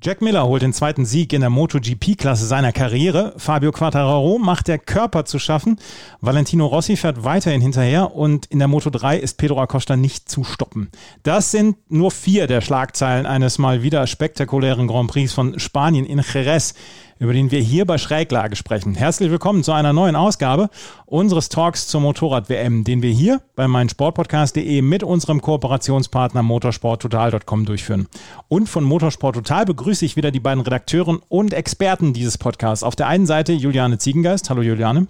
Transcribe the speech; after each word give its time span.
Jack 0.00 0.22
Miller 0.22 0.46
holt 0.46 0.62
den 0.62 0.72
zweiten 0.72 1.04
Sieg 1.04 1.32
in 1.32 1.40
der 1.40 1.50
MotoGP-Klasse 1.50 2.46
seiner 2.46 2.70
Karriere. 2.70 3.34
Fabio 3.36 3.72
Quartararo 3.72 4.38
macht 4.38 4.68
der 4.68 4.78
Körper 4.78 5.24
zu 5.24 5.40
schaffen. 5.40 5.80
Valentino 6.20 6.66
Rossi 6.66 6.96
fährt 6.96 7.24
weiterhin 7.24 7.60
hinterher 7.60 8.14
und 8.14 8.46
in 8.46 8.60
der 8.60 8.68
Moto 8.68 8.90
3 8.90 9.18
ist 9.18 9.38
Pedro 9.38 9.60
Acosta 9.60 9.96
nicht 9.96 10.28
zu 10.28 10.44
stoppen. 10.44 10.88
Das 11.24 11.50
sind 11.50 11.78
nur 11.90 12.12
vier 12.12 12.46
der 12.46 12.60
Schlagzeilen 12.60 13.26
eines 13.26 13.58
mal 13.58 13.82
wieder 13.82 14.06
spektakulären 14.06 14.86
Grand 14.86 15.10
Prix 15.10 15.32
von 15.32 15.58
Spanien 15.58 16.06
in 16.06 16.22
Jerez 16.32 16.74
über 17.18 17.32
den 17.32 17.50
wir 17.50 17.60
hier 17.60 17.84
bei 17.84 17.98
Schräglage 17.98 18.56
sprechen. 18.56 18.94
Herzlich 18.94 19.30
willkommen 19.30 19.64
zu 19.64 19.72
einer 19.72 19.92
neuen 19.92 20.16
Ausgabe 20.16 20.70
unseres 21.06 21.48
Talks 21.48 21.88
zur 21.88 22.00
Motorrad-WM, 22.00 22.84
den 22.84 23.02
wir 23.02 23.10
hier 23.10 23.40
bei 23.56 23.68
meinsportpodcast.de 23.68 24.82
mit 24.82 25.02
unserem 25.02 25.40
Kooperationspartner 25.40 26.42
motorsporttotal.com 26.42 27.64
durchführen. 27.64 28.08
Und 28.48 28.68
von 28.68 28.84
Motorsport 28.84 29.36
Total 29.36 29.64
begrüße 29.64 30.04
ich 30.04 30.16
wieder 30.16 30.30
die 30.30 30.40
beiden 30.40 30.62
Redakteuren 30.62 31.20
und 31.28 31.52
Experten 31.52 32.12
dieses 32.12 32.38
Podcasts. 32.38 32.82
Auf 32.82 32.96
der 32.96 33.08
einen 33.08 33.26
Seite 33.26 33.52
Juliane 33.52 33.98
Ziegengeist. 33.98 34.50
Hallo 34.50 34.62
Juliane. 34.62 35.08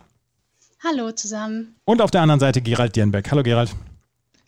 Hallo 0.85 1.11
zusammen. 1.13 1.77
Und 1.85 2.01
auf 2.01 2.11
der 2.11 2.23
anderen 2.23 2.41
Seite 2.41 2.63
Gerald 2.63 2.95
Dierenbeck. 2.95 3.31
Hallo 3.31 3.43
Gerald. 3.43 3.75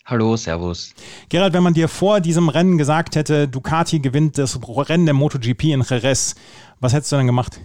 Hallo, 0.05 0.35
Servus. 0.35 0.93
Gerald, 1.29 1.53
wenn 1.53 1.63
man 1.63 1.73
dir 1.73 1.87
vor 1.87 2.21
diesem 2.21 2.49
Rennen 2.49 2.77
gesagt 2.77 3.15
hätte, 3.15 3.47
Ducati 3.47 3.99
gewinnt 3.99 4.37
das 4.37 4.59
Rennen 4.67 5.05
der 5.05 5.13
MotoGP 5.13 5.65
in 5.65 5.83
Jerez, 5.87 6.35
was 6.79 6.93
hättest 6.93 7.11
du 7.11 7.17
dann 7.17 7.27
gemacht? 7.27 7.61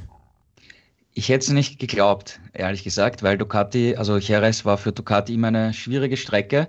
Ich 1.14 1.30
hätte 1.30 1.46
es 1.46 1.50
nicht 1.50 1.78
geglaubt, 1.78 2.40
ehrlich 2.52 2.84
gesagt, 2.84 3.22
weil 3.22 3.38
Ducati, 3.38 3.96
also 3.96 4.18
Jerez 4.18 4.66
war 4.66 4.76
für 4.76 4.92
Ducati 4.92 5.32
immer 5.32 5.48
eine 5.48 5.72
schwierige 5.72 6.18
Strecke, 6.18 6.68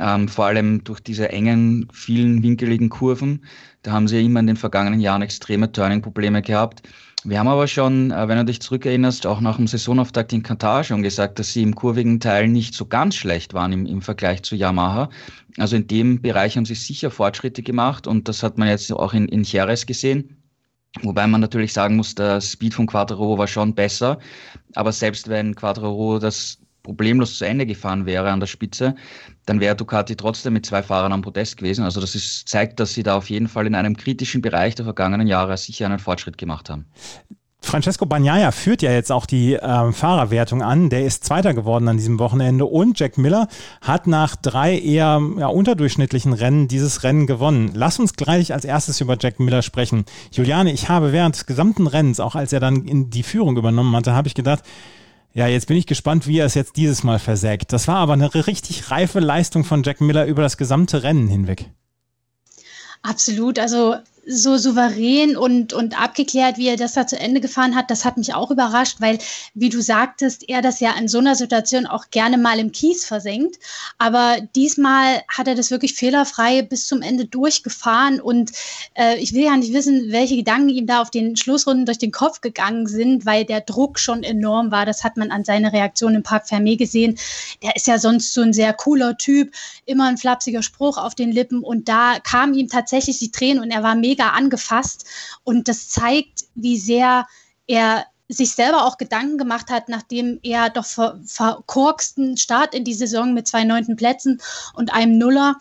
ähm, 0.00 0.26
vor 0.26 0.46
allem 0.46 0.82
durch 0.84 1.00
diese 1.00 1.28
engen, 1.28 1.86
vielen 1.92 2.42
winkeligen 2.42 2.88
Kurven. 2.88 3.44
Da 3.82 3.92
haben 3.92 4.08
sie 4.08 4.24
immer 4.24 4.40
in 4.40 4.46
den 4.46 4.56
vergangenen 4.56 5.00
Jahren 5.00 5.20
extreme 5.20 5.70
Turning-Probleme 5.70 6.40
gehabt. 6.40 6.82
Wir 7.26 7.38
haben 7.38 7.48
aber 7.48 7.66
schon, 7.66 8.10
äh, 8.10 8.28
wenn 8.28 8.36
du 8.36 8.44
dich 8.44 8.60
zurückerinnerst, 8.60 9.26
auch 9.26 9.40
nach 9.40 9.56
dem 9.56 9.66
Saisonauftakt 9.66 10.34
in 10.34 10.42
Katar 10.42 10.84
schon 10.84 11.02
gesagt, 11.02 11.38
dass 11.38 11.54
sie 11.54 11.62
im 11.62 11.74
kurvigen 11.74 12.20
Teil 12.20 12.48
nicht 12.48 12.74
so 12.74 12.84
ganz 12.84 13.14
schlecht 13.14 13.54
waren 13.54 13.72
im, 13.72 13.86
im 13.86 14.02
Vergleich 14.02 14.42
zu 14.42 14.54
Yamaha. 14.56 15.08
Also 15.56 15.76
in 15.76 15.86
dem 15.86 16.20
Bereich 16.20 16.56
haben 16.56 16.66
sie 16.66 16.74
sicher 16.74 17.10
Fortschritte 17.10 17.62
gemacht 17.62 18.06
und 18.06 18.28
das 18.28 18.42
hat 18.42 18.58
man 18.58 18.68
jetzt 18.68 18.92
auch 18.92 19.14
in, 19.14 19.26
in 19.28 19.42
Jerez 19.42 19.86
gesehen. 19.86 20.42
Wobei 21.02 21.26
man 21.26 21.40
natürlich 21.40 21.72
sagen 21.72 21.96
muss, 21.96 22.14
der 22.14 22.42
Speed 22.42 22.74
von 22.74 22.86
Quattro 22.86 23.38
war 23.38 23.48
schon 23.48 23.74
besser. 23.74 24.18
Aber 24.74 24.92
selbst 24.92 25.28
wenn 25.28 25.54
Quattro 25.54 26.18
das 26.18 26.58
problemlos 26.84 27.36
zu 27.38 27.44
Ende 27.44 27.66
gefahren 27.66 28.06
wäre 28.06 28.30
an 28.30 28.38
der 28.38 28.46
Spitze, 28.46 28.94
dann 29.46 29.58
wäre 29.58 29.74
Ducati 29.74 30.14
trotzdem 30.14 30.52
mit 30.52 30.64
zwei 30.64 30.84
Fahrern 30.84 31.12
am 31.12 31.22
Podest 31.22 31.56
gewesen. 31.56 31.82
Also 31.84 32.00
das 32.00 32.14
ist, 32.14 32.48
zeigt, 32.48 32.78
dass 32.78 32.94
sie 32.94 33.02
da 33.02 33.16
auf 33.16 33.28
jeden 33.28 33.48
Fall 33.48 33.66
in 33.66 33.74
einem 33.74 33.96
kritischen 33.96 34.40
Bereich 34.40 34.76
der 34.76 34.84
vergangenen 34.84 35.26
Jahre 35.26 35.56
sicher 35.56 35.86
einen 35.86 35.98
Fortschritt 35.98 36.38
gemacht 36.38 36.70
haben. 36.70 36.86
Francesco 37.64 38.04
Bagnaia 38.04 38.52
führt 38.52 38.82
ja 38.82 38.92
jetzt 38.92 39.10
auch 39.10 39.24
die 39.24 39.54
äh, 39.54 39.92
Fahrerwertung 39.92 40.62
an. 40.62 40.90
Der 40.90 41.06
ist 41.06 41.24
Zweiter 41.24 41.54
geworden 41.54 41.88
an 41.88 41.96
diesem 41.96 42.18
Wochenende 42.18 42.66
und 42.66 43.00
Jack 43.00 43.16
Miller 43.16 43.48
hat 43.80 44.06
nach 44.06 44.36
drei 44.36 44.78
eher 44.78 45.20
ja, 45.38 45.46
unterdurchschnittlichen 45.46 46.34
Rennen 46.34 46.68
dieses 46.68 47.02
Rennen 47.02 47.26
gewonnen. 47.26 47.70
Lass 47.74 47.98
uns 47.98 48.12
gleich 48.12 48.52
als 48.52 48.66
erstes 48.66 49.00
über 49.00 49.16
Jack 49.18 49.40
Miller 49.40 49.62
sprechen. 49.62 50.04
Juliane, 50.30 50.72
ich 50.72 50.90
habe 50.90 51.12
während 51.12 51.36
des 51.36 51.46
gesamten 51.46 51.86
Rennens, 51.86 52.20
auch 52.20 52.34
als 52.34 52.52
er 52.52 52.60
dann 52.60 52.84
in 52.84 53.08
die 53.08 53.22
Führung 53.22 53.56
übernommen 53.56 53.96
hatte, 53.96 54.14
habe 54.14 54.28
ich 54.28 54.34
gedacht, 54.34 54.62
ja, 55.34 55.48
jetzt 55.48 55.66
bin 55.66 55.76
ich 55.76 55.86
gespannt, 55.86 56.28
wie 56.28 56.38
er 56.38 56.46
es 56.46 56.54
jetzt 56.54 56.76
dieses 56.76 57.02
Mal 57.02 57.18
versägt. 57.18 57.72
Das 57.72 57.88
war 57.88 57.96
aber 57.96 58.12
eine 58.12 58.32
richtig 58.46 58.92
reife 58.92 59.18
Leistung 59.18 59.64
von 59.64 59.82
Jack 59.82 60.00
Miller 60.00 60.26
über 60.26 60.42
das 60.42 60.56
gesamte 60.56 61.02
Rennen 61.02 61.26
hinweg. 61.26 61.70
Absolut. 63.02 63.58
Also 63.58 63.96
so 64.26 64.56
souverän 64.56 65.36
und, 65.36 65.72
und 65.72 66.00
abgeklärt, 66.00 66.58
wie 66.58 66.68
er 66.68 66.76
das 66.76 66.94
da 66.94 67.06
zu 67.06 67.18
Ende 67.18 67.40
gefahren 67.40 67.74
hat, 67.74 67.90
das 67.90 68.04
hat 68.04 68.16
mich 68.16 68.34
auch 68.34 68.50
überrascht, 68.50 69.00
weil, 69.00 69.18
wie 69.54 69.68
du 69.68 69.80
sagtest, 69.80 70.48
er 70.48 70.62
das 70.62 70.80
ja 70.80 70.92
in 70.92 71.08
so 71.08 71.18
einer 71.18 71.34
Situation 71.34 71.86
auch 71.86 72.10
gerne 72.10 72.38
mal 72.38 72.58
im 72.58 72.72
Kies 72.72 73.04
versenkt. 73.04 73.58
Aber 73.98 74.36
diesmal 74.54 75.22
hat 75.28 75.48
er 75.48 75.54
das 75.54 75.70
wirklich 75.70 75.94
fehlerfrei 75.94 76.62
bis 76.62 76.86
zum 76.86 77.02
Ende 77.02 77.26
durchgefahren. 77.26 78.20
Und 78.20 78.52
äh, 78.94 79.18
ich 79.18 79.34
will 79.34 79.44
ja 79.44 79.56
nicht 79.56 79.72
wissen, 79.72 80.10
welche 80.10 80.36
Gedanken 80.36 80.70
ihm 80.70 80.86
da 80.86 81.02
auf 81.02 81.10
den 81.10 81.36
Schlussrunden 81.36 81.86
durch 81.86 81.98
den 81.98 82.12
Kopf 82.12 82.40
gegangen 82.40 82.86
sind, 82.86 83.26
weil 83.26 83.44
der 83.44 83.60
Druck 83.60 83.98
schon 83.98 84.22
enorm 84.22 84.70
war. 84.70 84.86
Das 84.86 85.04
hat 85.04 85.16
man 85.16 85.30
an 85.30 85.44
seiner 85.44 85.72
Reaktion 85.72 86.14
im 86.14 86.22
Park 86.22 86.46
Fermé 86.46 86.76
gesehen. 86.76 87.18
Der 87.62 87.76
ist 87.76 87.86
ja 87.86 87.98
sonst 87.98 88.32
so 88.32 88.40
ein 88.40 88.52
sehr 88.52 88.72
cooler 88.72 89.16
Typ, 89.16 89.52
immer 89.84 90.06
ein 90.08 90.18
flapsiger 90.18 90.62
Spruch 90.62 90.98
auf 90.98 91.14
den 91.14 91.30
Lippen. 91.30 91.62
Und 91.62 91.88
da 91.88 92.18
kamen 92.20 92.54
ihm 92.54 92.68
tatsächlich 92.68 93.18
die 93.18 93.30
Tränen 93.30 93.62
und 93.62 93.70
er 93.70 93.82
war 93.82 93.94
mega 93.94 94.13
mega 94.14 94.30
angefasst. 94.30 95.04
Und 95.42 95.68
das 95.68 95.88
zeigt, 95.88 96.44
wie 96.54 96.78
sehr 96.78 97.26
er 97.66 98.06
sich 98.28 98.52
selber 98.54 98.84
auch 98.84 98.96
Gedanken 98.96 99.38
gemacht 99.38 99.70
hat, 99.70 99.88
nachdem 99.88 100.38
er 100.42 100.70
doch 100.70 100.86
ver 100.86 101.20
verkorksten 101.26 102.36
Start 102.36 102.74
in 102.74 102.84
die 102.84 102.94
Saison 102.94 103.34
mit 103.34 103.46
zwei 103.46 103.64
neunten 103.64 103.96
Plätzen 103.96 104.40
und 104.74 104.92
einem 104.94 105.18
Nuller 105.18 105.56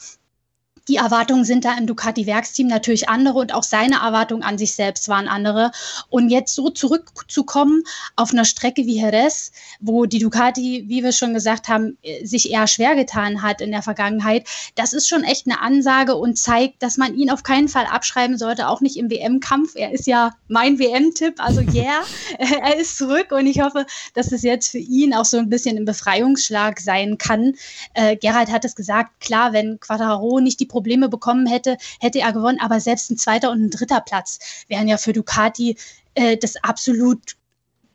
die 0.90 0.98
Erwartungen 0.98 1.46
sind 1.46 1.64
da 1.64 1.78
im 1.78 1.88
Ducati-Werksteam 1.88 2.68
natürlich 2.68 3.08
andere 3.08 3.40
und 3.40 3.54
auch 3.54 3.64
seine 3.64 4.02
Erwartungen 4.02 4.44
an 4.44 4.58
sich 4.58 4.76
selbst 4.76 5.08
waren 5.08 5.30
andere. 5.30 5.72
Und 6.10 6.30
jetzt 6.30 6.56
so 6.56 6.70
zurückzukommen 6.70 7.84
auf 8.18 8.34
einer 8.34 8.44
Strecke 8.44 8.86
wie 8.86 9.00
Jerez, 9.00 9.52
wo 9.80 10.06
die 10.06 10.20
Ducati, 10.20 10.84
wie 10.88 11.04
wir 11.04 11.14
schon 11.14 11.34
gesagt 11.34 11.70
haben, 11.70 11.98
sich 12.24 12.52
eher 12.52 12.68
schwer 12.68 12.96
getan 12.96 13.42
hat 13.42 13.62
in 13.62 13.72
der 13.72 13.82
Vergangenheit, 13.82 14.48
das 14.76 14.92
ist 14.92 15.08
schon 15.08 15.24
echt 15.24 15.48
eine 15.48 15.62
Ansage 15.62 16.16
und 16.16 16.38
zeigt, 16.38 16.84
dass 16.84 16.98
man 16.98 17.16
ihn 17.16 17.30
auf 17.30 17.44
keinen 17.44 17.70
Fall 17.70 17.86
abschreiben 17.86 18.38
sollte, 18.38 18.68
auch 18.68 18.82
nicht 18.82 18.98
im 18.98 19.10
WM-Kampf. 19.10 19.76
Er 19.76 19.94
ist 19.94 20.06
ja 20.06 20.32
mein 20.50 20.80
WM-Tipp, 20.80 21.36
also 21.38 21.62
yeah, 21.74 22.04
er 22.38 22.78
ist 22.78 22.98
zurück 22.98 23.32
und 23.32 23.48
ich 23.48 23.62
hoffe, 23.62 23.86
dass 24.16 24.34
es 24.34 24.42
jetzt 24.42 24.70
für 24.70 24.80
ihn 24.80 25.14
auch 25.14 25.26
so 25.26 25.38
ein 25.38 25.50
bisschen 25.50 25.78
ein 25.78 25.86
Befreiungsschlag 25.86 26.82
sein 26.82 27.18
kann. 27.18 27.54
Äh, 27.94 28.18
Gerald 28.18 28.52
hat 28.52 28.66
es 28.66 28.76
gesagt, 28.76 29.22
klar, 29.22 29.54
wenn 29.54 29.80
Quattaro 29.80 30.42
nicht 30.42 30.60
die 30.60 30.73
Probleme 30.74 31.08
bekommen 31.08 31.46
hätte, 31.46 31.78
hätte 32.00 32.20
er 32.20 32.34
gewonnen. 32.34 32.60
Aber 32.60 32.80
selbst 32.80 33.12
ein 33.12 33.18
zweiter 33.18 33.52
und 33.52 33.66
ein 33.66 33.70
dritter 33.70 34.02
Platz 34.02 34.40
wären 34.68 34.88
ja 34.88 34.98
für 34.98 35.14
Ducati 35.14 35.78
äh, 36.16 36.36
das 36.36 36.56
absolut 36.64 37.38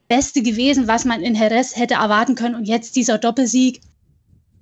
Beste 0.06 0.42
gewesen, 0.42 0.86
was 0.88 1.04
man 1.04 1.22
in 1.22 1.34
Jerez 1.34 1.76
hätte 1.76 1.94
erwarten 1.94 2.36
können. 2.36 2.54
Und 2.54 2.64
jetzt 2.64 2.94
dieser 2.94 3.18
Doppelsieg 3.18 3.80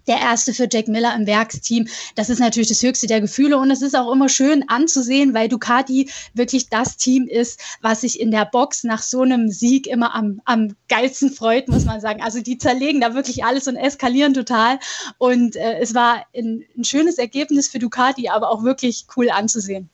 der 0.07 0.21
erste 0.21 0.55
für 0.55 0.69
Jack 0.71 0.89
Miller 0.89 1.15
im 1.15 1.27
Werksteam. 1.27 1.89
Das 2.15 2.31
ist 2.31 2.39
natürlich 2.39 2.69
das 2.69 2.83
höchste 2.83 3.07
der 3.07 3.21
Gefühle 3.21 3.59
und 3.59 3.71
es 3.71 3.83
ist 3.83 3.97
auch 3.97 4.13
immer 4.13 4.29
schön 4.29 4.69
anzusehen, 4.69 5.35
weil 5.35 5.49
Ducati 5.49 6.11
wirklich 6.35 6.69
das 6.69 6.97
Team 6.97 7.27
ist, 7.27 7.61
was 7.81 8.03
sich 8.03 8.21
in 8.21 8.31
der 8.31 8.45
Box 8.45 8.85
nach 8.85 9.03
so 9.03 9.23
einem 9.23 9.49
Sieg 9.49 9.87
immer 9.87 10.15
am, 10.15 10.41
am 10.45 10.77
geilsten 10.89 11.31
freut, 11.31 11.69
muss 11.69 11.85
man 11.85 12.01
sagen. 12.01 12.23
Also 12.23 12.41
die 12.41 12.59
zerlegen 12.59 13.01
da 13.01 13.15
wirklich 13.15 13.45
alles 13.45 13.69
und 13.69 13.77
eskalieren 13.77 14.35
total. 14.35 14.79
Und 15.19 15.57
äh, 15.57 15.79
es 15.79 15.95
war 15.95 16.25
ein, 16.35 16.65
ein 16.77 16.85
schönes 16.85 17.19
Ergebnis 17.19 17.69
für 17.69 17.79
Ducati, 17.79 18.29
aber 18.29 18.51
auch 18.51 18.63
wirklich 18.63 19.07
cool 19.17 19.31
anzusehen. 19.31 19.91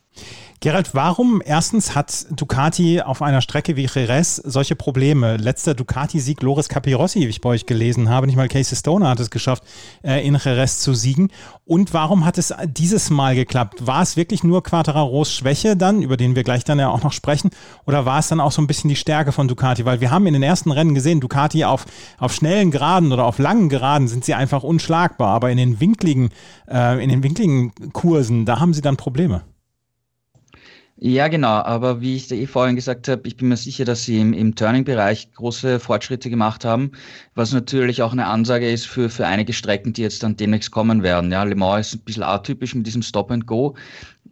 Gerald, 0.63 0.95
warum 0.95 1.41
erstens 1.43 1.93
hat 1.93 2.25
Ducati 2.31 3.01
auf 3.01 3.21
einer 3.21 3.41
Strecke 3.41 3.75
wie 3.75 3.85
Jerez 3.93 4.37
solche 4.37 4.77
Probleme? 4.77 5.35
Letzter 5.35 5.73
Ducati-Sieg 5.73 6.41
Loris 6.41 6.69
Capirossi, 6.69 7.19
wie 7.19 7.27
ich 7.27 7.41
bei 7.41 7.49
euch 7.49 7.65
gelesen 7.65 8.07
habe, 8.07 8.27
nicht 8.27 8.37
mal 8.37 8.47
Casey 8.47 8.77
Stoner 8.77 9.09
hat 9.09 9.19
es 9.19 9.29
geschafft, 9.29 9.63
äh, 10.05 10.25
in 10.25 10.39
Jerez 10.41 10.79
zu 10.79 10.93
siegen. 10.93 11.31
Und 11.65 11.93
warum 11.93 12.23
hat 12.23 12.37
es 12.37 12.53
dieses 12.65 13.09
Mal 13.09 13.35
geklappt? 13.35 13.85
War 13.85 14.01
es 14.01 14.15
wirklich 14.15 14.45
nur 14.45 14.63
Quattararos 14.63 15.33
Schwäche 15.33 15.75
dann, 15.75 16.01
über 16.01 16.15
den 16.15 16.33
wir 16.33 16.45
gleich 16.45 16.63
dann 16.63 16.79
ja 16.79 16.87
auch 16.87 17.03
noch 17.03 17.11
sprechen, 17.11 17.49
oder 17.85 18.05
war 18.05 18.19
es 18.19 18.29
dann 18.29 18.39
auch 18.39 18.53
so 18.53 18.61
ein 18.61 18.67
bisschen 18.67 18.89
die 18.89 18.95
Stärke 18.95 19.33
von 19.33 19.49
Ducati? 19.49 19.83
Weil 19.83 19.99
wir 19.99 20.11
haben 20.11 20.27
in 20.27 20.33
den 20.33 20.43
ersten 20.43 20.71
Rennen 20.71 20.95
gesehen, 20.95 21.19
Ducati 21.19 21.65
auf, 21.65 21.85
auf 22.17 22.33
schnellen 22.33 22.71
Geraden 22.71 23.11
oder 23.11 23.25
auf 23.25 23.37
langen 23.37 23.67
Geraden 23.67 24.07
sind 24.07 24.23
sie 24.23 24.33
einfach 24.33 24.63
unschlagbar, 24.63 25.27
aber 25.27 25.51
in 25.51 25.57
den 25.57 25.81
winkligen, 25.81 26.29
äh, 26.71 27.03
in 27.03 27.09
den 27.09 27.21
winkligen 27.21 27.73
Kursen, 27.91 28.45
da 28.45 28.61
haben 28.61 28.73
sie 28.73 28.81
dann 28.81 28.95
Probleme. 28.95 29.41
Ja, 31.05 31.27
genau. 31.27 31.49
Aber 31.49 31.99
wie 31.99 32.15
ich 32.15 32.31
eh 32.31 32.47
vorhin 32.47 32.77
gesagt 32.77 33.09
habe, 33.09 33.27
ich 33.27 33.35
bin 33.35 33.49
mir 33.49 33.57
sicher, 33.57 33.83
dass 33.83 34.05
sie 34.05 34.21
im, 34.21 34.31
im 34.31 34.55
Turning-Bereich 34.55 35.33
große 35.33 35.81
Fortschritte 35.81 36.29
gemacht 36.29 36.63
haben, 36.63 36.93
was 37.35 37.51
natürlich 37.51 38.01
auch 38.01 38.13
eine 38.13 38.25
Ansage 38.25 38.71
ist 38.71 38.87
für, 38.87 39.09
für 39.09 39.27
einige 39.27 39.51
Strecken, 39.51 39.91
die 39.91 40.01
jetzt 40.01 40.23
dann 40.23 40.37
demnächst 40.37 40.71
kommen 40.71 41.03
werden. 41.03 41.29
Ja, 41.29 41.43
Le 41.43 41.55
Mans 41.55 41.87
ist 41.87 41.95
ein 41.95 42.05
bisschen 42.05 42.23
atypisch 42.23 42.73
mit 42.73 42.87
diesem 42.87 43.01
Stop 43.01 43.31
and 43.31 43.45
Go. 43.45 43.75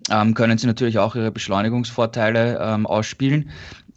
Ähm, 0.10 0.34
können 0.34 0.58
sie 0.58 0.66
natürlich 0.66 0.98
auch 0.98 1.14
ihre 1.14 1.32
Beschleunigungsvorteile 1.32 2.58
ähm, 2.62 2.88
ausspielen. 2.88 3.50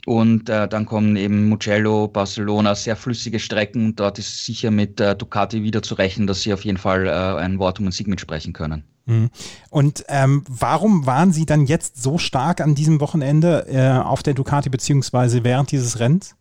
Und 0.06 0.48
äh, 0.50 0.68
dann 0.68 0.84
kommen 0.84 1.16
eben 1.16 1.48
Mugello, 1.48 2.08
Barcelona, 2.08 2.74
sehr 2.74 2.96
flüssige 2.96 3.38
Strecken. 3.38 3.96
Dort 3.96 4.18
ist 4.18 4.44
sicher 4.44 4.70
mit 4.70 5.00
äh, 5.00 5.16
Ducati 5.16 5.62
wieder 5.62 5.82
zu 5.82 5.94
rechnen, 5.94 6.26
dass 6.26 6.42
sie 6.42 6.52
auf 6.52 6.64
jeden 6.64 6.76
Fall 6.76 7.06
äh, 7.06 7.10
ein 7.10 7.58
Wort 7.58 7.78
um 7.78 7.86
den 7.86 7.92
Sieg 7.92 8.06
mitsprechen 8.06 8.52
können. 8.52 8.84
Mhm. 9.06 9.30
Und 9.70 10.04
ähm, 10.08 10.44
warum 10.48 11.06
waren 11.06 11.32
Sie 11.32 11.46
dann 11.46 11.66
jetzt 11.66 12.02
so 12.02 12.18
stark 12.18 12.60
an 12.60 12.74
diesem 12.74 13.00
Wochenende 13.00 13.66
äh, 13.68 13.98
auf 14.02 14.22
der 14.22 14.34
Ducati 14.34 14.70
beziehungsweise 14.70 15.44
während 15.44 15.70
dieses 15.72 15.98
Rennens? 15.98 16.36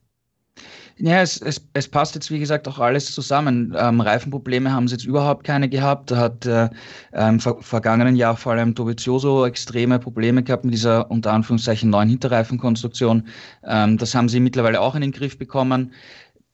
Ja, 0.97 1.21
es, 1.21 1.41
es, 1.41 1.67
es 1.73 1.87
passt 1.87 2.13
jetzt, 2.13 2.29
wie 2.29 2.39
gesagt, 2.39 2.67
auch 2.67 2.77
alles 2.77 3.11
zusammen. 3.13 3.75
Ähm, 3.77 3.99
Reifenprobleme 3.99 4.71
haben 4.71 4.87
sie 4.87 4.93
jetzt 4.95 5.05
überhaupt 5.05 5.43
keine 5.43 5.67
gehabt. 5.67 6.11
Da 6.11 6.17
hat 6.17 6.45
äh, 6.45 6.69
im 7.13 7.39
ver 7.39 7.57
vergangenen 7.61 8.15
Jahr 8.15 8.37
vor 8.37 8.53
allem 8.53 8.75
Dovizioso 8.75 9.45
extreme 9.45 9.97
Probleme 9.97 10.43
gehabt 10.43 10.65
mit 10.65 10.73
dieser 10.73 11.09
unter 11.09 11.33
Anführungszeichen 11.33 11.89
neuen 11.89 12.09
Hinterreifenkonstruktion. 12.09 13.27
Ähm, 13.63 13.97
das 13.97 14.13
haben 14.13 14.29
sie 14.29 14.39
mittlerweile 14.39 14.81
auch 14.81 14.93
in 14.93 15.01
den 15.01 15.11
Griff 15.11 15.37
bekommen. 15.37 15.93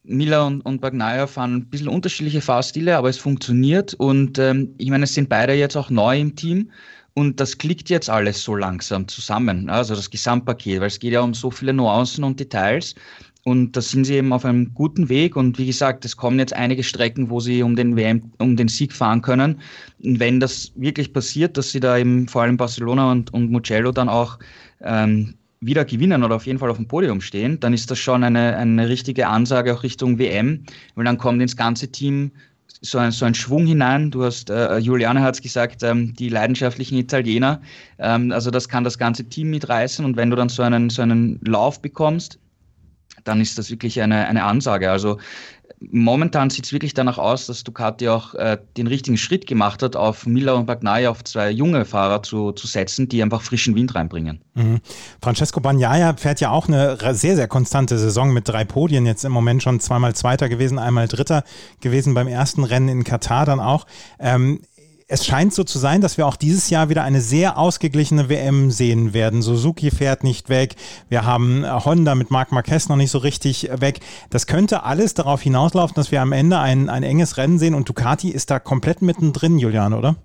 Miller 0.03 0.45
und, 0.47 0.61
und 0.61 0.79
Bagnaia 0.79 1.27
fahren 1.27 1.55
ein 1.57 1.69
bisschen 1.69 1.89
unterschiedliche 1.89 2.41
Fahrstile, 2.41 2.97
aber 2.97 3.09
es 3.09 3.17
funktioniert. 3.17 3.93
Und 3.93 4.39
ähm, 4.39 4.73
ich 4.77 4.89
meine, 4.89 5.03
es 5.03 5.13
sind 5.13 5.27
beide 5.27 5.53
jetzt 5.53 5.75
auch 5.75 5.89
neu 5.89 6.17
im 6.17 6.35
Team. 6.35 6.71
Und 7.19 7.39
das 7.39 7.57
klickt 7.57 7.89
jetzt 7.89 8.09
alles 8.09 8.43
so 8.43 8.55
langsam 8.55 9.07
zusammen, 9.09 9.69
also 9.69 9.93
das 9.93 10.09
Gesamtpaket, 10.09 10.79
weil 10.79 10.87
es 10.87 10.99
geht 10.99 11.11
ja 11.11 11.19
um 11.19 11.33
so 11.33 11.51
viele 11.51 11.73
Nuancen 11.73 12.23
und 12.23 12.39
Details. 12.39 12.95
Und 13.45 13.75
da 13.75 13.81
sind 13.81 14.05
sie 14.05 14.15
eben 14.15 14.33
auf 14.33 14.45
einem 14.45 14.73
guten 14.73 15.09
Weg. 15.09 15.35
Und 15.35 15.57
wie 15.57 15.65
gesagt, 15.65 16.05
es 16.05 16.17
kommen 16.17 16.39
jetzt 16.39 16.53
einige 16.53 16.83
Strecken, 16.83 17.29
wo 17.29 17.39
sie 17.39 17.63
um 17.63 17.75
den 17.75 17.95
WM, 17.95 18.31
um 18.37 18.55
den 18.55 18.67
Sieg 18.67 18.93
fahren 18.93 19.21
können. 19.21 19.59
Und 20.03 20.19
wenn 20.19 20.39
das 20.39 20.71
wirklich 20.75 21.13
passiert, 21.13 21.57
dass 21.57 21.71
sie 21.71 21.79
da 21.79 21.97
eben 21.97 22.27
vor 22.27 22.41
allem 22.43 22.57
Barcelona 22.57 23.11
und, 23.11 23.33
und 23.33 23.49
Mugello 23.49 23.91
dann 23.91 24.09
auch 24.09 24.39
ähm, 24.81 25.35
wieder 25.61 25.85
gewinnen 25.85 26.23
oder 26.23 26.35
auf 26.35 26.45
jeden 26.45 26.59
Fall 26.59 26.69
auf 26.69 26.77
dem 26.77 26.87
Podium 26.87 27.21
stehen, 27.21 27.59
dann 27.59 27.73
ist 27.73 27.89
das 27.91 27.99
schon 27.99 28.23
eine, 28.23 28.55
eine 28.57 28.87
richtige 28.87 29.27
Ansage 29.27 29.73
auch 29.73 29.83
Richtung 29.83 30.19
WM, 30.19 30.63
weil 30.95 31.05
dann 31.05 31.17
kommt 31.17 31.41
ins 31.41 31.55
ganze 31.55 31.91
Team 31.91 32.31
so 32.81 32.97
ein, 32.97 33.11
so 33.11 33.25
ein 33.25 33.33
Schwung 33.33 33.65
hinein. 33.65 34.11
Du 34.11 34.23
hast, 34.23 34.49
äh, 34.49 34.77
Juliane 34.77 35.21
hat 35.21 35.35
es 35.35 35.41
gesagt, 35.41 35.83
ähm, 35.83 36.13
die 36.13 36.29
leidenschaftlichen 36.29 36.97
Italiener. 36.97 37.61
Ähm, 37.97 38.31
also 38.31 38.51
das 38.51 38.69
kann 38.69 38.83
das 38.83 38.97
ganze 38.97 39.25
Team 39.25 39.49
mitreißen 39.49 40.05
und 40.05 40.17
wenn 40.17 40.29
du 40.29 40.35
dann 40.35 40.49
so 40.49 40.61
einen, 40.61 40.89
so 40.89 41.01
einen 41.01 41.39
Lauf 41.43 41.81
bekommst, 41.81 42.39
dann 43.29 43.41
ist 43.41 43.57
das 43.57 43.69
wirklich 43.69 44.01
eine, 44.01 44.27
eine 44.27 44.43
Ansage. 44.43 44.91
Also 44.91 45.17
momentan 45.79 46.49
sieht 46.49 46.65
es 46.65 46.73
wirklich 46.73 46.93
danach 46.93 47.17
aus, 47.17 47.45
dass 47.45 47.63
Ducati 47.63 48.09
auch 48.09 48.33
äh, 48.35 48.57
den 48.75 48.87
richtigen 48.87 49.17
Schritt 49.17 49.47
gemacht 49.47 49.81
hat, 49.81 49.95
auf 49.95 50.25
Miller 50.25 50.55
und 50.55 50.65
Bagnaia, 50.65 51.09
auf 51.09 51.23
zwei 51.23 51.51
junge 51.51 51.85
Fahrer 51.85 52.23
zu, 52.23 52.51
zu 52.51 52.67
setzen, 52.67 53.07
die 53.07 53.23
einfach 53.23 53.41
frischen 53.41 53.75
Wind 53.75 53.95
reinbringen. 53.95 54.41
Mhm. 54.55 54.79
Francesco 55.21 55.59
Bagnaia 55.59 56.15
fährt 56.17 56.41
ja 56.41 56.49
auch 56.49 56.67
eine 56.67 56.97
sehr, 57.13 57.35
sehr 57.35 57.47
konstante 57.47 57.97
Saison 57.97 58.33
mit 58.33 58.47
drei 58.47 58.65
Podien, 58.65 59.05
jetzt 59.05 59.23
im 59.23 59.31
Moment 59.31 59.63
schon 59.63 59.79
zweimal 59.79 60.15
Zweiter 60.15 60.49
gewesen, 60.49 60.79
einmal 60.79 61.07
Dritter 61.07 61.43
gewesen 61.81 62.13
beim 62.13 62.27
ersten 62.27 62.63
Rennen 62.63 62.89
in 62.89 63.03
Katar 63.03 63.45
dann 63.45 63.59
auch. 63.59 63.85
Ähm, 64.19 64.61
es 65.11 65.25
scheint 65.25 65.53
so 65.53 65.63
zu 65.63 65.79
sein, 65.79 66.01
dass 66.01 66.17
wir 66.17 66.27
auch 66.27 66.35
dieses 66.35 66.69
Jahr 66.69 66.89
wieder 66.89 67.03
eine 67.03 67.19
sehr 67.19 67.57
ausgeglichene 67.57 68.29
WM 68.29 68.69
sehen 68.69 69.11
werden. 69.11 69.41
Suzuki 69.41 69.89
fährt 69.89 70.23
nicht 70.23 70.49
weg. 70.49 70.75
Wir 71.09 71.25
haben 71.25 71.63
äh, 71.63 71.67
Honda 71.67 72.13
mit 72.13 72.29
Marc 72.29 72.51
Marquez 72.51 72.89
noch 72.89 72.95
nicht 72.95 73.09
so 73.09 73.17
richtig 73.17 73.69
weg. 73.73 74.01
Das 74.29 74.45
könnte 74.45 74.83
alles 74.83 75.15
darauf 75.15 75.41
hinauslaufen, 75.41 75.95
dass 75.95 76.11
wir 76.11 76.21
am 76.21 76.31
Ende 76.31 76.59
ein, 76.59 76.89
ein 76.89 77.01
enges 77.01 77.37
Rennen 77.37 77.57
sehen 77.57 77.73
und 77.73 77.89
Ducati 77.89 78.29
ist 78.29 78.51
da 78.51 78.59
komplett 78.59 79.01
mittendrin, 79.01 79.57
Julian, 79.57 79.93
oder? 79.93 80.15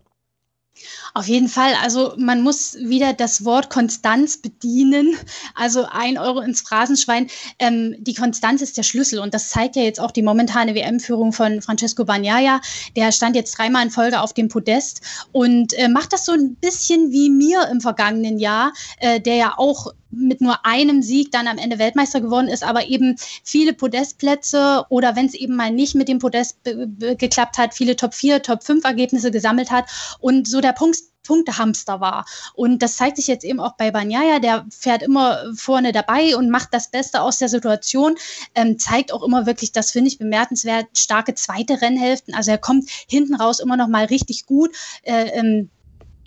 Auf 1.14 1.28
jeden 1.28 1.48
Fall. 1.48 1.74
Also 1.82 2.14
man 2.16 2.42
muss 2.42 2.74
wieder 2.74 3.12
das 3.12 3.44
Wort 3.44 3.70
Konstanz 3.70 4.38
bedienen. 4.38 5.16
Also 5.54 5.86
ein 5.90 6.18
Euro 6.18 6.40
ins 6.40 6.62
Phrasenschwein. 6.62 7.28
Ähm, 7.58 7.96
die 7.98 8.14
Konstanz 8.14 8.62
ist 8.62 8.76
der 8.76 8.82
Schlüssel 8.82 9.20
und 9.20 9.34
das 9.34 9.50
zeigt 9.50 9.76
ja 9.76 9.82
jetzt 9.82 10.00
auch 10.00 10.10
die 10.10 10.22
momentane 10.22 10.74
WM-Führung 10.74 11.32
von 11.32 11.62
Francesco 11.62 12.04
Bagnaia. 12.04 12.60
Der 12.96 13.12
stand 13.12 13.36
jetzt 13.36 13.56
dreimal 13.56 13.84
in 13.84 13.90
Folge 13.90 14.20
auf 14.20 14.32
dem 14.32 14.48
Podest 14.48 15.00
und 15.32 15.72
äh, 15.74 15.88
macht 15.88 16.12
das 16.12 16.24
so 16.24 16.32
ein 16.32 16.56
bisschen 16.56 17.12
wie 17.12 17.30
mir 17.30 17.68
im 17.70 17.80
vergangenen 17.80 18.38
Jahr, 18.38 18.72
äh, 18.98 19.20
der 19.20 19.36
ja 19.36 19.54
auch 19.56 19.92
mit 20.16 20.40
nur 20.40 20.64
einem 20.64 21.02
Sieg 21.02 21.32
dann 21.32 21.48
am 21.48 21.58
Ende 21.58 21.78
Weltmeister 21.78 22.20
geworden 22.20 22.48
ist, 22.48 22.64
aber 22.64 22.86
eben 22.86 23.16
viele 23.42 23.74
Podestplätze 23.74 24.84
oder 24.88 25.16
wenn 25.16 25.26
es 25.26 25.34
eben 25.34 25.56
mal 25.56 25.70
nicht 25.70 25.94
mit 25.94 26.08
dem 26.08 26.18
Podest 26.18 26.58
geklappt 26.64 27.58
hat, 27.58 27.74
viele 27.74 27.96
Top 27.96 28.14
4, 28.14 28.42
Top 28.42 28.64
5 28.64 28.84
Ergebnisse 28.84 29.30
gesammelt 29.30 29.70
hat 29.70 29.86
und 30.20 30.48
so 30.48 30.60
der 30.60 30.72
Punkt 30.72 30.96
Punktehamster 31.24 32.00
war. 32.00 32.26
Und 32.54 32.82
das 32.82 32.96
zeigt 32.96 33.16
sich 33.16 33.26
jetzt 33.26 33.44
eben 33.44 33.58
auch 33.58 33.76
bei 33.76 33.90
Banyaya, 33.90 34.38
der 34.38 34.66
fährt 34.70 35.02
immer 35.02 35.42
vorne 35.56 35.90
dabei 35.90 36.36
und 36.36 36.50
macht 36.50 36.68
das 36.72 36.90
Beste 36.90 37.22
aus 37.22 37.38
der 37.38 37.48
Situation, 37.48 38.16
ähm, 38.54 38.78
zeigt 38.78 39.12
auch 39.12 39.22
immer 39.22 39.46
wirklich, 39.46 39.72
das 39.72 39.90
finde 39.90 40.08
ich 40.08 40.18
bemerkenswert, 40.18 40.86
starke 40.96 41.34
zweite 41.34 41.80
Rennhälften. 41.80 42.34
Also 42.34 42.52
er 42.52 42.58
kommt 42.58 42.88
hinten 43.08 43.34
raus 43.34 43.58
immer 43.58 43.76
noch 43.76 43.88
mal 43.88 44.04
richtig 44.04 44.46
gut. 44.46 44.70
Äh, 45.02 45.30
ähm, 45.30 45.70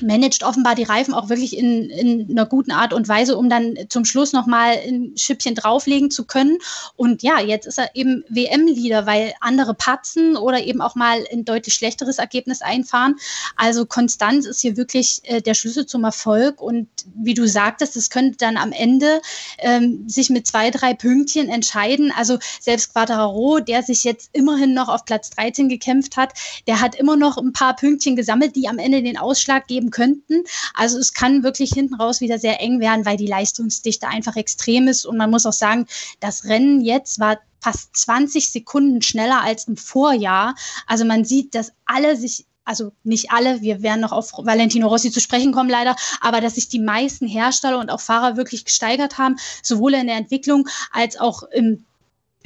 managt 0.01 0.43
offenbar 0.43 0.75
die 0.75 0.83
Reifen 0.83 1.13
auch 1.13 1.29
wirklich 1.29 1.57
in, 1.57 1.89
in 1.89 2.29
einer 2.29 2.45
guten 2.45 2.71
Art 2.71 2.93
und 2.93 3.07
Weise, 3.07 3.37
um 3.37 3.49
dann 3.49 3.75
zum 3.89 4.05
Schluss 4.05 4.33
nochmal 4.33 4.77
ein 4.87 5.13
Schippchen 5.17 5.55
drauflegen 5.55 6.11
zu 6.11 6.25
können. 6.25 6.57
Und 6.95 7.23
ja, 7.23 7.39
jetzt 7.39 7.65
ist 7.65 7.79
er 7.79 7.95
eben 7.95 8.23
WM-Leader, 8.29 9.05
weil 9.05 9.33
andere 9.41 9.73
patzen 9.73 10.37
oder 10.37 10.63
eben 10.63 10.81
auch 10.81 10.95
mal 10.95 11.23
ein 11.31 11.45
deutlich 11.45 11.73
schlechteres 11.73 12.19
Ergebnis 12.19 12.61
einfahren. 12.61 13.15
Also 13.55 13.85
Konstanz 13.85 14.45
ist 14.45 14.61
hier 14.61 14.77
wirklich 14.77 15.21
äh, 15.23 15.41
der 15.41 15.53
Schlüssel 15.53 15.85
zum 15.85 16.03
Erfolg. 16.03 16.61
Und 16.61 16.87
wie 17.15 17.33
du 17.33 17.47
sagtest, 17.47 17.95
es 17.95 18.09
könnte 18.09 18.37
dann 18.37 18.57
am 18.57 18.71
Ende 18.71 19.21
ähm, 19.59 20.07
sich 20.07 20.29
mit 20.29 20.47
zwei, 20.47 20.71
drei 20.71 20.93
Pünktchen 20.93 21.49
entscheiden. 21.49 22.11
Also 22.15 22.37
selbst 22.59 22.93
Quadraro, 22.93 23.59
der 23.59 23.83
sich 23.83 24.03
jetzt 24.03 24.29
immerhin 24.33 24.73
noch 24.73 24.89
auf 24.89 25.05
Platz 25.05 25.29
13 25.31 25.69
gekämpft 25.69 26.17
hat, 26.17 26.33
der 26.67 26.81
hat 26.81 26.95
immer 26.95 27.15
noch 27.15 27.37
ein 27.37 27.53
paar 27.53 27.75
Pünktchen 27.75 28.15
gesammelt, 28.15 28.55
die 28.55 28.67
am 28.67 28.79
Ende 28.79 29.01
den 29.01 29.17
Ausschlag 29.17 29.67
geben 29.67 29.86
geben 29.87 29.91
könnten. 29.91 30.43
Also 30.73 30.97
es 30.97 31.13
kann 31.13 31.43
wirklich 31.43 31.71
hinten 31.71 31.95
raus 31.95 32.21
wieder 32.21 32.39
sehr 32.39 32.61
eng 32.61 32.79
werden, 32.79 33.05
weil 33.05 33.17
die 33.17 33.27
Leistungsdichte 33.27 34.07
einfach 34.07 34.35
extrem 34.35 34.87
ist. 34.87 35.05
Und 35.05 35.17
man 35.17 35.29
muss 35.29 35.45
auch 35.45 35.53
sagen, 35.53 35.87
das 36.19 36.45
Rennen 36.45 36.81
jetzt 36.81 37.19
war 37.19 37.39
fast 37.59 37.95
20 37.95 38.51
Sekunden 38.51 39.01
schneller 39.01 39.41
als 39.41 39.67
im 39.67 39.77
Vorjahr. 39.77 40.55
Also 40.85 41.05
man 41.05 41.25
sieht, 41.25 41.55
dass 41.55 41.71
alle 41.85 42.15
sich 42.15 42.45
also 42.65 42.91
nicht 43.05 43.31
alle, 43.31 43.61
wir 43.61 43.81
werden 43.81 44.01
noch 44.01 44.11
auf 44.11 44.33
Valentino 44.39 44.89
Rossi 44.89 45.09
zu 45.09 45.21
sprechen 45.21 45.53
kommen 45.53 45.69
leider, 45.69 45.95
aber 46.19 46.41
dass 46.41 46.55
sich 46.55 46.67
die 46.67 46.81
meisten 46.81 47.25
Hersteller 47.25 47.79
und 47.79 47.89
auch 47.89 48.01
Fahrer 48.01 48.35
wirklich 48.35 48.65
gesteigert 48.65 49.17
haben, 49.17 49.37
sowohl 49.63 49.93
in 49.93 50.07
der 50.07 50.17
Entwicklung 50.17 50.67
als 50.91 51.17
auch 51.17 51.43
im 51.43 51.85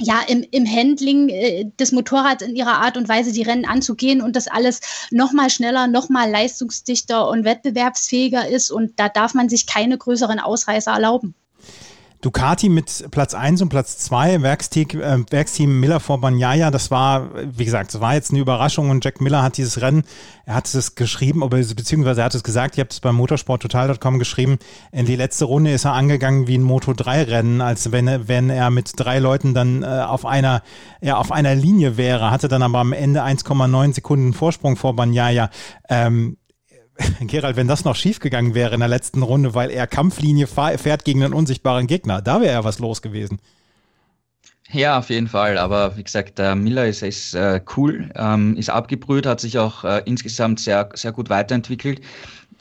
ja, 0.00 0.20
im, 0.26 0.44
im 0.50 0.66
Handling 0.66 1.28
äh, 1.28 1.70
des 1.78 1.92
Motorrads 1.92 2.42
in 2.42 2.56
ihrer 2.56 2.80
Art 2.80 2.96
und 2.96 3.08
Weise, 3.08 3.32
die 3.32 3.42
Rennen 3.42 3.64
anzugehen 3.64 4.20
und 4.20 4.36
das 4.36 4.48
alles 4.48 4.80
noch 5.10 5.32
mal 5.32 5.50
schneller, 5.50 5.86
noch 5.86 6.08
mal 6.08 6.30
leistungsdichter 6.30 7.28
und 7.28 7.44
wettbewerbsfähiger 7.44 8.48
ist. 8.48 8.70
Und 8.70 8.98
da 8.98 9.08
darf 9.08 9.34
man 9.34 9.48
sich 9.48 9.66
keine 9.66 9.98
größeren 9.98 10.40
Ausreißer 10.40 10.92
erlauben. 10.92 11.34
Ducati 12.22 12.68
mit 12.68 13.08
Platz 13.10 13.34
1 13.34 13.62
und 13.62 13.68
Platz 13.68 13.98
2, 13.98 14.42
Werksteam, 14.42 15.00
äh, 15.00 15.18
Werksteam 15.28 15.80
Miller 15.80 15.98
vor 15.98 16.20
Banyaya, 16.20 16.70
das 16.70 16.92
war, 16.92 17.30
wie 17.34 17.64
gesagt, 17.64 17.92
das 17.92 18.00
war 18.00 18.14
jetzt 18.14 18.30
eine 18.30 18.38
Überraschung 18.38 18.90
und 18.90 19.04
Jack 19.04 19.20
Miller 19.20 19.42
hat 19.42 19.56
dieses 19.56 19.82
Rennen, 19.82 20.04
er 20.46 20.54
hat 20.54 20.72
es 20.72 20.94
geschrieben, 20.94 21.46
beziehungsweise 21.50 22.20
er 22.20 22.26
hat 22.26 22.34
es 22.36 22.44
gesagt, 22.44 22.78
ihr 22.78 22.82
habt 22.82 22.92
es 22.92 23.00
beim 23.00 23.16
motorsporttotal.com 23.16 24.20
geschrieben, 24.20 24.58
in 24.92 25.04
die 25.04 25.16
letzte 25.16 25.46
Runde 25.46 25.72
ist 25.72 25.84
er 25.84 25.94
angegangen 25.94 26.46
wie 26.46 26.56
ein 26.56 26.64
Moto3-Rennen, 26.64 27.60
als 27.60 27.90
wenn, 27.90 28.28
wenn 28.28 28.50
er 28.50 28.70
mit 28.70 28.92
drei 28.94 29.18
Leuten 29.18 29.52
dann 29.52 29.82
äh, 29.82 29.86
auf 29.86 30.24
einer, 30.24 30.62
ja, 31.00 31.16
auf 31.16 31.32
einer 31.32 31.56
Linie 31.56 31.96
wäre, 31.96 32.30
hatte 32.30 32.46
dann 32.46 32.62
aber 32.62 32.78
am 32.78 32.92
Ende 32.92 33.24
1,9 33.24 33.94
Sekunden 33.94 34.32
Vorsprung 34.32 34.76
vor 34.76 34.94
Banyaya. 34.94 35.50
Ähm, 35.88 36.36
Gerald, 37.20 37.56
wenn 37.56 37.68
das 37.68 37.84
noch 37.84 37.96
schiefgegangen 37.96 38.54
wäre 38.54 38.74
in 38.74 38.80
der 38.80 38.88
letzten 38.88 39.22
Runde, 39.22 39.54
weil 39.54 39.70
er 39.70 39.86
Kampflinie 39.86 40.46
fährt 40.46 41.04
gegen 41.04 41.22
einen 41.22 41.34
unsichtbaren 41.34 41.86
Gegner, 41.86 42.22
da 42.22 42.40
wäre 42.40 42.52
ja 42.52 42.64
was 42.64 42.78
los 42.78 43.02
gewesen. 43.02 43.40
Ja, 44.70 44.98
auf 44.98 45.10
jeden 45.10 45.28
Fall. 45.28 45.58
Aber 45.58 45.96
wie 45.96 46.04
gesagt, 46.04 46.38
der 46.38 46.54
Miller 46.54 46.86
ist, 46.86 47.02
ist 47.02 47.34
äh, 47.34 47.60
cool, 47.76 48.10
ähm, 48.14 48.56
ist 48.56 48.70
abgebrüht, 48.70 49.26
hat 49.26 49.40
sich 49.40 49.58
auch 49.58 49.84
äh, 49.84 50.02
insgesamt 50.06 50.60
sehr, 50.60 50.88
sehr 50.94 51.12
gut 51.12 51.28
weiterentwickelt. 51.28 52.00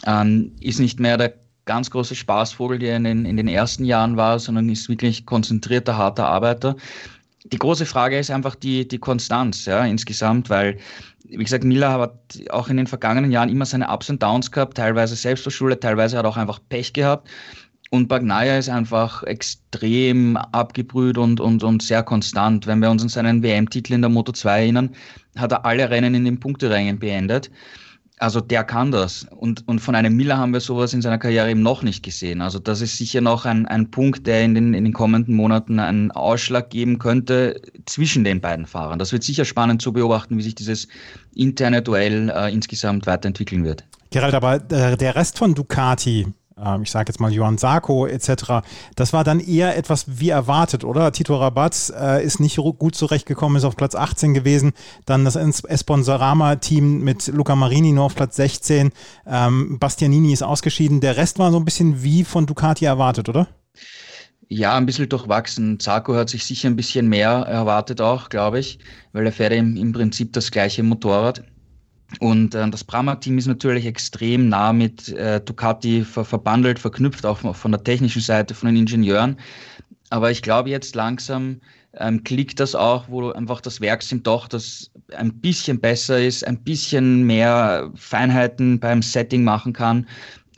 Ähm, 0.05 0.51
ist 0.59 0.79
nicht 0.79 1.00
mehr 1.00 1.17
der 1.17 1.35
ganz 1.65 1.89
große 1.89 2.15
Spaßvogel, 2.15 2.79
der 2.79 2.97
in 2.97 3.05
den, 3.05 3.25
in 3.25 3.38
den 3.38 3.47
ersten 3.47 3.85
Jahren 3.85 4.17
war, 4.17 4.39
sondern 4.39 4.67
ist 4.67 4.89
wirklich 4.89 5.25
konzentrierter, 5.25 5.95
harter 5.95 6.27
Arbeiter. 6.27 6.75
Die 7.51 7.58
große 7.58 7.86
Frage 7.86 8.17
ist 8.17 8.31
einfach 8.31 8.55
die, 8.55 8.88
die 8.88 8.98
Konstanz 8.98 9.65
ja, 9.65 9.86
insgesamt, 9.86 10.50
weil 10.50 10.77
wie 11.25 11.43
gesagt, 11.43 11.63
Miller 11.63 11.91
hat 11.91 12.13
auch 12.50 12.70
in 12.70 12.77
den 12.77 12.88
vergangenen 12.88 13.31
Jahren 13.31 13.50
immer 13.50 13.65
seine 13.65 13.89
Ups 13.89 14.10
und 14.10 14.22
Downs 14.22 14.51
gehabt, 14.51 14.77
teilweise 14.77 15.15
selbst 15.15 15.43
verschuldet, 15.43 15.81
teilweise 15.81 16.17
hat 16.17 16.25
er 16.25 16.29
auch 16.29 16.38
einfach 16.38 16.60
Pech 16.70 16.93
gehabt. 16.93 17.29
Und 17.89 18.08
Bagnaia 18.08 18.58
ist 18.58 18.70
einfach 18.70 19.24
extrem 19.24 20.38
abgebrüht 20.38 21.17
und, 21.17 21.41
und, 21.41 21.62
und 21.62 21.84
sehr 21.84 22.03
konstant. 22.03 22.65
Wenn 22.65 22.79
wir 22.79 22.89
uns 22.89 23.03
an 23.03 23.10
seinen 23.10 23.43
WM-Titel 23.43 23.93
in 23.93 24.01
der 24.01 24.10
Moto 24.10 24.31
2 24.31 24.62
erinnern, 24.62 24.96
hat 25.38 25.51
er 25.51 25.65
alle 25.65 25.89
Rennen 25.89 26.15
in 26.15 26.24
den 26.24 26.39
Punkterängen 26.39 27.00
beendet. 27.00 27.51
Also 28.21 28.39
der 28.39 28.63
kann 28.63 28.91
das. 28.91 29.25
Und, 29.31 29.67
und 29.67 29.79
von 29.79 29.95
einem 29.95 30.15
Miller 30.15 30.37
haben 30.37 30.53
wir 30.53 30.59
sowas 30.59 30.93
in 30.93 31.01
seiner 31.01 31.17
Karriere 31.17 31.49
eben 31.49 31.63
noch 31.63 31.81
nicht 31.81 32.03
gesehen. 32.03 32.41
Also 32.41 32.59
das 32.59 32.79
ist 32.79 32.95
sicher 32.97 33.19
noch 33.19 33.45
ein, 33.45 33.65
ein 33.65 33.89
Punkt, 33.89 34.27
der 34.27 34.43
in 34.43 34.53
den, 34.53 34.75
in 34.75 34.83
den 34.83 34.93
kommenden 34.93 35.35
Monaten 35.35 35.79
einen 35.79 36.11
Ausschlag 36.11 36.69
geben 36.69 36.99
könnte 36.99 37.59
zwischen 37.87 38.23
den 38.23 38.39
beiden 38.39 38.67
Fahrern. 38.67 38.99
Das 38.99 39.11
wird 39.11 39.23
sicher 39.23 39.43
spannend 39.43 39.81
zu 39.81 39.91
beobachten, 39.91 40.37
wie 40.37 40.43
sich 40.43 40.53
dieses 40.53 40.87
interne 41.33 41.81
Duell 41.81 42.29
äh, 42.29 42.53
insgesamt 42.53 43.07
weiterentwickeln 43.07 43.63
wird. 43.63 43.85
Gerald, 44.11 44.35
aber 44.35 44.55
äh, 44.71 44.97
der 44.97 45.15
Rest 45.15 45.39
von 45.39 45.55
Ducati, 45.55 46.27
ich 46.81 46.91
sage 46.91 47.10
jetzt 47.10 47.20
mal 47.20 47.31
Johann 47.31 47.58
Sarko 47.58 48.05
etc., 48.05 48.62
das 48.96 49.13
war 49.13 49.24
dann 49.24 49.39
eher 49.39 49.77
etwas 49.77 50.20
wie 50.20 50.29
erwartet, 50.29 50.84
oder? 50.84 51.12
Tito 51.12 51.36
Rabatz 51.36 51.91
äh, 51.96 52.24
ist 52.24 52.39
nicht 52.39 52.58
gut 52.58 52.96
zurechtgekommen, 52.96 53.58
ist 53.58 53.63
auf 53.63 53.75
Platz 53.75 53.96
18 53.96 54.34
gewesen. 54.34 54.74
Dann 55.05 55.25
das 55.25 55.36
Esponsorama-Team 55.36 57.01
mit 57.01 57.27
Luca 57.27 57.55
Marini 57.55 57.91
nur 57.91 58.05
auf 58.05 58.15
Platz 58.15 58.36
16. 58.36 58.91
Ähm, 59.25 59.79
Bastianini 59.79 60.34
ist 60.34 60.43
ausgeschieden. 60.43 61.01
Der 61.01 61.17
Rest 61.17 61.39
war 61.39 61.51
so 61.51 61.58
ein 61.58 61.65
bisschen 61.65 62.03
wie 62.03 62.24
von 62.24 62.46
Ducati 62.46 62.86
erwartet, 62.86 63.29
oder? 63.29 63.48
Ja, 64.53 64.75
ein 64.75 64.86
bisschen 64.86 65.08
durchwachsen. 65.08 65.79
Zarko 65.79 66.13
hat 66.13 66.29
sich 66.29 66.43
sicher 66.43 66.67
ein 66.67 66.75
bisschen 66.75 67.08
mehr 67.08 67.29
erwartet 67.29 68.01
auch, 68.01 68.27
glaube 68.27 68.60
ich, 68.60 68.79
weil 69.13 69.25
er 69.25 69.31
fährt 69.31 69.53
im, 69.53 69.77
im 69.77 69.93
Prinzip 69.93 70.34
das 70.34 70.51
gleiche 70.51 70.84
Motorrad. 70.84 71.43
Und 72.20 72.56
äh, 72.56 72.70
das 72.70 72.84
Pramac-Team 72.84 73.38
ist 73.38 73.48
natürlich 73.48 73.86
extrem 73.86 74.50
nah 74.50 74.74
mit 74.74 75.10
äh, 75.10 75.39
Ducati 75.41 76.03
ver 76.03 76.25
verbandelt, 76.25 76.80
verknüpft, 76.80 77.25
auch 77.25 77.39
von 77.56 77.72
der 77.72 77.84
technischen 77.84 78.22
Seite, 78.22 78.53
von 78.53 78.68
den 78.68 78.77
Ingenieuren. 78.77 79.38
Aber 80.10 80.30
ich 80.30 80.41
glaube 80.41 80.70
jetzt 80.70 80.96
langsam 80.96 81.62
ähm, 81.94 82.24
klickt 82.24 82.60
das 82.60 82.75
auch, 82.75 83.08
wo 83.10 83.32
einfach 83.32 83.62
das 83.62 83.82
Werksim 83.82 84.24
doch 84.24 84.48
das 84.48 84.91
ein 85.15 85.39
bisschen 85.39 85.80
besser 85.80 86.22
ist, 86.22 86.46
ein 86.46 86.63
bisschen 86.63 87.24
mehr 87.25 87.91
Feinheiten 87.96 88.80
beim 88.80 89.01
Setting 89.01 89.44
machen 89.44 89.74
kann 89.74 90.08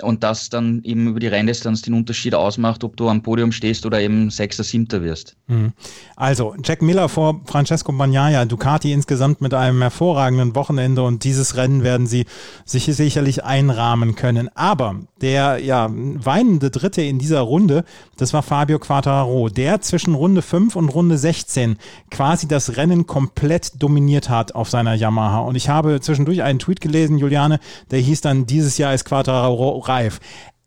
und 0.02 0.24
das 0.24 0.50
dann 0.50 0.82
eben 0.84 1.08
über 1.08 1.20
die 1.20 1.28
Renndistanz 1.28 1.84
den 1.84 1.94
Unterschied 1.94 2.34
ausmacht, 2.34 2.84
ob 2.84 2.98
du 2.98 3.10
am 3.10 3.22
Podium 3.22 3.52
stehst 3.52 3.86
oder 3.86 4.02
eben 4.02 4.32
Sechster, 4.32 4.64
Siebter 4.64 5.04
wirst. 5.04 5.36
Mhm. 5.48 5.74
Also 6.16 6.56
Jack 6.64 6.82
Miller 6.82 7.10
vor 7.10 7.42
Francesco 7.46 7.92
Bagnaia, 7.92 8.46
Ducati 8.46 8.92
insgesamt 8.92 9.42
mit 9.42 9.54
einem 9.54 9.82
hervorragenden 9.82 10.56
Wochenende 10.56 11.04
und 11.04 11.24
dieses 11.24 11.58
Rennen 11.58 11.84
werden 11.84 12.08
sie 12.08 12.26
sich 12.66 12.86
sicherlich 12.86 13.44
einrahmen 13.44 14.16
können. 14.16 14.50
Aber 14.56 14.96
der 15.22 15.60
ja 15.60 15.90
weinende 15.92 16.72
Dritte 16.72 17.04
in 17.04 17.20
dieser 17.20 17.42
Runde, 17.42 17.84
das 18.18 18.34
war 18.34 18.42
Fabio 18.42 18.80
Quartararo, 18.80 19.50
der 19.50 19.82
zwischen 19.82 20.16
Runde 20.16 20.42
5 20.42 20.76
und 20.76 20.90
Runde 20.90 21.18
16 21.18 21.78
quasi 22.10 22.48
das 22.48 22.78
Rennen 22.78 23.06
komplett 23.06 23.82
dominiert 23.82 24.30
hat 24.30 24.56
auf 24.56 24.70
seiner 24.70 24.96
Yamaha. 24.96 25.40
Und 25.40 25.56
ich 25.56 25.70
habe 25.70 26.02
zwischendurch 26.02 26.42
einen 26.42 26.60
Tweet 26.60 26.82
gelesen, 26.82 27.20
Juliane, 27.20 27.60
der 27.92 28.00
hieß 28.00 28.22
dann, 28.22 28.46
dieses 28.48 28.78
Jahr 28.78 28.94
ist 28.94 29.06
Quartararo 29.06 29.83
reif. 29.88 30.20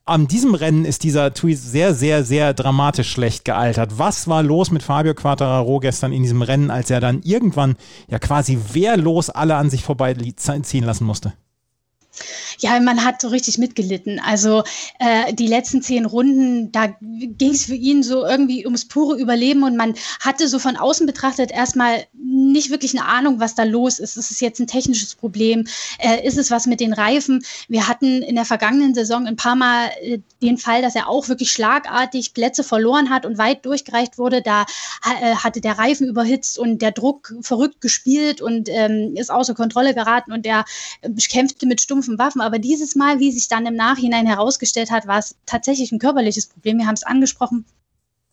An 0.05 0.29
diesem 0.29 0.55
Rennen 0.55 0.85
ist 0.85 1.03
dieser 1.03 1.35
Tweet 1.35 1.59
sehr, 1.59 1.93
sehr, 1.93 2.23
sehr 2.25 2.55
dramatisch 2.55 3.11
schlecht 3.11 3.45
gealtert. 3.45 3.99
Was 3.99 4.29
war 4.29 4.45
los 4.45 4.71
mit 4.71 4.85
Fabio 4.85 5.15
Quattararo 5.15 5.81
gestern 5.81 6.13
in 6.13 6.23
diesem 6.23 6.43
Rennen, 6.43 6.71
als 6.71 6.91
er 6.91 7.01
dann 7.01 7.23
irgendwann 7.23 7.75
ja 8.09 8.21
quasi 8.21 8.59
wehrlos 8.73 9.31
alle 9.31 9.57
an 9.57 9.69
sich 9.69 9.83
vorbeiziehen 9.83 10.85
lassen 10.85 11.05
musste? 11.05 11.33
Ja, 12.59 12.79
man 12.81 13.05
hat 13.05 13.21
so 13.21 13.29
richtig 13.29 13.59
mitgelitten. 13.59 14.21
Also 14.21 14.63
äh, 14.99 15.35
die 15.35 15.47
letzten 15.47 15.83
zehn 15.83 16.07
Runden, 16.07 16.73
da 16.73 16.95
ging 17.01 17.51
es 17.51 17.67
für 17.67 17.75
ihn 17.75 18.03
so 18.03 18.25
irgendwie 18.25 18.65
ums 18.65 18.87
pure 18.89 19.19
Überleben 19.19 19.63
und 19.63 19.77
man 19.77 19.95
hatte 20.21 20.49
so 20.49 20.59
von 20.59 20.77
außen 20.77 21.07
betrachtet 21.07 21.51
erstmal 21.51 22.07
nicht 22.37 22.71
wirklich 22.71 22.97
eine 22.97 23.07
Ahnung, 23.07 23.39
was 23.41 23.55
da 23.55 23.65
los 23.65 23.99
ist. 23.99 24.17
Ist 24.17 24.31
es 24.31 24.41
jetzt 24.41 24.59
ein 24.61 24.67
technisches 24.67 25.15
Problem? 25.15 25.67
Äh, 25.99 26.27
ist 26.27 26.39
es 26.39 26.51
was 26.51 26.67
mit 26.67 26.81
den 26.81 26.93
Reifen? 26.93 27.45
Wir 27.69 27.89
hatten 27.89 28.23
in 28.23 28.35
der 28.35 28.45
vergangenen 28.45 28.95
Saison 28.95 29.27
ein 29.27 29.37
paar 29.37 29.57
Mal 29.57 29.91
äh, 30.01 30.19
den 30.43 30.59
Fall, 30.59 30.83
dass 30.83 30.95
er 30.95 31.09
auch 31.09 31.29
wirklich 31.29 31.53
schlagartig 31.53 32.35
Plätze 32.35 32.65
verloren 32.65 33.11
hat 33.11 33.27
und 33.27 33.39
weit 33.39 33.67
durchgereicht 33.67 34.19
wurde. 34.19 34.43
Da 34.43 34.63
äh, 35.03 35.35
hatte 35.37 35.61
der 35.61 35.79
Reifen 35.79 36.09
überhitzt 36.09 36.59
und 36.59 36.81
der 36.81 36.93
Druck 36.93 37.35
verrückt 37.43 37.81
gespielt 37.81 38.41
und 38.41 38.69
ähm, 38.71 39.15
ist 39.17 39.31
außer 39.31 39.55
Kontrolle 39.55 39.95
geraten 39.95 40.33
und 40.33 40.47
er 40.47 40.65
äh, 41.03 41.11
kämpfte 41.29 41.67
mit 41.67 41.81
stumpfen 41.81 42.19
Waffen 42.19 42.41
aber 42.47 42.61
dieses 42.61 42.95
Mal, 42.95 43.19
wie 43.19 43.33
sich 43.33 43.49
dann 43.49 43.67
im 43.67 43.75
Nachhinein 43.75 44.27
herausgestellt 44.27 44.91
hat, 44.91 45.07
war 45.07 45.19
es 45.19 45.35
tatsächlich 45.47 45.91
ein 45.91 45.99
körperliches 45.99 46.47
Problem. 46.47 46.79
Wir 46.79 46.87
haben 46.87 46.95
es 46.95 47.03
angesprochen. 47.03 47.65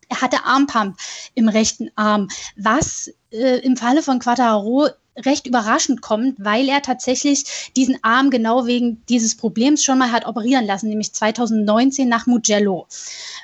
Er 0.10 0.22
hatte 0.22 0.44
Armpump 0.46 0.98
im 1.36 1.50
rechten 1.50 1.90
Arm, 1.96 2.30
was 2.56 3.12
äh, 3.32 3.60
im 3.60 3.78
Falle 3.78 4.02
von 4.02 4.20
Quattaro 4.20 4.90
recht 5.18 5.46
überraschend 5.46 6.02
kommt, 6.02 6.44
weil 6.44 6.68
er 6.68 6.82
tatsächlich 6.82 7.72
diesen 7.76 7.98
Arm 8.04 8.30
genau 8.30 8.66
wegen 8.66 9.04
dieses 9.10 9.36
Problems 9.36 9.84
schon 9.84 9.98
mal 10.00 10.12
hat 10.12 10.26
operieren 10.26 10.66
lassen, 10.66 10.90
nämlich 10.90 11.14
2019 11.14 12.10
nach 12.10 12.26
Mugello. 12.26 12.88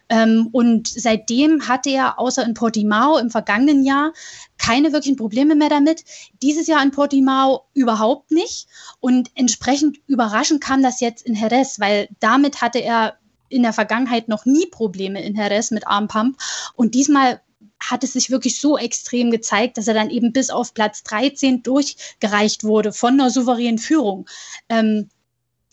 Ähm, 0.09 0.49
und 0.51 0.87
seitdem 0.87 1.67
hatte 1.67 1.91
er 1.91 2.19
außer 2.19 2.43
in 2.43 2.55
Portimao 2.55 3.17
im 3.17 3.29
vergangenen 3.29 3.83
Jahr 3.83 4.13
keine 4.57 4.91
wirklichen 4.91 5.15
Probleme 5.15 5.55
mehr 5.55 5.69
damit. 5.69 6.03
Dieses 6.41 6.67
Jahr 6.67 6.81
in 6.83 6.91
Portimao 6.91 7.65
überhaupt 7.73 8.31
nicht. 8.31 8.67
Und 8.99 9.29
entsprechend 9.35 9.99
überraschend 10.07 10.61
kam 10.61 10.81
das 10.81 10.99
jetzt 10.99 11.25
in 11.25 11.35
Jerez, 11.35 11.79
weil 11.79 12.09
damit 12.19 12.61
hatte 12.61 12.79
er 12.79 13.17
in 13.49 13.63
der 13.63 13.73
Vergangenheit 13.73 14.27
noch 14.27 14.45
nie 14.45 14.65
Probleme 14.67 15.21
in 15.23 15.35
Jerez 15.35 15.71
mit 15.71 15.87
Armpump. 15.87 16.37
Und 16.75 16.95
diesmal 16.95 17.41
hat 17.79 18.03
es 18.03 18.13
sich 18.13 18.29
wirklich 18.29 18.59
so 18.59 18.77
extrem 18.77 19.31
gezeigt, 19.31 19.77
dass 19.77 19.87
er 19.87 19.93
dann 19.93 20.09
eben 20.09 20.33
bis 20.33 20.49
auf 20.49 20.73
Platz 20.73 21.03
13 21.03 21.63
durchgereicht 21.63 22.63
wurde 22.63 22.91
von 22.91 23.13
einer 23.13 23.29
souveränen 23.29 23.77
Führung. 23.77 24.27
Ähm, 24.67 25.09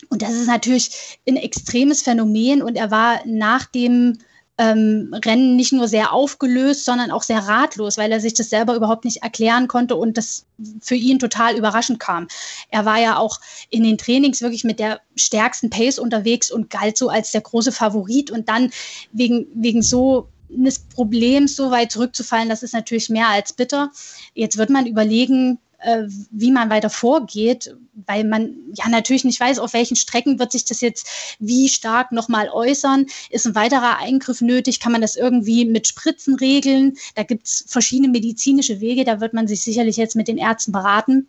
und 0.09 0.21
das 0.21 0.33
ist 0.33 0.47
natürlich 0.47 1.19
ein 1.27 1.37
extremes 1.37 2.01
Phänomen 2.01 2.61
und 2.61 2.75
er 2.75 2.91
war 2.91 3.19
nach 3.25 3.65
dem 3.65 4.19
ähm, 4.57 5.13
Rennen 5.25 5.55
nicht 5.55 5.71
nur 5.71 5.87
sehr 5.87 6.13
aufgelöst, 6.13 6.85
sondern 6.85 7.11
auch 7.11 7.23
sehr 7.23 7.39
ratlos, 7.39 7.97
weil 7.97 8.11
er 8.11 8.19
sich 8.19 8.33
das 8.33 8.49
selber 8.49 8.75
überhaupt 8.75 9.05
nicht 9.05 9.23
erklären 9.23 9.67
konnte 9.67 9.95
und 9.95 10.17
das 10.17 10.45
für 10.81 10.95
ihn 10.95 11.19
total 11.19 11.55
überraschend 11.55 11.99
kam. 11.99 12.27
Er 12.69 12.85
war 12.85 12.99
ja 12.99 13.17
auch 13.17 13.39
in 13.69 13.83
den 13.83 13.97
Trainings 13.97 14.41
wirklich 14.41 14.63
mit 14.63 14.79
der 14.79 15.01
stärksten 15.15 15.69
Pace 15.69 15.99
unterwegs 15.99 16.51
und 16.51 16.69
galt 16.69 16.97
so 16.97 17.09
als 17.09 17.31
der 17.31 17.41
große 17.41 17.71
Favorit 17.71 18.31
und 18.31 18.49
dann 18.49 18.71
wegen, 19.11 19.47
wegen 19.53 19.81
so 19.81 20.27
eines 20.49 20.79
Problems 20.79 21.55
so 21.55 21.71
weit 21.71 21.91
zurückzufallen, 21.91 22.49
das 22.49 22.63
ist 22.63 22.73
natürlich 22.73 23.09
mehr 23.09 23.27
als 23.27 23.53
bitter. 23.53 23.91
Jetzt 24.33 24.57
wird 24.57 24.69
man 24.69 24.87
überlegen, 24.87 25.59
äh, 25.79 26.03
wie 26.31 26.51
man 26.51 26.69
weiter 26.69 26.89
vorgeht, 26.89 27.75
weil 28.05 28.23
man 28.23 28.55
ja 28.73 28.87
natürlich 28.89 29.23
nicht 29.23 29.39
weiß, 29.39 29.59
auf 29.59 29.73
welchen 29.73 29.95
Strecken 29.95 30.39
wird 30.39 30.51
sich 30.51 30.65
das 30.65 30.81
jetzt 30.81 31.07
wie 31.39 31.69
stark 31.69 32.11
nochmal 32.11 32.49
äußern. 32.49 33.05
Ist 33.29 33.47
ein 33.47 33.55
weiterer 33.55 33.97
Eingriff 33.99 34.41
nötig? 34.41 34.79
Kann 34.79 34.91
man 34.91 35.01
das 35.01 35.15
irgendwie 35.15 35.65
mit 35.65 35.87
Spritzen 35.87 36.35
regeln? 36.35 36.97
Da 37.15 37.23
gibt 37.23 37.47
es 37.47 37.65
verschiedene 37.67 38.09
medizinische 38.09 38.79
Wege, 38.79 39.03
da 39.03 39.19
wird 39.19 39.33
man 39.33 39.47
sich 39.47 39.61
sicherlich 39.61 39.97
jetzt 39.97 40.15
mit 40.15 40.27
den 40.27 40.37
Ärzten 40.37 40.71
beraten. 40.71 41.27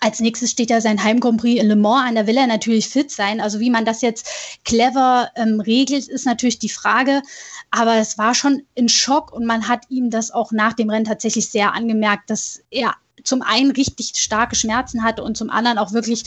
Als 0.00 0.20
nächstes 0.20 0.50
steht 0.50 0.70
ja 0.70 0.80
sein 0.80 1.02
Heimcompris 1.02 1.60
in 1.60 1.68
Le 1.68 1.76
Mans 1.76 2.08
an. 2.08 2.14
Da 2.14 2.26
will 2.26 2.36
er 2.36 2.46
natürlich 2.46 2.88
fit 2.88 3.10
sein. 3.10 3.40
Also 3.40 3.60
wie 3.60 3.70
man 3.70 3.84
das 3.84 4.02
jetzt 4.02 4.26
clever 4.64 5.30
ähm, 5.36 5.60
regelt, 5.60 6.08
ist 6.08 6.26
natürlich 6.26 6.58
die 6.58 6.68
Frage. 6.68 7.22
Aber 7.70 7.96
es 7.96 8.18
war 8.18 8.34
schon 8.34 8.62
ein 8.76 8.88
Schock 8.88 9.32
und 9.32 9.46
man 9.46 9.68
hat 9.68 9.84
ihm 9.88 10.10
das 10.10 10.30
auch 10.30 10.52
nach 10.52 10.72
dem 10.72 10.90
Rennen 10.90 11.04
tatsächlich 11.04 11.48
sehr 11.50 11.72
angemerkt, 11.74 12.30
dass 12.30 12.62
er 12.70 12.94
zum 13.22 13.42
einen 13.42 13.70
richtig 13.70 14.12
starke 14.16 14.56
Schmerzen 14.56 15.04
hatte 15.04 15.22
und 15.22 15.36
zum 15.36 15.50
anderen 15.50 15.78
auch 15.78 15.92
wirklich 15.92 16.24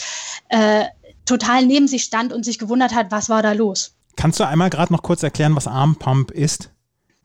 äh, 0.49 0.85
total 1.25 1.65
neben 1.65 1.87
sich 1.87 2.03
stand 2.03 2.33
und 2.33 2.45
sich 2.45 2.59
gewundert 2.59 2.93
hat, 2.93 3.11
was 3.11 3.29
war 3.29 3.41
da 3.41 3.53
los. 3.53 3.93
Kannst 4.15 4.39
du 4.39 4.47
einmal 4.47 4.69
gerade 4.69 4.93
noch 4.93 5.01
kurz 5.01 5.23
erklären, 5.23 5.55
was 5.55 5.67
Armpump 5.67 6.31
ist? 6.31 6.69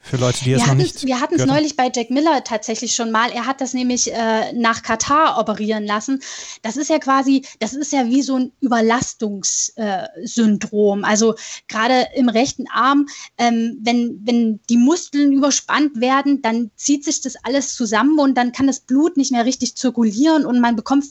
Für 0.01 0.17
Leute, 0.17 0.45
die 0.45 0.53
es 0.53 0.67
noch 0.67 0.75
nicht. 0.75 1.05
Wir 1.05 1.21
hatten 1.21 1.35
es 1.35 1.45
neulich 1.45 1.77
bei 1.77 1.93
Jack 1.95 2.09
Miller 2.11 2.43
tatsächlich 2.43 2.95
schon 2.95 3.11
mal. 3.11 3.31
Er 3.31 3.45
hat 3.47 3.61
das 3.61 3.75
nämlich 3.75 4.11
äh, 4.11 4.55
nach 4.55 4.83
Katar 4.83 5.39
operieren 5.39 5.85
lassen. 5.85 6.23
Das 6.63 6.79
ist 6.79 6.89
ja 6.89 6.99
quasi, 6.99 7.45
das 7.59 7.75
ist 7.75 7.93
ja 7.93 8.07
wie 8.07 8.23
so 8.23 8.37
ein 8.37 8.53
Überlastungssyndrom. 8.61 11.03
Äh, 11.03 11.07
also 11.07 11.35
gerade 11.67 12.07
im 12.15 12.31
rechten 12.31 12.65
Arm, 12.73 13.07
ähm, 13.37 13.77
wenn, 13.83 14.23
wenn 14.25 14.61
die 14.71 14.79
Muskeln 14.79 15.33
überspannt 15.33 16.01
werden, 16.01 16.41
dann 16.41 16.71
zieht 16.77 17.05
sich 17.05 17.21
das 17.21 17.37
alles 17.45 17.75
zusammen 17.75 18.19
und 18.19 18.35
dann 18.37 18.53
kann 18.53 18.67
das 18.67 18.81
Blut 18.81 19.19
nicht 19.19 19.33
mehr 19.33 19.45
richtig 19.45 19.77
zirkulieren 19.77 20.47
und 20.47 20.61
man 20.61 20.75
bekommt 20.75 21.05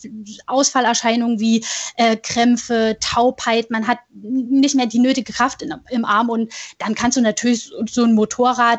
Ausfallerscheinungen 0.47 1.39
wie 1.39 1.63
äh, 1.97 2.15
Krämpfe, 2.15 2.97
Taubheit. 2.99 3.69
Man 3.69 3.85
hat 3.85 3.99
nicht 4.11 4.73
mehr 4.75 4.87
die 4.87 4.99
nötige 4.99 5.33
Kraft 5.33 5.61
in, 5.61 5.71
im 5.89 6.03
Arm 6.03 6.31
und 6.31 6.51
dann 6.79 6.95
kannst 6.95 7.17
du 7.17 7.21
natürlich 7.21 7.71
so 7.87 8.03
ein 8.03 8.13
Motorrad 8.13 8.76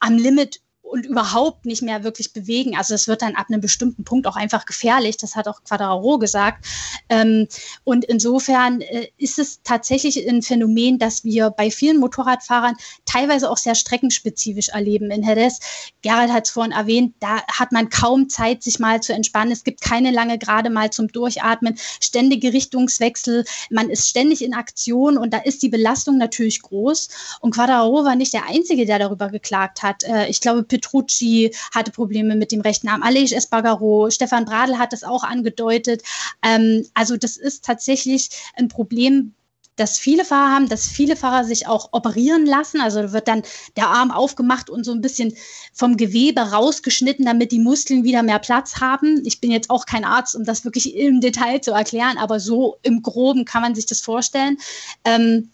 am 0.00 0.16
Limit 0.18 0.58
und 0.86 1.04
überhaupt 1.04 1.66
nicht 1.66 1.82
mehr 1.82 2.04
wirklich 2.04 2.32
bewegen. 2.32 2.76
Also 2.76 2.94
es 2.94 3.08
wird 3.08 3.22
dann 3.22 3.34
ab 3.34 3.46
einem 3.48 3.60
bestimmten 3.60 4.04
Punkt 4.04 4.26
auch 4.26 4.36
einfach 4.36 4.66
gefährlich. 4.66 5.16
Das 5.16 5.36
hat 5.36 5.48
auch 5.48 5.62
Quadraro 5.64 6.18
gesagt. 6.18 6.66
Ähm, 7.08 7.48
und 7.84 8.04
insofern 8.04 8.80
äh, 8.80 9.08
ist 9.18 9.38
es 9.38 9.62
tatsächlich 9.62 10.28
ein 10.28 10.42
Phänomen, 10.42 10.98
das 10.98 11.24
wir 11.24 11.50
bei 11.50 11.70
vielen 11.70 11.98
Motorradfahrern 11.98 12.76
teilweise 13.04 13.50
auch 13.50 13.56
sehr 13.56 13.74
streckenspezifisch 13.74 14.68
erleben. 14.68 15.10
In 15.10 15.24
Jerez, 15.24 15.58
Gerald 16.02 16.32
hat 16.32 16.46
es 16.46 16.50
vorhin 16.52 16.72
erwähnt, 16.72 17.14
da 17.20 17.42
hat 17.46 17.72
man 17.72 17.88
kaum 17.88 18.28
Zeit, 18.28 18.62
sich 18.62 18.78
mal 18.78 19.00
zu 19.00 19.12
entspannen. 19.12 19.52
Es 19.52 19.64
gibt 19.64 19.80
keine 19.80 20.10
lange 20.10 20.38
gerade 20.38 20.70
mal 20.70 20.90
zum 20.90 21.08
Durchatmen, 21.08 21.76
ständige 22.00 22.52
Richtungswechsel. 22.52 23.44
Man 23.70 23.90
ist 23.90 24.08
ständig 24.08 24.42
in 24.42 24.54
Aktion 24.54 25.18
und 25.18 25.32
da 25.32 25.38
ist 25.38 25.62
die 25.62 25.68
Belastung 25.68 26.18
natürlich 26.18 26.62
groß. 26.62 27.08
Und 27.40 27.54
Quadraro 27.54 28.04
war 28.04 28.14
nicht 28.14 28.32
der 28.32 28.46
Einzige, 28.46 28.86
der 28.86 28.98
darüber 28.98 29.28
geklagt 29.28 29.82
hat. 29.82 30.04
Äh, 30.04 30.28
ich 30.28 30.40
glaube, 30.40 30.64
Petrucci 30.76 31.54
hatte 31.74 31.90
Probleme 31.90 32.36
mit 32.36 32.52
dem 32.52 32.60
rechten 32.60 32.88
Arm, 32.88 33.02
Alej 33.02 33.32
Espargaro, 33.32 34.10
Stefan 34.10 34.44
Bradl 34.44 34.78
hat 34.78 34.92
das 34.92 35.04
auch 35.04 35.24
angedeutet. 35.24 36.02
Ähm, 36.42 36.86
also 36.94 37.16
das 37.16 37.36
ist 37.36 37.64
tatsächlich 37.64 38.30
ein 38.56 38.68
Problem, 38.68 39.32
das 39.76 39.98
viele 39.98 40.24
Fahrer 40.24 40.52
haben, 40.52 40.68
dass 40.68 40.88
viele 40.88 41.16
Fahrer 41.16 41.44
sich 41.44 41.66
auch 41.66 41.90
operieren 41.92 42.46
lassen. 42.46 42.80
Also 42.80 43.12
wird 43.12 43.28
dann 43.28 43.42
der 43.76 43.88
Arm 43.88 44.10
aufgemacht 44.10 44.70
und 44.70 44.84
so 44.84 44.92
ein 44.92 45.02
bisschen 45.02 45.34
vom 45.72 45.98
Gewebe 45.98 46.40
rausgeschnitten, 46.40 47.26
damit 47.26 47.52
die 47.52 47.58
Muskeln 47.58 48.02
wieder 48.02 48.22
mehr 48.22 48.38
Platz 48.38 48.80
haben. 48.80 49.22
Ich 49.26 49.40
bin 49.40 49.50
jetzt 49.50 49.68
auch 49.68 49.84
kein 49.84 50.04
Arzt, 50.04 50.34
um 50.34 50.44
das 50.44 50.64
wirklich 50.64 50.96
im 50.96 51.20
Detail 51.20 51.60
zu 51.60 51.72
erklären, 51.72 52.16
aber 52.16 52.40
so 52.40 52.76
im 52.82 53.02
Groben 53.02 53.44
kann 53.44 53.62
man 53.62 53.74
sich 53.74 53.84
das 53.84 54.00
vorstellen. 54.00 54.56
Ähm, 55.04 55.50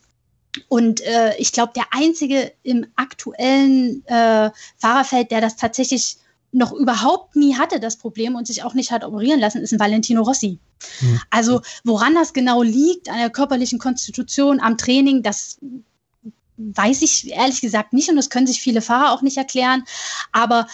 und 0.68 1.00
äh, 1.00 1.34
ich 1.38 1.52
glaube, 1.52 1.72
der 1.74 1.86
einzige 1.90 2.52
im 2.62 2.86
aktuellen 2.96 4.04
äh, 4.06 4.50
Fahrerfeld, 4.76 5.30
der 5.30 5.40
das 5.40 5.56
tatsächlich 5.56 6.16
noch 6.52 6.72
überhaupt 6.72 7.34
nie 7.34 7.56
hatte, 7.56 7.80
das 7.80 7.96
Problem 7.96 8.34
und 8.34 8.46
sich 8.46 8.62
auch 8.62 8.74
nicht 8.74 8.92
hat 8.92 9.04
operieren 9.04 9.40
lassen, 9.40 9.62
ist 9.62 9.72
ein 9.72 9.80
Valentino 9.80 10.22
Rossi. 10.22 10.58
Mhm. 11.00 11.20
Also 11.30 11.62
woran 11.84 12.14
das 12.14 12.34
genau 12.34 12.62
liegt, 12.62 13.08
an 13.08 13.18
der 13.18 13.30
körperlichen 13.30 13.78
Konstitution, 13.78 14.60
am 14.60 14.76
Training, 14.76 15.22
das 15.22 15.58
weiß 16.58 17.00
ich 17.02 17.30
ehrlich 17.30 17.62
gesagt 17.62 17.94
nicht 17.94 18.10
und 18.10 18.16
das 18.16 18.28
können 18.28 18.46
sich 18.46 18.60
viele 18.60 18.82
Fahrer 18.82 19.12
auch 19.12 19.22
nicht 19.22 19.38
erklären. 19.38 19.84
Aber 20.32 20.66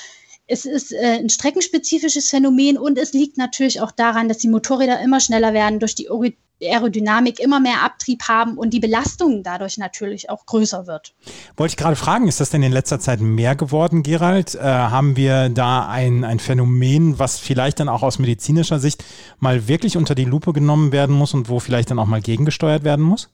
es 0.48 0.64
ist 0.64 0.92
äh, 0.92 1.18
ein 1.20 1.28
streckenspezifisches 1.28 2.30
Phänomen 2.30 2.78
und 2.78 2.98
es 2.98 3.12
liegt 3.12 3.36
natürlich 3.36 3.80
auch 3.80 3.92
daran, 3.92 4.28
dass 4.28 4.38
die 4.38 4.48
Motorräder 4.48 5.00
immer 5.00 5.20
schneller 5.20 5.52
werden 5.52 5.78
durch 5.78 5.94
die 5.94 6.08
Aerodynamik 6.60 7.38
immer 7.38 7.60
mehr 7.60 7.84
Abtrieb 7.84 8.22
haben 8.26 8.56
und 8.56 8.70
die 8.70 8.80
Belastung 8.80 9.42
dadurch 9.44 9.78
natürlich 9.78 10.30
auch 10.30 10.46
größer 10.46 10.86
wird. 10.86 11.14
Wollte 11.56 11.72
ich 11.72 11.76
gerade 11.76 11.94
fragen, 11.94 12.26
ist 12.26 12.40
das 12.40 12.50
denn 12.50 12.62
in 12.62 12.72
letzter 12.72 12.98
Zeit 12.98 13.20
mehr 13.20 13.54
geworden, 13.54 14.02
Gerald? 14.02 14.54
Äh, 14.54 14.62
haben 14.62 15.16
wir 15.16 15.50
da 15.50 15.86
ein, 15.86 16.24
ein 16.24 16.40
Phänomen, 16.40 17.18
was 17.18 17.38
vielleicht 17.38 17.78
dann 17.78 17.88
auch 17.88 18.02
aus 18.02 18.18
medizinischer 18.18 18.80
Sicht 18.80 19.04
mal 19.38 19.68
wirklich 19.68 19.96
unter 19.96 20.14
die 20.14 20.24
Lupe 20.24 20.52
genommen 20.52 20.92
werden 20.92 21.14
muss 21.14 21.34
und 21.34 21.48
wo 21.48 21.60
vielleicht 21.60 21.90
dann 21.90 21.98
auch 21.98 22.06
mal 22.06 22.22
gegengesteuert 22.22 22.84
werden 22.84 23.04
muss? 23.04 23.28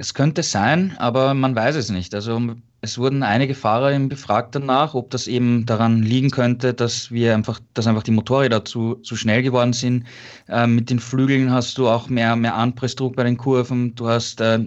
Es 0.00 0.14
könnte 0.14 0.44
sein, 0.44 0.94
aber 0.98 1.34
man 1.34 1.56
weiß 1.56 1.74
es 1.74 1.90
nicht. 1.90 2.14
Also 2.14 2.40
es 2.82 2.98
wurden 2.98 3.24
einige 3.24 3.52
Fahrer 3.56 3.92
eben 3.92 4.08
befragt 4.08 4.54
danach, 4.54 4.94
ob 4.94 5.10
das 5.10 5.26
eben 5.26 5.66
daran 5.66 6.04
liegen 6.04 6.30
könnte, 6.30 6.72
dass 6.72 7.10
wir 7.10 7.34
einfach, 7.34 7.58
dass 7.74 7.88
einfach 7.88 8.04
die 8.04 8.12
Motorräder 8.12 8.64
zu, 8.64 8.94
zu 9.02 9.16
schnell 9.16 9.42
geworden 9.42 9.72
sind. 9.72 10.06
Äh, 10.46 10.68
mit 10.68 10.88
den 10.88 11.00
Flügeln 11.00 11.50
hast 11.50 11.78
du 11.78 11.88
auch 11.88 12.08
mehr, 12.08 12.36
mehr 12.36 12.54
Anpressdruck 12.54 13.16
bei 13.16 13.24
den 13.24 13.36
Kurven. 13.36 13.92
Du 13.96 14.06
hast 14.06 14.40
äh, 14.40 14.60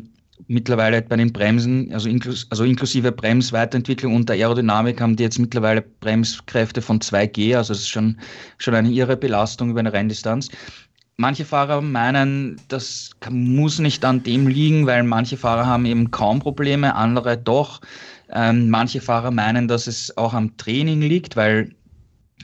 mittlerweile 0.48 1.02
bei 1.02 1.16
den 1.16 1.32
Bremsen, 1.32 1.94
also, 1.94 2.10
inklus 2.10 2.46
also 2.50 2.66
inklusive 2.66 3.14
Bremsweiterentwicklung 3.14 4.14
und 4.14 4.28
der 4.28 4.36
Aerodynamik 4.36 5.00
haben 5.00 5.16
die 5.16 5.24
jetzt 5.24 5.40
mittlerweile 5.40 5.82
Bremskräfte 5.82 6.82
von 6.82 7.00
2G, 7.00 7.56
also 7.56 7.72
das 7.72 7.84
ist 7.84 7.90
schon, 7.90 8.20
schon 8.58 8.76
eine 8.76 8.90
irre 8.90 9.16
Belastung 9.16 9.70
über 9.70 9.80
eine 9.80 9.94
Renndistanz. 9.94 10.50
Manche 11.18 11.46
Fahrer 11.46 11.82
meinen, 11.82 12.60
das 12.68 13.12
muss 13.30 13.80
nicht 13.80 14.04
an 14.06 14.24
dem 14.24 14.48
liegen, 14.48 14.88
weil 14.88 15.04
manche 15.04 15.38
Fahrer 15.38 15.66
haben 15.66 15.86
eben 15.86 16.10
kaum 16.12 16.40
Probleme, 16.40 16.96
andere 16.96 17.38
doch. 17.38 17.82
Ähm, 18.34 18.70
manche 18.70 19.02
Fahrer 19.02 19.32
meinen, 19.32 19.68
dass 19.68 19.88
es 19.88 20.18
auch 20.18 20.34
am 20.34 20.56
Training 20.58 21.02
liegt, 21.02 21.36
weil 21.36 21.76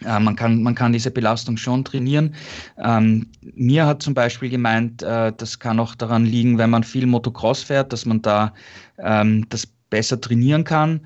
äh, 0.06 0.20
man, 0.20 0.36
kann, 0.36 0.62
man 0.62 0.76
kann 0.76 0.94
diese 0.94 1.12
Belastung 1.12 1.58
schon 1.58 1.86
trainieren. 1.86 2.36
Ähm, 2.78 3.28
mir 3.42 3.86
hat 3.86 4.04
zum 4.04 4.14
Beispiel 4.14 4.50
gemeint, 4.50 5.02
äh, 5.02 5.32
das 5.36 5.60
kann 5.60 5.80
auch 5.80 5.96
daran 5.96 6.26
liegen, 6.26 6.58
wenn 6.58 6.70
man 6.70 6.84
viel 6.84 7.08
Motocross 7.08 7.64
fährt, 7.64 7.94
dass 7.94 8.06
man 8.06 8.22
da 8.22 8.54
ähm, 9.00 9.48
das 9.50 9.66
besser 9.90 10.20
trainieren 10.20 10.64
kann. 10.64 11.02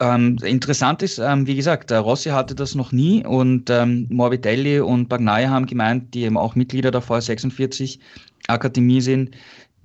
Ähm, 0.00 0.36
interessant 0.42 1.02
ist, 1.02 1.18
ähm, 1.18 1.46
wie 1.46 1.54
gesagt, 1.54 1.90
der 1.90 2.00
Rossi 2.00 2.30
hatte 2.30 2.54
das 2.54 2.74
noch 2.74 2.90
nie 2.90 3.24
und 3.24 3.70
ähm, 3.70 4.06
Morbidelli 4.10 4.80
und 4.80 5.08
Bagnaia 5.08 5.48
haben 5.50 5.66
gemeint, 5.66 6.12
die 6.14 6.24
eben 6.24 6.36
auch 6.36 6.56
Mitglieder 6.56 6.90
der 6.90 7.02
VR46 7.02 8.00
Akademie 8.48 9.00
sind, 9.00 9.36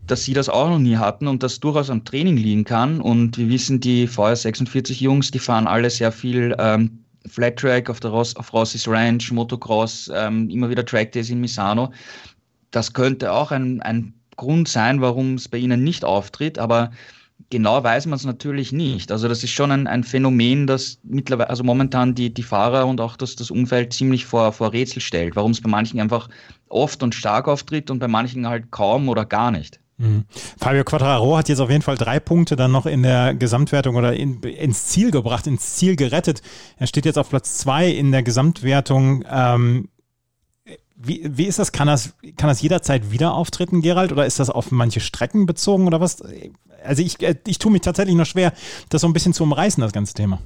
dass 0.08 0.24
sie 0.24 0.34
das 0.34 0.50
auch 0.50 0.68
noch 0.68 0.80
nie 0.80 0.98
hatten 0.98 1.28
und 1.28 1.44
das 1.44 1.60
durchaus 1.60 1.92
am 1.92 2.04
Training 2.04 2.38
liegen 2.38 2.64
kann. 2.64 3.00
Und 3.00 3.38
wir 3.38 3.50
wissen, 3.50 3.80
die 3.80 4.08
VR46 4.08 5.00
Jungs, 5.00 5.30
die 5.30 5.40
fahren 5.40 5.68
alle 5.68 5.90
sehr 5.92 6.12
viel 6.12 6.56
ähm, 6.58 7.04
Flat 7.28 7.58
Track 7.58 7.90
auf, 7.90 8.04
Ross, 8.04 8.36
auf 8.36 8.52
Rossis 8.52 8.88
Ranch, 8.88 9.32
Motocross, 9.32 10.10
ähm, 10.14 10.50
immer 10.50 10.70
wieder 10.70 10.86
Track 10.86 11.12
Days 11.12 11.30
in 11.30 11.40
Misano. 11.40 11.92
Das 12.72 12.94
könnte 12.94 13.32
auch 13.32 13.52
ein, 13.52 13.82
ein 13.82 14.14
Grund 14.36 14.68
sein, 14.68 15.02
warum 15.02 15.36
es 15.36 15.48
bei 15.48 15.58
ihnen 15.58 15.84
nicht 15.84 16.04
auftritt, 16.04 16.58
aber 16.58 16.92
genau 17.50 17.84
weiß 17.84 18.06
man 18.06 18.18
es 18.18 18.26
natürlich 18.26 18.72
nicht. 18.72 19.12
Also 19.12 19.28
das 19.28 19.44
ist 19.44 19.52
schon 19.52 19.72
ein, 19.72 19.88
ein 19.88 20.04
Phänomen, 20.04 20.68
das 20.68 21.00
mittlerweile, 21.04 21.50
also 21.50 21.64
momentan 21.64 22.16
die, 22.16 22.34
die 22.34 22.44
Fahrer 22.44 22.88
und 22.88 23.02
auch 23.02 23.18
das, 23.18 23.36
das 23.36 23.52
Umfeld 23.52 23.94
ziemlich 23.94 24.26
vor, 24.26 24.52
vor 24.54 24.74
Rätsel 24.74 25.02
stellt, 25.02 25.36
warum 25.36 25.52
es 25.52 25.62
bei 25.62 25.70
manchen 25.70 26.00
einfach 26.00 26.30
oft 26.68 27.02
und 27.04 27.16
stark 27.16 27.48
auftritt 27.48 27.90
und 27.90 28.00
bei 28.00 28.08
manchen 28.08 28.48
halt 28.48 28.72
kaum 28.72 29.10
oder 29.10 29.26
gar 29.26 29.52
nicht. 29.52 29.80
Mhm. 29.98 30.24
Fabio 30.58 30.84
Quattraro 30.86 31.38
hat 31.38 31.50
jetzt 31.50 31.60
auf 31.60 31.70
jeden 31.70 31.82
Fall 31.82 31.98
drei 31.98 32.20
Punkte 32.20 32.56
dann 32.56 32.72
noch 32.72 32.86
in 32.86 33.04
der 33.04 33.36
Gesamtwertung 33.36 33.96
oder 33.96 34.14
in, 34.14 34.42
ins 34.42 34.86
Ziel 34.86 35.12
gebracht, 35.12 35.46
ins 35.46 35.76
Ziel 35.76 35.96
gerettet. 35.96 36.42
Er 36.78 36.88
steht 36.88 37.06
jetzt 37.06 37.18
auf 37.18 37.30
Platz 37.30 37.58
zwei 37.58 37.90
in 37.90 38.12
der 38.12 38.24
Gesamtwertung. 38.24 39.26
Ähm, 39.30 39.90
wie, 40.96 41.30
wie 41.30 41.46
ist 41.46 41.60
das? 41.60 41.72
Kann, 41.72 41.88
das? 41.88 42.14
kann 42.38 42.48
das 42.48 42.62
jederzeit 42.62 43.12
wieder 43.12 43.34
auftreten, 43.34 43.82
Gerald? 43.82 44.12
Oder 44.12 44.26
ist 44.26 44.40
das 44.40 44.50
auf 44.50 44.72
manche 44.72 45.00
Strecken 45.02 45.46
bezogen 45.46 45.86
oder 45.88 46.00
was? 46.00 46.22
Also 46.84 47.02
ich, 47.02 47.22
äh, 47.22 47.36
ich 47.48 47.60
tue 47.60 47.72
mich 47.72 47.82
tatsächlich 47.82 48.16
noch 48.16 48.26
schwer, 48.26 48.54
das 48.90 49.02
so 49.02 49.08
ein 49.08 49.14
bisschen 49.14 49.34
zu 49.34 49.44
umreißen, 49.44 49.82
das 49.82 49.94
ganze 49.94 50.14
Thema. 50.14 50.40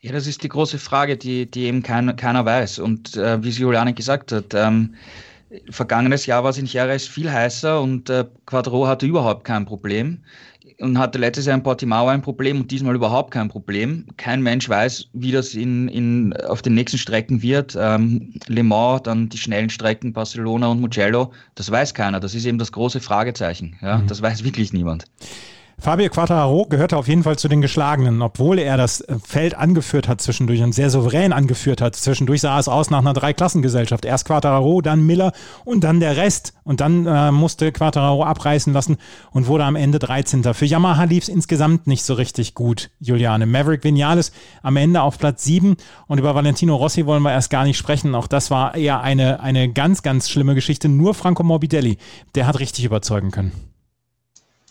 Ja, 0.00 0.12
das 0.12 0.26
ist 0.26 0.42
die 0.42 0.48
große 0.48 0.78
Frage, 0.78 1.16
die, 1.18 1.50
die 1.50 1.64
eben 1.64 1.82
kein, 1.82 2.16
keiner 2.16 2.44
weiß. 2.44 2.78
Und 2.78 3.16
äh, 3.16 3.42
wie 3.44 3.50
Juliane 3.50 3.92
gesagt 3.92 4.32
hat, 4.32 4.54
ähm, 4.54 4.94
vergangenes 5.70 6.26
Jahr 6.26 6.42
war 6.42 6.50
es 6.50 6.58
in 6.58 6.66
Jerez 6.66 7.06
viel 7.06 7.30
heißer 7.30 7.80
und 7.80 8.08
äh, 8.08 8.24
Quadro 8.46 8.86
hatte 8.86 9.06
überhaupt 9.06 9.44
kein 9.44 9.66
Problem 9.66 10.22
und 10.80 10.98
hatte 10.98 11.18
letztes 11.18 11.46
Jahr 11.46 11.56
in 11.56 11.62
Portimao 11.62 12.08
ein 12.08 12.22
Problem 12.22 12.60
und 12.60 12.70
diesmal 12.70 12.94
überhaupt 12.94 13.32
kein 13.32 13.48
Problem. 13.48 14.06
Kein 14.16 14.42
Mensch 14.42 14.68
weiß, 14.68 15.08
wie 15.12 15.32
das 15.32 15.54
in, 15.54 15.88
in, 15.88 16.34
auf 16.48 16.62
den 16.62 16.74
nächsten 16.74 16.98
Strecken 16.98 17.42
wird. 17.42 17.76
Ähm, 17.78 18.32
Le 18.46 18.62
Mans, 18.62 19.02
dann 19.02 19.28
die 19.28 19.38
schnellen 19.38 19.70
Strecken 19.70 20.12
Barcelona 20.12 20.68
und 20.68 20.80
Mugello, 20.80 21.32
das 21.54 21.70
weiß 21.70 21.94
keiner. 21.94 22.20
Das 22.20 22.34
ist 22.34 22.46
eben 22.46 22.58
das 22.58 22.72
große 22.72 23.00
Fragezeichen. 23.00 23.76
Ja? 23.82 23.98
Mhm. 23.98 24.06
Das 24.06 24.22
weiß 24.22 24.44
wirklich 24.44 24.72
niemand. 24.72 25.04
Fabio 25.82 26.10
Quattararo 26.10 26.66
gehörte 26.66 26.98
auf 26.98 27.08
jeden 27.08 27.22
Fall 27.22 27.38
zu 27.38 27.48
den 27.48 27.62
Geschlagenen, 27.62 28.20
obwohl 28.20 28.58
er 28.58 28.76
das 28.76 29.00
äh, 29.00 29.16
Feld 29.24 29.54
angeführt 29.54 30.08
hat 30.08 30.20
zwischendurch 30.20 30.62
und 30.62 30.74
sehr 30.74 30.90
souverän 30.90 31.32
angeführt 31.32 31.80
hat. 31.80 31.96
Zwischendurch 31.96 32.42
sah 32.42 32.58
es 32.58 32.68
aus 32.68 32.90
nach 32.90 32.98
einer 32.98 33.14
Dreiklassengesellschaft. 33.14 34.04
Erst 34.04 34.26
Quattararo, 34.26 34.82
dann 34.82 35.06
Miller 35.06 35.32
und 35.64 35.82
dann 35.82 35.98
der 35.98 36.18
Rest. 36.18 36.52
Und 36.64 36.82
dann 36.82 37.06
äh, 37.06 37.32
musste 37.32 37.72
Quattararo 37.72 38.24
abreißen 38.24 38.74
lassen 38.74 38.98
und 39.30 39.46
wurde 39.46 39.64
am 39.64 39.74
Ende 39.74 39.98
13. 39.98 40.44
Für 40.52 40.66
Yamaha 40.66 41.04
lief 41.04 41.22
es 41.22 41.28
insgesamt 41.30 41.86
nicht 41.86 42.04
so 42.04 42.12
richtig 42.12 42.54
gut, 42.54 42.90
Juliane. 43.00 43.46
Maverick 43.46 43.82
Vinales 43.82 44.32
am 44.62 44.76
Ende 44.76 45.00
auf 45.00 45.18
Platz 45.18 45.44
7 45.44 45.76
und 46.06 46.18
über 46.18 46.34
Valentino 46.34 46.76
Rossi 46.76 47.06
wollen 47.06 47.22
wir 47.22 47.32
erst 47.32 47.48
gar 47.48 47.64
nicht 47.64 47.78
sprechen. 47.78 48.14
Auch 48.14 48.26
das 48.26 48.50
war 48.50 48.74
eher 48.74 49.00
eine, 49.00 49.40
eine 49.40 49.72
ganz, 49.72 50.02
ganz 50.02 50.28
schlimme 50.28 50.54
Geschichte. 50.54 50.90
Nur 50.90 51.14
Franco 51.14 51.42
Morbidelli, 51.42 51.96
der 52.34 52.46
hat 52.46 52.60
richtig 52.60 52.84
überzeugen 52.84 53.30
können 53.30 53.69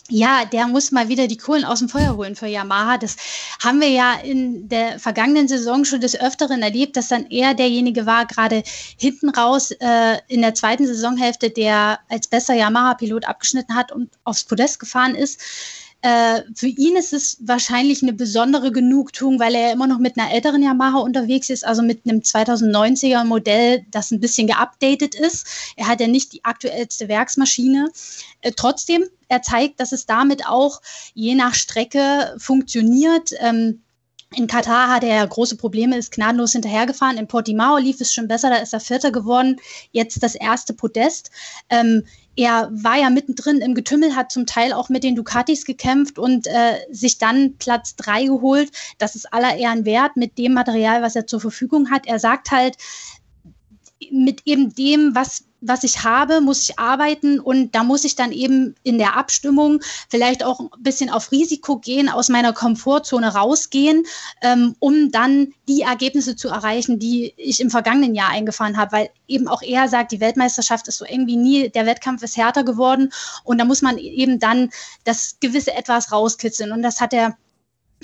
ja, 0.10 0.46
der 0.46 0.68
muss 0.68 0.92
mal 0.92 1.08
wieder 1.08 1.28
die 1.28 1.38
Kohlen 1.38 1.64
aus 1.64 1.80
dem 1.80 1.90
Feuer 1.90 2.16
holen 2.16 2.36
für 2.36 2.48
Yamaha. 2.48 2.98
Das 2.98 3.16
haben 3.64 3.82
wir 3.82 3.90
ja 3.90 4.16
in 4.16 4.68
der 4.68 5.00
vergangenen 5.00 5.48
Saison 5.48 5.86
schon 5.86 6.02
des 6.02 6.20
Öfteren 6.20 6.62
erlebt, 6.62 6.98
dass 6.98 7.08
dann 7.08 7.28
er 7.30 7.54
derjenige 7.54 8.06
war, 8.06 8.26
gerade 8.26 8.64
hinten 8.98 9.30
raus 9.30 9.72
äh, 9.72 10.18
in 10.28 10.42
der 10.42 10.54
zweiten 10.54 10.88
Saisonhälfte, 10.88 11.50
der 11.50 12.00
als 12.10 12.28
bester 12.28 12.54
Yamaha-Pilot 12.54 13.26
abgeschnitten 13.26 13.76
hat 13.76 13.92
und 13.92 14.10
aufs 14.24 14.44
Podest 14.44 14.80
gefahren 14.80 15.16
ist. 15.16 15.40
Äh, 16.02 16.44
für 16.56 16.68
ihn 16.68 16.96
ist 16.96 17.12
es 17.12 17.38
wahrscheinlich 17.42 18.02
eine 18.02 18.14
besondere 18.14 18.72
Genugtuung, 18.72 19.38
weil 19.40 19.54
er 19.54 19.74
immer 19.74 19.86
noch 19.86 20.00
mit 20.00 20.18
einer 20.18 20.32
älteren 20.32 20.64
Yamaha 20.64 21.00
unterwegs 21.00 21.50
ist, 21.50 21.66
also 21.66 21.82
mit 21.82 22.06
einem 22.06 22.20
2090er 22.22 23.26
Modell, 23.26 23.86
das 23.92 24.12
ein 24.12 24.22
bisschen 24.22 24.48
geupdatet 24.48 25.16
ist. 25.16 25.46
Er 25.76 25.88
hat 25.88 26.00
ja 26.00 26.08
nicht 26.08 26.32
die 26.32 26.46
aktuellste 26.46 27.10
Werksmaschine. 27.10 27.92
Äh, 28.42 28.54
trotzdem, 28.56 29.04
er 29.30 29.42
zeigt, 29.42 29.80
dass 29.80 29.94
es 29.94 30.06
damit 30.06 30.46
auch 30.46 30.82
je 31.14 31.36
nach 31.36 31.54
Strecke 31.54 32.36
funktioniert. 32.38 33.32
Ähm, 33.40 33.82
In 34.36 34.46
Katar 34.46 34.90
hatte 34.90 35.08
er 35.08 35.26
große 35.26 35.56
Probleme, 35.56 35.98
ist 35.98 36.12
gnadenlos 36.12 36.52
hinterhergefahren. 36.52 37.18
In 37.18 37.28
Portimao 37.28 37.78
lief 37.78 38.00
es 38.00 38.14
schon 38.14 38.28
besser, 38.28 38.50
da 38.50 38.58
ist 38.58 38.74
er 38.74 38.80
Vierter 38.80 39.12
geworden. 39.12 39.56
Jetzt 39.92 40.22
das 40.22 40.36
erste 40.36 40.74
Podest. 40.74 41.32
Ähm, 41.70 42.04
er 42.36 42.70
war 42.72 42.98
ja 42.98 43.10
mittendrin 43.10 43.58
im 43.60 43.74
Getümmel, 43.74 44.16
hat 44.16 44.32
zum 44.32 44.46
Teil 44.46 44.72
auch 44.72 44.88
mit 44.90 45.04
den 45.04 45.16
Ducatis 45.16 45.66
gekämpft 45.66 46.20
und 46.20 46.46
äh, 46.46 46.78
sich 46.92 47.18
dann 47.18 47.56
Platz 47.58 47.96
drei 47.96 48.26
geholt. 48.26 48.70
Das 49.00 49.16
ist 49.16 49.34
aller 49.34 49.58
Ehren 49.58 49.84
wert 49.84 50.16
mit 50.16 50.38
dem 50.38 50.54
Material, 50.54 51.02
was 51.02 51.16
er 51.16 51.26
zur 51.26 51.42
Verfügung 51.42 51.90
hat. 51.90 52.06
Er 52.06 52.20
sagt 52.20 52.52
halt, 52.52 52.78
mit 54.12 54.44
eben 54.46 54.74
dem, 54.74 55.16
was, 55.16 55.44
was 55.62 55.84
ich 55.84 56.04
habe, 56.04 56.42
muss 56.42 56.70
ich 56.70 56.80
arbeiten 56.80 57.40
und 57.40 57.76
da 57.76 57.84
muss 57.84 58.04
ich 58.04 58.16
dann 58.16 58.32
eben 58.32 58.76
in 58.84 58.98
der 58.98 59.18
Abstimmung 59.18 59.82
vielleicht 60.10 60.44
auch 60.44 60.60
ein 60.60 60.70
bisschen 60.80 61.10
auf 61.10 61.32
Risiko 61.32 61.78
gehen, 61.78 62.10
aus 62.10 62.30
meiner 62.30 62.54
Komfortzone 62.54 63.34
rausgehen, 63.34 64.06
ähm, 64.42 64.76
um 64.80 65.12
dann 65.12 65.54
die 65.68 65.82
Ergebnisse 65.82 66.36
zu 66.36 66.50
erreichen, 66.50 67.00
die 67.00 67.34
ich 67.38 67.60
im 67.60 67.70
vergangenen 67.70 68.16
Jahr 68.16 68.30
eingefahren 68.30 68.78
habe, 68.78 68.92
weil 68.92 69.10
eben 69.28 69.48
auch 69.48 69.62
er 69.62 69.88
sagt, 69.88 70.12
die 70.12 70.22
Weltmeisterschaft 70.22 70.88
ist 70.88 70.98
so 70.98 71.06
irgendwie 71.06 71.38
nie, 71.38 71.70
der 71.70 71.86
Wettkampf 71.86 72.24
ist 72.24 72.38
härter 72.38 72.64
geworden 72.64 73.12
und 73.44 73.58
da 73.58 73.66
muss 73.66 73.82
man 73.82 73.98
eben 73.98 74.40
dann 74.40 74.70
das 75.04 75.38
gewisse 75.40 75.74
etwas 75.74 76.12
rauskitzeln 76.12 76.72
und 76.72 76.82
das 76.82 77.02
hat 77.02 77.14
er 77.14 77.38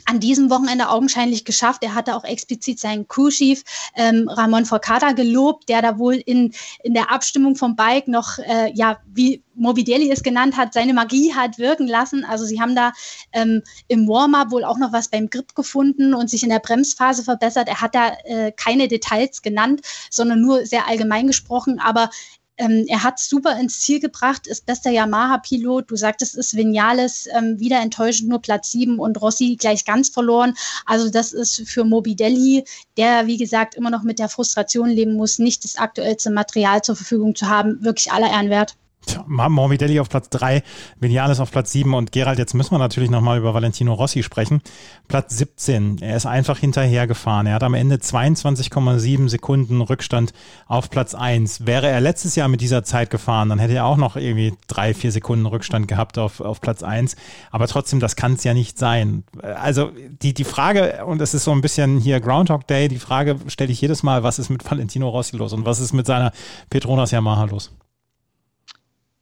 an 0.06 0.20
diesem 0.20 0.50
Wochenende 0.50 0.90
augenscheinlich 0.90 1.46
geschafft. 1.46 1.84
Er 1.84 1.96
hatte 1.96 2.16
auch 2.16 2.24
explizit 2.24 2.80
seinen 2.80 3.08
Crew-Chief 3.08 3.64
ähm, 3.96 4.28
Ramon 4.30 4.66
Forcada 4.66 5.14
gelobt, 5.14 5.70
der 5.70 5.82
da 5.82 5.98
wohl 5.98 6.16
in, 6.16 6.54
in 6.84 6.94
der 6.94 7.12
Abstimmung 7.12 7.56
vom 7.56 7.76
Bike 7.76 8.08
noch, 8.08 8.38
äh, 8.40 8.72
ja, 8.74 8.98
wie 9.08 9.44
Morbidelli 9.56 10.12
es 10.12 10.22
genannt 10.22 10.58
hat, 10.58 10.74
seine 10.74 10.94
Magie 10.94 11.34
hat 11.34 11.58
wirken 11.58 11.88
lassen. 11.88 12.26
Also 12.26 12.46
sie 12.46 12.60
haben 12.60 12.76
da 12.76 12.92
ähm, 13.32 13.62
im 13.88 14.08
Warm-up 14.08 14.52
wohl 14.52 14.66
auch 14.66 14.78
noch 14.78 14.92
was 14.92 15.08
beim 15.08 15.30
Grip 15.30 15.56
gefunden 15.56 16.14
und 16.14 16.30
sich 16.30 16.44
in 16.44 16.50
der 16.50 16.60
Bremsphase 16.60 17.24
verbessert. 17.24 17.68
Er 17.68 17.82
hat 17.82 17.96
da 17.96 18.16
äh, 18.26 18.52
keine 18.52 18.88
Details 18.88 19.42
genannt, 19.42 19.82
sondern 20.10 20.42
nur 20.42 20.66
sehr 20.66 20.88
allgemein 20.88 21.28
gesprochen. 21.28 21.80
Aber 21.80 22.10
ähm, 22.58 22.86
er 22.88 23.04
hat 23.04 23.20
super 23.20 23.60
ins 23.60 23.80
Ziel 23.82 24.00
gebracht, 24.00 24.48
ist 24.48 24.66
bester 24.66 24.92
Yamaha-Pilot. 24.92 25.92
Du 25.92 25.96
sagtest, 25.96 26.38
es 26.38 26.48
ist 26.48 26.58
Vinales 26.58 27.28
ähm, 27.36 27.60
wieder 27.60 27.82
enttäuschend, 27.82 28.30
nur 28.30 28.42
Platz 28.42 28.72
7 28.72 29.00
und 29.00 29.22
Rossi 29.22 29.58
gleich 29.60 29.86
ganz 29.86 30.10
verloren. 30.10 30.54
Also 30.86 31.10
das 31.10 31.34
ist 31.34 31.68
für 31.68 31.84
Mobidelli, 31.84 32.64
der 32.98 33.28
wie 33.28 33.38
gesagt 33.38 33.76
immer 33.76 33.90
noch 33.90 34.04
mit 34.04 34.20
der 34.20 34.30
Frustration 34.30 34.90
leben 34.90 35.14
muss, 35.14 35.40
nicht 35.40 35.64
das 35.64 35.78
aktuellste 35.78 36.32
Material 36.32 36.82
zur 36.82 36.96
Verfügung 36.96 37.36
zu 37.36 37.48
haben, 37.48 37.84
wirklich 37.84 38.12
aller 38.12 38.30
Ehren 38.30 38.50
wert. 38.50 38.76
Tja, 38.76 38.85
Morbidelli 39.28 40.00
auf 40.00 40.10
Platz 40.10 40.30
3, 40.30 40.64
Vinales 41.00 41.40
auf 41.40 41.52
Platz 41.52 41.72
7 41.72 41.94
und 41.94 42.12
Gerald, 42.12 42.40
jetzt 42.40 42.54
müssen 42.54 42.72
wir 42.72 42.80
natürlich 42.80 43.10
nochmal 43.10 43.38
über 43.38 43.54
Valentino 43.54 43.94
Rossi 43.94 44.24
sprechen. 44.24 44.62
Platz 45.08 45.38
17, 45.38 46.00
er 46.02 46.18
ist 46.18 46.26
einfach 46.26 46.60
hinterhergefahren. 46.60 47.48
Er 47.48 47.56
hat 47.56 47.64
am 47.64 47.74
Ende 47.74 47.96
22,7 47.96 49.30
Sekunden 49.30 49.82
Rückstand 49.82 50.34
auf 50.68 50.90
Platz 50.90 51.16
1. 51.16 51.66
Wäre 51.66 51.88
er 51.88 52.02
letztes 52.02 52.36
Jahr 52.36 52.48
mit 52.48 52.62
dieser 52.62 52.84
Zeit 52.84 53.10
gefahren, 53.10 53.50
dann 53.50 53.60
hätte 53.60 53.74
er 53.74 53.86
auch 53.86 53.98
noch 53.98 54.16
irgendwie 54.16 54.54
drei, 54.68 54.94
vier 54.94 55.12
Sekunden 55.12 55.46
Rückstand 55.46 55.88
gehabt 55.88 56.18
auf, 56.18 56.42
auf 56.42 56.62
Platz 56.62 56.84
1. 56.84 57.16
Aber 57.52 57.68
trotzdem, 57.68 58.00
das 58.00 58.16
kann 58.16 58.34
es 58.34 58.44
ja 58.44 58.54
nicht 58.54 58.78
sein. 58.78 59.24
Also 59.42 59.92
die, 60.22 60.34
die 60.34 60.44
Frage, 60.44 61.06
und 61.06 61.22
es 61.22 61.34
ist 61.34 61.44
so 61.44 61.52
ein 61.52 61.62
bisschen 61.62 62.00
hier 62.00 62.20
Groundhog 62.20 62.68
Day, 62.68 62.88
die 62.88 63.00
Frage 63.00 63.38
stelle 63.48 63.72
ich 63.72 63.82
jedes 63.82 64.04
Mal, 64.04 64.24
was 64.24 64.40
ist 64.40 64.50
mit 64.50 64.70
Valentino 64.70 65.10
Rossi 65.10 65.38
los 65.38 65.54
und 65.54 65.66
was 65.66 65.80
ist 65.80 65.94
mit 65.94 66.06
seiner 66.06 66.32
Petronas 66.70 67.12
Yamaha 67.12 67.46
los? 67.46 67.72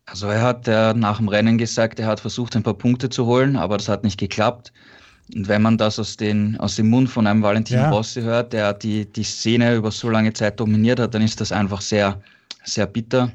Also 0.05 0.27
er 0.27 0.41
hat 0.41 0.67
äh, 0.67 0.93
nach 0.93 1.17
dem 1.17 1.29
Rennen 1.29 1.57
gesagt, 1.57 1.99
er 1.99 2.07
hat 2.07 2.19
versucht, 2.19 2.55
ein 2.55 2.63
paar 2.63 2.73
Punkte 2.73 3.09
zu 3.09 3.25
holen, 3.25 3.55
aber 3.55 3.77
das 3.77 3.87
hat 3.87 4.03
nicht 4.03 4.19
geklappt. 4.19 4.73
Und 5.33 5.47
wenn 5.47 5.61
man 5.61 5.77
das 5.77 5.99
aus, 5.99 6.17
den, 6.17 6.59
aus 6.59 6.75
dem 6.75 6.89
Mund 6.89 7.09
von 7.09 7.25
einem 7.25 7.41
Valentino 7.41 7.81
ja. 7.81 7.89
Rossi 7.89 8.21
hört, 8.21 8.51
der 8.53 8.73
die, 8.73 9.05
die 9.11 9.23
Szene 9.23 9.75
über 9.75 9.91
so 9.91 10.09
lange 10.09 10.33
Zeit 10.33 10.59
dominiert 10.59 10.99
hat, 10.99 11.13
dann 11.13 11.21
ist 11.21 11.39
das 11.39 11.51
einfach 11.51 11.81
sehr, 11.81 12.21
sehr 12.65 12.85
bitter. 12.85 13.31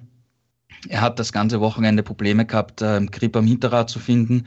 Er 0.89 1.01
hat 1.01 1.19
das 1.19 1.33
ganze 1.33 1.61
Wochenende 1.61 2.03
Probleme 2.03 2.45
gehabt, 2.45 2.83
äh, 2.83 3.05
Grip 3.07 3.35
am 3.37 3.47
Hinterrad 3.47 3.89
zu 3.89 3.99
finden. 3.99 4.45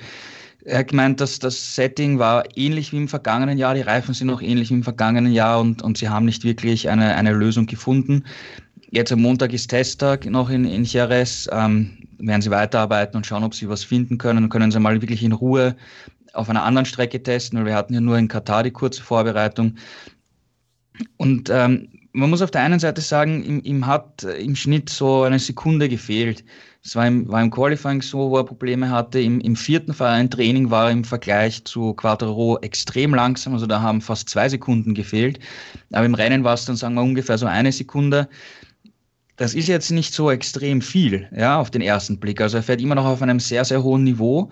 Er 0.63 0.79
hat 0.79 0.89
gemeint, 0.89 1.19
dass 1.19 1.39
das 1.39 1.75
Setting 1.75 2.19
war 2.19 2.43
ähnlich 2.55 2.93
wie 2.93 2.97
im 2.97 3.07
vergangenen 3.07 3.57
Jahr, 3.57 3.73
die 3.73 3.81
Reifen 3.81 4.13
sind 4.13 4.29
auch 4.29 4.43
ähnlich 4.43 4.69
wie 4.69 4.75
im 4.75 4.83
vergangenen 4.83 5.33
Jahr 5.33 5.59
und, 5.59 5.81
und 5.81 5.97
sie 5.97 6.07
haben 6.07 6.25
nicht 6.25 6.43
wirklich 6.43 6.87
eine, 6.87 7.15
eine 7.15 7.33
Lösung 7.33 7.65
gefunden. 7.65 8.23
Jetzt 8.91 9.11
am 9.11 9.21
Montag 9.21 9.53
ist 9.53 9.67
Testtag 9.67 10.25
noch 10.25 10.49
in, 10.49 10.65
in 10.65 10.83
Jerez. 10.83 11.49
Ähm, 11.51 11.97
werden 12.21 12.41
sie 12.41 12.51
weiterarbeiten 12.51 13.17
und 13.17 13.25
schauen, 13.25 13.43
ob 13.43 13.55
sie 13.55 13.69
was 13.69 13.83
finden 13.83 14.17
können. 14.17 14.49
Können 14.49 14.71
sie 14.71 14.79
mal 14.79 15.01
wirklich 15.01 15.23
in 15.23 15.31
Ruhe 15.31 15.75
auf 16.33 16.49
einer 16.49 16.63
anderen 16.63 16.85
Strecke 16.85 17.21
testen, 17.21 17.59
weil 17.59 17.65
wir 17.65 17.75
hatten 17.75 17.93
ja 17.93 18.01
nur 18.01 18.17
in 18.17 18.27
Katar 18.27 18.63
die 18.63 18.71
kurze 18.71 19.01
Vorbereitung. 19.01 19.75
Und 21.17 21.49
ähm, 21.49 21.89
man 22.13 22.29
muss 22.29 22.41
auf 22.41 22.51
der 22.51 22.61
einen 22.61 22.79
Seite 22.79 23.01
sagen, 23.01 23.43
ihm, 23.43 23.61
ihm 23.63 23.87
hat 23.87 24.23
im 24.23 24.55
Schnitt 24.55 24.89
so 24.89 25.23
eine 25.23 25.39
Sekunde 25.39 25.87
gefehlt. 25.87 26.43
Es 26.83 26.95
war 26.95 27.07
im, 27.07 27.27
war 27.29 27.41
im 27.41 27.51
Qualifying 27.51 28.01
so, 28.01 28.31
wo 28.31 28.37
er 28.37 28.43
Probleme 28.43 28.89
hatte. 28.89 29.19
Im, 29.19 29.39
im 29.39 29.55
vierten 29.55 29.93
Training 29.93 30.69
war 30.71 30.87
er 30.87 30.91
im 30.91 31.03
Vergleich 31.03 31.63
zu 31.65 31.93
Quattro 31.93 32.57
extrem 32.59 33.13
langsam, 33.13 33.53
also 33.53 33.67
da 33.67 33.81
haben 33.81 34.01
fast 34.01 34.29
zwei 34.29 34.49
Sekunden 34.49 34.93
gefehlt. 34.93 35.39
Aber 35.91 36.05
im 36.05 36.15
Rennen 36.15 36.43
war 36.43 36.55
es 36.55 36.65
dann, 36.65 36.75
sagen 36.75 36.95
wir, 36.95 37.01
ungefähr 37.01 37.37
so 37.37 37.45
eine 37.45 37.71
Sekunde 37.71 38.27
das 39.41 39.55
ist 39.55 39.67
jetzt 39.67 39.89
nicht 39.89 40.13
so 40.13 40.29
extrem 40.29 40.81
viel, 40.81 41.27
ja, 41.35 41.59
auf 41.59 41.71
den 41.71 41.81
ersten 41.81 42.19
Blick. 42.19 42.39
Also 42.41 42.57
er 42.57 42.63
fährt 42.63 42.79
immer 42.79 42.93
noch 42.93 43.05
auf 43.05 43.23
einem 43.23 43.39
sehr, 43.39 43.65
sehr 43.65 43.81
hohen 43.81 44.03
Niveau. 44.03 44.51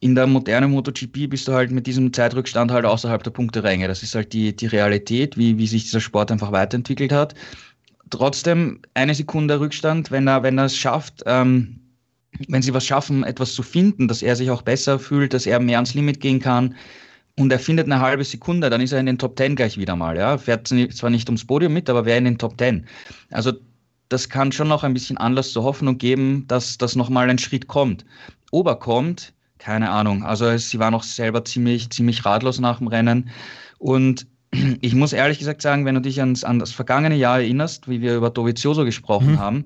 In 0.00 0.14
der 0.14 0.26
modernen 0.26 0.70
MotoGP 0.70 1.28
bist 1.28 1.46
du 1.46 1.52
halt 1.52 1.70
mit 1.70 1.86
diesem 1.86 2.14
Zeitrückstand 2.14 2.70
halt 2.70 2.86
außerhalb 2.86 3.22
der 3.22 3.30
Punkteränge. 3.30 3.88
Das 3.88 4.02
ist 4.02 4.14
halt 4.14 4.32
die, 4.32 4.56
die 4.56 4.68
Realität, 4.68 5.36
wie, 5.36 5.58
wie 5.58 5.66
sich 5.66 5.84
dieser 5.84 6.00
Sport 6.00 6.32
einfach 6.32 6.50
weiterentwickelt 6.50 7.12
hat. 7.12 7.34
Trotzdem 8.08 8.80
eine 8.94 9.14
Sekunde 9.14 9.60
Rückstand, 9.60 10.10
wenn 10.10 10.26
er, 10.26 10.42
wenn 10.42 10.56
er 10.56 10.64
es 10.64 10.76
schafft, 10.78 11.22
ähm, 11.26 11.78
wenn 12.48 12.62
sie 12.62 12.72
was 12.72 12.86
schaffen, 12.86 13.22
etwas 13.22 13.52
zu 13.52 13.62
finden, 13.62 14.08
dass 14.08 14.22
er 14.22 14.34
sich 14.34 14.48
auch 14.48 14.62
besser 14.62 14.98
fühlt, 14.98 15.34
dass 15.34 15.44
er 15.44 15.60
mehr 15.60 15.76
ans 15.76 15.92
Limit 15.92 16.20
gehen 16.20 16.40
kann, 16.40 16.74
und 17.38 17.52
er 17.52 17.58
findet 17.58 17.84
eine 17.84 18.00
halbe 18.00 18.24
Sekunde, 18.24 18.70
dann 18.70 18.80
ist 18.80 18.92
er 18.92 19.00
in 19.00 19.04
den 19.04 19.18
Top 19.18 19.36
Ten 19.36 19.56
gleich 19.56 19.76
wieder 19.76 19.94
mal. 19.94 20.16
Ja? 20.16 20.38
Fährt 20.38 20.68
zwar 20.68 21.10
nicht 21.10 21.28
ums 21.28 21.44
Podium 21.44 21.74
mit, 21.74 21.90
aber 21.90 22.06
wäre 22.06 22.16
in 22.16 22.24
den 22.24 22.38
Top 22.38 22.56
Ten. 22.56 22.86
Also 23.30 23.52
das 24.08 24.28
kann 24.28 24.52
schon 24.52 24.68
noch 24.68 24.84
ein 24.84 24.94
bisschen 24.94 25.16
Anlass 25.16 25.52
zur 25.52 25.64
Hoffnung 25.64 25.98
geben, 25.98 26.44
dass 26.48 26.78
das 26.78 26.96
nochmal 26.96 27.28
ein 27.28 27.38
Schritt 27.38 27.66
kommt. 27.66 28.04
Ob 28.52 28.66
er 28.66 28.76
kommt, 28.76 29.32
keine 29.58 29.90
Ahnung. 29.90 30.24
Also 30.24 30.56
sie 30.58 30.78
war 30.78 30.90
noch 30.90 31.02
selber 31.02 31.44
ziemlich, 31.44 31.90
ziemlich 31.90 32.24
ratlos 32.24 32.60
nach 32.60 32.78
dem 32.78 32.86
Rennen. 32.86 33.30
Und 33.78 34.26
ich 34.80 34.94
muss 34.94 35.12
ehrlich 35.12 35.38
gesagt 35.38 35.62
sagen, 35.62 35.84
wenn 35.84 35.94
du 35.94 36.00
dich 36.00 36.20
ans, 36.20 36.44
an 36.44 36.58
das 36.58 36.72
vergangene 36.72 37.16
Jahr 37.16 37.40
erinnerst, 37.40 37.88
wie 37.88 38.00
wir 38.00 38.16
über 38.16 38.30
Dovizioso 38.30 38.84
gesprochen 38.84 39.32
mhm. 39.32 39.38
haben, 39.38 39.64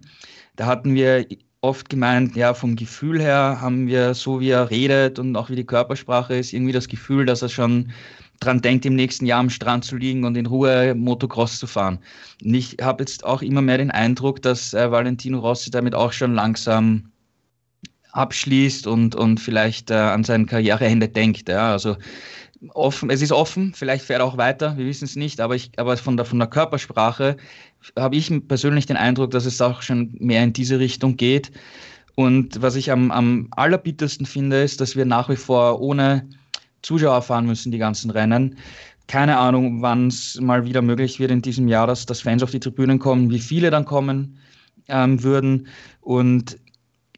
da 0.57 0.66
hatten 0.66 0.94
wir 0.94 1.26
oft 1.61 1.90
gemeint, 1.90 2.37
ja, 2.37 2.55
vom 2.55 2.76
Gefühl 2.76 3.20
her 3.20 3.59
haben 3.61 3.87
wir, 3.87 4.14
so 4.14 4.40
wie 4.40 4.50
er 4.50 4.70
redet 4.70 5.18
und 5.18 5.37
auch 5.37 5.50
wie 5.50 5.57
die 5.57 5.66
Körpersprache 5.66 6.35
ist, 6.35 6.53
irgendwie 6.53 6.72
das 6.72 6.88
Gefühl, 6.88 7.26
dass 7.26 7.42
er 7.42 7.50
schon 7.50 7.92
dran 8.40 8.62
denkt, 8.62 8.87
im 8.87 8.96
nächsten 8.96 9.26
Jahr 9.26 9.40
am 9.40 9.50
Strand 9.50 9.85
zu 9.85 9.96
liegen 9.96 10.24
und 10.24 10.37
in 10.37 10.46
Ruhe 10.46 10.94
Motocross 10.94 11.59
zu 11.59 11.66
fahren. 11.66 11.98
Und 12.42 12.55
ich 12.55 12.79
habe 12.81 13.03
jetzt 13.03 13.24
auch 13.24 13.42
immer 13.42 13.62
mehr 13.62 13.79
den 13.79 13.90
Eindruck, 13.90 14.42
dass 14.42 14.74
äh, 14.74 14.90
Valentino 14.90 15.38
Rossi 15.38 15.70
damit 15.70 15.94
auch 15.94 16.12
schon 16.12 16.35
langsam 16.35 17.12
abschließt 18.12 18.87
und, 18.87 19.14
und 19.14 19.38
vielleicht 19.38 19.90
äh, 19.90 19.94
an 19.94 20.24
sein 20.24 20.46
Karriereende 20.46 21.09
denkt. 21.09 21.48
Ja. 21.48 21.70
Also 21.70 21.96
offen, 22.68 23.11
es 23.11 23.22
ist 23.22 23.33
offen, 23.33 23.72
vielleicht 23.74 24.05
fährt 24.05 24.20
er 24.20 24.26
auch 24.26 24.37
weiter, 24.37 24.76
wir 24.76 24.87
wissen 24.87 25.05
es 25.05 25.16
nicht, 25.16 25.40
aber, 25.40 25.55
ich, 25.55 25.70
aber 25.76 25.96
von, 25.96 26.16
der, 26.16 26.26
von 26.26 26.38
der 26.38 26.48
Körpersprache 26.48 27.37
habe 27.96 28.16
ich 28.16 28.33
persönlich 28.48 28.87
den 28.87 28.96
Eindruck, 28.96 29.31
dass 29.31 29.46
es 29.46 29.61
auch 29.61 29.83
schon 29.83 30.14
mehr 30.18 30.42
in 30.42 30.53
diese 30.53 30.79
Richtung 30.79 31.16
geht. 31.16 31.53
Und 32.14 32.61
was 32.61 32.74
ich 32.74 32.90
am, 32.90 33.11
am 33.11 33.48
allerbittersten 33.53 34.26
finde, 34.26 34.62
ist, 34.62 34.81
dass 34.81 34.96
wir 34.96 35.07
nach 35.07 35.29
wie 35.31 35.37
vor 35.37 35.81
ohne 35.81 36.29
Zuschauer 36.82 37.22
fahren 37.22 37.46
müssen, 37.46 37.72
die 37.72 37.78
ganzen 37.78 38.10
Rennen. 38.10 38.56
Keine 39.06 39.38
Ahnung, 39.38 39.82
wann 39.82 40.06
es 40.06 40.40
mal 40.40 40.64
wieder 40.64 40.82
möglich 40.82 41.18
wird 41.18 41.30
in 41.30 41.42
diesem 41.42 41.66
Jahr, 41.68 41.86
dass, 41.86 42.06
dass 42.06 42.20
Fans 42.20 42.42
auf 42.42 42.52
die 42.52 42.60
Tribünen 42.60 42.98
kommen, 42.98 43.30
wie 43.30 43.40
viele 43.40 43.70
dann 43.70 43.84
kommen 43.84 44.38
ähm, 44.88 45.22
würden. 45.22 45.66
Und 46.00 46.58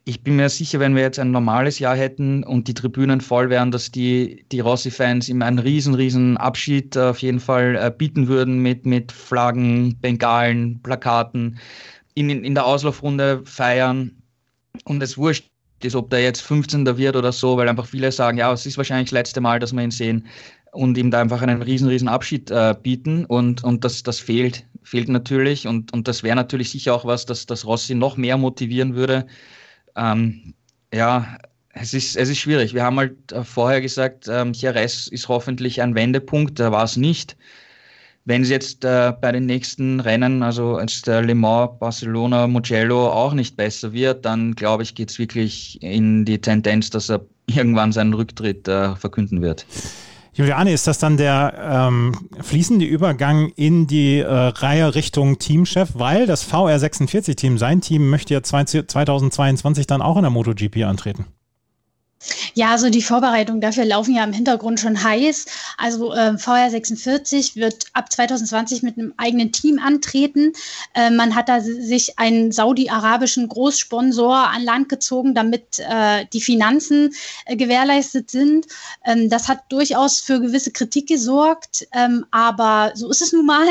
ich 0.05 0.23
bin 0.23 0.35
mir 0.35 0.49
sicher, 0.49 0.79
wenn 0.79 0.95
wir 0.95 1.03
jetzt 1.03 1.19
ein 1.19 1.31
normales 1.31 1.79
Jahr 1.79 1.95
hätten 1.95 2.43
und 2.43 2.67
die 2.67 2.73
Tribünen 2.73 3.21
voll 3.21 3.49
wären, 3.49 3.71
dass 3.71 3.91
die, 3.91 4.45
die 4.51 4.59
Rossi-Fans 4.59 5.29
ihm 5.29 5.41
einen 5.41 5.59
riesen, 5.59 5.95
riesen 5.95 6.35
Abschied 6.37 6.97
auf 6.97 7.19
jeden 7.19 7.39
Fall 7.39 7.75
äh, 7.75 7.91
bieten 7.95 8.27
würden 8.27 8.59
mit, 8.59 8.85
mit 8.85 9.11
Flaggen, 9.11 9.97
Bengalen, 10.01 10.81
Plakaten, 10.81 11.57
in, 12.15 12.29
in 12.29 12.53
der 12.53 12.65
Auslaufrunde 12.65 13.43
feiern. 13.45 14.11
Und 14.85 15.01
es 15.01 15.17
wurscht, 15.17 15.49
ist, 15.85 15.95
ob 15.95 16.09
der 16.09 16.21
jetzt 16.21 16.41
15. 16.41 16.97
wird 16.97 17.15
oder 17.15 17.31
so, 17.31 17.57
weil 17.57 17.69
einfach 17.69 17.85
viele 17.85 18.11
sagen, 18.11 18.37
ja, 18.37 18.51
es 18.51 18.65
ist 18.65 18.77
wahrscheinlich 18.77 19.09
das 19.09 19.13
letzte 19.13 19.41
Mal, 19.41 19.59
dass 19.59 19.73
wir 19.73 19.83
ihn 19.83 19.91
sehen 19.91 20.27
und 20.71 20.97
ihm 20.97 21.11
da 21.11 21.21
einfach 21.21 21.41
einen 21.41 21.61
riesen, 21.61 21.87
riesen 21.87 22.07
Abschied 22.07 22.49
äh, 22.51 22.75
bieten 22.81 23.25
und, 23.25 23.63
und 23.63 23.83
das, 23.83 24.03
das 24.03 24.19
fehlt, 24.19 24.65
fehlt 24.83 25.09
natürlich 25.09 25.67
und, 25.67 25.93
und 25.93 26.07
das 26.07 26.23
wäre 26.23 26.35
natürlich 26.35 26.71
sicher 26.71 26.93
auch 26.93 27.05
was, 27.05 27.25
das, 27.25 27.45
das 27.45 27.65
Rossi 27.65 27.95
noch 27.95 28.17
mehr 28.17 28.37
motivieren 28.37 28.95
würde. 28.95 29.25
Ähm, 29.95 30.53
ja, 30.93 31.37
es 31.73 31.93
ist, 31.93 32.15
es 32.15 32.29
ist 32.29 32.39
schwierig. 32.39 32.73
Wir 32.73 32.83
haben 32.83 32.97
halt 32.97 33.31
äh, 33.31 33.43
vorher 33.43 33.81
gesagt, 33.81 34.27
ähm, 34.27 34.53
Jerez 34.53 35.07
ist 35.07 35.27
hoffentlich 35.27 35.81
ein 35.81 35.95
Wendepunkt, 35.95 36.59
da 36.59 36.71
war 36.71 36.83
es 36.83 36.97
nicht. 36.97 37.35
Wenn 38.25 38.43
es 38.43 38.49
jetzt 38.49 38.85
äh, 38.85 39.11
bei 39.19 39.33
den 39.33 39.45
nächsten 39.45 39.99
Rennen, 39.99 40.43
also 40.43 40.79
jetzt 40.79 41.07
der 41.07 41.21
Le 41.21 41.35
Mans, 41.35 41.71
Barcelona, 41.79 42.47
Mugello 42.47 43.09
auch 43.09 43.33
nicht 43.33 43.57
besser 43.57 43.91
wird, 43.91 44.23
dann 44.23 44.55
glaube 44.55 44.83
ich, 44.83 44.95
geht 44.95 45.09
es 45.09 45.19
wirklich 45.19 45.81
in 45.83 46.23
die 46.23 46.39
Tendenz, 46.39 46.89
dass 46.89 47.09
er 47.09 47.21
irgendwann 47.47 47.91
seinen 47.91 48.13
Rücktritt 48.13 48.67
äh, 48.67 48.95
verkünden 48.95 49.41
wird. 49.41 49.65
Juliane, 50.35 50.73
ist 50.73 50.87
das 50.87 50.97
dann 50.97 51.17
der 51.17 51.53
ähm, 51.89 52.29
fließende 52.41 52.85
Übergang 52.85 53.51
in 53.55 53.85
die 53.85 54.17
äh, 54.17 54.25
Reihe 54.27 54.95
Richtung 54.95 55.37
Teamchef, 55.37 55.89
weil 55.93 56.25
das 56.25 56.49
VR46-Team, 56.51 57.59
sein 57.59 57.81
Team 57.81 58.09
möchte 58.09 58.33
ja 58.33 58.41
2022 58.41 59.85
dann 59.85 60.01
auch 60.01 60.15
in 60.15 60.23
der 60.23 60.31
MotoGP 60.31 60.85
antreten? 60.85 61.25
Ja, 62.53 62.71
also 62.71 62.89
die 62.89 63.01
Vorbereitungen 63.01 63.61
dafür 63.61 63.85
laufen 63.85 64.15
ja 64.15 64.23
im 64.23 64.33
Hintergrund 64.33 64.79
schon 64.79 65.03
heiß. 65.03 65.45
Also 65.77 66.13
äh, 66.13 66.31
VR46 66.31 67.55
wird 67.55 67.87
ab 67.93 68.11
2020 68.11 68.83
mit 68.83 68.97
einem 68.97 69.13
eigenen 69.17 69.51
Team 69.51 69.79
antreten. 69.79 70.53
Äh, 70.93 71.09
man 71.09 71.35
hat 71.35 71.49
da 71.49 71.61
sich 71.61 72.19
einen 72.19 72.51
saudi-arabischen 72.51 73.47
Großsponsor 73.47 74.35
an 74.35 74.63
Land 74.63 74.89
gezogen, 74.89 75.33
damit 75.35 75.79
äh, 75.79 76.25
die 76.31 76.41
Finanzen 76.41 77.13
äh, 77.45 77.55
gewährleistet 77.55 78.29
sind. 78.29 78.67
Ähm, 79.05 79.29
das 79.29 79.47
hat 79.47 79.63
durchaus 79.69 80.19
für 80.19 80.39
gewisse 80.39 80.71
Kritik 80.71 81.07
gesorgt, 81.07 81.87
ähm, 81.93 82.25
aber 82.31 82.91
so 82.95 83.09
ist 83.09 83.21
es 83.21 83.33
nun 83.33 83.45
mal. 83.45 83.67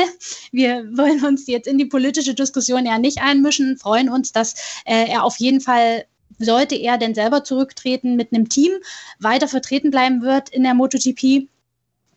Wir 0.51 0.85
wollen 0.95 1.23
uns 1.25 1.47
jetzt 1.47 1.67
in 1.67 1.77
die 1.77 1.85
politische 1.85 2.33
Diskussion 2.33 2.85
ja 2.85 2.97
nicht 2.99 3.21
einmischen, 3.21 3.77
freuen 3.77 4.09
uns, 4.09 4.31
dass 4.31 4.53
äh, 4.85 5.09
er 5.09 5.23
auf 5.23 5.37
jeden 5.37 5.61
Fall 5.61 6.05
sollte 6.39 6.75
er 6.75 6.97
denn 6.97 7.15
selber 7.15 7.43
zurücktreten 7.43 8.15
mit 8.15 8.33
einem 8.33 8.49
Team, 8.49 8.71
weiter 9.19 9.47
vertreten 9.47 9.91
bleiben 9.91 10.21
wird 10.21 10.49
in 10.49 10.63
der 10.63 10.73
MotoGP. 10.73 11.47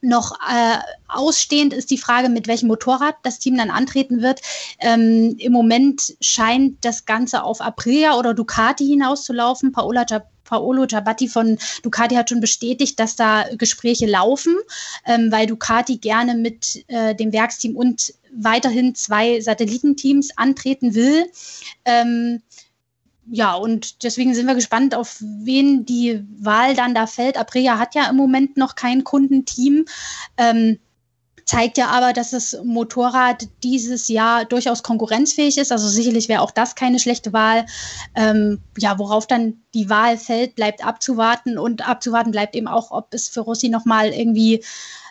Noch 0.02 0.38
äh, 0.40 0.78
ausstehend 1.08 1.72
ist 1.72 1.90
die 1.90 1.98
Frage, 1.98 2.28
mit 2.28 2.46
welchem 2.46 2.68
Motorrad 2.68 3.16
das 3.22 3.38
Team 3.38 3.56
dann 3.56 3.70
antreten 3.70 4.22
wird. 4.22 4.40
Ähm, 4.78 5.36
Im 5.38 5.52
Moment 5.52 6.14
scheint 6.20 6.84
das 6.84 7.06
Ganze 7.06 7.42
auf 7.42 7.60
Aprilia 7.60 8.16
oder 8.16 8.34
Ducati 8.34 8.86
hinauszulaufen. 8.86 9.72
Paola 9.72 10.04
Paolo 10.46 10.86
Giabatti 10.86 11.28
von 11.28 11.58
Ducati 11.82 12.14
hat 12.14 12.30
schon 12.30 12.40
bestätigt, 12.40 12.98
dass 13.00 13.16
da 13.16 13.44
Gespräche 13.58 14.06
laufen, 14.06 14.54
ähm, 15.04 15.30
weil 15.30 15.46
Ducati 15.46 15.98
gerne 15.98 16.34
mit 16.34 16.84
äh, 16.88 17.14
dem 17.14 17.32
Werksteam 17.32 17.76
und 17.76 18.14
weiterhin 18.32 18.94
zwei 18.94 19.40
Satellitenteams 19.40 20.36
antreten 20.36 20.94
will. 20.94 21.26
Ähm, 21.84 22.42
ja, 23.28 23.54
und 23.54 24.04
deswegen 24.04 24.34
sind 24.34 24.46
wir 24.46 24.54
gespannt, 24.54 24.94
auf 24.94 25.16
wen 25.20 25.84
die 25.84 26.24
Wahl 26.38 26.74
dann 26.74 26.94
da 26.94 27.06
fällt. 27.06 27.36
Aprilia 27.36 27.78
hat 27.78 27.94
ja 27.94 28.08
im 28.08 28.16
Moment 28.16 28.56
noch 28.56 28.76
kein 28.76 29.04
Kundenteam. 29.04 29.84
Ähm, 30.36 30.78
zeigt 31.44 31.78
ja 31.78 31.88
aber, 31.88 32.12
dass 32.12 32.30
das 32.30 32.58
Motorrad 32.64 33.48
dieses 33.62 34.08
Jahr 34.08 34.44
durchaus 34.44 34.82
konkurrenzfähig 34.82 35.58
ist. 35.58 35.72
Also 35.72 35.88
sicherlich 35.88 36.28
wäre 36.28 36.42
auch 36.42 36.50
das 36.50 36.74
keine 36.74 36.98
schlechte 36.98 37.32
Wahl. 37.32 37.66
Ähm, 38.14 38.60
ja, 38.76 38.98
worauf 38.98 39.26
dann 39.26 39.62
die 39.72 39.88
Wahl 39.88 40.18
fällt, 40.18 40.56
bleibt 40.56 40.84
abzuwarten 40.84 41.56
und 41.56 41.88
abzuwarten 41.88 42.32
bleibt 42.32 42.56
eben 42.56 42.66
auch, 42.66 42.90
ob 42.90 43.14
es 43.14 43.28
für 43.28 43.40
Rossi 43.40 43.68
nochmal 43.68 44.08
irgendwie 44.08 44.64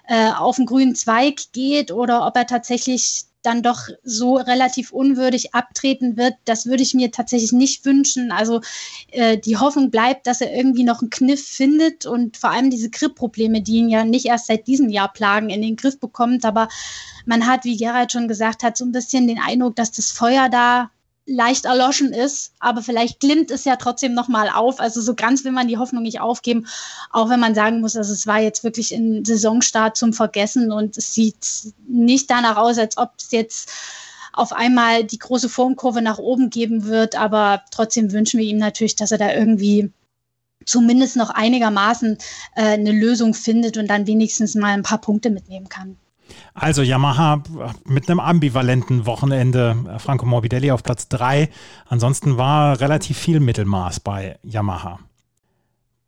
äh, 0.07 0.31
auf 0.31 0.57
den 0.57 0.65
grünen 0.65 0.95
Zweig 0.95 1.53
geht 1.53 1.91
oder 1.91 2.27
ob 2.27 2.35
er 2.35 2.45
tatsächlich 2.45 3.25
dann 3.45 3.61
doch 3.61 3.87
so 4.03 4.35
relativ 4.35 4.91
unwürdig 4.91 5.53
abtreten 5.53 6.17
wird, 6.17 6.33
das 6.45 6.65
würde 6.65 6.83
ich 6.83 6.93
mir 6.93 7.11
tatsächlich 7.11 7.51
nicht 7.51 7.85
wünschen. 7.85 8.31
Also 8.31 8.61
äh, 9.11 9.37
die 9.37 9.57
Hoffnung 9.57 9.91
bleibt, 9.91 10.27
dass 10.27 10.41
er 10.41 10.53
irgendwie 10.53 10.83
noch 10.83 11.01
einen 11.01 11.09
Kniff 11.09 11.45
findet 11.45 12.05
und 12.05 12.37
vor 12.37 12.51
allem 12.51 12.69
diese 12.69 12.89
Grip-Probleme, 12.89 13.61
die 13.61 13.77
ihn 13.77 13.89
ja 13.89 14.03
nicht 14.03 14.25
erst 14.25 14.47
seit 14.47 14.67
diesem 14.67 14.89
Jahr 14.89 15.11
plagen, 15.11 15.49
in 15.49 15.61
den 15.61 15.75
Griff 15.75 15.99
bekommt. 15.99 16.45
Aber 16.45 16.67
man 17.25 17.47
hat, 17.47 17.63
wie 17.63 17.77
Gerald 17.77 18.11
schon 18.11 18.27
gesagt 18.27 18.63
hat, 18.63 18.77
so 18.77 18.85
ein 18.85 18.91
bisschen 18.91 19.27
den 19.27 19.39
Eindruck, 19.39 19.75
dass 19.75 19.91
das 19.91 20.11
Feuer 20.11 20.49
da 20.49 20.91
leicht 21.25 21.65
erloschen 21.65 22.13
ist, 22.13 22.53
aber 22.59 22.81
vielleicht 22.81 23.19
glimmt 23.19 23.49
es 23.49 23.65
ja 23.65 23.77
trotzdem 23.77 24.13
nochmal 24.13 24.49
auf. 24.49 24.79
Also 24.79 25.01
so 25.01 25.15
ganz 25.15 25.43
will 25.43 25.51
man 25.51 25.67
die 25.67 25.77
Hoffnung 25.77 26.03
nicht 26.03 26.19
aufgeben, 26.19 26.67
auch 27.11 27.29
wenn 27.29 27.39
man 27.39 27.55
sagen 27.55 27.81
muss, 27.81 27.95
also 27.95 28.13
es 28.13 28.27
war 28.27 28.39
jetzt 28.39 28.63
wirklich 28.63 28.91
ein 28.93 29.25
Saisonstart 29.25 29.97
zum 29.97 30.13
Vergessen 30.13 30.71
und 30.71 30.97
es 30.97 31.13
sieht 31.13 31.73
nicht 31.87 32.29
danach 32.29 32.57
aus, 32.57 32.77
als 32.77 32.97
ob 32.97 33.13
es 33.17 33.31
jetzt 33.31 33.71
auf 34.33 34.51
einmal 34.53 35.03
die 35.03 35.17
große 35.17 35.49
Formkurve 35.49 36.01
nach 36.01 36.19
oben 36.19 36.49
geben 36.49 36.85
wird, 36.85 37.15
aber 37.15 37.63
trotzdem 37.71 38.11
wünschen 38.11 38.39
wir 38.39 38.45
ihm 38.45 38.57
natürlich, 38.57 38.95
dass 38.95 39.11
er 39.11 39.17
da 39.17 39.33
irgendwie 39.33 39.91
zumindest 40.65 41.15
noch 41.15 41.29
einigermaßen 41.29 42.17
äh, 42.55 42.61
eine 42.61 42.91
Lösung 42.91 43.33
findet 43.33 43.77
und 43.77 43.87
dann 43.87 44.07
wenigstens 44.07 44.55
mal 44.55 44.73
ein 44.73 44.83
paar 44.83 44.99
Punkte 44.99 45.29
mitnehmen 45.29 45.69
kann. 45.69 45.97
Also 46.53 46.81
Yamaha 46.81 47.43
mit 47.85 48.09
einem 48.09 48.19
ambivalenten 48.19 49.05
Wochenende. 49.05 49.75
Franco 49.99 50.25
Morbidelli 50.25 50.71
auf 50.71 50.83
Platz 50.83 51.07
3. 51.09 51.49
Ansonsten 51.87 52.37
war 52.37 52.79
relativ 52.79 53.17
viel 53.17 53.39
Mittelmaß 53.39 53.99
bei 53.99 54.37
Yamaha. 54.43 54.99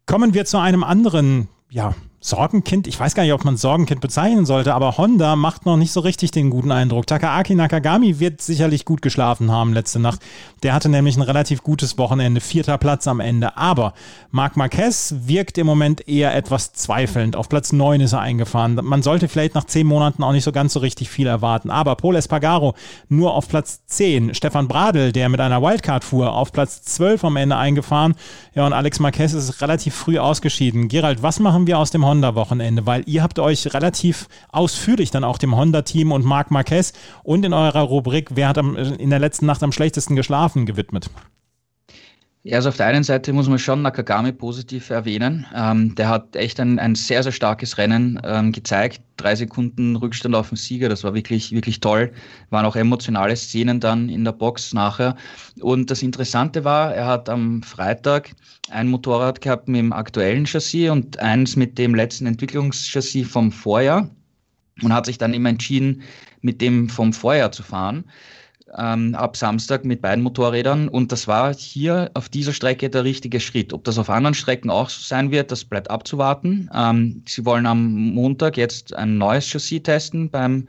Kommen 0.06 0.34
wir 0.34 0.46
zu 0.46 0.58
einem 0.58 0.84
anderen 0.84 1.50
ja, 1.70 1.94
Sorgenkind, 2.20 2.88
ich 2.88 3.00
weiß 3.00 3.14
gar 3.14 3.22
nicht, 3.22 3.34
ob 3.34 3.46
man 3.46 3.58
Sorgenkind 3.58 4.02
bezeichnen 4.02 4.48
sollte, 4.48 4.74
aber 4.74 4.98
Honda 4.98 5.36
macht 5.36 5.68
noch 5.68 5.78
nicht 5.78 5.92
so 5.92 6.00
richtig 6.00 6.32
den 6.32 6.50
guten 6.50 6.72
Eindruck. 6.72 7.06
Takaaki 7.06 7.54
Nakagami 7.54 8.20
wird 8.20 8.42
sicherlich 8.42 8.86
gut 8.86 9.04
geschlafen 9.04 9.52
haben 9.52 9.72
letzte 9.72 10.00
Nacht. 10.00 10.20
Der 10.64 10.74
hatte 10.74 10.90
nämlich 10.90 11.16
ein 11.16 11.22
relativ 11.22 11.62
gutes 11.62 12.00
Wochenende, 12.00 12.42
vierter 12.42 12.80
Platz 12.80 13.08
am 13.08 13.20
Ende. 13.20 13.56
Aber 13.56 13.94
Marc 14.32 14.58
Marquez 14.58 15.14
wirkt 15.26 15.60
im 15.60 15.68
Moment 15.68 16.08
eher 16.08 16.36
etwas 16.36 16.74
zweifelnd. 16.74 17.36
Auf 17.36 17.50
Platz 17.50 17.72
9 17.72 18.02
ist 18.02 18.14
er 18.14 18.22
eingefahren. 18.22 18.80
Man 18.82 19.04
sollte 19.04 19.28
vielleicht 19.28 19.54
nach 19.54 19.66
zehn 19.66 19.86
Monaten 19.86 20.24
auch 20.24 20.32
nicht 20.32 20.44
so 20.44 20.52
ganz 20.52 20.74
so 20.74 20.80
richtig 20.80 21.12
viel 21.12 21.28
erwarten. 21.28 21.70
Aber 21.70 21.96
Paul 21.96 22.16
Espargaro 22.16 22.74
nur 23.10 23.36
auf 23.36 23.48
Platz 23.48 23.86
10. 23.86 24.34
Stefan 24.34 24.68
Bradl, 24.68 25.12
der 25.12 25.30
mit 25.30 25.40
einer 25.40 25.62
Wildcard 25.62 26.04
fuhr, 26.04 26.34
auf 26.34 26.52
Platz 26.52 26.82
12 26.82 27.26
am 27.26 27.36
Ende 27.36 27.58
eingefahren. 27.58 28.16
Ja, 28.56 28.66
und 28.66 28.74
Alex 28.74 29.00
Marquez 29.00 29.34
ist 29.34 29.62
relativ 29.62 29.94
früh 29.94 30.18
ausgeschieden. 30.18 30.88
Gerald, 30.88 31.22
was 31.22 31.40
machen 31.40 31.68
wir 31.68 31.78
aus 31.78 31.92
dem 31.92 32.07
Honda-Wochenende? 32.08 32.86
Weil 32.86 33.04
ihr 33.06 33.22
habt 33.22 33.40
euch 33.40 33.74
relativ 33.74 34.28
ausführlich 34.52 35.12
dann 35.12 35.24
auch 35.24 35.38
dem 35.38 35.56
Honda-Team 35.56 36.12
und 36.12 36.26
Marc 36.26 36.52
Marquez 36.52 36.94
und 37.24 37.46
in 37.46 37.54
eurer 37.54 37.82
Rubrik 37.82 38.32
Wer 38.36 38.48
hat 38.48 38.58
am, 38.58 38.76
in 38.76 39.10
der 39.10 39.20
letzten 39.20 39.46
Nacht 39.46 39.62
am 39.64 39.72
schlechtesten 39.72 40.16
geschlafen 40.16 40.66
gewidmet. 40.66 41.10
Ja, 42.48 42.56
also 42.56 42.70
auf 42.70 42.78
der 42.78 42.86
einen 42.86 43.04
Seite 43.04 43.34
muss 43.34 43.50
man 43.50 43.60
schon 43.60 43.82
Nakagami 43.82 44.32
positiv 44.32 44.90
erwähnen. 44.90 45.46
Ähm, 45.54 45.96
der 45.96 46.08
hat 46.08 46.34
echt 46.38 46.62
ein, 46.62 46.80
ein 46.80 46.96
sehr, 46.96 47.22
sehr 47.22 47.34
starkes 47.34 47.78
Rennen 47.78 48.22
ähm, 48.24 48.54
gezeigt. 48.54 49.02
Drei 49.18 49.36
Sekunden 49.36 49.98
Rückstand 49.98 50.34
auf 50.34 50.48
den 50.48 50.56
Sieger, 50.56 50.88
das 50.88 51.04
war 51.04 51.14
wirklich, 51.14 51.52
wirklich 51.52 51.82
toll. 51.82 52.14
Waren 52.50 52.66
auch 52.66 52.78
emotionale 52.78 53.36
Szenen 53.36 53.82
dann 53.82 54.08
in 54.08 54.24
der 54.24 54.32
Box 54.32 54.74
nachher. 54.74 55.18
Und 55.60 55.92
das 55.92 56.02
Interessante 56.02 56.64
war, 56.64 56.96
er 56.96 57.08
hat 57.08 57.28
am 57.28 57.64
Freitag 57.64 58.32
ein 58.70 58.88
Motorrad 58.88 59.42
gehabt 59.42 59.68
mit 59.68 59.80
dem 59.80 59.92
aktuellen 59.92 60.46
Chassis 60.46 60.90
und 60.90 61.20
eins 61.20 61.58
mit 61.58 61.78
dem 61.78 61.96
letzten 61.96 62.28
Entwicklungschassis 62.28 63.28
vom 63.28 63.52
Vorjahr 63.52 64.10
und 64.82 64.94
hat 64.94 65.06
sich 65.06 65.18
dann 65.18 65.34
immer 65.34 65.50
entschieden, 65.50 66.02
mit 66.40 66.62
dem 66.62 66.88
vom 66.88 67.12
Vorjahr 67.12 67.52
zu 67.52 67.62
fahren 67.62 68.06
ähm, 68.78 69.16
ab 69.16 69.38
Samstag 69.38 69.86
mit 69.86 70.02
beiden 70.02 70.24
Motorrädern. 70.24 70.88
Und 70.88 71.12
das 71.12 71.28
war 71.28 71.54
hier 71.54 72.12
auf 72.14 72.30
dieser 72.30 72.54
Strecke 72.54 72.90
der 72.90 73.04
richtige 73.04 73.40
Schritt. 73.40 73.74
Ob 73.74 73.84
das 73.84 73.98
auf 73.98 74.10
anderen 74.10 74.34
Strecken 74.34 74.70
auch 74.70 74.90
so 74.90 75.02
sein 75.02 75.32
wird, 75.32 75.52
das 75.52 75.64
bleibt 75.64 75.90
abzuwarten. 75.90 76.70
Ähm, 76.74 77.24
sie 77.26 77.46
wollen 77.46 77.66
am 77.66 77.94
Montag 77.94 78.58
jetzt 78.58 78.94
ein 78.96 79.18
neues 79.18 79.48
Chassis 79.48 79.84
testen 79.84 80.30
beim, 80.30 80.68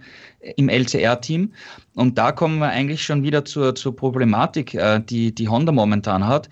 im 0.56 0.68
LCR-Team. 0.68 1.52
Und 1.94 2.18
da 2.18 2.32
kommen 2.32 2.58
wir 2.58 2.68
eigentlich 2.68 3.02
schon 3.02 3.22
wieder 3.22 3.44
zur, 3.44 3.74
zur 3.74 3.96
Problematik, 3.96 4.74
äh, 4.74 5.00
die, 5.00 5.34
die 5.34 5.48
Honda 5.48 5.72
momentan 5.72 6.26
hat 6.26 6.48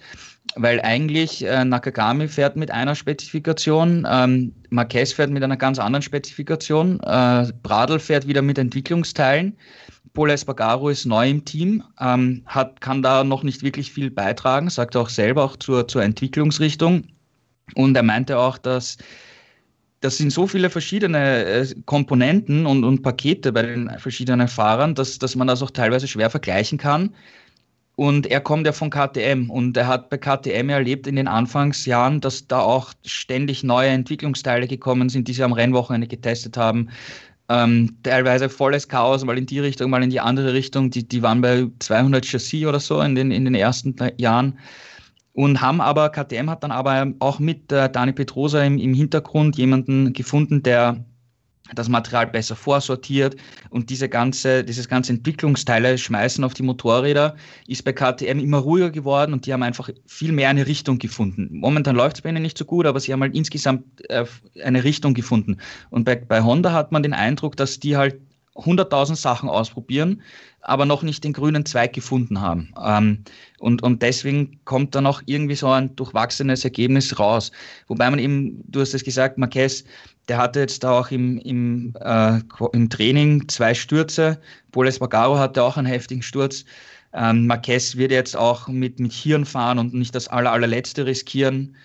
weil 0.56 0.80
eigentlich 0.80 1.44
äh, 1.44 1.64
Nakagami 1.64 2.28
fährt 2.28 2.56
mit 2.56 2.70
einer 2.70 2.94
Spezifikation, 2.94 4.06
ähm, 4.10 4.54
Marquez 4.70 5.12
fährt 5.12 5.30
mit 5.30 5.42
einer 5.42 5.56
ganz 5.56 5.78
anderen 5.78 6.02
Spezifikation, 6.02 6.98
äh, 7.00 7.52
Bradl 7.62 7.98
fährt 7.98 8.26
wieder 8.26 8.42
mit 8.42 8.56
Entwicklungsteilen. 8.58 9.56
Paul 10.16 10.30
Espargaro 10.30 10.88
ist 10.88 11.04
neu 11.04 11.28
im 11.28 11.44
Team, 11.44 11.84
ähm, 12.00 12.42
hat, 12.46 12.80
kann 12.80 13.02
da 13.02 13.22
noch 13.22 13.42
nicht 13.42 13.62
wirklich 13.62 13.92
viel 13.92 14.10
beitragen, 14.10 14.70
sagt 14.70 14.96
auch 14.96 15.10
selber 15.10 15.44
auch 15.44 15.56
zur, 15.56 15.86
zur 15.88 16.02
Entwicklungsrichtung. 16.02 17.04
Und 17.74 17.94
er 17.94 18.02
meinte 18.02 18.38
auch, 18.38 18.56
dass 18.56 18.96
das 20.00 20.16
sind 20.16 20.32
so 20.32 20.46
viele 20.46 20.70
verschiedene 20.70 21.44
äh, 21.44 21.66
Komponenten 21.84 22.64
und, 22.64 22.84
und 22.84 23.02
Pakete 23.02 23.52
bei 23.52 23.62
den 23.62 23.90
verschiedenen 23.98 24.48
Fahrern, 24.48 24.94
dass, 24.94 25.18
dass 25.18 25.36
man 25.36 25.48
das 25.48 25.62
auch 25.62 25.70
teilweise 25.70 26.08
schwer 26.08 26.30
vergleichen 26.30 26.78
kann. 26.78 27.14
Und 27.96 28.26
er 28.26 28.40
kommt 28.40 28.66
ja 28.66 28.72
von 28.72 28.90
KTM 28.90 29.50
und 29.50 29.76
er 29.76 29.86
hat 29.86 30.10
bei 30.10 30.18
KTM 30.18 30.68
erlebt 30.68 31.06
in 31.06 31.16
den 31.16 31.28
Anfangsjahren, 31.28 32.20
dass 32.20 32.46
da 32.46 32.60
auch 32.60 32.92
ständig 33.04 33.64
neue 33.64 33.88
Entwicklungsteile 33.88 34.66
gekommen 34.66 35.08
sind, 35.08 35.28
die 35.28 35.32
sie 35.32 35.42
am 35.42 35.54
Rennwochenende 35.54 36.06
getestet 36.06 36.56
haben. 36.58 36.90
Ähm, 37.48 37.98
teilweise 38.02 38.48
volles 38.48 38.88
Chaos, 38.88 39.24
mal 39.24 39.38
in 39.38 39.46
die 39.46 39.60
Richtung, 39.60 39.90
mal 39.90 40.02
in 40.02 40.10
die 40.10 40.20
andere 40.20 40.52
Richtung. 40.52 40.90
Die, 40.90 41.06
die 41.06 41.22
waren 41.22 41.40
bei 41.40 41.68
200 41.78 42.24
Chassis 42.26 42.66
oder 42.66 42.80
so 42.80 43.00
in 43.00 43.14
den, 43.14 43.30
in 43.30 43.44
den 43.44 43.54
ersten 43.54 43.94
Jahren. 44.18 44.58
und 45.32 45.60
haben 45.60 45.80
aber, 45.80 46.10
KTM 46.10 46.50
hat 46.50 46.64
dann 46.64 46.72
aber 46.72 47.12
auch 47.20 47.38
mit 47.38 47.70
äh, 47.72 47.90
Dani 47.90 48.12
Petrosa 48.12 48.62
im, 48.64 48.78
im 48.78 48.94
Hintergrund 48.94 49.56
jemanden 49.58 50.12
gefunden, 50.12 50.62
der 50.62 51.04
das 51.74 51.88
Material 51.88 52.26
besser 52.26 52.56
vorsortiert 52.56 53.36
und 53.70 53.90
diese 53.90 54.08
ganze, 54.08 54.62
dieses 54.64 54.88
ganze 54.88 55.12
Entwicklungsteile 55.12 55.98
schmeißen 55.98 56.44
auf 56.44 56.54
die 56.54 56.62
Motorräder, 56.62 57.36
ist 57.66 57.84
bei 57.84 57.92
KTM 57.92 58.38
immer 58.38 58.58
ruhiger 58.58 58.90
geworden 58.90 59.32
und 59.32 59.46
die 59.46 59.52
haben 59.52 59.62
einfach 59.62 59.90
viel 60.06 60.32
mehr 60.32 60.48
eine 60.48 60.66
Richtung 60.66 60.98
gefunden. 60.98 61.48
Momentan 61.50 61.96
läuft 61.96 62.16
es 62.16 62.22
bei 62.22 62.30
ihnen 62.30 62.42
nicht 62.42 62.58
so 62.58 62.64
gut, 62.64 62.86
aber 62.86 63.00
sie 63.00 63.12
haben 63.12 63.22
halt 63.22 63.34
insgesamt 63.34 63.84
äh, 64.10 64.24
eine 64.62 64.84
Richtung 64.84 65.14
gefunden. 65.14 65.58
Und 65.90 66.04
bei, 66.04 66.14
bei 66.14 66.42
Honda 66.42 66.72
hat 66.72 66.92
man 66.92 67.02
den 67.02 67.14
Eindruck, 67.14 67.56
dass 67.56 67.80
die 67.80 67.96
halt 67.96 68.16
100.000 68.56 69.16
Sachen 69.16 69.48
ausprobieren, 69.48 70.22
aber 70.62 70.86
noch 70.86 71.02
nicht 71.02 71.24
den 71.24 71.32
grünen 71.32 71.64
Zweig 71.64 71.92
gefunden 71.92 72.40
haben. 72.40 72.72
Ähm, 72.82 73.24
und, 73.58 73.82
und 73.82 74.02
deswegen 74.02 74.60
kommt 74.64 74.94
dann 74.94 75.06
auch 75.06 75.22
irgendwie 75.26 75.54
so 75.54 75.68
ein 75.68 75.94
durchwachsenes 75.94 76.64
Ergebnis 76.64 77.18
raus. 77.18 77.52
Wobei 77.86 78.10
man 78.10 78.18
eben, 78.18 78.62
du 78.66 78.80
hast 78.80 78.94
es 78.94 79.04
gesagt, 79.04 79.38
Marquez, 79.38 79.84
der 80.28 80.38
hatte 80.38 80.60
jetzt 80.60 80.84
auch 80.84 81.10
im, 81.10 81.38
im, 81.38 81.94
äh, 82.00 82.40
im 82.72 82.90
Training 82.90 83.48
zwei 83.48 83.74
Stürze. 83.74 84.40
Poles 84.72 84.98
Bagaro 84.98 85.38
hatte 85.38 85.62
auch 85.62 85.76
einen 85.76 85.86
heftigen 85.86 86.22
Sturz. 86.22 86.64
Ähm, 87.12 87.46
Marquez 87.46 87.96
wird 87.96 88.10
jetzt 88.10 88.36
auch 88.36 88.68
mit, 88.68 88.98
mit 88.98 89.12
Hirn 89.12 89.44
fahren 89.44 89.78
und 89.78 89.94
nicht 89.94 90.14
das 90.14 90.28
aller, 90.28 90.52
allerletzte 90.52 91.06
riskieren. 91.06 91.76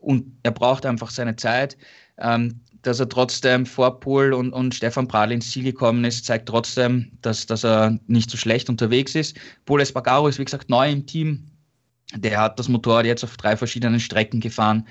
Und 0.00 0.32
er 0.44 0.52
braucht 0.52 0.86
einfach 0.86 1.10
seine 1.10 1.36
Zeit. 1.36 1.76
Ähm, 2.18 2.60
dass 2.82 3.00
er 3.00 3.08
trotzdem 3.08 3.66
vor 3.66 4.00
Pohl 4.00 4.32
und, 4.32 4.52
und 4.52 4.74
Stefan 4.74 5.08
Bradl 5.08 5.32
ins 5.32 5.50
Ziel 5.50 5.64
gekommen 5.64 6.04
ist, 6.04 6.24
zeigt 6.24 6.48
trotzdem, 6.48 7.10
dass, 7.22 7.46
dass 7.46 7.64
er 7.64 7.98
nicht 8.06 8.30
so 8.30 8.36
schlecht 8.36 8.68
unterwegs 8.68 9.14
ist. 9.14 9.36
Paul 9.66 9.80
Espargaro 9.80 10.28
ist, 10.28 10.38
wie 10.38 10.44
gesagt, 10.44 10.70
neu 10.70 10.90
im 10.90 11.04
Team. 11.06 11.44
Der 12.14 12.40
hat 12.40 12.58
das 12.58 12.68
Motorrad 12.68 13.04
jetzt 13.04 13.22
auf 13.22 13.36
drei 13.36 13.56
verschiedenen 13.56 14.00
Strecken 14.00 14.40
gefahren. 14.40 14.86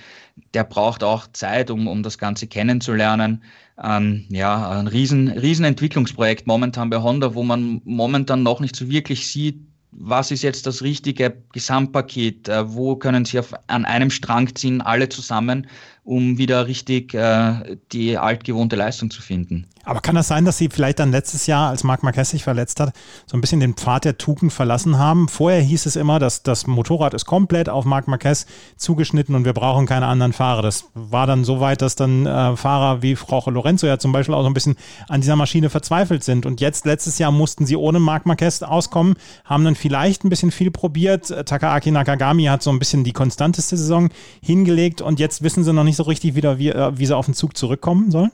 Der 0.54 0.64
braucht 0.64 1.04
auch 1.04 1.28
Zeit, 1.34 1.72
um, 1.72 1.88
um 1.88 2.04
das 2.04 2.20
Ganze 2.20 2.46
kennenzulernen. 2.46 3.44
Ähm, 3.84 4.26
ja, 4.30 4.70
ein 4.70 4.88
riesen, 4.88 5.30
riesen 5.30 5.66
Entwicklungsprojekt 5.66 6.46
momentan 6.46 6.90
bei 6.92 6.98
Honda, 6.98 7.34
wo 7.34 7.44
man 7.44 7.82
momentan 7.86 8.44
noch 8.44 8.60
nicht 8.60 8.76
so 8.76 8.90
wirklich 8.90 9.28
sieht, 9.28 9.60
was 9.92 10.32
ist 10.32 10.44
jetzt 10.44 10.68
das 10.68 10.84
richtige 10.84 11.42
Gesamtpaket? 11.54 12.50
Äh, 12.50 12.74
wo 12.74 12.96
können 12.96 13.26
Sie 13.26 13.40
auf, 13.40 13.54
an 13.68 13.86
einem 13.86 14.12
Strang 14.12 14.54
ziehen, 14.56 14.82
alle 14.82 15.10
zusammen? 15.10 15.68
Um 16.08 16.38
wieder 16.38 16.68
richtig 16.68 17.14
äh, 17.14 17.76
die 17.92 18.18
altgewohnte 18.18 18.78
Leistung 18.78 19.12
zu 19.12 19.22
finden. 19.22 19.68
Aber 19.84 20.02
kann 20.02 20.16
das 20.16 20.28
sein, 20.28 20.44
dass 20.44 20.58
Sie 20.58 20.68
vielleicht 20.68 21.00
dann 21.00 21.12
letztes 21.12 21.48
Jahr, 21.48 21.70
als 21.70 21.86
Marc 21.86 22.04
Marquez 22.04 22.30
sich 22.30 22.44
verletzt 22.44 22.82
hat, 22.82 22.94
so 23.26 23.38
ein 23.38 23.42
bisschen 23.42 23.62
den 23.62 23.74
Pfad 23.74 24.04
der 24.04 24.18
Tugend 24.18 24.52
verlassen 24.52 24.98
haben? 24.98 25.30
Vorher 25.30 25.62
hieß 25.62 25.86
es 25.86 25.96
immer, 25.96 26.20
dass 26.20 26.44
das 26.44 26.68
Motorrad 26.68 27.14
ist 27.14 27.26
komplett 27.26 27.70
auf 27.70 27.86
Marc 27.86 28.08
Marquez 28.08 28.48
zugeschnitten 28.76 29.34
und 29.34 29.46
wir 29.46 29.54
brauchen 29.54 29.86
keine 29.86 30.08
anderen 30.08 30.34
Fahrer. 30.34 30.62
Das 30.62 30.86
war 30.94 31.28
dann 31.28 31.44
so 31.44 31.60
weit, 31.60 31.82
dass 31.82 31.96
dann 31.96 32.26
äh, 32.26 32.56
Fahrer 32.56 33.02
wie 33.02 33.16
Frau 33.16 33.50
Lorenzo 33.50 33.88
ja 33.88 33.98
zum 33.98 34.12
Beispiel 34.12 34.36
auch 34.36 34.44
so 34.44 34.50
ein 34.50 34.54
bisschen 34.54 34.76
an 35.08 35.22
dieser 35.22 35.36
Maschine 35.36 35.70
verzweifelt 35.70 36.24
sind. 36.24 36.46
Und 36.46 36.62
jetzt, 36.62 36.86
letztes 36.86 37.18
Jahr, 37.18 37.32
mussten 37.32 37.66
sie 37.66 37.76
ohne 37.76 38.00
Marc 38.00 38.26
Marquez 38.26 38.64
auskommen, 38.64 39.16
haben 39.44 39.64
dann 39.66 39.76
vielleicht 39.76 40.24
ein 40.24 40.30
bisschen 40.30 40.52
viel 40.52 40.72
probiert. 40.72 41.28
Takaaki 41.46 41.92
Nakagami 41.92 42.46
hat 42.46 42.64
so 42.64 42.72
ein 42.72 42.80
bisschen 42.80 43.04
die 43.04 43.14
konstanteste 43.14 43.76
Saison 43.76 44.10
hingelegt 44.42 45.02
und 45.02 45.20
jetzt 45.20 45.44
wissen 45.44 45.66
sie 45.66 45.74
noch 45.74 45.84
nicht 45.84 45.97
so 45.98 46.04
richtig 46.04 46.36
wieder, 46.36 46.58
wie, 46.60 46.70
äh, 46.70 46.98
wie 46.98 47.06
sie 47.06 47.16
auf 47.16 47.26
den 47.26 47.34
Zug 47.34 47.58
zurückkommen 47.58 48.12
sollen? 48.12 48.32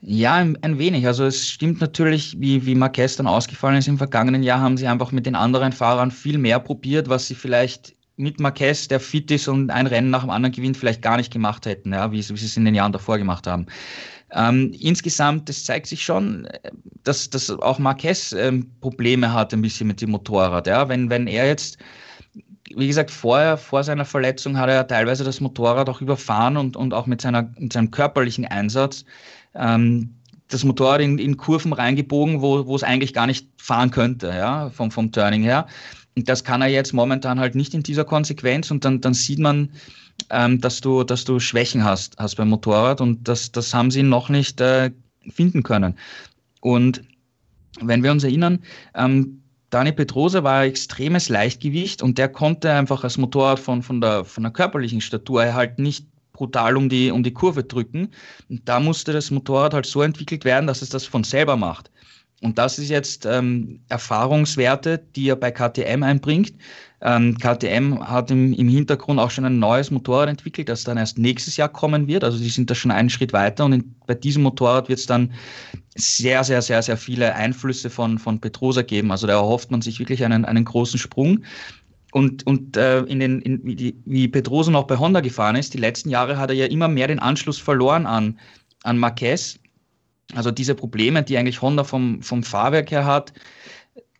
Ja, 0.00 0.34
ein, 0.34 0.58
ein, 0.62 0.78
wenig. 0.78 1.06
Also 1.06 1.24
es 1.24 1.48
stimmt 1.48 1.80
natürlich, 1.80 2.38
wie, 2.38 2.66
wie 2.66 2.74
Marquez 2.74 3.16
dann 3.16 3.26
ausgefallen 3.26 3.78
ist 3.78 3.88
im 3.88 3.96
vergangenen 3.96 4.42
Jahr, 4.42 4.60
haben 4.60 4.76
sie 4.76 4.86
einfach 4.86 5.12
mit 5.12 5.24
den 5.24 5.34
anderen 5.34 5.72
Fahrern 5.72 6.10
viel 6.10 6.36
mehr 6.36 6.58
probiert, 6.60 7.08
was 7.08 7.26
sie 7.26 7.34
vielleicht 7.34 7.94
mit 8.16 8.38
Marquez, 8.38 8.86
der 8.86 9.00
fit 9.00 9.30
ist 9.30 9.48
und 9.48 9.70
ein 9.70 9.86
Rennen 9.86 10.10
nach 10.10 10.20
dem 10.20 10.30
anderen 10.30 10.54
gewinnt, 10.54 10.76
vielleicht 10.76 11.02
gar 11.02 11.16
nicht 11.16 11.32
gemacht 11.32 11.66
hätten, 11.66 11.92
ja, 11.92 12.12
wie, 12.12 12.18
wie 12.18 12.36
sie 12.36 12.46
es 12.46 12.56
in 12.56 12.64
den 12.64 12.74
Jahren 12.74 12.92
davor 12.92 13.18
gemacht 13.18 13.46
haben. 13.46 13.66
Ähm, 14.34 14.72
insgesamt, 14.78 15.48
das 15.48 15.64
zeigt 15.64 15.86
sich 15.86 16.04
schon, 16.04 16.48
dass, 17.04 17.30
dass 17.30 17.50
auch 17.50 17.78
Marquez 17.78 18.32
ähm, 18.32 18.70
Probleme 18.80 19.32
hat 19.32 19.52
ein 19.52 19.62
bisschen 19.62 19.86
mit 19.86 20.00
dem 20.00 20.10
Motorrad. 20.10 20.66
Ja. 20.66 20.88
Wenn, 20.88 21.08
wenn 21.08 21.26
er 21.26 21.46
jetzt 21.46 21.78
wie 22.74 22.86
gesagt, 22.86 23.10
vorher, 23.10 23.56
vor 23.56 23.84
seiner 23.84 24.04
Verletzung 24.04 24.56
hat 24.56 24.68
er 24.68 24.86
teilweise 24.86 25.24
das 25.24 25.40
Motorrad 25.40 25.88
auch 25.88 26.00
überfahren 26.00 26.56
und, 26.56 26.76
und 26.76 26.94
auch 26.94 27.06
mit, 27.06 27.20
seiner, 27.20 27.50
mit 27.58 27.72
seinem 27.72 27.90
körperlichen 27.90 28.46
Einsatz 28.46 29.04
ähm, 29.54 30.14
das 30.48 30.64
Motorrad 30.64 31.00
in, 31.00 31.18
in 31.18 31.36
Kurven 31.36 31.72
reingebogen, 31.72 32.40
wo, 32.40 32.66
wo 32.66 32.76
es 32.76 32.82
eigentlich 32.82 33.14
gar 33.14 33.26
nicht 33.26 33.48
fahren 33.56 33.90
könnte, 33.90 34.28
ja, 34.28 34.70
vom, 34.70 34.90
vom 34.90 35.12
Turning 35.12 35.42
her. 35.42 35.66
Und 36.16 36.28
das 36.28 36.44
kann 36.44 36.62
er 36.62 36.68
jetzt 36.68 36.92
momentan 36.92 37.40
halt 37.40 37.54
nicht 37.54 37.74
in 37.74 37.82
dieser 37.82 38.04
Konsequenz 38.04 38.70
und 38.70 38.84
dann, 38.84 39.00
dann 39.00 39.14
sieht 39.14 39.38
man, 39.38 39.70
ähm, 40.30 40.60
dass, 40.60 40.80
du, 40.80 41.02
dass 41.02 41.24
du 41.24 41.40
Schwächen 41.40 41.84
hast, 41.84 42.16
hast 42.18 42.36
beim 42.36 42.48
Motorrad 42.48 43.00
und 43.00 43.26
das, 43.26 43.52
das 43.52 43.74
haben 43.74 43.90
sie 43.90 44.02
noch 44.02 44.28
nicht 44.28 44.60
äh, 44.60 44.90
finden 45.28 45.62
können. 45.62 45.96
Und 46.60 47.02
wenn 47.80 48.02
wir 48.02 48.12
uns 48.12 48.22
erinnern, 48.22 48.60
ähm, 48.94 49.42
Dani 49.74 49.90
Petrosa 49.90 50.44
war 50.44 50.60
ein 50.60 50.68
extremes 50.68 51.28
Leichtgewicht 51.28 52.00
und 52.00 52.16
der 52.16 52.28
konnte 52.28 52.70
einfach 52.70 53.02
als 53.02 53.18
Motorrad 53.18 53.58
von, 53.58 53.82
von, 53.82 54.00
der, 54.00 54.24
von 54.24 54.44
der 54.44 54.52
körperlichen 54.52 55.00
Statur 55.00 55.52
halt 55.52 55.80
nicht 55.80 56.06
brutal 56.32 56.76
um 56.76 56.88
die, 56.88 57.10
um 57.10 57.24
die 57.24 57.32
Kurve 57.32 57.64
drücken. 57.64 58.12
Und 58.48 58.68
da 58.68 58.78
musste 58.78 59.12
das 59.12 59.32
Motorrad 59.32 59.74
halt 59.74 59.86
so 59.86 60.02
entwickelt 60.02 60.44
werden, 60.44 60.68
dass 60.68 60.80
es 60.80 60.90
das 60.90 61.06
von 61.06 61.24
selber 61.24 61.56
macht. 61.56 61.90
Und 62.40 62.56
das 62.56 62.78
ist 62.78 62.88
jetzt 62.88 63.26
ähm, 63.26 63.80
Erfahrungswerte, 63.88 64.98
die 65.16 65.30
er 65.30 65.36
bei 65.36 65.50
KTM 65.50 66.04
einbringt. 66.04 66.54
Ähm, 67.04 67.36
KTM 67.38 68.00
hat 68.00 68.30
im, 68.30 68.54
im 68.54 68.68
Hintergrund 68.68 69.20
auch 69.20 69.30
schon 69.30 69.44
ein 69.44 69.58
neues 69.58 69.90
Motorrad 69.90 70.28
entwickelt, 70.28 70.70
das 70.70 70.84
dann 70.84 70.96
erst 70.96 71.18
nächstes 71.18 71.56
Jahr 71.56 71.68
kommen 71.68 72.06
wird. 72.06 72.24
Also 72.24 72.38
die 72.38 72.48
sind 72.48 72.70
da 72.70 72.74
schon 72.74 72.90
einen 72.90 73.10
Schritt 73.10 73.32
weiter 73.32 73.66
und 73.66 73.74
in, 73.74 73.94
bei 74.06 74.14
diesem 74.14 74.42
Motorrad 74.42 74.88
wird 74.88 74.98
es 74.98 75.06
dann 75.06 75.32
sehr, 75.94 76.42
sehr, 76.44 76.62
sehr, 76.62 76.82
sehr 76.82 76.96
viele 76.96 77.34
Einflüsse 77.34 77.90
von, 77.90 78.18
von 78.18 78.40
Petrosa 78.40 78.82
geben. 78.82 79.10
Also 79.10 79.26
da 79.26 79.34
erhofft 79.34 79.70
man 79.70 79.82
sich 79.82 79.98
wirklich 79.98 80.24
einen, 80.24 80.44
einen 80.44 80.64
großen 80.64 80.98
Sprung. 80.98 81.44
Und, 82.12 82.46
und 82.46 82.76
äh, 82.76 83.00
in 83.02 83.20
den, 83.20 83.42
in, 83.42 83.64
wie, 83.64 83.76
die, 83.76 83.96
wie 84.06 84.28
Pedrosa 84.28 84.70
noch 84.70 84.86
bei 84.86 84.96
Honda 84.96 85.20
gefahren 85.20 85.56
ist, 85.56 85.74
die 85.74 85.78
letzten 85.78 86.08
Jahre 86.08 86.38
hat 86.38 86.48
er 86.50 86.56
ja 86.56 86.66
immer 86.66 86.88
mehr 86.88 87.08
den 87.08 87.18
Anschluss 87.18 87.58
verloren 87.58 88.06
an, 88.06 88.38
an 88.82 88.98
Marquez 88.98 89.58
also 90.34 90.50
diese 90.50 90.74
Probleme, 90.74 91.22
die 91.22 91.36
eigentlich 91.36 91.60
Honda 91.62 91.84
vom, 91.84 92.22
vom 92.22 92.42
Fahrwerk 92.42 92.90
her 92.90 93.04
hat, 93.04 93.32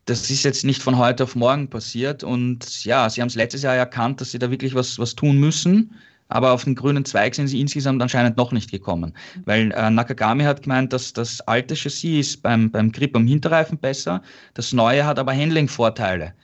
das 0.06 0.30
ist 0.30 0.42
jetzt 0.42 0.64
nicht 0.64 0.82
von 0.82 0.98
heute 0.98 1.24
auf 1.24 1.34
morgen 1.34 1.68
passiert. 1.68 2.24
Und 2.24 2.84
ja, 2.84 3.08
sie 3.08 3.20
haben 3.20 3.28
es 3.28 3.34
letztes 3.34 3.62
Jahr 3.62 3.74
erkannt, 3.74 4.20
dass 4.20 4.32
sie 4.32 4.38
da 4.38 4.50
wirklich 4.50 4.74
was, 4.74 4.98
was 4.98 5.14
tun 5.14 5.38
müssen. 5.38 5.94
Aber 6.28 6.52
auf 6.52 6.64
den 6.64 6.74
grünen 6.74 7.04
Zweig 7.04 7.34
sind 7.34 7.48
sie 7.48 7.60
insgesamt 7.60 8.02
anscheinend 8.02 8.36
noch 8.36 8.52
nicht 8.52 8.70
gekommen. 8.70 9.14
Weil 9.44 9.72
äh, 9.72 9.90
Nakagami 9.90 10.44
hat 10.44 10.62
gemeint, 10.62 10.92
dass 10.92 11.12
das 11.12 11.40
alte 11.42 11.74
Chassis 11.74 12.28
ist 12.28 12.42
beim, 12.42 12.70
beim 12.70 12.92
Grip 12.92 13.14
am 13.14 13.26
Hinterreifen 13.26 13.78
besser. 13.78 14.22
Das 14.54 14.72
neue 14.72 15.04
hat 15.06 15.18
aber 15.18 15.32
Handling-Vorteile. 15.32 16.34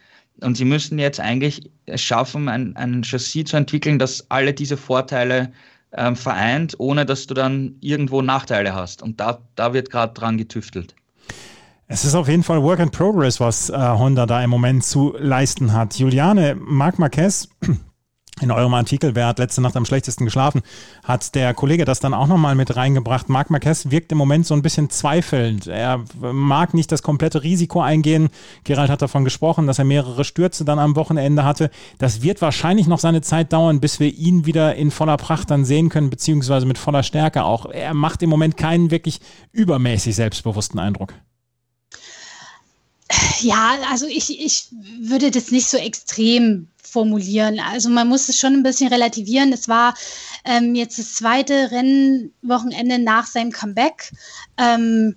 Und 0.42 0.57
sie 0.57 0.64
müssten 0.64 0.99
jetzt 0.99 1.20
eigentlich 1.20 1.70
es 1.87 2.01
schaffen, 2.01 2.49
ein, 2.49 2.77
ein 2.77 3.03
Chassis 3.03 3.44
zu 3.46 3.57
entwickeln, 3.57 3.99
das 3.99 4.31
alle 4.31 4.55
diese 4.55 4.77
Vorteile 4.77 5.53
ähm, 5.92 6.16
vereint, 6.16 6.75
ohne 6.79 7.05
dass 7.05 7.27
du 7.27 7.35
dann 7.35 7.77
irgendwo 7.81 8.23
Nachteile 8.23 8.75
hast. 8.75 9.03
Und 9.03 9.20
da, 9.20 9.42
da 9.57 9.73
wird 9.75 9.90
gerade 9.90 10.14
dran 10.14 10.38
getüftelt. 10.38 10.94
Es 11.92 12.05
ist 12.05 12.14
auf 12.14 12.29
jeden 12.29 12.44
Fall 12.44 12.62
Work 12.62 12.79
in 12.79 12.90
Progress, 12.92 13.40
was 13.40 13.68
äh, 13.68 13.76
Honda 13.76 14.24
da 14.24 14.40
im 14.44 14.48
Moment 14.48 14.85
zu 14.85 15.12
leisten 15.18 15.72
hat. 15.72 15.98
Juliane, 15.98 16.57
Marc 16.57 17.00
Marquez 17.00 17.48
in 18.40 18.53
eurem 18.53 18.74
Artikel, 18.74 19.16
wer 19.16 19.26
hat 19.26 19.40
letzte 19.40 19.61
Nacht 19.61 19.76
am 19.76 19.85
schlechtesten 19.85 20.24
geschlafen, 20.24 20.62
hat 21.03 21.35
der 21.35 21.53
Kollege 21.53 21.85
das 21.85 21.98
dann 21.98 22.14
auch 22.14 22.29
nochmal 22.29 22.55
mit 22.55 22.76
reingebracht. 22.76 23.29
Marc 23.29 23.50
Marquez 23.50 23.90
wirkt 23.90 24.12
im 24.12 24.18
Moment 24.18 24.46
so 24.46 24.55
ein 24.55 24.62
bisschen 24.62 24.88
zweifelnd. 24.88 25.66
Er 25.66 26.05
mag 26.20 26.74
nicht 26.74 26.92
das 26.92 27.03
komplette 27.03 27.42
Risiko 27.42 27.81
eingehen. 27.81 28.29
Gerald 28.62 28.88
hat 28.88 29.03
davon 29.03 29.24
gesprochen, 29.24 29.66
dass 29.66 29.81
er 29.81 29.85
mehrere 29.85 30.22
Stürze 30.22 30.64
dann 30.64 30.79
am 30.79 30.94
Wochenende 30.94 31.42
hatte. 31.42 31.72
Das 31.98 32.22
wird 32.22 32.40
wahrscheinlich 32.40 32.87
noch 32.87 33.00
seine 33.00 33.20
Zeit 33.20 33.53
dauern, 33.53 33.81
bis 33.81 33.98
wir 33.98 34.14
ihn 34.14 34.46
wieder 34.46 34.76
in 34.76 34.92
voller 34.92 35.16
Pracht 35.16 35.50
dann 35.50 35.64
sehen 35.64 35.88
können, 35.88 36.09
beziehungsweise 36.09 36.66
mit 36.66 36.79
voller 36.79 37.03
Stärke 37.03 37.42
auch. 37.42 37.66
Er 37.66 37.94
macht 37.94 38.22
im 38.22 38.31
Moment 38.31 38.57
keinen 38.57 38.92
wirklich 38.92 39.18
übermäßig 39.50 40.14
selbstbewussten 40.14 40.79
Eindruck. 40.79 41.14
Ja, 43.40 43.79
also 43.90 44.07
ich, 44.07 44.40
ich 44.40 44.68
würde 45.01 45.31
das 45.31 45.51
nicht 45.51 45.68
so 45.68 45.77
extrem 45.77 46.68
formulieren. 46.83 47.61
Also 47.61 47.88
man 47.88 48.09
muss 48.09 48.29
es 48.29 48.38
schon 48.38 48.55
ein 48.55 48.62
bisschen 48.62 48.88
relativieren. 48.88 49.53
Es 49.53 49.68
war 49.68 49.94
ähm, 50.44 50.75
jetzt 50.75 50.99
das 50.99 51.14
zweite 51.14 51.70
Rennwochenende 51.70 52.99
nach 52.99 53.27
seinem 53.27 53.53
Comeback. 53.53 54.11
Ähm, 54.59 55.14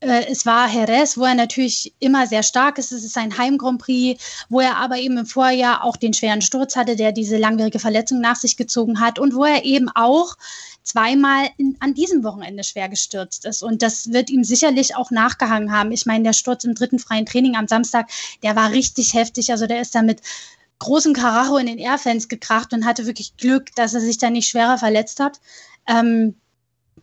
äh, 0.00 0.26
es 0.30 0.46
war 0.46 0.68
Jerez, 0.68 1.16
wo 1.16 1.24
er 1.24 1.34
natürlich 1.34 1.94
immer 1.98 2.26
sehr 2.26 2.42
stark 2.42 2.78
ist. 2.78 2.92
Es 2.92 3.04
ist 3.04 3.16
ein 3.16 3.36
Heim-Grand 3.36 3.80
Prix, 3.80 4.22
wo 4.48 4.60
er 4.60 4.76
aber 4.76 4.98
eben 4.98 5.18
im 5.18 5.26
Vorjahr 5.26 5.82
auch 5.84 5.96
den 5.96 6.12
schweren 6.14 6.42
Sturz 6.42 6.76
hatte, 6.76 6.96
der 6.96 7.12
diese 7.12 7.38
langwierige 7.38 7.78
Verletzung 7.78 8.20
nach 8.20 8.36
sich 8.36 8.56
gezogen 8.56 9.00
hat 9.00 9.18
und 9.18 9.34
wo 9.34 9.44
er 9.44 9.64
eben 9.64 9.88
auch 9.94 10.34
zweimal 10.84 11.48
in, 11.56 11.76
an 11.80 11.94
diesem 11.94 12.22
Wochenende 12.22 12.62
schwer 12.62 12.88
gestürzt 12.88 13.44
ist. 13.46 13.62
Und 13.62 13.82
das 13.82 14.12
wird 14.12 14.30
ihm 14.30 14.44
sicherlich 14.44 14.94
auch 14.94 15.10
nachgehangen 15.10 15.72
haben. 15.72 15.90
Ich 15.90 16.06
meine, 16.06 16.24
der 16.24 16.32
Sturz 16.34 16.64
im 16.64 16.74
dritten 16.74 16.98
freien 16.98 17.26
Training 17.26 17.56
am 17.56 17.66
Samstag, 17.66 18.10
der 18.42 18.54
war 18.54 18.70
richtig 18.70 19.14
heftig. 19.14 19.50
Also 19.50 19.66
der 19.66 19.80
ist 19.80 19.94
damit 19.94 20.20
großen 20.78 21.14
Karacho 21.14 21.56
in 21.56 21.66
den 21.66 21.78
Airfans 21.78 22.28
gekracht 22.28 22.72
und 22.72 22.84
hatte 22.84 23.06
wirklich 23.06 23.36
Glück, 23.36 23.74
dass 23.74 23.94
er 23.94 24.00
sich 24.00 24.18
da 24.18 24.30
nicht 24.30 24.48
schwerer 24.48 24.78
verletzt 24.78 25.20
hat. 25.20 25.40
Ähm, 25.88 26.34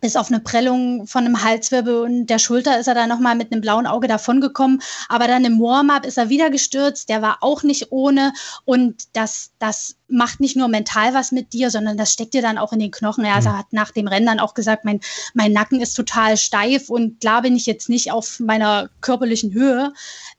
bis 0.00 0.16
auf 0.16 0.30
eine 0.30 0.40
Prellung 0.40 1.06
von 1.06 1.24
einem 1.24 1.44
Halswirbel 1.44 2.00
und 2.00 2.26
der 2.26 2.40
Schulter 2.40 2.78
ist 2.78 2.88
er 2.88 2.94
dann 2.94 3.08
nochmal 3.08 3.36
mit 3.36 3.52
einem 3.52 3.60
blauen 3.60 3.86
Auge 3.86 4.08
davongekommen. 4.08 4.82
Aber 5.08 5.28
dann 5.28 5.44
im 5.44 5.60
Warm-up 5.60 6.04
ist 6.04 6.18
er 6.18 6.28
wieder 6.28 6.50
gestürzt. 6.50 7.08
Der 7.08 7.22
war 7.22 7.38
auch 7.40 7.62
nicht 7.62 7.92
ohne. 7.92 8.32
Und 8.64 9.04
das, 9.12 9.52
das 9.60 9.94
macht 10.12 10.40
nicht 10.40 10.56
nur 10.56 10.68
mental 10.68 11.14
was 11.14 11.32
mit 11.32 11.52
dir, 11.52 11.70
sondern 11.70 11.96
das 11.96 12.12
steckt 12.12 12.34
dir 12.34 12.42
dann 12.42 12.58
auch 12.58 12.72
in 12.72 12.78
den 12.78 12.90
Knochen. 12.90 13.24
Er 13.24 13.36
also 13.36 13.50
hat 13.50 13.72
nach 13.72 13.90
dem 13.90 14.06
Rennen 14.06 14.26
dann 14.26 14.40
auch 14.40 14.54
gesagt, 14.54 14.84
mein, 14.84 15.00
mein 15.34 15.52
Nacken 15.52 15.80
ist 15.80 15.94
total 15.94 16.36
steif 16.36 16.90
und 16.90 17.20
klar 17.20 17.42
bin 17.42 17.56
ich 17.56 17.66
jetzt 17.66 17.88
nicht 17.88 18.12
auf 18.12 18.38
meiner 18.40 18.90
körperlichen 19.00 19.52
Höhe. 19.52 19.92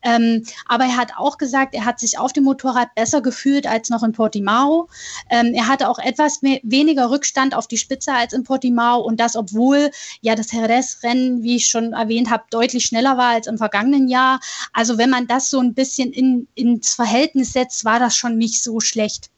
Ähm, 0.04 0.44
aber 0.68 0.86
er 0.86 0.98
hat 0.98 1.12
auch 1.18 1.38
gesagt, 1.38 1.74
er 1.74 1.86
hat 1.86 2.00
sich 2.00 2.18
auf 2.18 2.34
dem 2.34 2.44
Motorrad 2.44 2.94
besser 2.96 3.22
gefühlt 3.22 3.68
als 3.68 3.90
noch 3.90 4.04
in 4.04 4.12
Portimao. 4.12 4.90
Ähm, 5.30 5.54
er 5.54 5.68
hatte 5.68 5.90
auch 5.90 6.00
etwas 6.00 6.42
mehr, 6.42 6.60
weniger 6.64 7.10
Rückstand 7.10 7.56
auf 7.56 7.68
die 7.68 7.78
Spitze 7.78 8.14
als 8.14 8.34
in 8.34 8.44
Portimao 8.44 9.02
und 9.02 9.20
das, 9.20 9.36
obwohl 9.36 9.92
ja 10.22 10.36
das 10.36 10.52
Jerez-Rennen, 10.52 11.44
wie 11.44 11.56
ich 11.56 11.68
schon 11.68 11.94
erwähnt 11.94 12.30
habe, 12.30 12.44
deutlich 12.50 12.86
schneller 12.86 13.18
war 13.18 13.32
als 13.32 13.48
im 13.48 13.58
vergangenen 13.58 14.08
Jahr. 14.08 14.40
Also 14.74 14.98
wenn 14.98 15.10
man 15.10 15.28
das 15.28 15.50
so 15.50 15.60
ein 15.60 15.74
bisschen 15.74 16.12
in, 16.12 16.48
ins 16.56 16.94
Verhältnis 16.94 17.54
setzt, 17.54 17.86
war 17.86 18.00
das 18.00 18.16
schon 18.16 18.38
nicht 18.38 18.62
so 18.62 18.80
schlecht. 18.80 19.33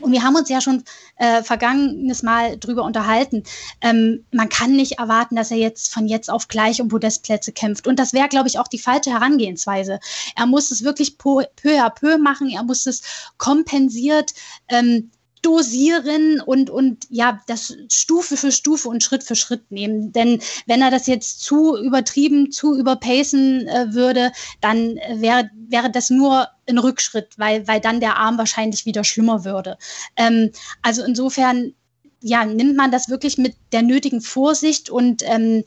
Und 0.00 0.12
wir 0.12 0.22
haben 0.22 0.36
uns 0.36 0.48
ja 0.48 0.60
schon 0.60 0.84
äh, 1.16 1.42
vergangenes 1.42 2.22
Mal 2.22 2.58
drüber 2.58 2.84
unterhalten. 2.84 3.44
Ähm, 3.80 4.24
man 4.32 4.48
kann 4.48 4.72
nicht 4.72 4.98
erwarten, 4.98 5.36
dass 5.36 5.50
er 5.50 5.56
jetzt 5.56 5.92
von 5.92 6.06
jetzt 6.06 6.30
auf 6.30 6.48
gleich 6.48 6.80
um 6.80 6.88
Podestplätze 6.88 7.52
kämpft. 7.52 7.86
Und 7.86 7.98
das 7.98 8.12
wäre, 8.12 8.28
glaube 8.28 8.48
ich, 8.48 8.58
auch 8.58 8.68
die 8.68 8.78
falsche 8.78 9.10
Herangehensweise. 9.10 10.00
Er 10.36 10.46
muss 10.46 10.70
es 10.70 10.84
wirklich 10.84 11.18
peu 11.18 11.44
à 11.64 11.90
peu 11.90 12.18
machen. 12.18 12.48
Er 12.48 12.62
muss 12.62 12.86
es 12.86 13.02
kompensiert 13.38 14.34
ähm, 14.68 15.10
dosieren 15.48 16.42
und, 16.42 16.68
und 16.68 17.06
ja, 17.08 17.40
das 17.46 17.74
Stufe 17.90 18.36
für 18.36 18.52
Stufe 18.52 18.88
und 18.90 19.02
Schritt 19.02 19.24
für 19.24 19.34
Schritt 19.34 19.70
nehmen. 19.72 20.12
Denn 20.12 20.40
wenn 20.66 20.82
er 20.82 20.90
das 20.90 21.06
jetzt 21.06 21.40
zu 21.40 21.74
übertrieben, 21.78 22.52
zu 22.52 22.76
überpacen 22.76 23.66
äh, 23.66 23.94
würde, 23.94 24.30
dann 24.60 24.98
äh, 24.98 25.22
wäre, 25.22 25.50
wäre 25.54 25.90
das 25.90 26.10
nur 26.10 26.48
ein 26.68 26.76
Rückschritt, 26.76 27.38
weil, 27.38 27.66
weil 27.66 27.80
dann 27.80 28.00
der 28.00 28.18
Arm 28.18 28.36
wahrscheinlich 28.36 28.84
wieder 28.84 29.04
schlimmer 29.04 29.46
würde. 29.46 29.78
Ähm, 30.16 30.50
also 30.82 31.02
insofern, 31.02 31.72
ja, 32.20 32.44
nimmt 32.44 32.76
man 32.76 32.90
das 32.90 33.08
wirklich 33.08 33.38
mit 33.38 33.54
der 33.72 33.80
nötigen 33.82 34.20
Vorsicht 34.20 34.90
und 34.90 35.22
ähm, 35.24 35.64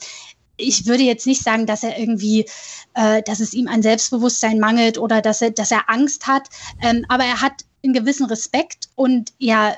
ich 0.57 0.85
würde 0.85 1.01
jetzt 1.01 1.25
nicht 1.25 1.41
sagen, 1.41 1.65
dass 1.65 1.81
er 1.81 1.97
irgendwie, 1.97 2.45
äh, 2.93 3.23
dass 3.23 3.39
es 3.39 3.55
ihm 3.55 3.67
an 3.67 3.81
Selbstbewusstsein 3.81 4.59
mangelt 4.59 4.99
oder 4.99 5.23
dass 5.23 5.41
er, 5.41 5.49
dass 5.49 5.71
er 5.71 5.89
Angst 5.89 6.27
hat. 6.27 6.49
Ähm, 6.83 7.03
aber 7.09 7.23
er 7.23 7.41
hat 7.41 7.65
einen 7.83 7.93
gewissen 7.93 8.25
Respekt 8.25 8.89
und 8.95 9.33
ja, 9.37 9.75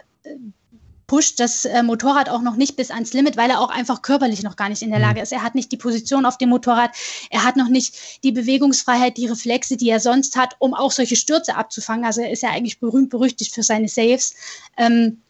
pusht 1.08 1.40
das 1.40 1.66
äh, 1.66 1.84
Motorrad 1.84 2.30
auch 2.30 2.42
noch 2.42 2.56
nicht 2.56 2.76
bis 2.76 2.92
ans 2.92 3.14
Limit, 3.14 3.38
weil 3.38 3.50
er 3.50 3.60
auch 3.60 3.70
einfach 3.70 4.02
körperlich 4.02 4.44
noch 4.44 4.56
gar 4.56 4.70
nicht 4.70 4.82
in 4.82 4.90
der 4.90 5.00
mhm. 5.00 5.06
Lage 5.06 5.22
ist. 5.22 5.32
Er 5.32 5.44
hat 5.44 5.56
nicht 5.56 5.72
die 5.72 5.78
Position 5.78 6.26
auf 6.26 6.38
dem 6.38 6.50
Motorrad, 6.50 6.92
er 7.30 7.44
hat 7.44 7.56
noch 7.56 7.68
nicht 7.68 8.24
die 8.24 8.32
Bewegungsfreiheit, 8.32 9.18
die 9.18 9.28
Reflexe, 9.28 9.78
die 9.78 9.90
er 9.90 10.00
sonst 10.00 10.36
hat, 10.36 10.56
um 10.60 10.74
auch 10.74 10.92
solche 10.92 11.16
Stürze 11.16 11.56
abzufangen. 11.56 12.06
Also 12.06 12.22
er 12.22 12.32
ist 12.32 12.44
ja 12.44 12.50
eigentlich 12.50 12.80
berühmt 12.80 13.10
berüchtigt 13.10 13.54
für 13.54 13.64
seine 13.64 13.88
Saves. 13.88 14.34
Ähm, 14.78 15.22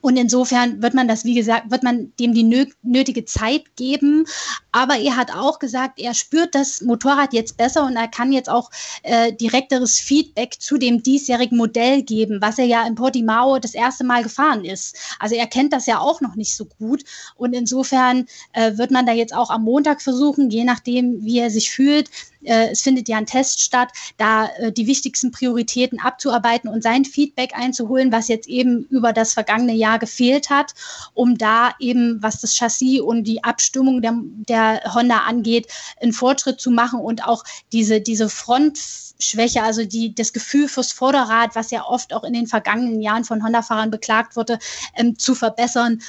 und 0.00 0.16
insofern 0.16 0.82
wird 0.82 0.94
man 0.94 1.08
das, 1.08 1.24
wie 1.24 1.34
gesagt, 1.34 1.70
wird 1.70 1.82
man 1.82 2.12
dem 2.18 2.32
die 2.32 2.66
nötige 2.82 3.24
Zeit 3.24 3.76
geben. 3.76 4.24
Aber 4.72 4.98
er 4.98 5.16
hat 5.16 5.34
auch 5.34 5.58
gesagt, 5.58 5.98
er 5.98 6.14
spürt 6.14 6.54
das 6.54 6.82
Motorrad 6.82 7.32
jetzt 7.32 7.56
besser 7.56 7.84
und 7.84 7.96
er 7.96 8.08
kann 8.08 8.32
jetzt 8.32 8.48
auch 8.48 8.70
äh, 9.02 9.32
direkteres 9.32 9.98
Feedback 9.98 10.56
zu 10.60 10.78
dem 10.78 11.02
diesjährigen 11.02 11.56
Modell 11.56 12.02
geben, 12.02 12.38
was 12.40 12.58
er 12.58 12.66
ja 12.66 12.86
in 12.86 12.94
Portimao 12.94 13.58
das 13.58 13.74
erste 13.74 14.04
Mal 14.04 14.22
gefahren 14.22 14.64
ist. 14.64 14.96
Also 15.18 15.34
er 15.34 15.46
kennt 15.46 15.72
das 15.72 15.86
ja 15.86 15.98
auch 15.98 16.20
noch 16.20 16.34
nicht 16.34 16.54
so 16.54 16.66
gut. 16.66 17.04
Und 17.36 17.54
insofern 17.54 18.26
äh, 18.52 18.76
wird 18.76 18.90
man 18.90 19.06
da 19.06 19.12
jetzt 19.12 19.34
auch 19.34 19.50
am 19.50 19.64
Montag 19.64 20.02
versuchen, 20.02 20.50
je 20.50 20.64
nachdem, 20.64 21.24
wie 21.24 21.38
er 21.38 21.50
sich 21.50 21.70
fühlt, 21.70 22.10
äh, 22.46 22.70
es 22.70 22.82
findet 22.82 23.08
ja 23.08 23.18
ein 23.18 23.26
Test 23.26 23.62
statt, 23.62 23.90
da 24.16 24.46
äh, 24.58 24.72
die 24.72 24.86
wichtigsten 24.86 25.30
Prioritäten 25.30 26.00
abzuarbeiten 26.00 26.68
und 26.68 26.82
sein 26.82 27.04
Feedback 27.04 27.52
einzuholen, 27.54 28.12
was 28.12 28.28
jetzt 28.28 28.48
eben 28.48 28.84
über 28.90 29.12
das 29.12 29.34
vergangene 29.34 29.74
Jahr 29.74 29.98
gefehlt 29.98 30.50
hat, 30.50 30.74
um 31.14 31.36
da 31.36 31.74
eben, 31.78 32.22
was 32.22 32.40
das 32.40 32.54
Chassis 32.54 33.00
und 33.00 33.24
die 33.24 33.44
Abstimmung 33.44 34.02
der, 34.02 34.14
der 34.48 34.94
Honda 34.94 35.18
angeht, 35.20 35.68
einen 36.00 36.12
Fortschritt 36.12 36.60
zu 36.60 36.70
machen 36.70 37.00
und 37.00 37.24
auch 37.26 37.44
diese, 37.72 38.00
diese 38.00 38.28
Front 38.28 38.78
Schwäche, 39.18 39.62
also 39.62 39.84
die, 39.84 40.14
das 40.14 40.32
Gefühl 40.32 40.68
fürs 40.68 40.92
Vorderrad, 40.92 41.54
was 41.54 41.70
ja 41.70 41.84
oft 41.84 42.12
auch 42.12 42.24
in 42.24 42.34
den 42.34 42.46
vergangenen 42.46 43.00
Jahren 43.00 43.24
von 43.24 43.42
Honda-Fahrern 43.42 43.90
beklagt 43.90 44.36
wurde, 44.36 44.58
ähm, 44.94 45.18
zu 45.18 45.34
verbessern 45.34 46.02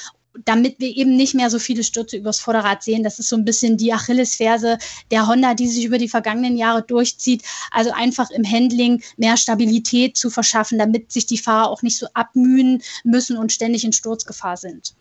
damit 0.44 0.80
wir 0.80 0.96
eben 0.96 1.16
nicht 1.16 1.34
mehr 1.34 1.50
so 1.50 1.58
viele 1.58 1.84
Stürze 1.84 2.16
übers 2.16 2.38
Vorderrad 2.38 2.82
sehen. 2.82 3.02
Das 3.02 3.18
ist 3.18 3.28
so 3.28 3.36
ein 3.36 3.44
bisschen 3.44 3.76
die 3.76 3.92
Achillesferse 3.92 4.78
der 5.10 5.26
Honda, 5.26 5.54
die 5.54 5.68
sich 5.68 5.84
über 5.84 5.98
die 5.98 6.08
vergangenen 6.08 6.56
Jahre 6.56 6.82
durchzieht. 6.82 7.42
Also 7.70 7.90
einfach 7.92 8.30
im 8.30 8.44
Handling 8.44 9.02
mehr 9.16 9.36
Stabilität 9.36 10.16
zu 10.16 10.30
verschaffen, 10.30 10.78
damit 10.78 11.12
sich 11.12 11.26
die 11.26 11.38
Fahrer 11.38 11.70
auch 11.70 11.82
nicht 11.82 11.98
so 11.98 12.06
abmühen 12.14 12.82
müssen 13.04 13.36
und 13.36 13.52
ständig 13.52 13.84
in 13.84 13.92
Sturzgefahr 13.92 14.56
sind. 14.56 14.94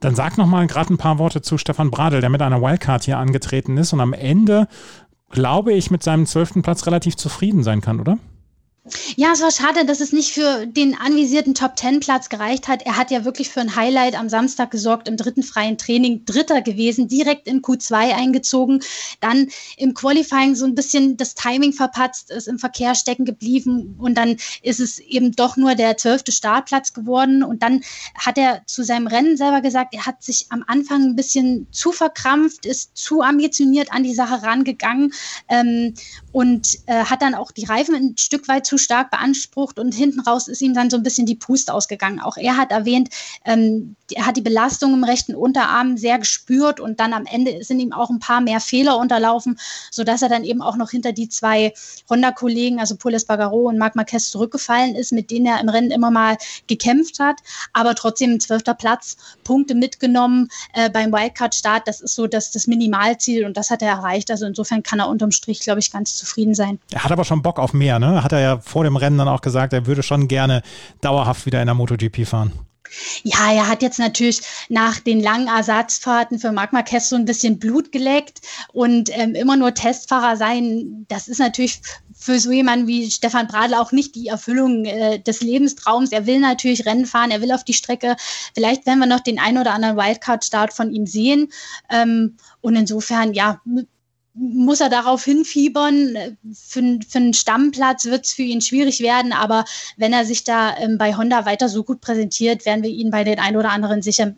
Dann 0.00 0.14
sag 0.14 0.36
noch 0.36 0.46
mal 0.46 0.66
gerade 0.66 0.92
ein 0.92 0.98
paar 0.98 1.18
Worte 1.18 1.42
zu 1.42 1.58
Stefan 1.58 1.90
Bradl, 1.90 2.20
der 2.20 2.30
mit 2.30 2.42
einer 2.42 2.60
Wildcard 2.60 3.04
hier 3.04 3.18
angetreten 3.18 3.76
ist 3.76 3.92
und 3.92 4.00
am 4.00 4.12
Ende, 4.12 4.66
glaube 5.30 5.72
ich, 5.72 5.90
mit 5.90 6.02
seinem 6.02 6.26
zwölften 6.26 6.62
Platz 6.62 6.86
relativ 6.86 7.16
zufrieden 7.16 7.62
sein 7.62 7.80
kann, 7.80 8.00
oder? 8.00 8.18
Ja, 9.14 9.30
es 9.32 9.40
war 9.40 9.52
schade, 9.52 9.86
dass 9.86 10.00
es 10.00 10.12
nicht 10.12 10.32
für 10.32 10.66
den 10.66 10.98
anvisierten 10.98 11.54
Top-10-Platz 11.54 12.28
gereicht 12.28 12.66
hat. 12.66 12.82
Er 12.82 12.96
hat 12.96 13.12
ja 13.12 13.24
wirklich 13.24 13.48
für 13.48 13.60
ein 13.60 13.76
Highlight 13.76 14.18
am 14.18 14.28
Samstag 14.28 14.72
gesorgt, 14.72 15.06
im 15.06 15.16
dritten 15.16 15.44
freien 15.44 15.78
Training 15.78 16.24
Dritter 16.24 16.62
gewesen, 16.62 17.06
direkt 17.06 17.46
in 17.46 17.62
Q2 17.62 18.12
eingezogen, 18.12 18.82
dann 19.20 19.46
im 19.76 19.94
Qualifying 19.94 20.56
so 20.56 20.64
ein 20.64 20.74
bisschen 20.74 21.16
das 21.16 21.36
Timing 21.36 21.72
verpatzt, 21.72 22.32
ist 22.32 22.48
im 22.48 22.58
Verkehr 22.58 22.96
stecken 22.96 23.24
geblieben 23.24 23.94
und 24.00 24.16
dann 24.16 24.36
ist 24.62 24.80
es 24.80 24.98
eben 24.98 25.30
doch 25.30 25.56
nur 25.56 25.76
der 25.76 25.96
zwölfte 25.96 26.32
Startplatz 26.32 26.92
geworden 26.92 27.44
und 27.44 27.62
dann 27.62 27.82
hat 28.16 28.36
er 28.36 28.62
zu 28.66 28.82
seinem 28.82 29.06
Rennen 29.06 29.36
selber 29.36 29.60
gesagt, 29.60 29.94
er 29.94 30.06
hat 30.06 30.24
sich 30.24 30.46
am 30.48 30.64
Anfang 30.66 31.02
ein 31.02 31.16
bisschen 31.16 31.68
zu 31.70 31.92
verkrampft, 31.92 32.66
ist 32.66 32.96
zu 32.96 33.22
ambitioniert 33.22 33.92
an 33.92 34.02
die 34.02 34.14
Sache 34.14 34.42
rangegangen 34.42 35.12
ähm, 35.48 35.94
und 36.32 36.78
äh, 36.86 37.04
hat 37.04 37.22
dann 37.22 37.36
auch 37.36 37.52
die 37.52 37.66
Reifen 37.66 37.94
ein 37.94 38.16
Stück 38.18 38.48
weit 38.48 38.71
zu 38.72 38.78
stark 38.78 39.10
beansprucht 39.10 39.78
und 39.78 39.92
hinten 39.92 40.20
raus 40.20 40.48
ist 40.48 40.62
ihm 40.62 40.72
dann 40.72 40.88
so 40.88 40.96
ein 40.96 41.02
bisschen 41.02 41.26
die 41.26 41.34
Puste 41.34 41.74
ausgegangen. 41.74 42.20
Auch 42.20 42.38
er 42.38 42.56
hat 42.56 42.70
erwähnt, 42.70 43.10
ähm, 43.44 43.96
er 44.10 44.24
hat 44.24 44.38
die 44.38 44.40
Belastung 44.40 44.94
im 44.94 45.04
rechten 45.04 45.34
Unterarm 45.34 45.98
sehr 45.98 46.18
gespürt 46.18 46.80
und 46.80 46.98
dann 46.98 47.12
am 47.12 47.26
Ende 47.26 47.62
sind 47.64 47.80
ihm 47.80 47.92
auch 47.92 48.08
ein 48.08 48.18
paar 48.18 48.40
mehr 48.40 48.60
Fehler 48.60 48.96
unterlaufen, 48.96 49.58
sodass 49.90 50.22
er 50.22 50.30
dann 50.30 50.42
eben 50.44 50.62
auch 50.62 50.76
noch 50.76 50.88
hinter 50.88 51.12
die 51.12 51.28
zwei 51.28 51.74
Honda-Kollegen, 52.08 52.80
also 52.80 52.96
Poules 52.96 53.26
Bagaro 53.26 53.68
und 53.68 53.76
Marc 53.76 53.94
Marquez 53.94 54.30
zurückgefallen 54.30 54.94
ist, 54.94 55.12
mit 55.12 55.30
denen 55.30 55.44
er 55.44 55.60
im 55.60 55.68
Rennen 55.68 55.90
immer 55.90 56.10
mal 56.10 56.38
gekämpft 56.66 57.18
hat, 57.18 57.40
aber 57.74 57.94
trotzdem 57.94 58.40
zwölfter 58.40 58.72
Platz, 58.72 59.18
Punkte 59.44 59.74
mitgenommen 59.74 60.48
äh, 60.72 60.88
beim 60.88 61.12
Wildcard-Start, 61.12 61.86
das 61.86 62.00
ist 62.00 62.14
so 62.14 62.26
das, 62.26 62.52
das 62.52 62.66
Minimalziel 62.66 63.44
und 63.44 63.58
das 63.58 63.68
hat 63.68 63.82
er 63.82 63.90
erreicht. 63.90 64.30
Also 64.30 64.46
insofern 64.46 64.82
kann 64.82 64.98
er 64.98 65.10
unterm 65.10 65.30
Strich, 65.30 65.60
glaube 65.60 65.80
ich, 65.80 65.92
ganz 65.92 66.16
zufrieden 66.16 66.54
sein. 66.54 66.78
Er 66.90 67.04
hat 67.04 67.12
aber 67.12 67.26
schon 67.26 67.42
Bock 67.42 67.58
auf 67.58 67.74
mehr, 67.74 67.98
ne? 67.98 68.24
Hat 68.24 68.32
er 68.32 68.40
ja 68.40 68.61
vor 68.62 68.84
dem 68.84 68.96
Rennen 68.96 69.18
dann 69.18 69.28
auch 69.28 69.40
gesagt, 69.40 69.72
er 69.72 69.86
würde 69.86 70.02
schon 70.02 70.28
gerne 70.28 70.62
dauerhaft 71.00 71.46
wieder 71.46 71.60
in 71.60 71.66
der 71.66 71.74
MotoGP 71.74 72.26
fahren. 72.26 72.52
Ja, 73.22 73.52
er 73.52 73.68
hat 73.68 73.82
jetzt 73.82 73.98
natürlich 73.98 74.42
nach 74.68 75.00
den 75.00 75.20
langen 75.20 75.48
Ersatzfahrten 75.48 76.38
für 76.38 76.52
Marc 76.52 76.72
Marquez 76.72 77.08
so 77.08 77.16
ein 77.16 77.24
bisschen 77.24 77.58
Blut 77.58 77.90
geleckt 77.90 78.40
und 78.72 79.08
ähm, 79.12 79.34
immer 79.34 79.56
nur 79.56 79.72
Testfahrer 79.72 80.36
sein, 80.36 81.06
das 81.08 81.28
ist 81.28 81.38
natürlich 81.38 81.80
für 82.14 82.38
so 82.38 82.52
jemanden 82.52 82.86
wie 82.86 83.10
Stefan 83.10 83.48
Bradl 83.48 83.74
auch 83.74 83.92
nicht 83.92 84.14
die 84.14 84.28
Erfüllung 84.28 84.84
äh, 84.84 85.18
des 85.18 85.40
Lebenstraums. 85.40 86.12
Er 86.12 86.26
will 86.26 86.38
natürlich 86.38 86.86
Rennen 86.86 87.06
fahren, 87.06 87.30
er 87.30 87.40
will 87.40 87.52
auf 87.52 87.64
die 87.64 87.72
Strecke. 87.72 88.16
Vielleicht 88.54 88.86
werden 88.86 89.00
wir 89.00 89.06
noch 89.06 89.20
den 89.20 89.40
ein 89.40 89.58
oder 89.58 89.72
anderen 89.72 89.96
Wildcard-Start 89.96 90.72
von 90.72 90.92
ihm 90.92 91.06
sehen. 91.06 91.48
Ähm, 91.90 92.36
und 92.60 92.76
insofern, 92.76 93.32
ja, 93.32 93.60
muss 94.34 94.80
er 94.80 94.88
darauf 94.88 95.24
hinfiebern. 95.24 96.16
Für, 96.54 96.98
für 97.06 97.18
einen 97.18 97.34
Stammplatz 97.34 98.04
wird 98.06 98.24
es 98.24 98.32
für 98.32 98.42
ihn 98.42 98.60
schwierig 98.60 99.00
werden, 99.00 99.32
aber 99.32 99.64
wenn 99.96 100.12
er 100.12 100.24
sich 100.24 100.44
da 100.44 100.76
ähm, 100.78 100.98
bei 100.98 101.14
Honda 101.16 101.44
weiter 101.44 101.68
so 101.68 101.84
gut 101.84 102.00
präsentiert, 102.00 102.64
werden 102.64 102.82
wir 102.82 102.90
ihn 102.90 103.10
bei 103.10 103.24
den 103.24 103.38
ein 103.38 103.56
oder 103.56 103.70
anderen 103.70 104.02
sicher 104.02 104.34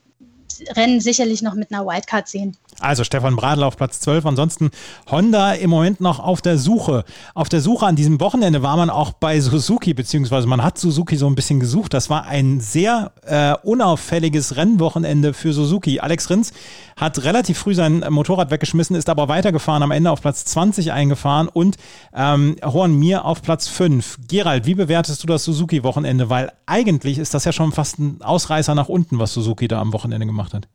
Rennen 0.77 1.01
sicherlich 1.01 1.43
noch 1.43 1.55
mit 1.55 1.73
einer 1.73 1.85
Wildcard 1.85 2.29
sehen. 2.29 2.57
Also 2.81 3.05
Stefan 3.05 3.37
Bradl 3.37 3.63
auf 3.63 3.77
Platz 3.77 4.01
12. 4.01 4.27
Ansonsten 4.27 4.71
Honda 5.11 5.53
im 5.53 5.71
Moment 5.71 6.01
noch 6.01 6.19
auf 6.19 6.43
der 6.43 6.59
Suche. 6.59 7.05
Auf 7.35 7.49
der 7.49 7.61
Suche 7.61 7.87
an 7.87 7.97
diesem 7.97 8.21
Wochenende 8.21 8.63
war 8.63 8.77
man 8.77 8.91
auch 8.91 9.13
bei 9.13 9.41
Suzuki, 9.41 9.95
beziehungsweise 9.95 10.47
man 10.47 10.63
hat 10.63 10.79
Suzuki 10.79 11.17
so 11.17 11.27
ein 11.27 11.35
bisschen 11.35 11.61
gesucht. 11.61 11.95
Das 11.95 12.11
war 12.11 12.27
ein 12.27 12.61
sehr 12.61 13.13
äh, 13.23 13.55
unauffälliges 13.63 14.57
Rennwochenende 14.57 15.35
für 15.35 15.53
Suzuki. 15.53 16.01
Alex 16.01 16.31
Rins 16.31 16.53
hat 16.97 17.25
relativ 17.25 17.59
früh 17.59 17.75
sein 17.75 18.05
Motorrad 18.11 18.51
weggeschmissen, 18.51 18.97
ist 18.97 19.09
aber 19.09 19.29
weitergefahren, 19.29 19.83
am 19.83 19.91
Ende 19.91 20.11
auf 20.11 20.21
Platz 20.21 20.45
20 20.45 20.93
eingefahren 20.93 21.49
und 21.49 21.77
ähm, 22.15 22.57
Horn 22.63 22.99
Mir 22.99 23.25
auf 23.25 23.43
Platz 23.43 23.69
5. 23.69 24.19
Gerald, 24.29 24.67
wie 24.67 24.75
bewertest 24.75 25.23
du 25.23 25.27
das 25.27 25.45
Suzuki-Wochenende? 25.45 26.31
Weil 26.31 26.53
eigentlich 26.67 27.19
ist 27.19 27.35
das 27.35 27.45
ja 27.45 27.53
schon 27.53 27.73
fast 27.73 27.99
ein 27.99 28.23
Ausreißer 28.23 28.75
nach 28.75 28.89
unten, 28.89 29.19
was 29.19 29.33
Suzuki 29.33 29.69
da 29.69 29.81
am 29.81 29.93
Wochenende 29.93 30.27
gemacht 30.27 30.55
hat. 30.55 30.69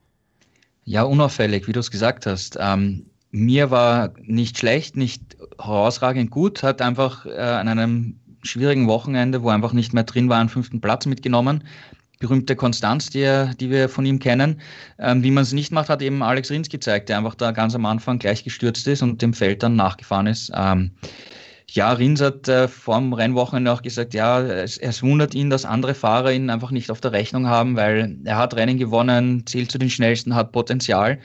Ja, 0.86 1.04
unauffällig, 1.04 1.68
wie 1.68 1.74
du 1.74 1.80
es 1.80 1.92
gesagt 1.92 2.26
hast. 2.26 2.58
Ähm, 2.60 3.06
mir 3.32 3.70
war 3.70 4.14
nicht 4.22 4.58
schlecht, 4.58 4.98
nicht 4.98 5.38
herausragend 5.60 6.32
gut, 6.32 6.64
hat 6.64 6.82
einfach 6.82 7.26
äh, 7.26 7.40
an 7.40 7.68
einem 7.68 8.20
schwierigen 8.42 8.88
Wochenende, 8.88 9.44
wo 9.44 9.50
einfach 9.50 9.74
nicht 9.74 9.94
mehr 9.94 10.04
drin 10.04 10.30
war, 10.30 10.40
einen 10.40 10.50
fünften 10.50 10.82
Platz 10.82 11.06
mitgenommen. 11.06 11.64
Berühmte 12.20 12.58
Konstanz, 12.58 13.10
die, 13.10 13.50
die 13.62 13.70
wir 13.70 13.88
von 13.88 14.06
ihm 14.06 14.20
kennen. 14.20 14.60
Ähm, 15.00 15.24
wie 15.24 15.32
man 15.32 15.44
es 15.44 15.54
nicht 15.54 15.72
macht, 15.72 15.88
hat 15.88 16.02
eben 16.02 16.22
Alex 16.22 16.52
Rins 16.52 16.68
gezeigt, 16.68 17.08
der 17.08 17.18
einfach 17.18 17.36
da 17.36 17.52
ganz 17.52 17.76
am 17.76 17.86
Anfang 17.86 18.20
gleich 18.20 18.44
gestürzt 18.44 18.86
ist 18.88 19.02
und 19.02 19.22
dem 19.22 19.34
Feld 19.34 19.64
dann 19.64 19.78
nachgefahren 19.78 20.28
ist. 20.28 20.52
Ähm, 20.54 20.92
ja, 21.72 21.94
Rins 21.94 22.20
hat 22.20 22.48
äh, 22.50 22.68
vor 22.68 22.98
dem 22.98 23.14
Rennwochenende 23.14 23.72
auch 23.72 23.82
gesagt, 23.82 24.14
ja, 24.14 24.42
es, 24.42 24.78
es, 24.78 25.02
wundert 25.02 25.34
ihn, 25.34 25.50
dass 25.50 25.64
andere 25.64 25.94
Fahrer 25.94 26.34
ihn 26.34 26.50
einfach 26.50 26.72
nicht 26.72 26.92
auf 26.92 27.00
der 27.00 27.14
Rechnung 27.14 27.48
haben, 27.48 27.78
weil 27.78 28.18
er 28.26 28.38
hat 28.38 28.56
Rennen 28.56 28.78
gewonnen, 28.78 29.46
zählt 29.46 29.72
zu 29.72 29.78
den 29.78 29.90
schnellsten, 29.90 30.36
hat 30.36 30.52
Potenzial. 30.52 31.20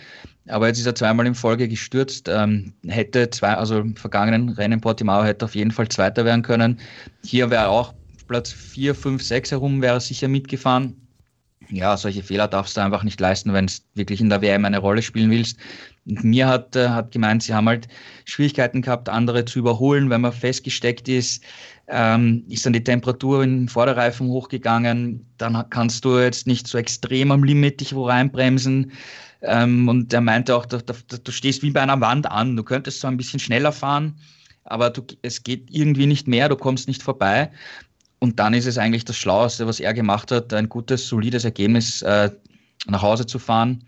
Aber 0.47 0.69
jetzt 0.69 0.79
ist 0.79 0.87
er 0.87 0.95
zweimal 0.95 1.27
in 1.27 1.35
Folge 1.35 1.67
gestürzt. 1.67 2.29
Ähm, 2.31 2.75
hätte 2.87 3.31
zwei, 3.31 3.55
also 3.55 3.79
im 3.79 3.97
vergangenen 3.97 4.51
Rennen 4.51 4.81
Portimao 4.81 5.25
hätte 5.25 5.47
auf 5.47 5.55
jeden 5.55 5.71
Fall 5.71 5.89
Zweiter 5.89 6.25
werden 6.25 6.43
können. 6.43 6.79
Hier 7.25 7.51
wäre 7.51 7.69
auch 7.69 7.95
Platz 8.27 8.53
4, 8.53 8.95
5, 8.95 9.23
6 9.23 9.51
herum, 9.53 9.83
wäre 9.83 10.01
sicher 10.01 10.29
mitgefahren. 10.29 11.05
Ja, 11.71 11.97
solche 11.97 12.23
Fehler 12.23 12.49
darfst 12.49 12.77
du 12.77 12.83
einfach 12.83 13.05
nicht 13.05 13.21
leisten, 13.21 13.53
wenn 13.53 13.65
es 13.65 13.87
wirklich 13.95 14.21
in 14.21 14.29
der 14.29 14.43
WM 14.43 14.65
eine 14.65 14.79
Rolle 14.79 15.03
spielen 15.03 15.31
willst. 15.31 15.59
Und 16.07 16.23
mir 16.23 16.47
hat, 16.47 16.77
äh, 16.77 16.89
hat 16.89 17.13
gemeint, 17.13 17.43
sie 17.43 17.55
haben 17.55 17.69
halt 17.69 17.89
Schwierigkeiten 18.27 18.83
gehabt, 18.83 19.09
andere 19.09 19.45
zu 19.45 19.61
überholen, 19.61 20.11
wenn 20.11 20.21
man 20.21 20.33
festgesteckt 20.33 21.09
ist. 21.09 21.43
Ähm, 21.89 22.45
ist 22.49 22.65
dann 22.65 22.73
die 22.73 22.85
Temperatur 22.85 23.45
im 23.45 23.69
Vorderreifen 23.69 24.29
hochgegangen, 24.29 25.27
dann 25.37 25.69
kannst 25.71 26.05
du 26.05 26.19
jetzt 26.19 26.47
nicht 26.47 26.67
so 26.67 26.79
extrem 26.79 27.31
am 27.31 27.45
Limit 27.45 27.81
dich 27.81 27.95
wo 27.95 28.07
reinbremsen. 28.07 28.93
Ähm, 29.43 29.89
und 29.89 30.13
er 30.13 30.23
meinte 30.23 30.57
auch, 30.57 30.65
da, 30.65 30.79
da, 30.79 30.95
du 31.23 31.33
stehst 31.33 31.63
wie 31.63 31.71
bei 31.71 31.83
einer 31.83 32.01
Wand 32.01 32.31
an. 32.31 32.57
Du 32.57 32.63
könntest 32.63 33.01
zwar 33.01 33.11
ein 33.11 33.19
bisschen 33.19 33.41
schneller 33.41 33.73
fahren, 33.73 34.19
aber 34.65 34.91
du, 34.91 35.03
es 35.21 35.43
geht 35.43 35.71
irgendwie 35.71 36.07
nicht 36.07 36.27
mehr, 36.27 36.49
du 36.49 36.57
kommst 36.57 36.89
nicht 36.89 37.03
vorbei. 37.03 37.51
Und 38.25 38.39
dann 38.39 38.55
ist 38.55 38.65
es 38.65 38.79
eigentlich 38.79 39.05
das 39.05 39.19
Schlaueste, 39.19 39.67
was 39.67 39.81
er 39.81 39.93
gemacht 39.93 40.33
hat, 40.33 40.55
ein 40.55 40.71
gutes, 40.71 41.07
solides 41.07 41.45
Ergebnis 41.45 42.01
äh, 42.01 42.31
nach 42.87 43.03
Hause 43.03 43.27
zu 43.27 43.39
fahren. 43.39 43.85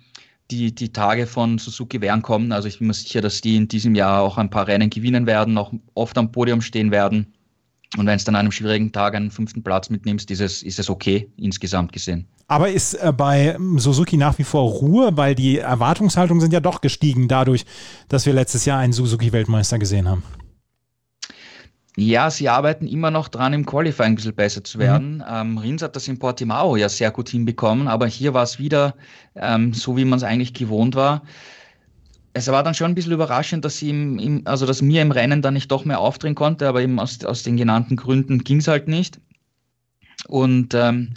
Die, 0.50 0.74
die 0.74 0.92
Tage 0.92 1.26
von 1.26 1.56
Suzuki 1.56 2.02
werden 2.02 2.20
kommen. 2.20 2.52
Also 2.52 2.68
ich 2.68 2.78
bin 2.78 2.88
mir 2.88 2.92
sicher, 2.92 3.22
dass 3.22 3.40
die 3.40 3.56
in 3.56 3.66
diesem 3.66 3.94
Jahr 3.94 4.20
auch 4.20 4.36
ein 4.36 4.50
paar 4.50 4.68
Rennen 4.68 4.90
gewinnen 4.90 5.24
werden, 5.24 5.56
auch 5.56 5.72
oft 5.94 6.18
am 6.18 6.32
Podium 6.32 6.60
stehen 6.60 6.90
werden. 6.90 7.32
Und 7.96 8.04
wenn 8.04 8.16
es 8.16 8.24
dann 8.24 8.34
an 8.34 8.40
einem 8.40 8.52
schwierigen 8.52 8.92
Tag 8.92 9.14
einen 9.14 9.30
fünften 9.30 9.62
Platz 9.62 9.88
mitnimmst, 9.88 10.30
ist 10.30 10.40
es, 10.40 10.62
ist 10.62 10.78
es 10.78 10.90
okay, 10.90 11.30
insgesamt 11.38 11.94
gesehen. 11.94 12.26
Aber 12.46 12.68
ist 12.68 12.92
äh, 12.92 13.14
bei 13.16 13.56
Suzuki 13.78 14.18
nach 14.18 14.36
wie 14.38 14.44
vor 14.44 14.70
Ruhe, 14.70 15.16
weil 15.16 15.34
die 15.34 15.60
Erwartungshaltungen 15.60 16.42
sind 16.42 16.52
ja 16.52 16.60
doch 16.60 16.82
gestiegen 16.82 17.26
dadurch, 17.26 17.64
dass 18.10 18.26
wir 18.26 18.34
letztes 18.34 18.66
Jahr 18.66 18.80
einen 18.80 18.92
Suzuki-Weltmeister 18.92 19.78
gesehen 19.78 20.10
haben. 20.10 20.22
Ja, 21.98 22.30
sie 22.30 22.48
arbeiten 22.48 22.86
immer 22.86 23.10
noch 23.10 23.28
dran, 23.28 23.54
im 23.54 23.64
Qualifying 23.64 24.12
ein 24.12 24.14
bisschen 24.16 24.34
besser 24.34 24.62
zu 24.62 24.78
werden. 24.78 25.16
Mhm. 25.16 25.24
Ähm, 25.28 25.58
Rins 25.58 25.82
hat 25.82 25.96
das 25.96 26.06
in 26.08 26.18
Portimao 26.18 26.76
ja 26.76 26.88
sehr 26.88 27.10
gut 27.10 27.30
hinbekommen, 27.30 27.88
aber 27.88 28.06
hier 28.06 28.34
war 28.34 28.42
es 28.42 28.58
wieder 28.58 28.94
ähm, 29.34 29.72
so, 29.72 29.96
wie 29.96 30.04
man 30.04 30.18
es 30.18 30.22
eigentlich 30.22 30.52
gewohnt 30.52 30.94
war 30.94 31.22
es 32.36 32.48
war 32.48 32.62
dann 32.62 32.74
schon 32.74 32.90
ein 32.90 32.94
bisschen 32.94 33.12
überraschend, 33.12 33.64
dass 33.64 33.78
sie 33.78 33.88
im, 33.88 34.18
im, 34.18 34.42
also 34.44 34.66
dass 34.66 34.82
mir 34.82 35.00
im 35.00 35.10
Rennen 35.10 35.40
dann 35.40 35.54
nicht 35.54 35.70
doch 35.70 35.86
mehr 35.86 36.00
aufdrehen 36.00 36.34
konnte, 36.34 36.68
aber 36.68 36.82
eben 36.82 37.00
aus, 37.00 37.24
aus 37.24 37.42
den 37.42 37.56
genannten 37.56 37.96
Gründen 37.96 38.44
ging 38.44 38.58
es 38.58 38.68
halt 38.68 38.88
nicht. 38.88 39.18
Und 40.28 40.74
ähm, 40.74 41.14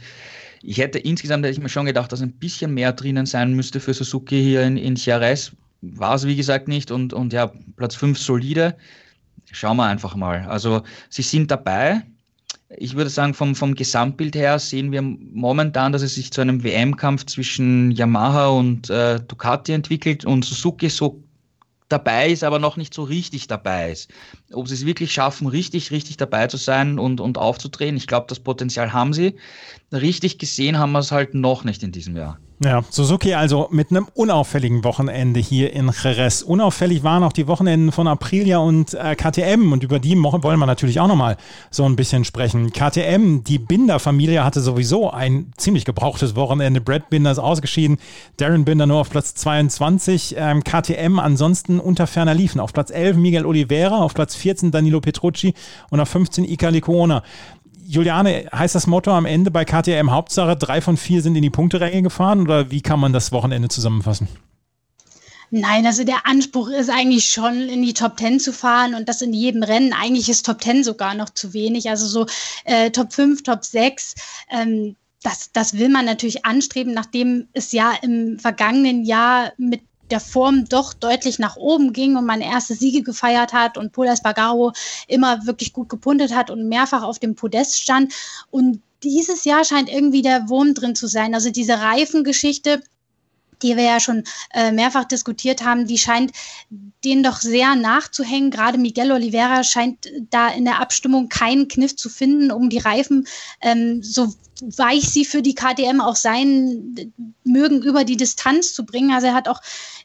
ich 0.62 0.78
hätte 0.78 0.98
insgesamt 0.98 1.44
hätte 1.44 1.54
ich 1.54 1.62
mir 1.62 1.68
schon 1.68 1.86
gedacht, 1.86 2.14
dass 2.14 2.22
ein 2.22 2.32
bisschen 2.32 2.74
mehr 2.74 2.94
drinnen 2.94 3.26
sein 3.26 3.54
müsste 3.54 3.82
für 3.82 3.94
Suzuki 3.94 4.42
hier 4.42 4.64
in, 4.64 4.78
in 4.78 4.96
Jerez. 4.96 5.52
War 5.82 6.16
es 6.16 6.26
wie 6.26 6.38
gesagt 6.38 6.70
nicht 6.70 6.90
und, 6.90 7.12
und 7.12 7.34
ja, 7.34 7.52
Platz 7.76 7.96
5 7.96 8.18
solide. 8.18 8.78
Schauen 9.52 9.78
wir 9.78 9.86
einfach 9.86 10.16
mal. 10.16 10.46
Also 10.48 10.84
sie 11.10 11.22
sind 11.24 11.52
dabei, 11.52 12.04
ich 12.78 12.96
würde 12.96 13.10
sagen, 13.10 13.34
vom, 13.34 13.56
vom 13.56 13.74
Gesamtbild 13.74 14.36
her 14.36 14.60
sehen 14.60 14.92
wir 14.92 15.02
momentan, 15.02 15.92
dass 15.92 16.04
es 16.04 16.16
sich 16.16 16.32
zu 16.32 16.42
einem 16.42 16.64
WM-Kampf 16.64 17.26
zwischen 17.26 17.92
Yamaha 17.92 18.48
und 18.48 18.90
äh, 18.90 19.20
Ducati 19.20 19.74
entwickelt 19.74 20.24
und 20.24 20.46
Suzuki 20.46 20.90
so 20.90 21.24
dabei 21.90 22.30
ist, 22.30 22.44
aber 22.44 22.60
noch 22.60 22.78
nicht 22.78 22.94
so 22.94 23.04
richtig 23.04 23.48
dabei 23.48 23.92
ist. 23.92 24.12
Ob 24.54 24.68
sie 24.68 24.74
es 24.74 24.86
wirklich 24.86 25.12
schaffen, 25.12 25.48
richtig, 25.48 25.92
richtig 25.92 26.18
dabei 26.18 26.48
zu 26.48 26.58
sein 26.58 27.00
und, 27.00 27.22
und 27.22 27.38
aufzudrehen, 27.38 27.98
ich 27.98 28.08
glaube, 28.08 28.26
das 28.28 28.40
Potenzial 28.40 28.94
haben 28.94 29.14
sie. 29.14 29.36
Richtig 29.92 30.40
gesehen 30.40 30.78
haben 30.78 30.92
wir 30.92 31.00
es 31.00 31.12
halt 31.12 31.34
noch 31.34 31.64
nicht 31.64 31.84
in 31.84 31.92
diesem 31.92 32.16
Jahr. 32.16 32.40
Ja, 32.62 32.84
Suzuki 32.90 33.36
also 33.36 33.70
mit 33.72 33.90
einem 33.90 34.10
unauffälligen 34.16 34.84
Wochenende 34.84 35.40
hier 35.40 35.72
in 35.72 35.90
Jerez. 36.04 36.42
Unauffällig 36.42 37.04
waren 37.04 37.24
auch 37.24 37.32
die 37.32 37.48
Wochenenden 37.48 37.94
von 37.94 38.06
Aprilia 38.06 38.58
und 38.58 38.94
äh, 38.96 39.16
KTM 39.16 39.72
und 39.72 39.82
über 39.82 39.98
die 39.98 40.22
wollen 40.22 40.60
wir 40.60 40.66
natürlich 40.66 41.00
auch 41.00 41.08
nochmal 41.08 41.38
so 41.72 41.86
ein 41.86 41.96
bisschen 41.96 42.26
sprechen. 42.26 42.74
KTM, 42.74 43.46
die 43.46 43.60
Binder-Familie 43.60 44.44
hatte 44.44 44.60
sowieso 44.60 45.10
ein 45.10 45.54
ziemlich 45.56 45.86
gebrauchtes 45.86 46.36
Wochenende. 46.36 46.82
Brad 46.82 47.10
Binder 47.10 47.32
ist 47.32 47.40
ausgeschieden, 47.40 47.98
Darren 48.36 48.66
Binder 48.66 48.86
nur 48.86 48.98
auf 48.98 49.10
Platz 49.10 49.36
22. 49.36 50.36
Ähm, 50.38 50.62
KTM 50.62 51.18
ansonsten 51.18 51.80
unter 51.80 52.08
ferner 52.08 52.34
liefen. 52.34 52.60
Auf 52.60 52.74
Platz 52.74 52.92
11 52.92 53.16
Miguel 53.16 53.46
Oliveira, 53.46 54.00
auf 54.00 54.14
Platz 54.14 54.36
14 54.40 54.72
Danilo 54.72 55.02
Petrucci 55.02 55.54
und 55.90 56.00
auf 56.00 56.10
15 56.10 56.46
Ika 56.46 56.70
Licona. 56.70 57.24
Juliane, 57.86 58.46
heißt 58.54 58.76
das 58.76 58.86
Motto 58.86 59.12
am 59.12 59.26
Ende 59.26 59.50
bei 59.50 59.66
KTM 59.66 60.12
Hauptsache, 60.12 60.56
drei 60.56 60.80
von 60.80 60.96
vier 60.96 61.24
sind 61.24 61.36
in 61.36 61.42
die 61.42 61.50
Punkteränge 61.50 62.04
gefahren 62.04 62.42
oder 62.42 62.70
wie 62.70 62.82
kann 62.82 63.00
man 63.00 63.14
das 63.14 63.32
Wochenende 63.32 63.68
zusammenfassen? 63.68 64.28
Nein, 65.52 65.88
also 65.88 66.04
der 66.04 66.28
Anspruch 66.28 66.70
ist 66.70 66.92
eigentlich 66.92 67.32
schon 67.32 67.68
in 67.70 67.82
die 67.82 67.94
Top 67.94 68.20
10 68.20 68.40
zu 68.40 68.54
fahren 68.54 68.94
und 68.94 69.10
das 69.10 69.24
in 69.24 69.34
jedem 69.34 69.64
Rennen. 69.64 69.94
Eigentlich 69.94 70.30
ist 70.30 70.46
Top 70.46 70.62
10 70.62 70.84
sogar 70.84 71.16
noch 71.16 71.32
zu 71.32 71.54
wenig. 71.54 71.90
Also 71.90 72.06
so 72.06 72.28
äh, 72.66 72.92
Top 72.92 73.12
5, 73.12 73.42
Top 73.42 73.66
6. 73.66 74.14
Ähm, 74.52 74.96
das, 75.24 75.52
das 75.52 75.74
will 75.74 75.90
man 75.90 76.06
natürlich 76.06 76.46
anstreben, 76.46 76.94
nachdem 76.94 77.48
es 77.54 77.72
ja 77.72 77.94
im 78.04 78.38
vergangenen 78.38 79.04
Jahr 79.04 79.54
mit 79.58 79.82
der 80.12 80.20
Form 80.20 80.66
doch 80.66 80.94
deutlich 80.94 81.40
nach 81.40 81.56
oben 81.56 81.94
ging 81.94 82.16
und 82.16 82.26
man 82.26 82.42
erste 82.42 82.76
Siege 82.76 83.04
gefeiert 83.04 83.54
hat 83.54 83.78
und 83.78 83.92
Paul 83.92 84.08
Espargaro 84.08 84.74
immer 85.08 85.46
wirklich 85.46 85.74
gut 85.74 85.90
gepuntet 85.90 86.36
hat 86.36 86.50
und 86.50 86.68
mehrfach 86.68 87.04
auf 87.04 87.20
dem 87.20 87.36
Podest 87.36 87.80
stand. 87.80 88.14
Und 88.52 88.82
dieses 89.04 89.46
Jahr 89.46 89.64
scheint 89.64 89.90
irgendwie 89.90 90.22
der 90.22 90.50
Wurm 90.50 90.74
drin 90.74 90.96
zu 90.96 91.08
sein. 91.08 91.34
Also 91.34 91.50
diese 91.50 91.80
Reifengeschichte, 91.80 92.82
die 93.62 93.76
wir 93.76 93.84
ja 93.84 94.00
schon 94.00 94.24
äh, 94.54 94.72
mehrfach 94.72 95.06
diskutiert 95.06 95.64
haben, 95.64 95.86
die 95.86 95.98
scheint 95.98 96.32
denen 97.04 97.24
doch 97.24 97.40
sehr 97.42 97.76
nachzuhängen. 97.76 98.52
Gerade 98.52 98.78
Miguel 98.78 99.12
Oliveira 99.12 99.64
scheint 99.64 100.10
da 100.30 100.50
in 100.50 100.66
der 100.66 100.80
Abstimmung 100.80 101.30
keinen 101.30 101.68
Kniff 101.68 101.96
zu 101.96 102.10
finden, 102.10 102.52
um 102.52 102.70
die 102.70 102.78
Reifen, 102.78 103.28
ähm, 103.62 104.02
so 104.04 104.34
weich 104.62 105.10
sie 105.10 105.26
für 105.26 105.42
die 105.42 105.56
KTM 105.56 106.02
auch 106.02 106.16
sein 106.16 107.14
mögen, 107.44 107.82
über 107.82 108.04
die 108.04 108.18
Distanz 108.18 108.74
zu 108.74 108.86
bringen. 108.86 109.12
Also 109.12 109.28
er 109.28 109.34
hat 109.34 109.48
auch 109.48 109.62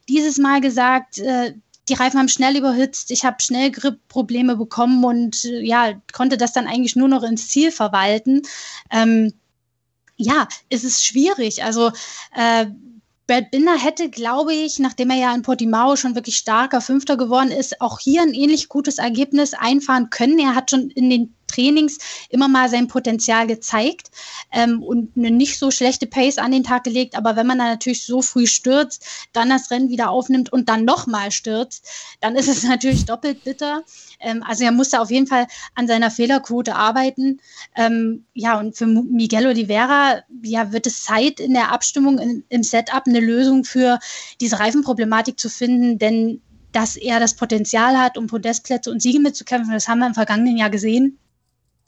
dieses 0.09 0.38
Mal 0.38 0.61
gesagt, 0.61 1.18
äh, 1.18 1.55
die 1.88 1.94
Reifen 1.94 2.18
haben 2.18 2.28
schnell 2.28 2.57
überhitzt, 2.57 3.11
ich 3.11 3.24
habe 3.24 3.36
schnell 3.40 3.70
Gripprobleme 3.70 4.57
bekommen 4.57 5.05
und 5.05 5.44
äh, 5.44 5.61
ja, 5.61 5.92
konnte 6.12 6.36
das 6.36 6.52
dann 6.52 6.66
eigentlich 6.66 6.96
nur 6.96 7.09
noch 7.09 7.22
ins 7.22 7.48
Ziel 7.48 7.70
verwalten. 7.70 8.42
Ähm, 8.90 9.34
ja, 10.16 10.48
es 10.70 10.84
ist 10.84 11.05
schwierig. 11.05 11.64
Also 11.64 11.90
äh, 12.34 12.66
Brad 13.26 13.50
Binder 13.50 13.76
hätte, 13.76 14.11
glaube 14.11 14.55
ich, 14.55 14.78
nachdem 14.78 15.11
er 15.11 15.16
ja 15.16 15.34
in 15.34 15.42
Portimao 15.42 15.96
schon 15.96 16.14
wirklich 16.14 16.36
starker 16.36 16.80
Fünfter 16.80 17.16
geworden 17.16 17.50
ist, 17.50 17.80
auch 17.80 17.98
hier 17.98 18.22
ein 18.22 18.34
ähnlich 18.34 18.68
gutes 18.68 18.98
Ergebnis 18.98 19.55
einfahren 19.55 20.11
können. 20.11 20.38
Er 20.38 20.55
hat 20.55 20.70
schon 20.70 20.90
in 20.90 21.09
den 21.09 21.34
Trainings 21.55 21.98
immer 22.28 22.48
mal 22.48 22.68
sein 22.68 22.88
Potenzial 22.88 23.46
gezeigt 23.46 24.11
ähm, 24.52 24.82
und 24.82 25.16
eine 25.16 25.30
nicht 25.30 25.59
so 25.59 25.70
schlechte 25.70 26.07
Pace 26.07 26.38
an 26.38 26.52
den 26.52 26.64
Tag 26.64 26.84
gelegt. 26.84 27.16
Aber 27.16 27.36
wenn 27.36 27.46
man 27.46 27.59
dann 27.59 27.68
natürlich 27.68 28.05
so 28.05 28.22
früh 28.22 28.46
stürzt, 28.46 29.07
dann 29.32 29.50
das 29.50 29.70
Rennen 29.70 29.90
wieder 29.90 30.11
aufnimmt 30.11 30.52
und 30.52 30.68
dann 30.68 30.84
nochmal 30.84 31.30
stürzt, 31.30 31.88
dann 32.20 32.36
ist 32.36 32.48
es 32.48 32.62
natürlich 32.64 33.05
doppelt 33.05 33.44
bitter. 33.44 33.82
Ähm, 34.20 34.42
also 34.42 34.64
er 34.64 34.72
musste 34.72 35.00
auf 35.00 35.11
jeden 35.11 35.26
Fall 35.26 35.46
an 35.74 35.86
seiner 35.86 36.11
Fehlerquote 36.11 36.74
arbeiten. 36.74 37.40
Ähm, 37.76 38.24
ja, 38.34 38.59
und 38.59 38.76
für 38.76 38.86
Miguel 38.86 39.46
Oliveira 39.46 40.22
ja, 40.42 40.72
wird 40.72 40.86
es 40.86 41.05
Zeit 41.05 41.40
in 41.40 41.55
der 41.55 41.72
Abstimmung 41.72 42.18
in, 42.18 42.44
im 42.48 42.62
Setup 42.62 43.05
eine 43.07 43.20
Lösung 43.20 43.64
für 43.64 43.98
diese 44.40 44.59
Reifenproblematik 44.59 45.38
zu 45.38 45.48
finden, 45.48 45.98
denn 45.98 46.40
dass 46.72 46.96
er 46.96 47.20
das 47.20 47.34
Potenzial 47.34 47.96
hat, 47.96 48.18
um 48.18 48.26
Podestplätze 48.26 48.90
und 48.90 49.00
Siege 49.00 49.20
mitzukämpfen, 49.20 49.72
das 49.72 49.86
haben 49.86 50.00
wir 50.00 50.09
im 50.09 50.14
vergangenen 50.14 50.57
Jahr 50.57 50.70
gesehen 50.70 51.18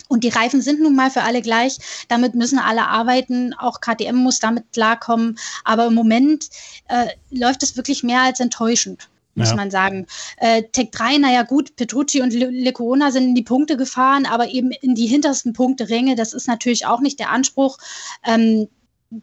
Und 0.09 0.25
die 0.25 0.29
Reifen 0.29 0.63
sind 0.63 0.81
nun 0.81 0.95
mal 0.95 1.11
für 1.11 1.23
alle 1.23 1.43
gleich. 1.43 1.79
Damit 2.09 2.35
müssen 2.35 2.59
alle 2.59 2.87
arbeiten. 2.87 3.55
Auch 3.55 3.81
KTM 3.81 4.17
muss 4.17 4.39
damit 4.39 4.73
klarkommen. 4.73 5.39
Aber 5.65 5.87
im 5.87 5.95
Moment 5.95 6.49
äh, 6.89 7.09
läuft 7.31 7.63
es 7.63 7.77
wirklich 7.77 8.03
mehr 8.03 8.23
als 8.23 8.41
enttäuschend 8.41 9.09
muss 9.37 9.51
ja. 9.51 9.57
man 9.57 9.71
sagen. 9.71 10.07
Äh, 10.39 10.65
Tech 10.73 10.91
3, 10.91 11.19
naja 11.19 11.43
gut, 11.43 11.77
Petrucci 11.77 12.23
und 12.23 12.33
Lecona 12.33 13.11
sind 13.11 13.25
in 13.25 13.35
die 13.35 13.43
Punkte 13.43 13.77
gefahren, 13.77 14.27
aber 14.27 14.49
eben 14.49 14.71
in 14.71 14.95
die 14.95 15.07
hintersten 15.07 15.53
Punkte-Ränge, 15.53 16.17
das 16.17 16.33
ist 16.33 16.49
natürlich 16.49 16.87
auch 16.87 17.01
nicht 17.01 17.21
der 17.21 17.31
Anspruch. 17.31 17.79
Ähm, 18.25 18.69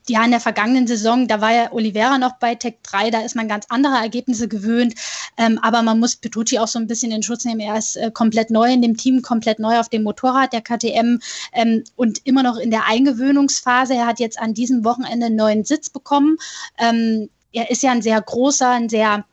ja, 0.07 0.23
in 0.23 0.31
der 0.31 0.39
vergangenen 0.39 0.87
Saison, 0.87 1.27
da 1.27 1.41
war 1.41 1.53
ja 1.53 1.73
Oliveira 1.73 2.17
noch 2.17 2.37
bei 2.39 2.55
Tech 2.55 2.75
3, 2.83 3.09
da 3.09 3.21
ist 3.21 3.35
man 3.35 3.47
ganz 3.47 3.65
andere 3.69 3.95
Ergebnisse 3.95 4.47
gewöhnt. 4.47 4.95
Ähm, 5.37 5.59
aber 5.61 5.81
man 5.81 5.99
muss 5.99 6.15
Petrucci 6.15 6.59
auch 6.59 6.67
so 6.67 6.79
ein 6.79 6.87
bisschen 6.87 7.11
in 7.11 7.23
Schutz 7.23 7.43
nehmen. 7.43 7.59
Er 7.59 7.77
ist 7.77 7.97
äh, 7.97 8.11
komplett 8.11 8.49
neu 8.49 8.71
in 8.71 8.81
dem 8.81 8.95
Team, 8.95 9.21
komplett 9.21 9.59
neu 9.59 9.79
auf 9.79 9.89
dem 9.89 10.03
Motorrad 10.03 10.53
der 10.53 10.61
KTM 10.61 11.19
ähm, 11.53 11.83
und 11.95 12.25
immer 12.25 12.43
noch 12.43 12.57
in 12.57 12.71
der 12.71 12.87
Eingewöhnungsphase. 12.87 13.93
Er 13.93 14.07
hat 14.07 14.19
jetzt 14.19 14.39
an 14.39 14.53
diesem 14.53 14.85
Wochenende 14.85 15.27
einen 15.27 15.35
neuen 15.35 15.65
Sitz 15.65 15.89
bekommen. 15.89 16.37
Ähm, 16.77 17.29
er 17.51 17.69
ist 17.69 17.83
ja 17.83 17.91
ein 17.91 18.01
sehr 18.01 18.21
großer, 18.21 18.69
ein 18.69 18.89
sehr 18.89 19.25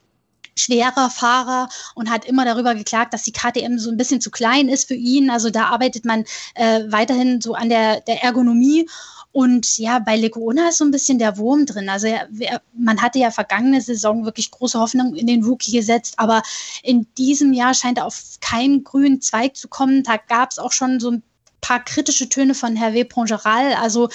schwerer 0.57 1.11
Fahrer 1.11 1.69
und 1.95 2.11
hat 2.11 2.25
immer 2.25 2.45
darüber 2.45 2.75
geklagt, 2.75 3.15
dass 3.15 3.23
die 3.23 3.33
KTM 3.33 3.79
so 3.79 3.91
ein 3.91 3.97
bisschen 3.97 4.21
zu 4.21 4.31
klein 4.31 4.69
ist 4.69 4.89
für 4.89 4.95
ihn. 4.95 5.31
Also 5.31 5.51
da 5.51 5.67
arbeitet 5.67 6.05
man 6.05 6.25
äh, 6.55 6.81
weiterhin 6.89 7.41
so 7.41 7.55
an 7.55 7.69
der, 7.69 8.01
der 8.01 8.23
Ergonomie. 8.23 8.89
Und 9.33 9.79
ja, 9.79 10.01
bei 10.01 10.17
Lecuona 10.17 10.71
ist 10.71 10.79
so 10.79 10.85
ein 10.85 10.91
bisschen 10.91 11.19
der 11.19 11.39
Wurm 11.39 11.65
drin. 11.65 11.89
Also 11.89 12.09
er, 12.09 12.29
man 12.73 13.01
hatte 13.01 13.21
ja 13.21 13.31
vergangene 13.31 13.81
Saison 13.81 14.25
wirklich 14.25 14.51
große 14.51 14.79
Hoffnung 14.79 15.15
in 15.15 15.27
den 15.27 15.45
Rookie 15.45 15.73
gesetzt, 15.73 16.15
aber 16.17 16.43
in 16.83 17.07
diesem 17.17 17.53
Jahr 17.53 17.75
scheint 17.75 17.99
er 17.99 18.07
auf 18.07 18.21
keinen 18.41 18.83
grünen 18.83 19.21
Zweig 19.21 19.57
zu 19.57 19.69
kommen. 19.69 20.03
Da 20.03 20.17
gab 20.17 20.51
es 20.51 20.59
auch 20.59 20.73
schon 20.73 20.99
so 20.99 21.13
ein 21.13 21.23
paar 21.61 21.85
kritische 21.85 22.29
Töne 22.29 22.55
von 22.55 22.77
Hervé 22.77 23.05
Pongeral. 23.05 23.75
Also 23.75 24.09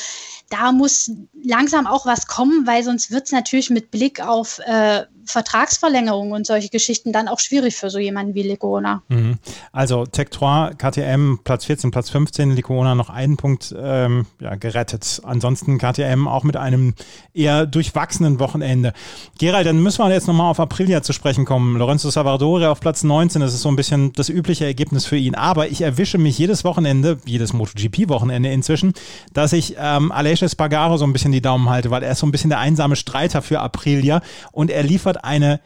da 0.50 0.72
muss 0.72 1.12
langsam 1.44 1.88
auch 1.88 2.06
was 2.06 2.28
kommen, 2.28 2.68
weil 2.68 2.84
sonst 2.84 3.12
wird 3.12 3.26
es 3.26 3.32
natürlich 3.32 3.70
mit 3.70 3.92
Blick 3.92 4.20
auf 4.20 4.60
äh, 4.60 5.04
Vertragsverlängerung 5.26 6.32
und 6.32 6.46
solche 6.46 6.70
Geschichten 6.70 7.12
dann 7.12 7.28
auch 7.28 7.40
schwierig 7.40 7.76
für 7.76 7.90
so 7.90 8.00
jemanden 8.00 8.36
wie 8.36 8.44
Licona. 8.44 9.02
Mhm. 9.08 9.38
Also 9.72 10.06
Tech 10.06 10.30
3, 10.30 10.74
KTM 10.78 11.40
Platz 11.44 11.66
14, 11.66 11.92
Platz 11.92 12.10
15, 12.10 12.52
Licona 12.52 12.96
noch 12.96 13.10
einen 13.10 13.38
Punkt 13.38 13.74
ähm, 13.78 14.28
ja, 14.40 14.56
gerettet. 14.56 15.22
Ansonsten 15.24 15.78
KTM 15.78 16.28
auch 16.28 16.44
mit 16.44 16.58
einem 16.58 16.94
eher 17.34 17.66
durchwachsenen 17.66 18.40
Wochenende. 18.40 18.94
Gerald, 19.40 19.66
dann 19.66 19.82
müssen 19.82 20.04
wir 20.04 20.12
jetzt 20.12 20.28
nochmal 20.28 20.52
auf 20.52 20.60
Aprilia 20.60 21.02
zu 21.02 21.14
sprechen 21.14 21.46
kommen. 21.46 21.78
Lorenzo 21.78 22.10
Savardore 22.10 22.70
auf 22.70 22.80
Platz 22.80 23.04
19, 23.04 23.42
das 23.42 23.54
ist 23.54 23.62
so 23.62 23.70
ein 23.70 23.76
bisschen 23.76 24.14
das 24.14 24.30
übliche 24.30 24.66
Ergebnis 24.66 25.06
für 25.06 25.18
ihn. 25.18 25.36
Aber 25.36 25.68
ich 25.68 25.82
erwische 25.82 26.18
mich 26.18 26.38
jedes 26.38 26.64
Wochenende, 26.64 27.18
jedes 27.26 27.54
MotoGP-Wochenende 27.54 28.52
inzwischen, 28.52 28.94
dass 29.34 29.54
ich 29.54 29.76
ähm, 29.80 30.12
Aleix 30.36 30.42
Espargaro 30.42 30.98
so 30.98 31.06
ein 31.06 31.14
bisschen 31.14 31.32
die 31.32 31.42
Daumen 31.42 31.70
halte, 31.70 31.92
weil 31.92 32.04
er 32.04 32.12
ist 32.12 32.20
so 32.20 32.28
ein 32.28 32.32
bisschen 32.32 32.50
der 32.50 32.60
einsame 32.60 32.96
Streiter 32.96 33.42
für 33.42 33.62
Aprilia 33.62 34.22
und 34.52 34.70
er 34.70 34.84
liefert 34.84 35.24
eine 35.24 35.62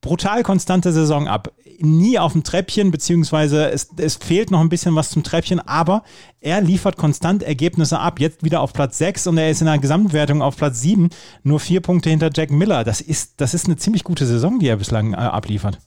brutal 0.00 0.42
konstante 0.42 0.92
Saison 0.92 1.28
ab. 1.28 1.52
Nie 1.78 2.18
auf 2.18 2.32
dem 2.32 2.44
Treppchen, 2.44 2.90
beziehungsweise 2.90 3.70
es, 3.70 3.88
es 3.96 4.16
fehlt 4.16 4.50
noch 4.50 4.60
ein 4.60 4.68
bisschen 4.68 4.94
was 4.94 5.10
zum 5.10 5.24
Treppchen, 5.24 5.60
aber 5.60 6.04
er 6.40 6.60
liefert 6.60 6.96
konstant 6.96 7.42
Ergebnisse 7.42 7.98
ab. 7.98 8.20
Jetzt 8.20 8.44
wieder 8.44 8.60
auf 8.60 8.72
Platz 8.72 8.96
6 8.98 9.26
und 9.26 9.38
er 9.38 9.50
ist 9.50 9.60
in 9.60 9.66
der 9.66 9.78
Gesamtwertung 9.78 10.40
auf 10.40 10.56
Platz 10.56 10.80
7, 10.80 11.10
nur 11.42 11.60
vier 11.60 11.80
Punkte 11.80 12.10
hinter 12.10 12.30
Jack 12.32 12.50
Miller. 12.50 12.84
Das 12.84 13.00
ist, 13.00 13.40
das 13.40 13.54
ist 13.54 13.66
eine 13.66 13.76
ziemlich 13.76 14.04
gute 14.04 14.24
Saison, 14.24 14.58
die 14.58 14.68
er 14.68 14.76
bislang 14.76 15.12
äh, 15.12 15.16
abliefert. 15.16 15.78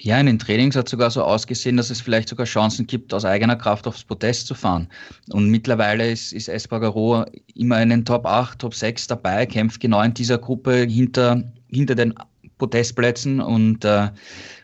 Ja, 0.00 0.18
in 0.18 0.26
den 0.26 0.38
Trainings 0.40 0.74
hat 0.74 0.88
sogar 0.88 1.10
so 1.10 1.22
ausgesehen, 1.22 1.76
dass 1.76 1.88
es 1.88 2.00
vielleicht 2.00 2.28
sogar 2.28 2.46
Chancen 2.46 2.86
gibt, 2.86 3.14
aus 3.14 3.24
eigener 3.24 3.54
Kraft 3.54 3.86
aufs 3.86 4.02
Podest 4.02 4.48
zu 4.48 4.54
fahren. 4.54 4.88
Und 5.30 5.50
mittlerweile 5.50 6.10
ist, 6.10 6.32
ist 6.32 6.48
Espargaro 6.48 7.24
immer 7.54 7.80
in 7.80 7.90
den 7.90 8.04
Top 8.04 8.26
8, 8.26 8.58
Top 8.58 8.74
6 8.74 9.06
dabei, 9.06 9.46
kämpft 9.46 9.80
genau 9.80 10.02
in 10.02 10.12
dieser 10.12 10.38
Gruppe 10.38 10.84
hinter, 10.88 11.44
hinter 11.70 11.94
den 11.94 12.12
Podestplätzen. 12.58 13.40
Und 13.40 13.84
äh, 13.84 14.10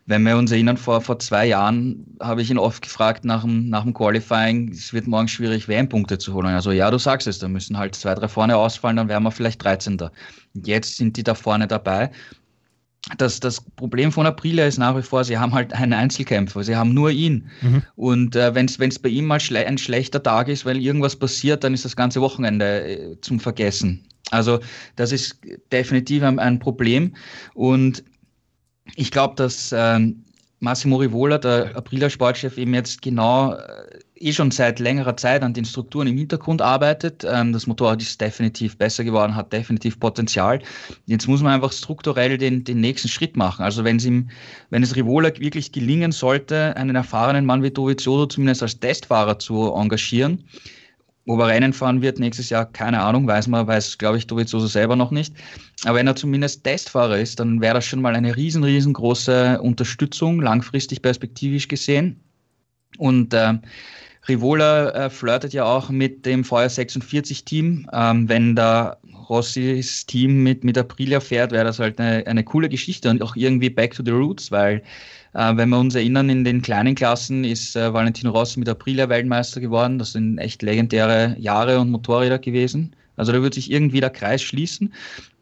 wenn 0.07 0.25
wir 0.25 0.37
uns 0.37 0.51
erinnern, 0.51 0.77
vor, 0.77 1.01
vor 1.01 1.21
zwei 1.21 1.47
Jahren 1.47 2.05
habe 2.21 2.43
ich 2.43 2.51
ihn 2.51 2.59
oft 2.59 2.83
gefragt 2.83 3.25
nach 3.25 3.43
dem, 3.43 3.69
nach 3.69 3.85
dem 3.85 3.95
Qualifying, 3.95 4.71
es 4.73 4.93
wird 4.93 5.07
morgen 5.07 5.29
schwierig, 5.29 5.69
WM-Punkte 5.69 6.19
zu 6.19 6.35
holen. 6.35 6.47
Also 6.47 6.73
ja, 6.73 6.91
du 6.91 6.99
sagst 6.99 7.29
es, 7.29 7.39
da 7.39 7.47
müssen 7.47 7.79
halt 7.79 7.95
zwei, 7.95 8.17
drei 8.17 8.27
vorne 8.27 8.57
ausfallen, 8.57 8.97
dann 8.97 9.09
wären 9.09 9.23
wir 9.23 9.31
vielleicht 9.31 9.63
13. 9.63 9.99
Jetzt 10.55 10.97
sind 10.97 11.17
die 11.17 11.23
da 11.23 11.37
vorne 11.37 11.69
dabei 11.69 12.11
das, 13.17 13.41
das 13.41 13.61
Problem 13.61 14.13
von 14.13 14.27
Aprilia 14.27 14.67
ist 14.67 14.79
nach 14.79 14.97
wie 14.97 15.03
vor, 15.03 15.25
sie 15.25 15.39
haben 15.39 15.55
halt 15.55 15.73
einen 15.73 15.93
Einzelkämpfer, 15.93 16.63
sie 16.63 16.77
haben 16.77 16.93
nur 16.93 17.11
ihn. 17.11 17.51
Mhm. 17.63 17.83
Und 17.97 18.37
äh, 18.37 18.55
wenn 18.55 18.67
es 18.67 18.99
bei 18.99 19.09
ihm 19.09 19.27
mal 19.27 19.41
schle 19.41 19.67
ein 19.67 19.79
schlechter 19.79 20.23
Tag 20.23 20.49
ist, 20.49 20.65
weil 20.65 20.79
irgendwas 20.79 21.17
passiert, 21.17 21.65
dann 21.65 21.75
ist 21.75 21.85
das 21.85 21.97
ganze 21.97 22.21
Wochenende 22.21 22.89
äh, 22.89 23.21
zum 23.21 23.41
Vergessen. 23.41 24.07
Also 24.31 24.61
das 24.97 25.13
ist 25.13 25.39
definitiv 25.73 26.23
ein, 26.23 26.39
ein 26.39 26.59
Problem. 26.59 27.15
Und 27.55 28.05
ich 28.97 29.11
glaube, 29.11 29.35
dass 29.35 29.73
äh, 29.73 29.99
Massimo 30.61 30.97
Rivola, 30.97 31.39
der 31.39 31.75
Aprilia 31.77 32.11
Sportchef, 32.11 32.59
eben 32.59 32.75
jetzt 32.75 33.01
genau 33.03 33.55
äh, 33.55 34.00
eh 34.21 34.33
schon 34.33 34.51
seit 34.51 34.79
längerer 34.79 35.17
Zeit 35.17 35.43
an 35.43 35.55
den 35.55 35.65
Strukturen 35.65 36.07
im 36.07 36.17
Hintergrund 36.17 36.61
arbeitet. 36.61 37.27
Ähm, 37.29 37.53
das 37.53 37.67
Motorrad 37.67 38.03
ist 38.03 38.21
definitiv 38.21 38.77
besser 38.77 39.03
geworden, 39.03 39.35
hat 39.35 39.53
definitiv 39.53 39.99
Potenzial. 39.99 40.61
Jetzt 41.07 41.27
muss 41.27 41.43
man 41.43 41.53
einfach 41.53 41.73
strukturell 41.73 42.37
den, 42.37 42.63
den 42.65 42.81
nächsten 42.81 43.09
Schritt 43.09 43.37
machen. 43.37 43.65
Also 43.65 43.83
wenn 43.83 43.97
es 43.97 44.05
ihm, 44.05 44.31
wenn 44.69 44.83
es 44.83 44.95
Rivola 44.95 45.31
wirklich 45.39 45.73
gelingen 45.73 46.13
sollte, 46.13 46.77
einen 46.77 46.97
erfahrenen 46.97 47.47
Mann 47.47 47.63
wie 47.63 47.71
Dovizioso 47.71 48.27
zumindest 48.27 48.63
als 48.63 48.79
Testfahrer 48.79 49.39
zu 49.39 49.73
engagieren, 49.75 50.45
ob 51.27 51.41
er 51.41 51.49
Rennen 51.49 51.73
fahren 51.73 52.03
wird 52.03 52.19
nächstes 52.19 52.51
Jahr, 52.51 52.67
keine 52.67 53.01
Ahnung, 53.03 53.27
weiß 53.27 53.47
man, 53.49 53.67
weiß, 53.67 53.99
glaube 53.99 54.19
ich, 54.19 54.27
Dovizioso 54.27 54.67
selber 54.67 54.97
noch 54.97 55.13
nicht. 55.13 55.35
Aber 55.85 55.97
wenn 55.97 56.07
er 56.07 56.17
zumindest 56.17 56.65
Testfahrer 56.65 57.19
ist, 57.19 57.41
dann 57.41 57.61
wäre 57.61 57.75
das 57.75 57.87
schon 57.87 58.03
mal 58.03 58.15
eine 58.15 58.37
riesen, 58.37 58.65
riesengroße 58.65 59.63
Unterstützung, 59.63 60.43
langfristig 60.43 61.01
perspektivisch 61.01 61.69
gesehen. 61.69 62.21
Und 62.99 63.33
äh, 63.33 63.55
Rivola 64.31 64.91
äh, 64.91 65.11
flirtet 65.11 65.53
ja 65.53 65.65
auch 65.65 65.91
mit 65.91 66.25
dem 66.25 66.45
VR 66.45 66.69
46 66.69 67.45
Team. 67.45 67.89
Ähm, 67.93 68.29
wenn 68.29 68.55
da 68.55 68.97
Rossis 69.29 70.07
Team 70.07 70.43
mit, 70.43 70.65
mit 70.65 70.79
Aprilia 70.79 71.21
fährt, 71.21 71.53
wäre 71.53 71.65
das 71.65 71.79
halt 71.79 72.01
eine, 72.01 72.27
eine 72.27 72.45
coole 72.45 72.69
Geschichte 72.69 73.11
und 73.11 73.23
auch 73.23 73.37
irgendwie 73.37 73.71
back 73.71 73.95
to 73.95 74.03
the 74.05 74.13
roots, 74.13 74.51
weil 74.51 74.83
äh, 75.35 75.57
wenn 75.57 75.69
wir 75.69 75.79
uns 75.79 75.95
erinnern, 75.95 76.31
in 76.31 76.45
den 76.45 76.63
kleinen 76.63 76.95
Klassen 76.95 77.45
ist 77.45 77.77
äh, 77.77 77.93
Valentino 77.93 78.31
Rossi 78.31 78.59
mit 78.59 78.69
Aprilia 78.69 79.09
Weltmeister 79.09 79.61
geworden. 79.61 79.99
Das 79.99 80.13
sind 80.13 80.39
echt 80.39 80.63
legendäre 80.63 81.37
Jahre 81.39 81.81
und 81.81 81.91
Motorräder 81.91 82.39
gewesen. 82.39 82.95
Also 83.21 83.33
da 83.33 83.43
wird 83.43 83.55
sich 83.55 83.71
irgendwie 83.71 84.01
der 84.01 84.11
Kreis 84.11 84.43
schließen. 84.43 84.93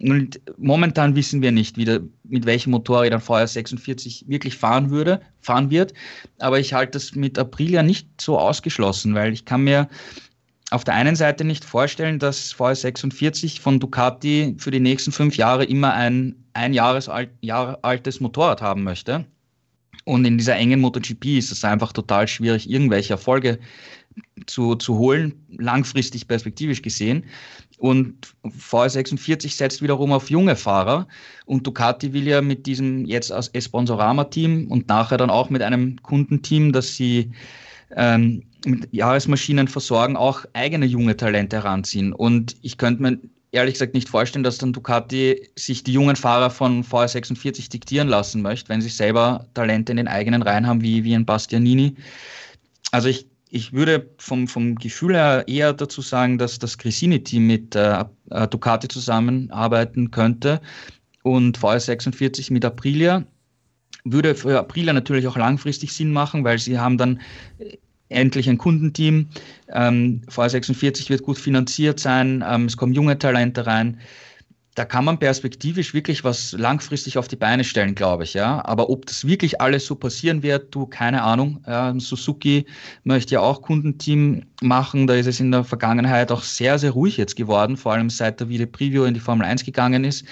Und 0.00 0.40
momentan 0.58 1.14
wissen 1.14 1.42
wir 1.42 1.52
nicht, 1.52 1.76
wieder, 1.76 2.00
mit 2.24 2.44
welchem 2.44 2.70
Motorrad 2.70 3.12
ein 3.12 3.20
VR46 3.20 4.28
wirklich 4.28 4.56
fahren 4.56 4.90
würde, 4.90 5.20
fahren 5.40 5.70
wird. 5.70 5.94
Aber 6.38 6.58
ich 6.58 6.74
halte 6.74 6.92
das 6.92 7.14
mit 7.14 7.38
Aprilia 7.38 7.82
nicht 7.82 8.08
so 8.20 8.38
ausgeschlossen, 8.38 9.14
weil 9.14 9.32
ich 9.32 9.44
kann 9.44 9.62
mir 9.62 9.88
auf 10.70 10.84
der 10.84 10.94
einen 10.94 11.16
Seite 11.16 11.44
nicht 11.44 11.64
vorstellen, 11.64 12.18
dass 12.18 12.54
VR46 12.54 13.60
von 13.60 13.80
Ducati 13.80 14.54
für 14.58 14.70
die 14.70 14.80
nächsten 14.80 15.12
fünf 15.12 15.36
Jahre 15.36 15.64
immer 15.64 15.94
ein 15.94 16.34
ein 16.58 16.74
Jahres 16.74 17.08
alt, 17.08 17.30
Jahr 17.40 17.78
altes 17.82 18.20
Motorrad 18.20 18.60
haben 18.60 18.82
möchte. 18.82 19.24
Und 20.04 20.24
in 20.24 20.38
dieser 20.38 20.56
engen 20.56 20.80
MotoGP 20.80 21.38
ist 21.38 21.52
es 21.52 21.64
einfach 21.64 21.92
total 21.92 22.26
schwierig, 22.26 22.68
irgendwelche 22.68 23.12
Erfolge 23.12 23.58
zu, 24.46 24.74
zu 24.76 24.98
holen, 24.98 25.34
langfristig 25.56 26.28
perspektivisch 26.28 26.82
gesehen. 26.82 27.24
Und 27.78 28.34
VR46 28.44 29.54
setzt 29.54 29.82
wiederum 29.82 30.12
auf 30.12 30.30
junge 30.30 30.56
Fahrer. 30.56 31.06
Und 31.46 31.66
Ducati 31.66 32.12
will 32.12 32.26
ja 32.26 32.42
mit 32.42 32.66
diesem 32.66 33.06
jetzt 33.06 33.30
als 33.30 33.48
Esponsorama-Team 33.48 34.66
und 34.70 34.88
nachher 34.88 35.16
dann 35.16 35.30
auch 35.30 35.48
mit 35.48 35.62
einem 35.62 36.02
Kundenteam, 36.02 36.72
das 36.72 36.96
sie 36.96 37.30
ähm, 37.96 38.42
mit 38.66 38.88
Jahresmaschinen 38.92 39.68
versorgen, 39.68 40.16
auch 40.16 40.44
eigene 40.52 40.86
junge 40.86 41.16
Talente 41.16 41.56
heranziehen. 41.56 42.12
Und 42.12 42.56
ich 42.62 42.78
könnte 42.78 43.02
mir 43.02 43.18
ehrlich 43.52 43.74
gesagt 43.74 43.94
nicht 43.94 44.08
vorstellen, 44.08 44.42
dass 44.42 44.58
dann 44.58 44.72
Ducati 44.72 45.48
sich 45.56 45.84
die 45.84 45.92
jungen 45.92 46.16
Fahrer 46.16 46.50
von 46.50 46.84
VR46 46.84 47.70
diktieren 47.70 48.08
lassen 48.08 48.42
möchte, 48.42 48.68
wenn 48.68 48.80
sie 48.80 48.88
selber 48.88 49.46
Talente 49.54 49.92
in 49.92 49.96
den 49.96 50.08
eigenen 50.08 50.42
Reihen 50.42 50.66
haben, 50.66 50.82
wie, 50.82 51.04
wie 51.04 51.14
ein 51.14 51.24
Bastianini. 51.24 51.94
Also 52.90 53.08
ich 53.08 53.27
ich 53.50 53.72
würde 53.72 54.08
vom, 54.18 54.48
vom 54.48 54.74
Gefühl 54.74 55.14
her 55.14 55.44
eher 55.46 55.72
dazu 55.72 56.02
sagen, 56.02 56.38
dass 56.38 56.58
das 56.58 56.78
Gresini-Team 56.78 57.46
mit 57.46 57.74
äh, 57.74 58.04
äh 58.30 58.48
Ducati 58.48 58.88
zusammenarbeiten 58.88 60.10
könnte 60.10 60.60
und 61.22 61.58
VR46 61.58 62.52
mit 62.52 62.64
Aprilia. 62.64 63.24
Würde 64.04 64.34
für 64.34 64.58
Aprilia 64.58 64.92
natürlich 64.92 65.26
auch 65.26 65.36
langfristig 65.36 65.92
Sinn 65.92 66.12
machen, 66.12 66.44
weil 66.44 66.58
sie 66.58 66.78
haben 66.78 66.98
dann 66.98 67.20
äh, 67.58 67.76
endlich 68.08 68.48
ein 68.48 68.58
Kundenteam. 68.58 69.28
Ähm, 69.72 70.22
VR46 70.28 71.08
wird 71.10 71.22
gut 71.22 71.38
finanziert 71.38 72.00
sein, 72.00 72.44
ähm, 72.46 72.66
es 72.66 72.76
kommen 72.76 72.92
junge 72.92 73.18
Talente 73.18 73.66
rein. 73.66 73.98
Da 74.78 74.84
kann 74.84 75.04
man 75.04 75.18
perspektivisch 75.18 75.92
wirklich 75.92 76.22
was 76.22 76.52
langfristig 76.52 77.18
auf 77.18 77.26
die 77.26 77.34
Beine 77.34 77.64
stellen, 77.64 77.96
glaube 77.96 78.22
ich, 78.22 78.34
ja. 78.34 78.64
Aber 78.64 78.90
ob 78.90 79.06
das 79.06 79.26
wirklich 79.26 79.60
alles 79.60 79.84
so 79.86 79.96
passieren 79.96 80.44
wird, 80.44 80.72
du, 80.72 80.86
keine 80.86 81.22
Ahnung. 81.24 81.64
Ähm, 81.66 81.98
Suzuki 81.98 82.64
möchte 83.02 83.34
ja 83.34 83.40
auch 83.40 83.60
Kundenteam 83.60 84.44
machen. 84.62 85.08
Da 85.08 85.14
ist 85.14 85.26
es 85.26 85.40
in 85.40 85.50
der 85.50 85.64
Vergangenheit 85.64 86.30
auch 86.30 86.44
sehr, 86.44 86.78
sehr 86.78 86.92
ruhig 86.92 87.16
jetzt 87.16 87.34
geworden, 87.34 87.76
vor 87.76 87.92
allem 87.92 88.08
seit 88.08 88.38
der 88.38 88.48
Video 88.48 88.68
Preview 88.68 89.02
in 89.02 89.14
die 89.14 89.20
Formel 89.20 89.46
1 89.48 89.64
gegangen 89.64 90.04
ist. 90.04 90.24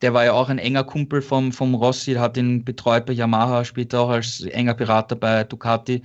Der 0.00 0.14
war 0.14 0.24
ja 0.24 0.32
auch 0.32 0.48
ein 0.48 0.58
enger 0.58 0.84
Kumpel 0.84 1.20
vom, 1.20 1.52
vom 1.52 1.74
Rossi, 1.74 2.14
hat 2.14 2.38
ihn 2.38 2.64
betreut 2.64 3.04
bei 3.04 3.12
Yamaha, 3.12 3.66
später 3.66 4.00
auch 4.00 4.08
als 4.08 4.40
enger 4.40 4.74
Berater 4.74 5.14
bei 5.14 5.44
Ducati. 5.44 6.02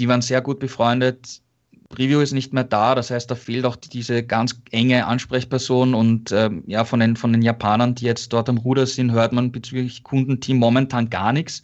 Die 0.00 0.08
waren 0.08 0.20
sehr 0.20 0.40
gut 0.40 0.58
befreundet 0.58 1.42
Preview 1.88 2.20
ist 2.20 2.32
nicht 2.32 2.52
mehr 2.52 2.64
da, 2.64 2.94
das 2.94 3.10
heißt, 3.10 3.30
da 3.30 3.34
fehlt 3.34 3.64
auch 3.64 3.76
diese 3.76 4.22
ganz 4.22 4.60
enge 4.70 5.06
Ansprechperson 5.06 5.94
und 5.94 6.32
ähm, 6.32 6.62
ja, 6.66 6.84
von 6.84 7.00
den, 7.00 7.16
von 7.16 7.32
den 7.32 7.42
Japanern, 7.42 7.94
die 7.94 8.04
jetzt 8.04 8.32
dort 8.32 8.48
am 8.48 8.58
Ruder 8.58 8.86
sind, 8.86 9.12
hört 9.12 9.32
man 9.32 9.52
bezüglich 9.52 10.02
Kundenteam 10.02 10.58
momentan 10.58 11.08
gar 11.08 11.32
nichts. 11.32 11.62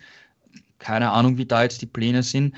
Keine 0.79 1.11
Ahnung, 1.11 1.37
wie 1.37 1.47
da 1.47 1.63
jetzt 1.63 1.83
die 1.83 1.87
Pläne 1.87 2.23
sind. 2.23 2.55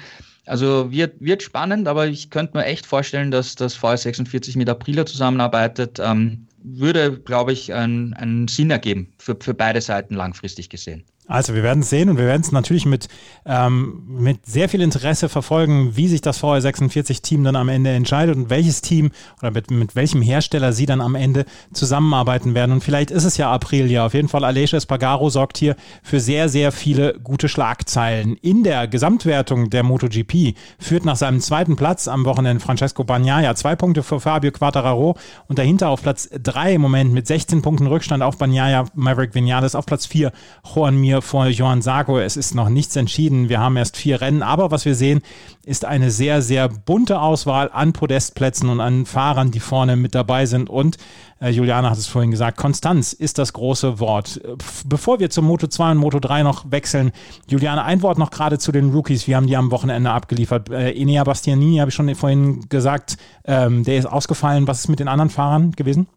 Also 0.47 0.93
wird, 0.93 1.21
wird 1.21 1.43
spannend, 1.43 1.89
aber 1.89 2.07
ich 2.07 2.31
könnte 2.31 2.57
mir 2.57 2.65
echt 2.65 2.87
vorstellen, 2.87 3.33
dass 3.33 3.57
das 3.57 3.77
VS46 3.77 4.57
mit 4.57 4.69
Aprilia 4.69 5.05
zusammenarbeitet. 5.05 5.99
Ähm, 6.01 6.47
würde, 6.63 7.19
glaube 7.21 7.53
ich, 7.53 7.73
einen, 7.73 8.15
einen 8.15 8.49
Sinn 8.49 8.71
ergeben 8.71 9.13
für, 9.19 9.37
für 9.39 9.55
beide 9.55 9.81
Seiten 9.81 10.15
langfristig 10.15 10.69
gesehen. 10.69 11.05
Also 11.29 11.55
wir 11.55 11.65
werden 11.65 11.81
es 11.81 11.91
sehen 11.91 12.09
und 12.09 12.19
wir 12.19 12.27
werden 12.27 12.43
es 12.43 12.53
natürlich 12.53 12.87
mit, 12.87 13.09
ähm, 13.45 14.05
mit 14.07 14.47
sehr 14.47 14.69
viel 14.69 14.81
Interesse 14.81 15.29
verfolgen, 15.29 15.97
wie 15.97 16.07
sich 16.07 16.21
das 16.21 16.41
VR46-Team 16.41 17.43
dann 17.43 17.57
am 17.57 17.69
Ende 17.69 17.91
entscheidet 17.91 18.37
und 18.37 18.49
welches 18.49 18.81
Team 18.81 19.11
oder 19.41 19.51
mit, 19.51 19.71
mit 19.71 19.97
welchem 19.97 20.23
Hersteller 20.23 20.73
sie 20.73 20.87
dann 20.87 21.01
am 21.01 21.17
Ende 21.17 21.45
zusammenarbeiten 21.73 22.55
werden. 22.55 22.71
Und 22.73 22.85
vielleicht 22.85 23.11
ist 23.11 23.25
es 23.25 23.37
ja 23.39 23.51
April, 23.51 23.91
ja. 23.91 24.07
Auf 24.07 24.15
jeden 24.15 24.29
Fall, 24.29 24.45
Aleix 24.45 24.73
Espargaro 24.73 25.29
sorgt 25.29 25.59
hier 25.59 25.75
für 26.03 26.21
sehr, 26.21 26.49
sehr 26.49 26.71
viele 26.71 27.19
gute 27.19 27.49
Schlagzeilen. 27.49 28.37
In 28.37 28.63
der 28.63 28.87
Gesamtwertung 28.87 29.71
der 29.71 29.83
MotoGP 29.83 30.55
führt 30.79 31.05
nach 31.05 31.17
seinem 31.17 31.41
zweiten 31.41 31.75
Platz 31.75 32.07
am 32.07 32.25
Wochenende 32.25 32.63
Francesco 32.63 33.03
Bagnaia 33.03 33.57
zwei 33.57 33.75
Punkte 33.75 34.05
für 34.05 34.21
Fabio 34.21 34.53
Quattararo 34.53 35.17
und 35.49 35.59
dahinter 35.59 35.89
auf 35.89 36.03
Platz 36.03 36.29
drei 36.41 36.75
im 36.75 36.83
Moment 36.83 37.13
mit 37.13 37.27
16 37.27 37.63
Punkten 37.63 37.89
Rückstand 37.89 38.23
auf 38.23 38.39
Bagnaia, 38.39 38.85
Maverick 38.95 39.35
Vinales 39.35 39.75
auf 39.75 39.87
Platz 39.87 40.07
vier, 40.07 40.31
Juan 40.63 40.97
Mir 40.97 41.16
hier 41.17 41.23
vor 41.23 41.47
Johann 41.47 41.83
Sarko. 41.83 42.19
Es 42.19 42.37
ist 42.37 42.55
noch 42.55 42.69
nichts 42.69 42.95
entschieden. 42.95 43.49
Wir 43.49 43.59
haben 43.59 43.77
erst 43.77 43.97
vier 43.97 44.21
Rennen. 44.21 44.43
Aber 44.43 44.71
was 44.71 44.85
wir 44.85 44.95
sehen, 44.95 45.23
ist 45.65 45.85
eine 45.85 46.11
sehr, 46.11 46.43
sehr 46.43 46.69
bunte 46.69 47.21
Auswahl 47.21 47.71
an 47.73 47.93
Podestplätzen 47.93 48.69
und 48.69 48.81
an 48.81 49.07
Fahrern, 49.07 49.51
die 49.51 49.61
vorne 49.61 49.97
mit 49.97 50.15
dabei 50.15 50.47
sind. 50.47 50.69
Und 50.69 50.99
äh, 51.41 51.51
Juliane 51.51 51.89
hat 51.89 51.97
es 51.97 52.07
vorhin 52.07 52.31
gesagt, 52.31 52.59
Konstanz 52.59 53.13
ist 53.15 53.39
das 53.39 53.53
große 53.55 53.99
Wort. 53.99 54.41
Bevor 54.85 55.19
wir 55.19 55.31
zum 55.31 55.47
Moto 55.47 55.67
2 55.67 55.93
und 55.93 55.99
Moto 55.99 56.19
3 56.19 56.43
noch 56.43 56.71
wechseln, 56.71 57.13
Juliane, 57.49 57.85
ein 57.85 58.03
Wort 58.03 58.19
noch 58.19 58.31
gerade 58.31 58.59
zu 58.59 58.73
den 58.73 58.93
Rookies. 58.93 59.27
Wir 59.27 59.37
haben 59.37 59.47
die 59.47 59.57
am 59.57 59.71
Wochenende 59.71 60.11
abgeliefert. 60.11 60.69
Äh, 60.71 60.93
Enea 60.93 61.25
Bastianini 61.25 61.79
habe 61.79 61.89
ich 61.89 61.95
schon 61.95 62.15
vorhin 62.15 62.69
gesagt, 62.69 63.17
ähm, 63.45 63.85
der 63.85 63.97
ist 63.97 64.07
ausgefallen. 64.07 64.67
Was 64.67 64.81
ist 64.81 64.89
mit 64.89 65.01
den 65.01 65.09
anderen 65.09 65.31
Fahrern 65.31 65.73
gewesen? 65.73 66.09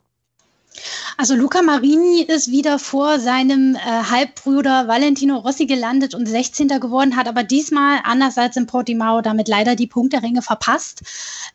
Also 1.17 1.36
Luca 1.36 1.61
Marini 1.61 2.21
ist 2.21 2.49
wieder 2.49 2.80
vor 2.80 3.19
seinem 3.19 3.75
äh, 3.75 3.80
Halbbruder 3.80 4.88
Valentino 4.88 5.38
Rossi 5.38 5.65
gelandet 5.65 6.15
und 6.15 6.27
16. 6.27 6.67
geworden, 6.80 7.15
hat 7.15 7.27
aber 7.27 7.43
diesmal, 7.43 7.99
anders 8.03 8.38
als 8.38 8.55
in 8.57 8.67
Portimao, 8.67 9.21
damit 9.21 9.47
leider 9.47 9.75
die 9.75 9.88
Punkteränge 9.88 10.41
verpasst. 10.41 11.01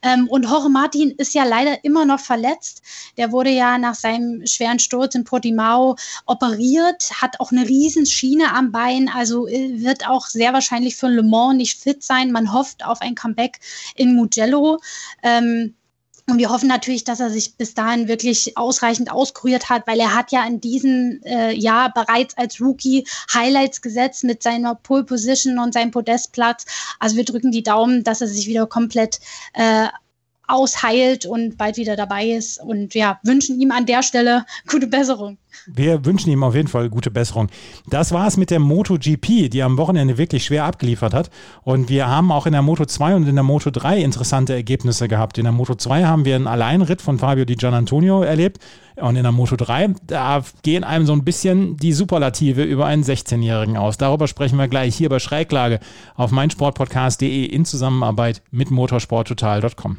Ähm, 0.03 0.29
und 0.29 0.45
Jorge 0.45 0.69
Martin 0.69 1.11
ist 1.13 1.35
ja 1.35 1.45
leider 1.45 1.85
immer 1.85 2.05
noch 2.05 2.21
verletzt. 2.21 2.83
Der 3.17 3.33
wurde 3.33 3.51
ja 3.51 3.79
nach 3.79 3.95
seinem 3.95 4.47
schweren 4.47 4.79
Sturz 4.79 5.15
in 5.15 5.25
Portimao 5.25 5.97
operiert, 6.27 7.11
hat 7.21 7.41
auch 7.41 7.53
eine 7.53 7.69
Riesenschiene 7.69 8.53
am 8.53 8.73
Bein, 8.73 9.09
also 9.09 9.47
äh, 9.49 9.83
wird 9.83 10.09
auch 10.09 10.27
sehr 10.27 10.53
wahrscheinlich 10.53 10.97
für 10.97 11.09
Le 11.09 11.23
Mans 11.23 11.57
nicht 11.57 11.81
fit 11.81 12.03
sein. 12.03 12.33
Man 12.33 12.53
hofft 12.53 12.85
auf 12.85 13.01
ein 13.01 13.15
Comeback 13.15 13.61
in 13.97 14.15
Mugello. 14.15 14.79
Ähm, 15.23 15.75
und 16.27 16.39
wir 16.39 16.49
hoffen 16.49 16.69
natürlich, 16.69 17.05
dass 17.05 17.21
er 17.21 17.29
sich 17.29 17.57
bis 17.57 17.75
dahin 17.75 18.09
wirklich 18.09 18.57
ausreichend 18.57 19.11
auskuriert 19.11 19.69
hat, 19.69 19.87
weil 19.87 20.01
er 20.01 20.15
hat 20.15 20.33
ja 20.33 20.47
in 20.47 20.59
diesem 20.59 21.21
äh, 21.25 21.53
Jahr 21.53 21.93
bereits 21.93 22.37
als 22.39 22.61
Rookie 22.63 23.07
Highlights 23.33 23.83
gesetzt 23.83 24.25
mit 24.25 24.43
seiner 24.43 24.75
Pole 24.75 25.05
Position 25.05 25.59
und 25.59 25.75
seinem 25.75 25.91
Podestplatz. 25.91 26.65
Also 26.99 27.17
wir 27.17 27.25
drücken 27.25 27.53
die 27.53 27.63
Daumen, 27.63 28.05
dass 28.05 28.23
er 28.23 28.29
sich 28.29 28.47
wieder 28.47 28.67
komplett 28.67 29.21
äh, 29.53 29.89
ausheilt 30.49 31.27
und 31.27 31.57
bald 31.57 31.77
wieder 31.77 31.97
dabei 31.97 32.27
ist. 32.27 32.61
Und 32.61 32.95
ja, 32.95 33.19
wünschen 33.23 33.61
ihm 33.61 33.71
an 33.71 33.87
der 33.87 34.03
Stelle 34.03 34.45
gute 34.67 34.87
Besserung. 34.87 35.39
Wir 35.67 36.05
wünschen 36.05 36.31
ihm 36.31 36.43
auf 36.43 36.55
jeden 36.55 36.69
Fall 36.69 36.91
gute 36.91 37.11
Besserung. 37.11 37.49
Das 37.89 38.13
war 38.13 38.27
es 38.27 38.37
mit 38.37 38.51
der 38.51 38.59
MotoGP, 38.59 39.51
die 39.51 39.63
am 39.63 39.79
Wochenende 39.79 40.19
wirklich 40.19 40.45
schwer 40.45 40.65
abgeliefert 40.65 41.15
hat. 41.15 41.31
Und 41.63 41.89
wir 41.89 42.09
haben 42.09 42.33
auch 42.33 42.47
in 42.47 42.53
der 42.53 42.63
Moto 42.63 42.85
2 42.85 43.15
und 43.15 43.29
in 43.29 43.35
der 43.35 43.45
Moto 43.45 43.71
3 43.71 44.03
interessante 44.03 44.53
Ergebnisse 44.53 45.09
gehabt. 45.09 45.39
In 45.39 45.45
der 45.45 45.53
Moto 45.53 45.75
2 45.75 46.05
haben 46.05 46.25
wir 46.25 46.37
einen 46.37 46.47
Alleinritt 46.47 47.03
von 47.03 47.19
Fabio 47.19 47.45
Di 47.45 47.55
Gianantonio 47.57 48.23
erlebt. 48.23 48.59
Und 48.97 49.17
in 49.17 49.25
der 49.25 49.33
Moto 49.33 49.57
3, 49.57 49.95
da 50.07 50.45
gehen 50.63 50.85
einem 50.85 51.05
so 51.05 51.13
ein 51.13 51.25
bisschen 51.25 51.77
die 51.77 51.93
Superlative 51.93 52.63
über 52.63 52.87
einen 52.87 53.03
16-Jährigen 53.03 53.77
aus. 53.77 53.99
Darüber 53.99 54.29
sprechen 54.29 54.57
wir 54.57 54.69
gleich 54.69 54.95
hier 54.95 55.09
bei 55.09 55.19
Schräglage 55.19 55.81
auf 56.15 56.31
meinsportpodcast.de 56.31 57.45
in 57.45 57.65
Zusammenarbeit 57.65 58.43
mit 58.53 58.71
motorsporttotal.com. 58.71 59.99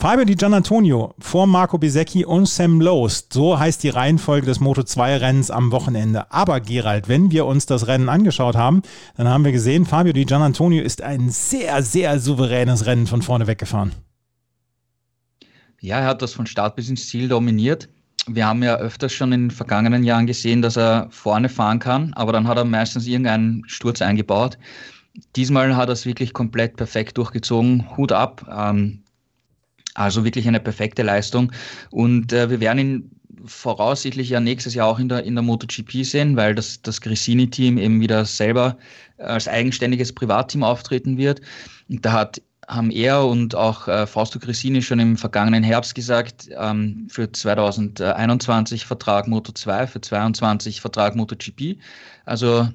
Fabio 0.00 0.24
Di 0.24 0.36
Gianantonio 0.36 1.12
vor 1.18 1.48
Marco 1.48 1.76
Bisecchi 1.76 2.24
und 2.24 2.46
Sam 2.46 2.80
Lowe's. 2.80 3.26
So 3.32 3.58
heißt 3.58 3.82
die 3.82 3.88
Reihenfolge 3.88 4.46
des 4.46 4.60
Moto2-Rennens 4.60 5.50
am 5.50 5.72
Wochenende. 5.72 6.30
Aber 6.30 6.60
Gerald, 6.60 7.08
wenn 7.08 7.32
wir 7.32 7.46
uns 7.46 7.66
das 7.66 7.88
Rennen 7.88 8.08
angeschaut 8.08 8.54
haben, 8.54 8.82
dann 9.16 9.26
haben 9.26 9.44
wir 9.44 9.50
gesehen, 9.50 9.86
Fabio 9.86 10.12
Di 10.12 10.24
Gianantonio 10.24 10.84
ist 10.84 11.02
ein 11.02 11.30
sehr, 11.30 11.82
sehr 11.82 12.20
souveränes 12.20 12.86
Rennen 12.86 13.08
von 13.08 13.22
vorne 13.22 13.48
weggefahren. 13.48 13.90
Ja, 15.80 15.98
er 15.98 16.06
hat 16.06 16.22
das 16.22 16.32
von 16.32 16.46
Start 16.46 16.76
bis 16.76 16.88
ins 16.88 17.08
Ziel 17.08 17.26
dominiert. 17.26 17.88
Wir 18.28 18.46
haben 18.46 18.62
ja 18.62 18.76
öfters 18.76 19.12
schon 19.12 19.32
in 19.32 19.46
den 19.46 19.50
vergangenen 19.50 20.04
Jahren 20.04 20.28
gesehen, 20.28 20.62
dass 20.62 20.76
er 20.76 21.08
vorne 21.10 21.48
fahren 21.48 21.80
kann, 21.80 22.14
aber 22.14 22.32
dann 22.32 22.46
hat 22.46 22.56
er 22.56 22.64
meistens 22.64 23.08
irgendeinen 23.08 23.64
Sturz 23.66 24.00
eingebaut. 24.00 24.58
Diesmal 25.34 25.74
hat 25.74 25.88
er 25.88 25.94
es 25.94 26.06
wirklich 26.06 26.32
komplett 26.34 26.76
perfekt 26.76 27.18
durchgezogen. 27.18 27.96
Hut 27.96 28.12
ab. 28.12 28.46
Ähm, 28.48 29.02
also 29.98 30.24
wirklich 30.24 30.46
eine 30.46 30.60
perfekte 30.60 31.02
Leistung. 31.02 31.52
Und 31.90 32.32
äh, 32.32 32.48
wir 32.50 32.60
werden 32.60 32.78
ihn 32.78 33.10
voraussichtlich 33.44 34.30
ja 34.30 34.40
nächstes 34.40 34.74
Jahr 34.74 34.88
auch 34.88 34.98
in 34.98 35.08
der, 35.08 35.24
in 35.24 35.34
der 35.34 35.42
MotoGP 35.42 36.04
sehen, 36.04 36.36
weil 36.36 36.54
das, 36.54 36.82
das 36.82 37.00
Gresini-Team 37.00 37.78
eben 37.78 38.00
wieder 38.00 38.24
selber 38.24 38.76
als 39.18 39.48
eigenständiges 39.48 40.12
Privatteam 40.12 40.62
auftreten 40.62 41.18
wird. 41.18 41.40
Und 41.88 42.04
da 42.04 42.12
hat 42.12 42.42
haben 42.68 42.90
er 42.90 43.24
und 43.24 43.54
auch 43.54 43.88
äh, 43.88 44.06
Fausto 44.06 44.38
Gresini 44.38 44.82
schon 44.82 44.98
im 45.00 45.16
vergangenen 45.16 45.62
Herbst 45.62 45.94
gesagt, 45.94 46.50
ähm, 46.54 47.08
für 47.10 47.32
2021 47.32 48.84
Vertrag 48.84 49.26
Moto 49.26 49.52
2, 49.52 49.86
für 49.86 50.00
2022 50.02 50.82
Vertrag 50.82 51.16
MotoGP. 51.16 51.78
Also 52.26 52.68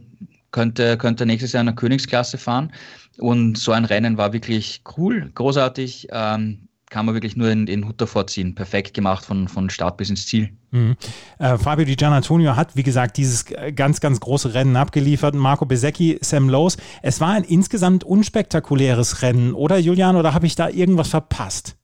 könnte, 0.49 0.97
könnte 0.97 1.27
nächstes 1.27 1.51
Jahr 1.51 1.61
in 1.61 1.67
der 1.67 1.75
Königsklasse 1.75 2.39
fahren. 2.39 2.71
Und 3.19 3.59
so 3.59 3.71
ein 3.71 3.85
Rennen 3.85 4.17
war 4.17 4.33
wirklich 4.33 4.81
cool, 4.97 5.29
großartig. 5.35 6.07
Ähm, 6.11 6.69
kann 6.93 7.07
man 7.07 7.15
wirklich 7.15 7.35
nur 7.35 7.47
den, 7.47 7.65
den 7.65 7.87
Hut 7.87 7.99
davor 7.99 8.27
ziehen. 8.27 8.53
Perfekt 8.53 8.93
gemacht 8.93 9.25
von, 9.25 9.47
von 9.47 9.71
Start 9.71 9.97
bis 9.97 10.11
ins 10.11 10.27
Ziel. 10.27 10.51
Mhm. 10.69 10.95
Äh, 11.39 11.57
Fabio 11.57 11.85
Di 11.85 11.95
Gianantonio 11.95 12.55
hat, 12.55 12.75
wie 12.75 12.83
gesagt, 12.83 13.17
dieses 13.17 13.45
ganz, 13.75 13.99
ganz 13.99 14.19
große 14.19 14.53
Rennen 14.53 14.75
abgeliefert. 14.75 15.33
Marco 15.33 15.65
Besecchi, 15.65 16.19
Sam 16.21 16.49
Lowe's. 16.49 16.77
Es 17.01 17.19
war 17.19 17.31
ein 17.31 17.45
insgesamt 17.45 18.03
unspektakuläres 18.03 19.23
Rennen, 19.23 19.55
oder 19.55 19.79
Julian? 19.79 20.15
Oder 20.15 20.35
habe 20.35 20.45
ich 20.45 20.55
da 20.55 20.69
irgendwas 20.69 21.07
verpasst? 21.07 21.77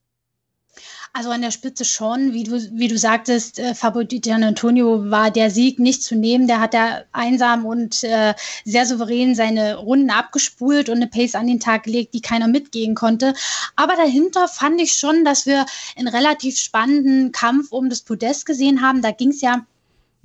Also 1.12 1.32
an 1.32 1.42
der 1.42 1.52
Spitze 1.52 1.86
schon, 1.86 2.34
wie 2.34 2.44
du, 2.44 2.60
wie 2.74 2.88
du 2.88 2.98
sagtest, 2.98 3.58
äh, 3.58 3.74
Fabio 3.74 4.04
Di 4.04 4.22
Antonio 4.32 5.10
war 5.10 5.32
der 5.32 5.50
Sieg 5.50 5.80
nicht 5.80 6.04
zu 6.04 6.16
nehmen. 6.16 6.48
Der 6.48 6.60
hat 6.60 6.74
da 6.74 7.02
einsam 7.12 7.66
und 7.66 8.04
äh, 8.04 8.36
sehr 8.64 8.86
souverän 8.86 9.34
seine 9.34 9.78
Runden 9.78 10.12
abgespult 10.12 10.88
und 10.88 10.98
eine 10.98 11.08
Pace 11.08 11.36
an 11.36 11.48
den 11.48 11.60
Tag 11.60 11.84
gelegt, 11.84 12.14
die 12.14 12.22
keiner 12.22 12.48
mitgehen 12.48 12.94
konnte. 12.94 13.34
Aber 13.76 13.96
dahinter 13.96 14.48
fand 14.48 14.80
ich 14.80 14.94
schon, 14.94 15.26
dass 15.26 15.46
wir 15.48 15.66
einen 15.98 16.08
relativ 16.08 16.60
spannenden 16.60 17.32
Kampf 17.32 17.72
um 17.72 17.90
das 17.90 18.02
Podest 18.02 18.46
gesehen 18.46 18.82
haben. 18.82 19.02
Da 19.02 19.12
ging 19.12 19.30
es 19.30 19.42
ja 19.42 19.66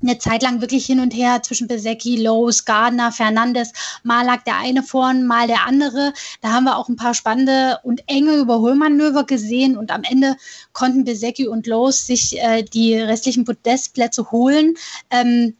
eine 0.04 0.18
Zeit 0.18 0.42
lang 0.42 0.60
wirklich 0.60 0.86
hin 0.86 1.00
und 1.00 1.12
her 1.12 1.42
zwischen 1.42 1.66
Besecki, 1.66 2.22
Lowe's, 2.22 2.64
Gardner, 2.64 3.12
Fernandes. 3.12 3.72
Mal 4.02 4.24
lag 4.24 4.42
der 4.44 4.56
eine 4.58 4.82
vorn, 4.82 5.26
mal 5.26 5.46
der 5.46 5.66
andere. 5.66 6.12
Da 6.40 6.52
haben 6.52 6.64
wir 6.64 6.76
auch 6.76 6.88
ein 6.88 6.96
paar 6.96 7.14
spannende 7.14 7.78
und 7.82 8.02
enge 8.06 8.34
Überholmanöver 8.34 9.24
gesehen 9.24 9.76
und 9.76 9.90
am 9.90 10.02
Ende 10.04 10.36
konnten 10.72 11.04
Besecki 11.04 11.48
und 11.48 11.66
Lowe's 11.66 12.06
sich 12.06 12.40
äh, 12.40 12.62
die 12.62 12.94
restlichen 12.94 13.44
Podestplätze 13.44 14.30
holen. 14.30 14.74
Ähm, 15.10 15.54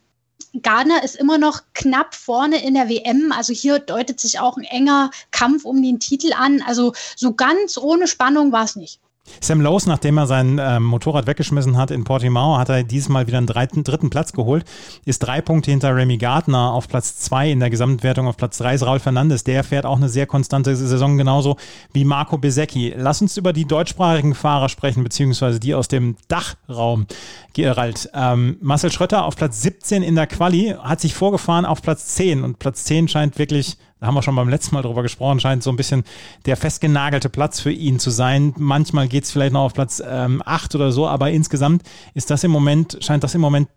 Gardner 0.61 1.03
ist 1.03 1.15
immer 1.15 1.37
noch 1.37 1.63
knapp 1.73 2.15
vorne 2.15 2.63
in 2.63 2.75
der 2.75 2.87
WM. 2.87 3.31
Also 3.31 3.53
hier 3.53 3.79
deutet 3.79 4.19
sich 4.19 4.39
auch 4.39 4.57
ein 4.57 4.63
enger 4.63 5.11
Kampf 5.31 5.65
um 5.65 5.81
den 5.81 5.99
Titel 5.99 6.33
an. 6.33 6.61
Also 6.61 6.93
so 7.15 7.33
ganz 7.33 7.77
ohne 7.77 8.07
Spannung 8.07 8.51
war 8.51 8.63
es 8.63 8.75
nicht. 8.75 9.01
Sam 9.41 9.61
Lowe, 9.61 9.81
nachdem 9.85 10.17
er 10.17 10.27
sein 10.27 10.59
ähm, 10.61 10.83
Motorrad 10.83 11.27
weggeschmissen 11.27 11.77
hat 11.77 11.91
in 11.91 12.03
Portimao, 12.03 12.57
hat 12.57 12.69
er 12.69 12.83
dieses 12.83 13.09
Mal 13.09 13.27
wieder 13.27 13.37
einen 13.37 13.47
dritten, 13.47 13.83
dritten 13.83 14.09
Platz 14.09 14.33
geholt, 14.33 14.65
ist 15.05 15.19
drei 15.19 15.41
Punkte 15.41 15.71
hinter 15.71 15.95
Remy 15.95 16.17
Gardner 16.17 16.71
auf 16.71 16.87
Platz 16.87 17.17
zwei 17.17 17.51
in 17.51 17.59
der 17.59 17.69
Gesamtwertung, 17.69 18.27
auf 18.27 18.37
Platz 18.37 18.57
drei 18.57 18.75
ist 18.75 18.85
Raul 18.85 18.99
Fernandes, 18.99 19.43
der 19.43 19.63
fährt 19.63 19.85
auch 19.85 19.97
eine 19.97 20.09
sehr 20.09 20.27
konstante 20.27 20.75
Saison, 20.75 21.17
genauso 21.17 21.57
wie 21.93 22.05
Marco 22.05 22.37
Besecchi. 22.37 22.93
Lass 22.95 23.21
uns 23.21 23.37
über 23.37 23.53
die 23.53 23.65
deutschsprachigen 23.65 24.35
Fahrer 24.35 24.69
sprechen, 24.69 25.03
beziehungsweise 25.03 25.59
die 25.59 25.73
aus 25.75 25.87
dem 25.87 26.15
Dachraum. 26.27 27.07
Gerald, 27.53 28.09
ähm, 28.13 28.57
Marcel 28.61 28.91
Schröter 28.91 29.23
auf 29.25 29.37
Platz 29.37 29.61
17 29.61 30.03
in 30.03 30.15
der 30.15 30.27
Quali, 30.27 30.75
hat 30.77 30.99
sich 30.99 31.13
vorgefahren 31.13 31.65
auf 31.65 31.81
Platz 31.81 32.07
10 32.15 32.43
und 32.43 32.59
Platz 32.59 32.83
10 32.83 33.07
scheint 33.07 33.39
wirklich 33.39 33.77
da 34.05 34.09
haben 34.09 34.15
wir 34.15 34.21
schon 34.21 34.35
beim 34.35 34.49
letzten 34.49 34.75
Mal 34.75 34.83
drüber 34.83 35.01
gesprochen, 35.01 35.39
scheint 35.39 35.63
so 35.63 35.71
ein 35.71 35.77
bisschen 35.77 36.03
der 36.45 36.57
festgenagelte 36.57 37.27
Platz 37.27 37.59
für 37.59 37.71
ihn 37.71 37.97
zu 37.97 38.11
sein. 38.11 38.53
Manchmal 38.55 39.07
geht 39.07 39.23
es 39.23 39.31
vielleicht 39.31 39.53
noch 39.53 39.61
auf 39.61 39.73
Platz 39.73 40.01
ähm, 40.05 40.43
8 40.45 40.75
oder 40.75 40.91
so, 40.91 41.07
aber 41.07 41.31
insgesamt 41.31 41.81
ist 42.13 42.29
das 42.29 42.43
im 42.43 42.51
Moment, 42.51 42.99
scheint 43.01 43.23
das 43.23 43.33
im 43.33 43.41
Moment 43.41 43.67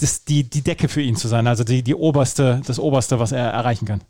das, 0.00 0.24
die, 0.24 0.42
die 0.42 0.62
Decke 0.62 0.88
für 0.88 1.02
ihn 1.02 1.14
zu 1.14 1.28
sein, 1.28 1.46
also 1.46 1.62
die, 1.62 1.84
die 1.84 1.94
oberste, 1.94 2.60
das 2.66 2.80
oberste, 2.80 3.20
was 3.20 3.30
er 3.30 3.44
erreichen 3.44 3.86
kann. 3.86 4.00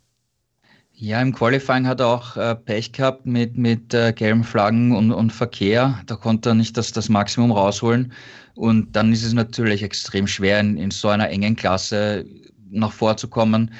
Ja, 0.93 1.21
im 1.21 1.33
Qualifying 1.33 1.85
hat 1.85 1.99
er 1.99 2.07
auch 2.07 2.37
äh, 2.37 2.55
Pech 2.55 2.91
gehabt 2.91 3.27
mit, 3.27 3.55
mit 3.55 3.93
äh, 3.93 4.13
gelben 4.13 4.43
Flaggen 4.43 4.95
und, 4.95 5.11
und 5.11 5.31
Verkehr. 5.31 5.99
Da 6.07 6.15
konnte 6.15 6.49
er 6.49 6.55
nicht 6.55 6.75
das, 6.75 6.91
das 6.91 7.07
Maximum 7.07 7.51
rausholen. 7.51 8.13
Und 8.55 8.95
dann 8.95 9.13
ist 9.13 9.23
es 9.23 9.33
natürlich 9.33 9.83
extrem 9.83 10.25
schwer, 10.25 10.59
in, 10.59 10.77
in 10.77 10.89
so 10.89 11.09
einer 11.09 11.29
engen 11.29 11.55
Klasse 11.55 12.25
nach 12.71 12.91
vorzukommen. 12.91 13.71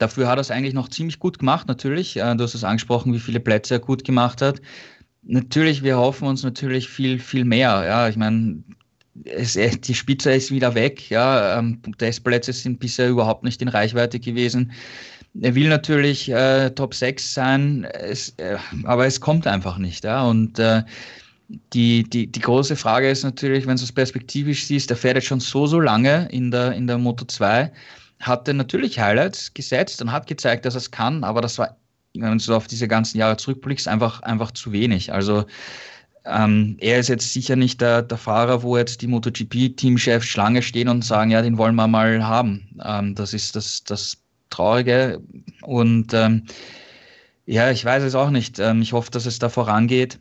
Dafür 0.00 0.28
hat 0.28 0.38
er 0.38 0.40
es 0.40 0.50
eigentlich 0.50 0.72
noch 0.72 0.88
ziemlich 0.88 1.18
gut 1.18 1.38
gemacht, 1.38 1.68
natürlich. 1.68 2.16
Äh, 2.16 2.34
du 2.34 2.42
hast 2.42 2.54
es 2.54 2.64
angesprochen, 2.64 3.12
wie 3.12 3.18
viele 3.18 3.38
Plätze 3.38 3.74
er 3.74 3.80
gut 3.80 4.02
gemacht 4.02 4.40
hat. 4.40 4.62
Natürlich, 5.22 5.82
wir 5.82 5.98
hoffen 5.98 6.26
uns 6.26 6.42
natürlich 6.42 6.88
viel, 6.88 7.18
viel 7.18 7.44
mehr. 7.44 7.84
Ja, 7.86 8.08
ich 8.08 8.16
meine, 8.16 8.64
äh, 9.24 9.76
die 9.76 9.94
Spitze 9.94 10.32
ist 10.32 10.50
wieder 10.50 10.74
weg. 10.74 11.10
Ja, 11.10 11.58
ähm, 11.58 11.82
Testplätze 11.98 12.54
sind 12.54 12.80
bisher 12.80 13.10
überhaupt 13.10 13.44
nicht 13.44 13.60
in 13.60 13.68
Reichweite 13.68 14.18
gewesen. 14.18 14.72
Er 15.38 15.54
will 15.54 15.68
natürlich 15.68 16.30
äh, 16.30 16.70
Top 16.70 16.94
6 16.94 17.34
sein, 17.34 17.84
es, 17.84 18.30
äh, 18.38 18.56
aber 18.84 19.04
es 19.04 19.20
kommt 19.20 19.46
einfach 19.46 19.76
nicht. 19.76 20.04
Ja, 20.04 20.22
und 20.22 20.58
äh, 20.58 20.82
die, 21.74 22.04
die, 22.04 22.26
die 22.26 22.40
große 22.40 22.74
Frage 22.74 23.10
ist 23.10 23.22
natürlich, 23.22 23.66
wenn 23.66 23.76
du 23.76 23.82
es 23.82 23.92
perspektivisch 23.92 24.64
siehst, 24.64 24.90
er 24.90 24.96
fährt 24.96 25.16
jetzt 25.16 25.26
schon 25.26 25.40
so, 25.40 25.66
so 25.66 25.78
lange 25.78 26.26
in 26.30 26.50
der, 26.50 26.72
in 26.72 26.86
der 26.86 26.96
Moto 26.96 27.26
2 27.26 27.70
hatte 28.20 28.54
natürlich 28.54 29.00
Highlights 29.00 29.54
gesetzt 29.54 30.00
und 30.02 30.12
hat 30.12 30.26
gezeigt, 30.26 30.64
dass 30.64 30.74
es 30.74 30.90
kann, 30.90 31.24
aber 31.24 31.40
das 31.40 31.58
war, 31.58 31.76
wenn 32.14 32.38
du 32.38 32.54
auf 32.54 32.66
diese 32.66 32.88
ganzen 32.88 33.18
Jahre 33.18 33.36
zurückblickst, 33.36 33.88
einfach, 33.88 34.22
einfach 34.22 34.50
zu 34.50 34.72
wenig. 34.72 35.12
Also 35.12 35.46
ähm, 36.24 36.76
er 36.80 36.98
ist 36.98 37.08
jetzt 37.08 37.32
sicher 37.32 37.56
nicht 37.56 37.80
der, 37.80 38.02
der 38.02 38.18
Fahrer, 38.18 38.62
wo 38.62 38.76
jetzt 38.76 39.00
die 39.00 39.06
MotoGP-Teamchefs 39.06 40.26
Schlange 40.26 40.62
stehen 40.62 40.88
und 40.88 41.04
sagen, 41.04 41.30
ja, 41.30 41.40
den 41.40 41.56
wollen 41.56 41.74
wir 41.74 41.88
mal 41.88 42.22
haben. 42.26 42.68
Ähm, 42.84 43.14
das 43.14 43.32
ist 43.32 43.56
das, 43.56 43.84
das 43.84 44.18
Traurige. 44.50 45.20
Und 45.62 46.12
ähm, 46.12 46.46
ja, 47.46 47.70
ich 47.70 47.84
weiß 47.84 48.02
es 48.02 48.14
auch 48.14 48.30
nicht. 48.30 48.58
Ähm, 48.58 48.82
ich 48.82 48.92
hoffe, 48.92 49.10
dass 49.10 49.26
es 49.26 49.38
da 49.38 49.48
vorangeht. 49.48 50.18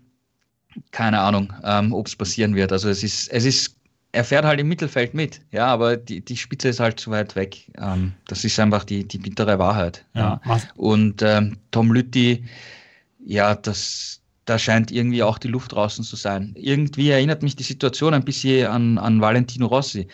Keine 0.92 1.20
Ahnung, 1.20 1.52
ähm, 1.64 1.94
ob 1.94 2.08
es 2.08 2.16
passieren 2.16 2.56
wird. 2.56 2.72
Also 2.72 2.90
es 2.90 3.04
ist, 3.04 3.28
es 3.30 3.44
ist 3.44 3.76
er 4.12 4.24
fährt 4.24 4.46
halt 4.46 4.60
im 4.60 4.68
Mittelfeld 4.68 5.14
mit, 5.14 5.42
ja, 5.52 5.68
aber 5.68 5.96
die, 5.98 6.22
die 6.22 6.38
Spitze 6.38 6.70
ist 6.70 6.80
halt 6.80 7.00
zu 7.00 7.12
weit 7.12 7.36
weg. 7.36 7.72
Ähm, 7.78 8.14
das 8.28 8.44
ist 8.44 8.60
einfach 8.60 8.84
die, 8.84 9.08
die 9.08 9.20
bittere 9.20 9.60
Wahrheit. 9.60 10.06
Ja. 10.16 10.42
ja. 10.46 10.60
Und 10.76 11.22
ähm, 11.22 11.58
Tom 11.72 11.92
Lütti, 11.92 12.44
ja, 13.24 13.54
das, 13.54 14.22
da 14.46 14.58
scheint 14.58 14.92
irgendwie 14.92 15.22
auch 15.22 15.38
die 15.38 15.48
Luft 15.48 15.74
draußen 15.74 16.04
zu 16.04 16.16
sein. 16.16 16.56
Irgendwie 16.58 17.12
erinnert 17.12 17.44
mich 17.44 17.56
die 17.56 17.64
Situation 17.64 18.16
ein 18.16 18.26
bisschen 18.26 18.68
an, 18.68 18.98
an 18.98 19.22
Valentino 19.22 19.68
Rossi. 19.68 20.08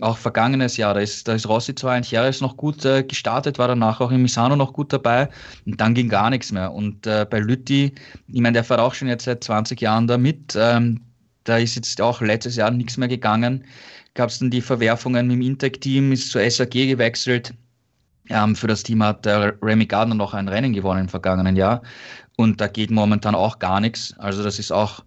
Auch 0.00 0.18
vergangenes 0.18 0.76
Jahr, 0.76 0.92
da 0.92 1.00
ist, 1.00 1.26
da 1.26 1.32
ist 1.32 1.48
Rossi 1.48 1.74
zwar 1.74 1.92
ein 1.92 2.02
Jahres 2.02 2.42
noch 2.42 2.58
gut 2.58 2.84
äh, 2.84 3.02
gestartet, 3.02 3.58
war 3.58 3.68
danach 3.68 4.00
auch 4.02 4.10
in 4.10 4.20
Misano 4.20 4.56
noch 4.56 4.74
gut 4.74 4.92
dabei 4.92 5.30
und 5.64 5.80
dann 5.80 5.94
ging 5.94 6.10
gar 6.10 6.28
nichts 6.28 6.52
mehr. 6.52 6.72
Und 6.72 7.06
äh, 7.06 7.26
bei 7.28 7.38
Lütti, 7.38 7.94
ich 8.26 8.40
meine, 8.42 8.52
der 8.52 8.64
fährt 8.64 8.80
auch 8.80 8.92
schon 8.92 9.08
jetzt 9.08 9.24
seit 9.24 9.42
20 9.42 9.80
Jahren 9.80 10.06
da 10.06 10.18
mit. 10.18 10.54
Ähm, 10.54 11.00
da 11.48 11.56
ist 11.58 11.76
jetzt 11.76 12.00
auch 12.00 12.20
letztes 12.20 12.56
Jahr 12.56 12.70
nichts 12.70 12.96
mehr 12.96 13.08
gegangen. 13.08 13.64
Gab 14.14 14.30
es 14.30 14.38
dann 14.38 14.50
die 14.50 14.60
Verwerfungen 14.60 15.26
mit 15.26 15.36
dem 15.36 15.42
Intec-Team, 15.42 16.12
ist 16.12 16.30
zur 16.30 16.48
SAG 16.48 16.70
gewechselt. 16.70 17.54
Ähm, 18.28 18.54
für 18.54 18.66
das 18.66 18.82
Team 18.82 19.02
hat 19.02 19.24
der 19.24 19.56
Remy 19.62 19.86
Gardner 19.86 20.14
noch 20.14 20.34
ein 20.34 20.48
Rennen 20.48 20.72
gewonnen 20.72 21.02
im 21.02 21.08
vergangenen 21.08 21.56
Jahr. 21.56 21.82
Und 22.36 22.60
da 22.60 22.66
geht 22.66 22.90
momentan 22.90 23.34
auch 23.34 23.58
gar 23.58 23.80
nichts. 23.80 24.14
Also 24.18 24.42
das 24.42 24.58
ist 24.58 24.70
auch 24.70 25.02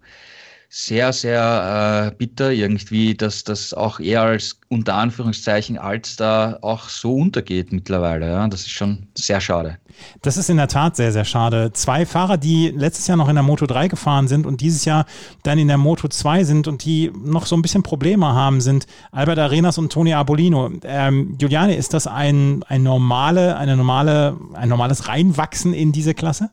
sehr, 0.74 1.12
sehr 1.12 2.12
äh, 2.12 2.16
bitter 2.16 2.50
irgendwie, 2.50 3.14
dass 3.14 3.44
das 3.44 3.74
auch 3.74 4.00
eher 4.00 4.22
als 4.22 4.58
unter 4.70 4.94
Anführungszeichen 4.94 5.76
Altstar 5.76 6.60
auch 6.62 6.88
so 6.88 7.14
untergeht 7.14 7.74
mittlerweile. 7.74 8.26
Ja? 8.30 8.48
Das 8.48 8.62
ist 8.62 8.70
schon 8.70 9.06
sehr 9.14 9.42
schade. 9.42 9.76
Das 10.22 10.38
ist 10.38 10.48
in 10.48 10.56
der 10.56 10.68
Tat 10.68 10.96
sehr, 10.96 11.12
sehr 11.12 11.26
schade. 11.26 11.74
Zwei 11.74 12.06
Fahrer, 12.06 12.38
die 12.38 12.68
letztes 12.70 13.06
Jahr 13.06 13.18
noch 13.18 13.28
in 13.28 13.34
der 13.34 13.42
Moto 13.42 13.66
3 13.66 13.88
gefahren 13.88 14.28
sind 14.28 14.46
und 14.46 14.62
dieses 14.62 14.86
Jahr 14.86 15.04
dann 15.42 15.58
in 15.58 15.68
der 15.68 15.76
Moto 15.76 16.08
2 16.08 16.44
sind 16.44 16.66
und 16.66 16.86
die 16.86 17.12
noch 17.22 17.44
so 17.44 17.54
ein 17.54 17.60
bisschen 17.60 17.82
Probleme 17.82 18.28
haben, 18.28 18.62
sind 18.62 18.86
Albert 19.10 19.40
Arenas 19.40 19.76
und 19.76 19.92
Toni 19.92 20.14
Abolino. 20.14 20.70
Ähm, 20.84 21.36
Juliane, 21.38 21.76
ist 21.76 21.92
das 21.92 22.06
ein, 22.06 22.64
ein 22.66 22.82
normale, 22.82 23.58
eine 23.58 23.76
normale, 23.76 24.38
ein 24.54 24.70
normales 24.70 25.06
Reinwachsen 25.06 25.74
in 25.74 25.92
diese 25.92 26.14
Klasse? 26.14 26.48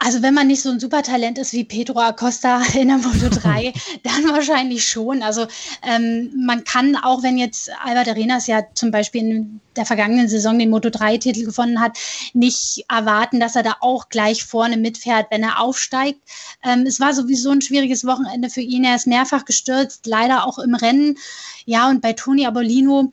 Also 0.00 0.22
wenn 0.22 0.32
man 0.32 0.46
nicht 0.46 0.62
so 0.62 0.70
ein 0.70 0.78
Supertalent 0.78 1.38
ist 1.38 1.52
wie 1.52 1.64
Pedro 1.64 1.98
Acosta 1.98 2.62
in 2.74 2.86
der 2.86 2.98
Moto 2.98 3.28
3, 3.28 3.72
dann 4.04 4.28
wahrscheinlich 4.28 4.86
schon. 4.86 5.22
Also 5.22 5.46
ähm, 5.82 6.30
man 6.46 6.62
kann 6.62 6.94
auch, 6.94 7.24
wenn 7.24 7.36
jetzt 7.36 7.68
Albert 7.82 8.08
Arenas 8.08 8.46
ja 8.46 8.62
zum 8.74 8.92
Beispiel 8.92 9.22
in 9.22 9.60
der 9.74 9.86
vergangenen 9.86 10.28
Saison 10.28 10.56
den 10.56 10.70
Moto 10.70 10.88
3-Titel 10.88 11.44
gewonnen 11.44 11.80
hat, 11.80 11.98
nicht 12.32 12.84
erwarten, 12.88 13.40
dass 13.40 13.56
er 13.56 13.64
da 13.64 13.76
auch 13.80 14.08
gleich 14.08 14.44
vorne 14.44 14.76
mitfährt, 14.76 15.26
wenn 15.30 15.42
er 15.42 15.60
aufsteigt. 15.60 16.20
Ähm, 16.62 16.86
es 16.86 17.00
war 17.00 17.12
sowieso 17.12 17.50
ein 17.50 17.60
schwieriges 17.60 18.06
Wochenende 18.06 18.50
für 18.50 18.60
ihn. 18.60 18.84
Er 18.84 18.94
ist 18.94 19.08
mehrfach 19.08 19.44
gestürzt, 19.44 20.06
leider 20.06 20.46
auch 20.46 20.60
im 20.60 20.76
Rennen. 20.76 21.18
Ja, 21.64 21.90
und 21.90 22.02
bei 22.02 22.12
Toni 22.12 22.46
Abolino, 22.46 23.12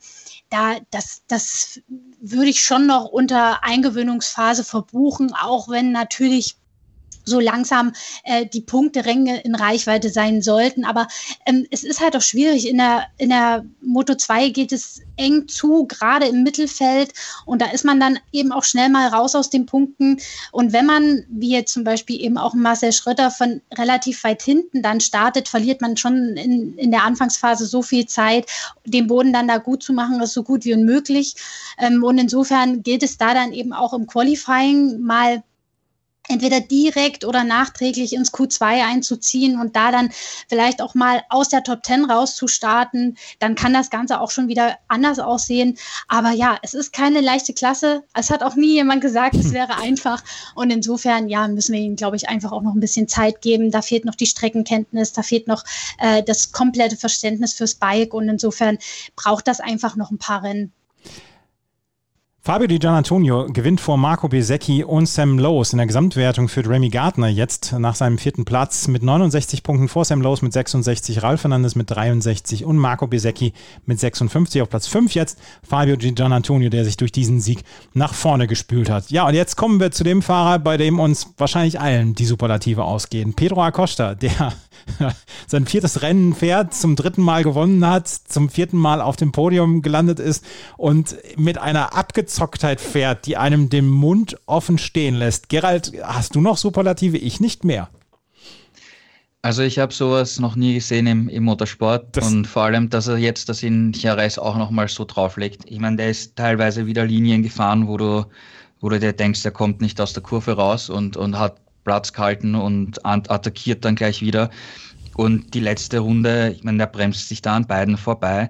da, 0.52 0.76
das, 0.92 1.24
das 1.28 1.82
würde 2.22 2.50
ich 2.50 2.62
schon 2.62 2.86
noch 2.86 3.06
unter 3.06 3.64
Eingewöhnungsphase 3.64 4.64
verbuchen, 4.64 5.34
auch 5.34 5.68
wenn 5.68 5.92
natürlich 5.92 6.58
so 7.26 7.40
langsam 7.40 7.94
äh, 8.24 8.46
die 8.46 8.62
Punkteränge 8.62 9.42
in 9.42 9.56
Reichweite 9.56 10.10
sein 10.10 10.42
sollten. 10.42 10.86
Aber 10.86 11.08
ähm, 11.46 11.66
es 11.72 11.84
ist 11.84 12.02
halt 12.02 12.16
auch 12.16 12.22
schwierig. 12.22 12.68
In 12.68 12.78
der, 12.78 13.08
in 13.18 13.30
der 13.30 13.66
Moto 13.82 14.16
2 14.16 14.50
geht 14.50 14.72
es 14.72 15.02
eng 15.18 15.48
zu, 15.48 15.86
gerade 15.88 16.28
im 16.28 16.44
Mittelfeld. 16.44 17.14
Und 17.46 17.62
da 17.62 17.68
ist 17.72 17.86
man 17.86 18.00
dann 18.00 18.20
eben 18.32 18.52
auch 18.52 18.64
schnell 18.64 18.90
mal 18.90 19.08
raus 19.08 19.36
aus 19.36 19.50
den 19.50 19.66
Punkten. 19.66 20.18
Und 20.52 20.74
wenn 20.74 20.86
man, 20.86 21.26
wie 21.30 21.52
jetzt 21.52 21.74
zum 21.74 21.84
Beispiel 21.84 22.22
eben 22.22 22.38
auch 22.38 22.54
Marcel 22.54 22.92
Schröter, 22.92 23.32
von 23.32 23.62
relativ 23.78 24.24
weit 24.24 24.42
hinten 24.42 24.82
dann 24.82 25.00
startet, 25.00 25.48
verliert 25.48 25.82
man 25.82 25.98
schon 25.98 26.36
in, 26.38 26.78
in 26.78 26.92
der 26.92 27.04
Anfangsphase 27.04 27.66
so 27.66 27.82
viel 27.82 28.06
Zeit. 28.06 28.46
Den 28.86 29.08
Boden 29.08 29.34
dann 29.34 29.48
da 29.48 29.58
gut 29.58 29.84
zu 29.84 29.94
machen, 29.94 30.22
ist 30.22 30.34
so 30.34 30.44
gut 30.44 30.66
wie 30.66 30.74
unmöglich. 30.74 31.36
Ähm, 31.78 32.04
und 32.04 32.18
insofern 32.18 32.84
gilt 32.84 33.04
es 33.04 33.18
da 33.18 33.34
dann 33.34 33.54
eben 33.54 33.74
auch 33.74 33.94
im 33.94 34.08
Qualifying 34.08 35.02
mal 35.02 35.44
entweder 36.28 36.60
direkt 36.60 37.26
oder 37.26 37.44
nachträglich 37.44 38.14
ins 38.14 38.34
Q2 38.34 38.84
einzuziehen 38.86 39.60
und 39.60 39.76
da 39.76 39.92
dann 39.92 40.10
vielleicht 40.48 40.82
auch 40.82 40.96
mal 40.96 41.24
aus 41.30 41.50
der 41.50 41.64
Top 41.64 41.86
10 41.86 42.06
rauszustarten, 42.06 43.18
dann 43.40 43.56
kann 43.56 43.74
das 43.74 43.90
Ganze 43.90 44.20
auch 44.20 44.32
schon 44.32 44.48
wieder 44.48 44.78
anders 44.88 45.20
aussehen. 45.20 45.78
Aber 46.08 46.32
ja, 46.32 46.58
es 46.62 46.74
ist 46.74 46.94
keine 46.94 47.22
leichte 47.22 47.54
Klasse. 47.54 48.04
Es 48.14 48.30
hat 48.30 48.44
auch 48.44 48.56
nie 48.56 48.74
jemand 48.74 49.02
gesagt, 49.02 49.36
es 49.36 49.54
wäre 49.54 49.78
einfach. 49.78 50.24
Und 50.56 50.72
insofern, 50.72 51.30
ja, 51.30 51.48
müssen 51.48 51.74
wir 51.74 51.82
ihm, 51.82 51.96
glaube 51.96 52.16
ich, 52.16 52.30
einfach 52.30 52.52
auch 52.52 52.62
noch 52.62 52.74
ein 52.74 52.80
bisschen 52.80 53.08
Zeit 53.08 53.42
geben. 53.42 53.72
Da 53.72 53.82
fehlt 53.82 54.06
noch 54.06 54.16
die 54.16 54.26
Streckenkenntnis, 54.26 55.14
da 55.14 55.24
fehlt 55.24 55.48
noch 55.48 55.64
äh, 56.00 56.24
das 56.24 56.52
komplette 56.52 56.98
Verständnis 56.98 57.54
fürs 57.54 57.76
Bike 57.76 58.14
und 58.14 58.30
insofern 58.30 58.78
braucht 59.16 59.48
das 59.48 59.60
einfach 59.60 59.96
noch 59.96 60.12
ein 60.12 60.18
paar 60.18 60.44
Rennen. 60.44 60.72
Fabio 62.46 62.68
Di 62.68 62.78
Gianantonio 62.78 63.48
gewinnt 63.48 63.82
vor 63.82 63.98
Marco 63.98 64.28
Besecchi 64.28 64.84
und 64.84 65.08
Sam 65.08 65.40
Lowes. 65.40 65.74
In 65.74 65.78
der 65.78 65.88
Gesamtwertung 65.88 66.48
führt 66.48 66.70
Remy 66.70 66.90
Gardner 66.90 67.28
jetzt 67.28 67.74
nach 67.74 67.96
seinem 67.96 68.20
vierten 68.20 68.46
Platz 68.46 68.88
mit 68.88 69.02
69 69.02 69.64
Punkten 69.64 69.88
vor 69.88 70.06
Sam 70.06 70.22
Lowes 70.22 70.44
mit 70.44 70.54
66, 70.54 71.24
Ralf 71.24 71.42
Fernandes 71.42 71.74
mit 71.74 71.90
63 71.90 72.64
und 72.64 72.78
Marco 72.78 73.08
Besecchi 73.08 73.54
mit 73.88 74.00
56 74.00 74.62
auf 74.62 74.70
Platz 74.70 74.86
5 74.86 75.16
jetzt. 75.16 75.40
Fabio 75.68 75.96
Di 75.96 76.12
Gianantonio, 76.12 76.70
der 76.70 76.86
sich 76.86 76.98
durch 76.98 77.12
diesen 77.12 77.42
Sieg 77.42 77.64
nach 77.96 78.14
vorne 78.14 78.46
gespült 78.46 78.92
hat. 78.92 79.10
Ja, 79.10 79.26
und 79.26 79.34
jetzt 79.34 79.56
kommen 79.56 79.80
wir 79.80 79.90
zu 79.90 80.04
dem 80.04 80.22
Fahrer, 80.22 80.60
bei 80.60 80.78
dem 80.78 81.00
uns 81.00 81.34
wahrscheinlich 81.40 81.80
allen 81.80 82.14
die 82.14 82.26
Superlative 82.26 82.84
ausgehen. 82.84 83.34
Pedro 83.34 83.64
Acosta, 83.64 84.14
der 84.14 84.54
sein 85.48 85.66
viertes 85.66 86.04
Rennen 86.04 86.36
fährt, 86.36 86.76
zum 86.76 86.96
dritten 86.96 87.24
Mal 87.24 87.44
gewonnen 87.44 87.84
hat, 87.88 88.08
zum 88.08 88.50
vierten 88.50 88.78
Mal 88.78 89.02
auf 89.02 89.16
dem 89.16 89.32
Podium 89.32 89.82
gelandet 89.82 90.20
ist 90.20 90.46
und 90.78 91.16
mit 91.38 91.58
einer 91.58 91.96
Abgezocktheit 92.36 92.82
fährt, 92.82 93.28
die 93.28 93.38
einem 93.38 93.70
den 93.70 93.88
Mund 93.88 94.38
offen 94.46 94.78
stehen 94.78 95.16
lässt. 95.16 95.48
Gerald, 95.48 95.94
hast 96.04 96.36
du 96.36 96.42
noch 96.42 96.58
Superlative? 96.58 97.18
Ich 97.18 97.40
nicht 97.40 97.64
mehr. 97.64 97.90
Also 99.42 99.62
ich 99.62 99.80
habe 99.80 99.94
sowas 99.94 100.38
noch 100.40 100.58
nie 100.58 100.74
gesehen 100.74 101.08
im, 101.08 101.30
im 101.30 101.44
Motorsport 101.44 102.18
das 102.18 102.28
und 102.28 102.46
vor 102.46 102.64
allem, 102.64 102.90
dass 102.90 103.08
er 103.08 103.18
jetzt 103.18 103.48
das 103.48 103.64
in 103.64 103.94
Jerez 103.94 104.38
auch 104.38 104.58
nochmal 104.58 104.90
so 104.90 105.06
drauflegt. 105.06 105.62
Ich 105.68 105.80
meine, 105.80 105.96
der 105.96 106.10
ist 106.10 106.36
teilweise 106.36 106.88
wieder 106.88 107.06
Linien 107.06 107.42
gefahren, 107.42 107.88
wo 107.88 107.96
du, 107.96 108.26
wo 108.82 108.90
du 108.90 109.00
dir 109.00 109.14
denkst, 109.14 109.44
der 109.44 109.52
kommt 109.52 109.80
nicht 109.80 110.02
aus 110.02 110.12
der 110.12 110.24
Kurve 110.24 110.54
raus 110.54 110.90
und, 110.90 111.16
und 111.16 111.40
hat 111.40 111.62
Platz 111.86 112.12
gehalten 112.12 112.56
und 112.56 113.06
attackiert 113.06 113.86
dann 113.86 113.96
gleich 113.96 114.22
wieder. 114.22 114.50
Und 115.16 115.54
die 115.54 115.62
letzte 115.62 116.00
Runde, 116.00 116.54
ich 116.54 116.66
meine, 116.66 116.80
der 116.80 116.88
bremst 116.88 117.30
sich 117.30 117.42
da 117.42 117.56
an 117.56 117.68
beiden 117.68 117.96
vorbei. 117.96 118.50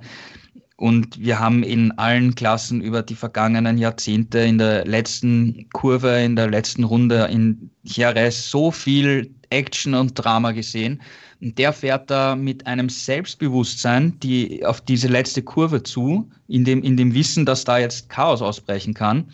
Und 0.78 1.19
wir 1.19 1.39
haben 1.39 1.63
in 1.63 1.91
allen 1.93 2.36
Klassen 2.36 2.82
über 2.82 3.01
die 3.01 3.15
vergangenen 3.15 3.78
Jahrzehnte 3.78 4.39
in 4.39 4.57
der 4.57 4.86
letzten 4.86 5.69
Kurve, 5.71 6.19
in 6.19 6.36
der 6.36 6.49
letzten 6.49 6.84
Runde 6.84 7.30
in 7.32 7.69
Jerez 7.84 8.49
so 8.49 8.71
viel 8.71 9.34
Action 9.49 9.93
und 9.93 10.15
Drama 10.15 10.51
gesehen. 10.51 11.01
Und 11.41 11.57
der 11.57 11.71
fährt 11.71 12.09
da 12.09 12.36
mit 12.36 12.67
einem 12.67 12.89
Selbstbewusstsein 12.89 14.19
die, 14.19 14.65
auf 14.65 14.82
diese 14.82 15.07
letzte 15.07 15.43
Kurve 15.43 15.84
zu, 15.84 16.30
in 16.47 16.65
dem, 16.65 16.84
in 16.84 16.97
dem 16.97 17.13
Wissen, 17.13 17.45
dass 17.45 17.63
da 17.63 17.78
jetzt 17.78 18.09
Chaos 18.09 18.41
ausbrechen 18.41 18.93
kann, 18.93 19.32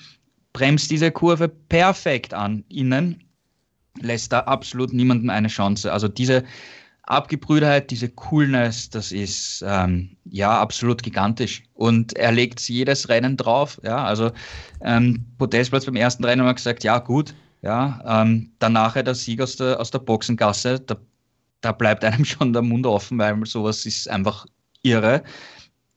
bremst 0.54 0.92
diese 0.92 1.10
Kurve 1.12 1.48
perfekt 1.48 2.36
an 2.36 2.64
innen, 2.70 3.24
lässt 4.00 4.32
da 4.32 4.42
absolut 4.42 4.94
niemandem 4.94 5.32
eine 5.32 5.48
Chance. 5.48 5.92
Also 5.92 6.08
diese 6.08 6.44
Abgebrühtheit, 7.12 7.92
diese 7.92 8.10
Coolness, 8.10 8.90
das 8.90 9.12
ist 9.12 9.64
ähm, 9.68 10.16
ja 10.26 10.60
absolut 10.60 11.04
gigantisch. 11.04 11.64
Und 11.74 12.16
er 12.18 12.32
legt 12.32 12.62
jedes 12.70 13.10
Rennen 13.10 13.38
drauf. 13.38 13.80
Ja, 13.84 14.04
also 14.04 14.32
ähm, 14.82 15.26
Podestplatz 15.38 15.86
beim 15.86 15.96
ersten 15.96 16.24
Rennen 16.24 16.42
haben 16.42 16.48
wir 16.48 16.54
gesagt, 16.54 16.84
ja 16.84 17.00
gut, 17.00 17.36
ja, 17.62 18.02
ähm, 18.06 18.52
danach 18.60 18.94
der 18.94 19.14
Sieg 19.14 19.42
aus 19.42 19.58
der, 19.58 19.80
aus 19.80 19.92
der 19.92 20.00
Boxengasse, 20.00 20.80
da, 20.80 20.96
da 21.62 21.72
bleibt 21.72 22.04
einem 22.04 22.26
schon 22.26 22.54
der 22.54 22.62
Mund 22.62 22.86
offen, 22.88 23.20
weil 23.20 23.46
sowas 23.46 23.86
ist 23.86 24.10
einfach 24.10 24.46
irre. 24.82 25.24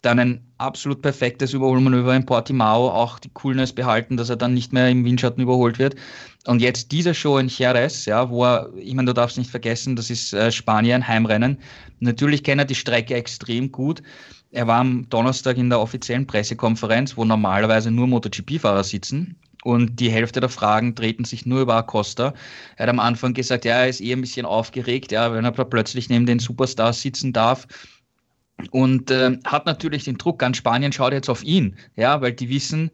Dann 0.05 0.19
ein 0.19 0.47
absolut 0.59 1.01
perfektes 1.01 1.55
Überholmanöver 1.55 2.15
in 2.15 2.27
Portimao, 2.27 2.91
auch 2.91 3.19
die 3.19 3.31
Coolness 3.31 3.73
behalten, 3.73 4.19
dass 4.19 4.29
er 4.29 4.37
dann 4.37 4.53
nicht 4.53 4.71
mehr 4.71 4.91
im 4.91 5.03
Windschatten 5.03 5.43
überholt 5.43 5.79
wird. 5.79 5.97
Und 6.47 6.61
jetzt 6.61 6.93
diese 6.93 7.15
Show 7.15 7.39
in 7.39 7.49
Jerez, 7.49 8.05
ja, 8.05 8.29
wo 8.29 8.45
er, 8.45 8.71
ich 8.77 8.95
meine, 8.95 9.07
du 9.07 9.15
darfst 9.15 9.39
nicht 9.39 9.51
vergessen, 9.51 9.97
das 9.97 10.11
ist 10.11 10.35
äh, 10.35 10.53
Spanien, 10.53 11.09
Heimrennen. 11.09 11.59
Natürlich 12.01 12.45
kennt 12.45 12.61
er 12.61 12.67
die 12.67 12.75
Strecke 12.75 13.15
extrem 13.15 13.73
gut. 13.73 14.03
Er 14.51 14.67
war 14.67 14.81
am 14.81 15.09
Donnerstag 15.09 15.57
in 15.57 15.71
der 15.71 15.81
offiziellen 15.81 16.27
Pressekonferenz, 16.27 17.17
wo 17.17 17.25
normalerweise 17.25 17.91
nur 17.91 18.07
MotoGP-Fahrer 18.07 18.85
sitzen. 18.85 19.37
Und 19.63 19.99
die 19.99 20.11
Hälfte 20.11 20.41
der 20.41 20.51
Fragen 20.51 20.95
treten 20.95 21.25
sich 21.25 21.47
nur 21.47 21.63
über 21.63 21.77
Acosta. 21.77 22.35
Er 22.77 22.83
hat 22.83 22.91
am 22.91 23.01
Anfang 23.01 23.33
gesagt, 23.33 23.65
ja, 23.65 23.77
er 23.77 23.89
ist 23.89 24.03
eh 24.03 24.13
ein 24.13 24.21
bisschen 24.21 24.45
aufgeregt, 24.45 25.13
ja, 25.13 25.33
wenn 25.33 25.47
er 25.47 25.53
plötzlich 25.53 26.11
neben 26.11 26.27
den 26.27 26.41
Superstars 26.41 27.01
sitzen 27.01 27.33
darf 27.33 27.67
und 28.71 29.11
äh, 29.11 29.37
hat 29.45 29.67
natürlich 29.67 30.05
den 30.05 30.19
Druck. 30.19 30.39
Ganz 30.39 30.57
Spanien 30.57 30.93
schaut 30.93 31.13
jetzt 31.13 31.29
auf 31.29 31.43
ihn, 31.43 31.77
ja, 31.97 32.21
weil 32.21 32.33
die 32.33 32.49
wissen, 32.49 32.91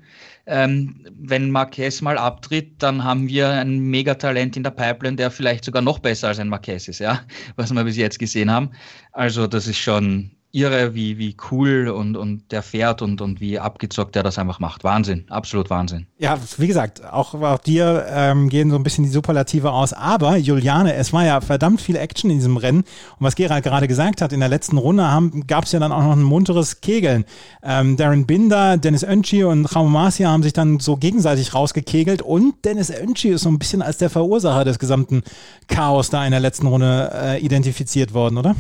ähm, 0.47 1.07
wenn 1.19 1.51
Marquez 1.51 2.01
mal 2.01 2.19
abtritt, 2.19 2.83
dann 2.83 3.05
haben 3.05 3.29
wir 3.29 3.51
ein 3.51 3.79
Megatalent 3.79 4.57
in 4.57 4.63
der 4.63 4.71
Pipeline, 4.71 5.17
der 5.17 5.31
vielleicht 5.31 5.65
sogar 5.65 5.83
noch 5.83 5.99
besser 5.99 6.29
als 6.29 6.39
ein 6.39 6.49
Marquez 6.49 6.89
ist, 6.89 6.99
ja, 6.99 7.21
was 7.57 7.73
wir 7.73 7.85
bis 7.85 7.97
jetzt 7.97 8.19
gesehen 8.19 8.51
haben. 8.51 8.71
Also 9.13 9.47
das 9.47 9.67
ist 9.67 9.79
schon 9.79 10.33
irre, 10.53 10.95
wie, 10.95 11.19
wie 11.19 11.37
cool 11.51 11.89
und, 11.89 12.17
und 12.17 12.51
der 12.51 12.63
fährt 12.63 13.03
und, 13.03 13.21
und 13.21 13.41
wie 13.41 13.59
abgezockt 13.59 14.17
er 14.17 14.23
das 14.23 14.39
einfach 14.39 14.59
macht. 14.59 14.83
Wahnsinn, 14.83 15.25
absolut 15.31 15.71
Wahnsinn. 15.71 16.07
Ja, 16.19 16.39
wie 16.57 16.67
gesagt, 16.67 17.05
auch, 17.05 17.35
auch 17.35 17.59
dir 17.59 18.07
ähm, 18.09 18.49
gehen 18.49 18.71
so 18.71 18.77
ein 18.77 18.83
bisschen 18.83 19.05
die 19.05 19.11
Superlative 19.11 19.71
aus. 19.71 19.93
Aber 19.93 20.37
Juliane, 20.37 20.95
es 20.95 21.13
war 21.13 21.25
ja 21.25 21.41
verdammt 21.41 21.81
viel 21.81 21.97
Action 21.97 22.31
in 22.31 22.39
diesem 22.39 22.57
Rennen. 22.57 22.81
Und 22.81 23.21
was 23.21 23.37
Gerald 23.37 23.63
gerade 23.63 23.87
gesagt 23.87 24.23
hat, 24.23 24.33
in 24.33 24.41
der 24.41 24.49
letzten 24.49 24.77
Runde 24.77 25.05
gab 25.47 25.65
es 25.65 25.73
ja 25.73 25.79
dann 25.79 25.93
auch 25.93 26.03
noch 26.03 26.17
ein 26.17 26.23
munteres 26.23 26.81
Kegeln. 26.81 27.25
Ähm, 27.63 27.97
Darren 27.97 28.27
Binder, 28.27 28.77
Dennis 28.77 29.05
Önci 29.05 29.45
und 29.45 29.67
Ramon 29.67 29.93
Marcia 29.93 30.31
haben 30.31 30.43
sich 30.43 30.53
dann 30.53 30.81
so 30.81 30.97
gegenseitig 30.97 31.55
rausgekegelt. 31.55 32.23
Und 32.23 32.65
Dennis 32.65 32.91
Önci 32.91 33.29
ist 33.29 33.43
so 33.43 33.51
ein 33.51 33.59
bisschen 33.59 33.83
als 33.83 33.99
der 33.99 34.11
Verursacher 34.11 34.65
des 34.65 34.81
gesamten 34.81 35.23
Chaos 35.69 36.11
da 36.11 36.25
in 36.25 36.33
der 36.33 36.41
letzten 36.41 36.67
Runde 36.67 37.11
äh, 37.15 37.41
identifiziert 37.41 38.15
worden, 38.15 38.37
oder? 38.37 38.57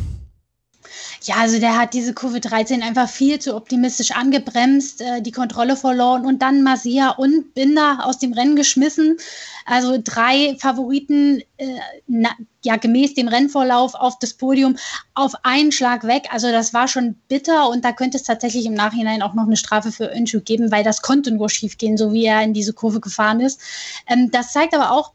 Ja, 1.22 1.34
also 1.36 1.58
der 1.58 1.78
hat 1.78 1.92
diese 1.92 2.14
Kurve 2.14 2.40
13 2.40 2.82
einfach 2.82 3.06
viel 3.08 3.38
zu 3.38 3.54
optimistisch 3.54 4.12
angebremst, 4.12 5.02
äh, 5.02 5.20
die 5.20 5.32
Kontrolle 5.32 5.76
verloren 5.76 6.24
und 6.24 6.40
dann 6.40 6.62
Masia 6.62 7.10
und 7.10 7.52
Binder 7.52 8.06
aus 8.06 8.18
dem 8.18 8.32
Rennen 8.32 8.56
geschmissen. 8.56 9.18
Also 9.66 9.98
drei 10.02 10.56
Favoriten, 10.58 11.42
äh, 11.58 11.66
na, 12.06 12.30
ja, 12.64 12.76
gemäß 12.76 13.12
dem 13.14 13.28
Rennvorlauf 13.28 13.94
auf 13.94 14.18
das 14.18 14.32
Podium 14.32 14.76
auf 15.14 15.34
einen 15.42 15.72
Schlag 15.72 16.04
weg. 16.04 16.28
Also 16.30 16.50
das 16.50 16.72
war 16.72 16.88
schon 16.88 17.16
bitter 17.28 17.68
und 17.68 17.84
da 17.84 17.92
könnte 17.92 18.16
es 18.16 18.22
tatsächlich 18.22 18.64
im 18.64 18.74
Nachhinein 18.74 19.20
auch 19.20 19.34
noch 19.34 19.46
eine 19.46 19.56
Strafe 19.56 19.92
für 19.92 20.10
Önschu 20.10 20.40
geben, 20.40 20.72
weil 20.72 20.84
das 20.84 21.02
konnte 21.02 21.32
nur 21.32 21.50
schiefgehen, 21.50 21.98
so 21.98 22.14
wie 22.14 22.24
er 22.24 22.42
in 22.42 22.54
diese 22.54 22.72
Kurve 22.72 23.00
gefahren 23.00 23.40
ist. 23.40 23.60
Ähm, 24.06 24.30
das 24.30 24.52
zeigt 24.52 24.74
aber 24.74 24.90
auch, 24.92 25.12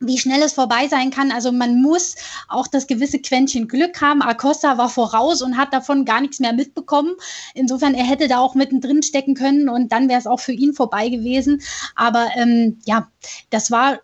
wie 0.00 0.18
schnell 0.18 0.42
es 0.42 0.52
vorbei 0.52 0.88
sein 0.88 1.10
kann. 1.10 1.30
Also 1.30 1.52
man 1.52 1.80
muss 1.80 2.14
auch 2.48 2.66
das 2.66 2.86
gewisse 2.86 3.18
Quäntchen 3.18 3.68
Glück 3.68 4.00
haben. 4.00 4.22
Acosta 4.22 4.78
war 4.78 4.88
voraus 4.88 5.42
und 5.42 5.56
hat 5.56 5.72
davon 5.72 6.04
gar 6.04 6.20
nichts 6.20 6.40
mehr 6.40 6.52
mitbekommen. 6.52 7.14
Insofern, 7.54 7.94
er 7.94 8.04
hätte 8.04 8.28
da 8.28 8.38
auch 8.38 8.54
mittendrin 8.54 9.02
stecken 9.02 9.34
können 9.34 9.68
und 9.68 9.92
dann 9.92 10.08
wäre 10.08 10.18
es 10.18 10.26
auch 10.26 10.40
für 10.40 10.52
ihn 10.52 10.72
vorbei 10.72 11.08
gewesen. 11.08 11.62
Aber 11.94 12.28
ähm, 12.36 12.78
ja, 12.84 13.08
das 13.50 13.70
war 13.70 14.00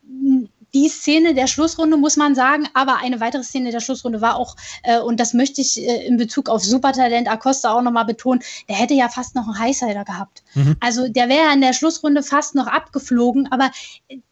die 0.72 0.88
Szene 0.88 1.34
der 1.34 1.46
Schlussrunde, 1.46 1.96
muss 1.96 2.16
man 2.16 2.34
sagen. 2.34 2.68
Aber 2.74 2.98
eine 2.98 3.20
weitere 3.20 3.42
Szene 3.42 3.70
der 3.70 3.80
Schlussrunde 3.80 4.20
war 4.20 4.36
auch, 4.36 4.56
äh, 4.82 5.00
und 5.00 5.18
das 5.18 5.34
möchte 5.34 5.60
ich 5.60 5.78
äh, 5.78 6.06
in 6.06 6.16
Bezug 6.16 6.48
auf 6.48 6.64
Supertalent 6.64 7.28
Acosta 7.28 7.72
auch 7.72 7.82
nochmal 7.82 8.04
betonen, 8.04 8.42
der 8.68 8.76
hätte 8.76 8.94
ja 8.94 9.08
fast 9.08 9.34
noch 9.34 9.46
einen 9.46 9.58
Highsider 9.58 10.04
gehabt. 10.04 10.42
Mhm. 10.54 10.76
Also 10.80 11.08
der 11.08 11.28
wäre 11.28 11.52
in 11.52 11.60
der 11.60 11.72
Schlussrunde 11.72 12.22
fast 12.22 12.54
noch 12.54 12.66
abgeflogen. 12.66 13.50
Aber 13.50 13.70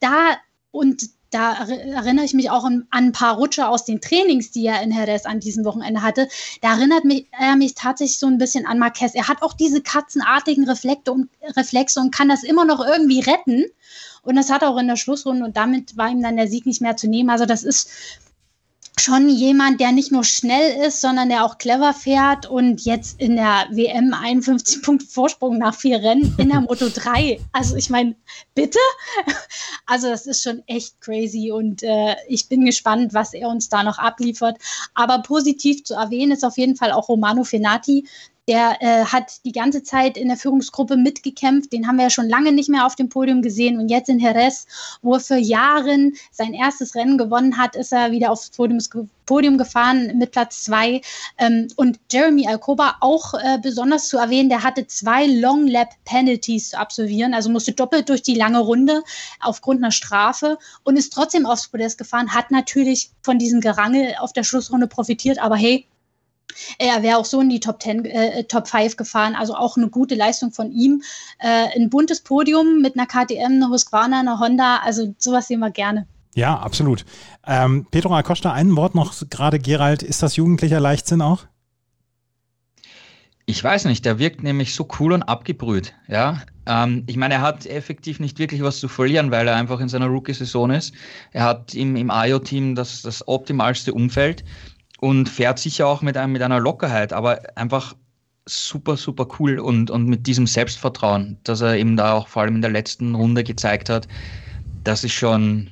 da 0.00 0.36
und 0.70 1.10
da 1.30 1.52
erinnere 1.54 2.24
ich 2.24 2.32
mich 2.32 2.50
auch 2.50 2.64
an, 2.64 2.86
ein 2.90 3.12
paar 3.12 3.36
Rutsche 3.36 3.68
aus 3.68 3.84
den 3.84 4.00
Trainings, 4.00 4.50
die 4.50 4.64
er 4.66 4.82
in 4.82 4.92
Jerez 4.92 5.26
an 5.26 5.40
diesem 5.40 5.64
Wochenende 5.64 6.02
hatte. 6.02 6.28
Da 6.62 6.76
erinnert 6.76 7.04
mich, 7.04 7.26
er 7.38 7.56
mich 7.56 7.74
tatsächlich 7.74 8.18
so 8.18 8.26
ein 8.26 8.38
bisschen 8.38 8.66
an 8.66 8.78
Marquez. 8.78 9.14
Er 9.14 9.28
hat 9.28 9.42
auch 9.42 9.52
diese 9.52 9.82
katzenartigen 9.82 10.68
Reflekte 10.68 11.12
und, 11.12 11.28
Reflexe 11.56 12.00
und 12.00 12.14
kann 12.14 12.28
das 12.28 12.44
immer 12.44 12.64
noch 12.64 12.84
irgendwie 12.84 13.20
retten. 13.20 13.64
Und 14.22 14.36
das 14.36 14.50
hat 14.50 14.62
er 14.62 14.70
auch 14.70 14.78
in 14.78 14.88
der 14.88 14.96
Schlussrunde 14.96 15.44
und 15.44 15.56
damit 15.56 15.96
war 15.96 16.08
ihm 16.08 16.22
dann 16.22 16.36
der 16.36 16.48
Sieg 16.48 16.66
nicht 16.66 16.80
mehr 16.80 16.96
zu 16.96 17.08
nehmen. 17.08 17.30
Also 17.30 17.46
das 17.46 17.62
ist 17.62 17.90
schon 18.98 19.28
jemand, 19.28 19.80
der 19.80 19.92
nicht 19.92 20.12
nur 20.12 20.24
schnell 20.24 20.86
ist, 20.86 21.00
sondern 21.00 21.28
der 21.28 21.44
auch 21.44 21.58
clever 21.58 21.92
fährt 21.94 22.46
und 22.46 22.82
jetzt 22.84 23.20
in 23.20 23.36
der 23.36 23.66
WM 23.70 24.14
51 24.14 24.82
Punkte 24.82 25.06
Vorsprung 25.06 25.58
nach 25.58 25.74
vier 25.74 26.02
Rennen 26.02 26.34
in 26.38 26.48
der 26.48 26.60
Moto 26.60 26.88
3. 26.88 27.40
Also 27.52 27.76
ich 27.76 27.90
meine, 27.90 28.16
bitte? 28.54 28.78
Also 29.86 30.08
das 30.08 30.26
ist 30.26 30.42
schon 30.42 30.62
echt 30.66 31.00
crazy 31.00 31.50
und 31.50 31.82
äh, 31.82 32.14
ich 32.28 32.48
bin 32.48 32.66
gespannt, 32.66 33.14
was 33.14 33.32
er 33.32 33.48
uns 33.48 33.70
da 33.70 33.82
noch 33.82 33.98
abliefert. 33.98 34.58
Aber 34.92 35.22
positiv 35.22 35.82
zu 35.84 35.94
erwähnen 35.94 36.32
ist 36.32 36.44
auf 36.44 36.58
jeden 36.58 36.76
Fall 36.76 36.92
auch 36.92 37.08
Romano 37.08 37.42
Fenati, 37.42 38.06
der 38.48 38.82
äh, 38.82 39.04
hat 39.04 39.44
die 39.44 39.52
ganze 39.52 39.82
Zeit 39.82 40.16
in 40.16 40.28
der 40.28 40.36
Führungsgruppe 40.36 40.96
mitgekämpft. 40.96 41.72
Den 41.72 41.86
haben 41.86 41.96
wir 41.96 42.04
ja 42.04 42.10
schon 42.10 42.28
lange 42.28 42.50
nicht 42.50 42.70
mehr 42.70 42.86
auf 42.86 42.96
dem 42.96 43.10
Podium 43.10 43.42
gesehen. 43.42 43.78
Und 43.78 43.90
jetzt 43.90 44.08
in 44.08 44.18
Jerez, 44.18 44.66
wo 45.02 45.14
er 45.14 45.20
für 45.20 45.36
Jahre 45.36 46.12
sein 46.32 46.54
erstes 46.54 46.94
Rennen 46.94 47.18
gewonnen 47.18 47.58
hat, 47.58 47.76
ist 47.76 47.92
er 47.92 48.10
wieder 48.10 48.30
aufs 48.30 48.50
Podium, 48.50 48.80
Podium 49.26 49.58
gefahren 49.58 50.16
mit 50.16 50.32
Platz 50.32 50.64
zwei. 50.64 51.02
Ähm, 51.36 51.68
und 51.76 52.00
Jeremy 52.10 52.48
Alcoba 52.48 52.96
auch 53.00 53.34
äh, 53.34 53.58
besonders 53.62 54.08
zu 54.08 54.16
erwähnen, 54.16 54.48
der 54.48 54.64
hatte 54.64 54.86
zwei 54.86 55.26
Long 55.26 55.66
Lap 55.66 55.90
Penalties 56.06 56.70
zu 56.70 56.78
absolvieren, 56.78 57.34
also 57.34 57.50
musste 57.50 57.72
doppelt 57.72 58.08
durch 58.08 58.22
die 58.22 58.34
lange 58.34 58.60
Runde 58.60 59.02
aufgrund 59.40 59.82
einer 59.82 59.92
Strafe 59.92 60.58
und 60.84 60.96
ist 60.96 61.12
trotzdem 61.12 61.44
aufs 61.44 61.68
Podest 61.68 61.98
gefahren, 61.98 62.34
hat 62.34 62.50
natürlich 62.50 63.10
von 63.22 63.38
diesem 63.38 63.60
Gerangel 63.60 64.14
auf 64.18 64.32
der 64.32 64.44
Schlussrunde 64.44 64.86
profitiert, 64.86 65.38
aber 65.38 65.56
hey, 65.56 65.86
er 66.78 67.02
wäre 67.02 67.18
auch 67.18 67.24
so 67.24 67.40
in 67.40 67.48
die 67.48 67.60
Top 67.60 67.82
10, 67.82 68.04
äh, 68.04 68.44
Top 68.44 68.68
5 68.68 68.96
gefahren, 68.96 69.34
also 69.34 69.54
auch 69.54 69.76
eine 69.76 69.88
gute 69.88 70.14
Leistung 70.14 70.50
von 70.50 70.72
ihm. 70.72 71.02
Äh, 71.38 71.76
ein 71.76 71.90
buntes 71.90 72.20
Podium 72.20 72.80
mit 72.80 72.96
einer 72.96 73.06
KTM, 73.06 73.52
einer 73.52 73.70
Husqvarna, 73.70 74.20
einer 74.20 74.40
Honda, 74.40 74.80
also 74.84 75.14
sowas 75.18 75.48
sehen 75.48 75.60
wir 75.60 75.70
gerne. 75.70 76.06
Ja, 76.34 76.58
absolut. 76.58 77.04
Ähm, 77.46 77.86
Pedro 77.90 78.14
Acosta, 78.14 78.52
ein 78.52 78.76
Wort 78.76 78.94
noch 78.94 79.14
gerade, 79.28 79.58
Gerald, 79.58 80.02
ist 80.02 80.22
das 80.22 80.36
jugendlicher 80.36 80.80
Leichtsinn 80.80 81.22
auch? 81.22 81.46
Ich 83.46 83.64
weiß 83.64 83.86
nicht, 83.86 84.04
der 84.04 84.18
wirkt 84.18 84.42
nämlich 84.42 84.74
so 84.74 84.86
cool 85.00 85.12
und 85.12 85.22
abgebrüht. 85.22 85.94
Ja, 86.06 86.42
ähm, 86.66 87.04
ich 87.06 87.16
meine, 87.16 87.34
er 87.34 87.40
hat 87.40 87.64
effektiv 87.64 88.20
nicht 88.20 88.38
wirklich 88.38 88.62
was 88.62 88.78
zu 88.78 88.88
verlieren, 88.88 89.30
weil 89.30 89.48
er 89.48 89.56
einfach 89.56 89.80
in 89.80 89.88
seiner 89.88 90.06
Rookie-Saison 90.06 90.70
ist. 90.70 90.94
Er 91.32 91.44
hat 91.44 91.74
im, 91.74 91.96
im 91.96 92.12
IO-Team 92.12 92.74
das, 92.74 93.00
das 93.00 93.26
optimalste 93.26 93.94
Umfeld 93.94 94.44
und 95.00 95.28
fährt 95.28 95.58
sicher 95.58 95.86
auch 95.86 96.02
mit, 96.02 96.16
einem, 96.16 96.32
mit 96.32 96.42
einer 96.42 96.60
Lockerheit, 96.60 97.12
aber 97.12 97.40
einfach 97.56 97.94
super, 98.46 98.96
super 98.96 99.26
cool 99.38 99.58
und, 99.58 99.90
und 99.90 100.06
mit 100.06 100.26
diesem 100.26 100.46
Selbstvertrauen, 100.46 101.38
das 101.44 101.60
er 101.60 101.76
eben 101.76 101.96
da 101.96 102.14
auch 102.14 102.28
vor 102.28 102.42
allem 102.42 102.56
in 102.56 102.62
der 102.62 102.70
letzten 102.70 103.14
Runde 103.14 103.44
gezeigt 103.44 103.90
hat, 103.90 104.08
das 104.84 105.04
ist 105.04 105.12
schon 105.12 105.70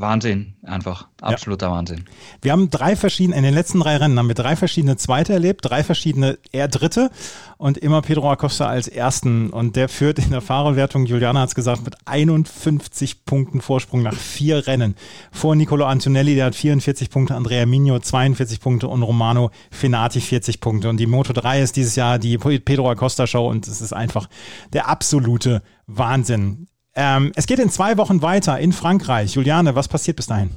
Wahnsinn, 0.00 0.54
einfach. 0.62 1.08
Absoluter 1.20 1.66
ja. 1.66 1.72
Wahnsinn. 1.72 2.04
Wir 2.40 2.52
haben 2.52 2.70
drei 2.70 2.96
verschiedene, 2.96 3.36
in 3.36 3.42
den 3.42 3.52
letzten 3.52 3.80
drei 3.80 3.96
Rennen 3.98 4.18
haben 4.18 4.28
wir 4.28 4.34
drei 4.34 4.56
verschiedene 4.56 4.96
Zweite 4.96 5.34
erlebt, 5.34 5.60
drei 5.64 5.84
verschiedene 5.84 6.38
eher 6.52 6.68
Dritte 6.68 7.10
und 7.58 7.76
immer 7.76 8.00
Pedro 8.00 8.30
Acosta 8.30 8.66
als 8.66 8.88
Ersten. 8.88 9.50
Und 9.50 9.76
der 9.76 9.90
führt 9.90 10.18
in 10.18 10.30
der 10.30 10.40
Fahrerwertung, 10.40 11.04
Juliana 11.04 11.40
hat 11.40 11.50
es 11.50 11.54
gesagt, 11.54 11.84
mit 11.84 11.96
51 12.06 13.26
Punkten 13.26 13.60
Vorsprung 13.60 14.02
nach 14.02 14.14
vier 14.14 14.66
Rennen. 14.66 14.96
Vor 15.30 15.54
Nicolo 15.54 15.84
Antonelli, 15.84 16.34
der 16.34 16.46
hat 16.46 16.54
44 16.54 17.10
Punkte, 17.10 17.34
Andrea 17.34 17.66
Migno 17.66 17.98
42 17.98 18.60
Punkte 18.60 18.88
und 18.88 19.02
Romano 19.02 19.50
Fenati 19.70 20.22
40 20.22 20.60
Punkte. 20.60 20.88
Und 20.88 20.96
die 20.96 21.06
Moto 21.06 21.34
3 21.34 21.60
ist 21.60 21.76
dieses 21.76 21.96
Jahr 21.96 22.18
die 22.18 22.38
Pedro 22.38 22.88
Acosta 22.88 23.26
Show 23.26 23.48
und 23.48 23.68
es 23.68 23.82
ist 23.82 23.92
einfach 23.92 24.30
der 24.72 24.88
absolute 24.88 25.62
Wahnsinn. 25.86 26.68
Ähm, 26.94 27.32
es 27.36 27.46
geht 27.46 27.58
in 27.58 27.70
zwei 27.70 27.96
Wochen 27.96 28.22
weiter 28.22 28.58
in 28.58 28.72
Frankreich. 28.72 29.34
Juliane, 29.34 29.74
was 29.74 29.88
passiert 29.88 30.16
bis 30.16 30.26
dahin? 30.26 30.50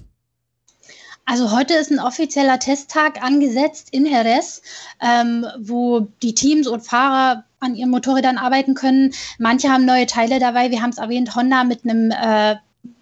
Also 1.26 1.52
heute 1.52 1.76
ist 1.76 1.90
ein 1.90 2.00
offizieller 2.00 2.60
Testtag 2.60 3.24
angesetzt 3.24 3.90
in 3.92 4.06
Jerez, 4.06 4.62
ähm, 5.00 5.46
wo 5.58 6.02
die 6.22 6.36
Teams 6.36 6.68
und 6.68 6.82
Fahrer 6.82 7.46
an 7.62 7.76
ihren 7.76 7.92
Motorrädern 7.92 8.38
arbeiten 8.38 8.74
können. 8.74 9.14
Manche 9.40 9.70
haben 9.70 9.86
neue 9.86 10.06
Teile 10.06 10.40
dabei. 10.40 10.70
Wir 10.70 10.82
haben 10.82 10.90
es 10.90 10.98
erwähnt, 10.98 11.34
Honda 11.36 11.64
mit 11.64 11.86
einem 11.86 12.12
äh, 12.12 12.58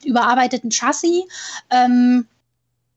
überarbeiteten 0.05 0.69
Chassis. 0.69 1.23
Ähm, 1.71 2.27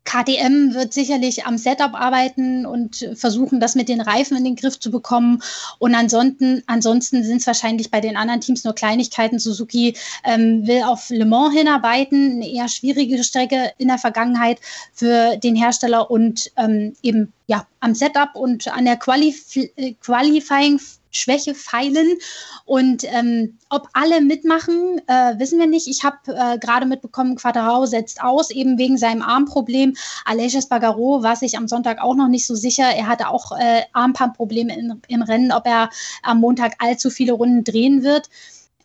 KTM 0.04 0.74
wird 0.74 0.92
sicherlich 0.92 1.46
am 1.46 1.58
Setup 1.58 1.94
arbeiten 1.94 2.66
und 2.66 3.08
versuchen, 3.14 3.58
das 3.58 3.74
mit 3.74 3.88
den 3.88 4.00
Reifen 4.00 4.36
in 4.36 4.44
den 4.44 4.56
Griff 4.56 4.78
zu 4.78 4.90
bekommen. 4.90 5.42
Und 5.78 5.94
ansonsten, 5.94 6.62
ansonsten 6.66 7.24
sind 7.24 7.38
es 7.38 7.46
wahrscheinlich 7.46 7.90
bei 7.90 8.00
den 8.00 8.16
anderen 8.16 8.40
Teams 8.40 8.64
nur 8.64 8.74
Kleinigkeiten. 8.74 9.38
Suzuki 9.38 9.96
ähm, 10.24 10.66
will 10.66 10.82
auf 10.82 11.10
Le 11.10 11.24
Mans 11.24 11.54
hinarbeiten, 11.54 12.36
eine 12.36 12.48
eher 12.48 12.68
schwierige 12.68 13.24
Strecke 13.24 13.72
in 13.78 13.88
der 13.88 13.98
Vergangenheit 13.98 14.60
für 14.92 15.36
den 15.36 15.56
Hersteller 15.56 16.10
und 16.10 16.50
ähm, 16.56 16.94
eben 17.02 17.32
ja 17.46 17.66
am 17.80 17.94
Setup 17.94 18.34
und 18.34 18.68
an 18.68 18.84
der 18.84 18.96
Qualif 18.96 19.56
äh, 19.56 19.94
Qualifying 20.00 20.78
Schwäche 21.16 21.54
feilen. 21.54 22.18
Und 22.64 23.04
ähm, 23.04 23.58
ob 23.70 23.88
alle 23.92 24.20
mitmachen, 24.20 25.00
äh, 25.06 25.38
wissen 25.38 25.58
wir 25.58 25.66
nicht. 25.66 25.86
Ich 25.86 26.04
habe 26.04 26.16
äh, 26.26 26.58
gerade 26.58 26.86
mitbekommen, 26.86 27.36
Quadrao 27.36 27.86
setzt 27.86 28.22
aus, 28.22 28.50
eben 28.50 28.78
wegen 28.78 28.98
seinem 28.98 29.22
Armproblem. 29.22 29.94
Aleix 30.24 30.66
Bagaro 30.66 31.22
war 31.22 31.36
sich 31.36 31.56
am 31.56 31.68
Sonntag 31.68 32.00
auch 32.00 32.14
noch 32.14 32.28
nicht 32.28 32.46
so 32.46 32.54
sicher. 32.54 32.84
Er 32.84 33.06
hatte 33.06 33.28
auch 33.28 33.52
äh, 33.52 33.82
Armpump-Probleme 33.92 35.00
im 35.08 35.22
Rennen, 35.22 35.52
ob 35.52 35.66
er 35.66 35.90
am 36.22 36.40
Montag 36.40 36.74
allzu 36.78 37.10
viele 37.10 37.32
Runden 37.32 37.64
drehen 37.64 38.02
wird. 38.02 38.28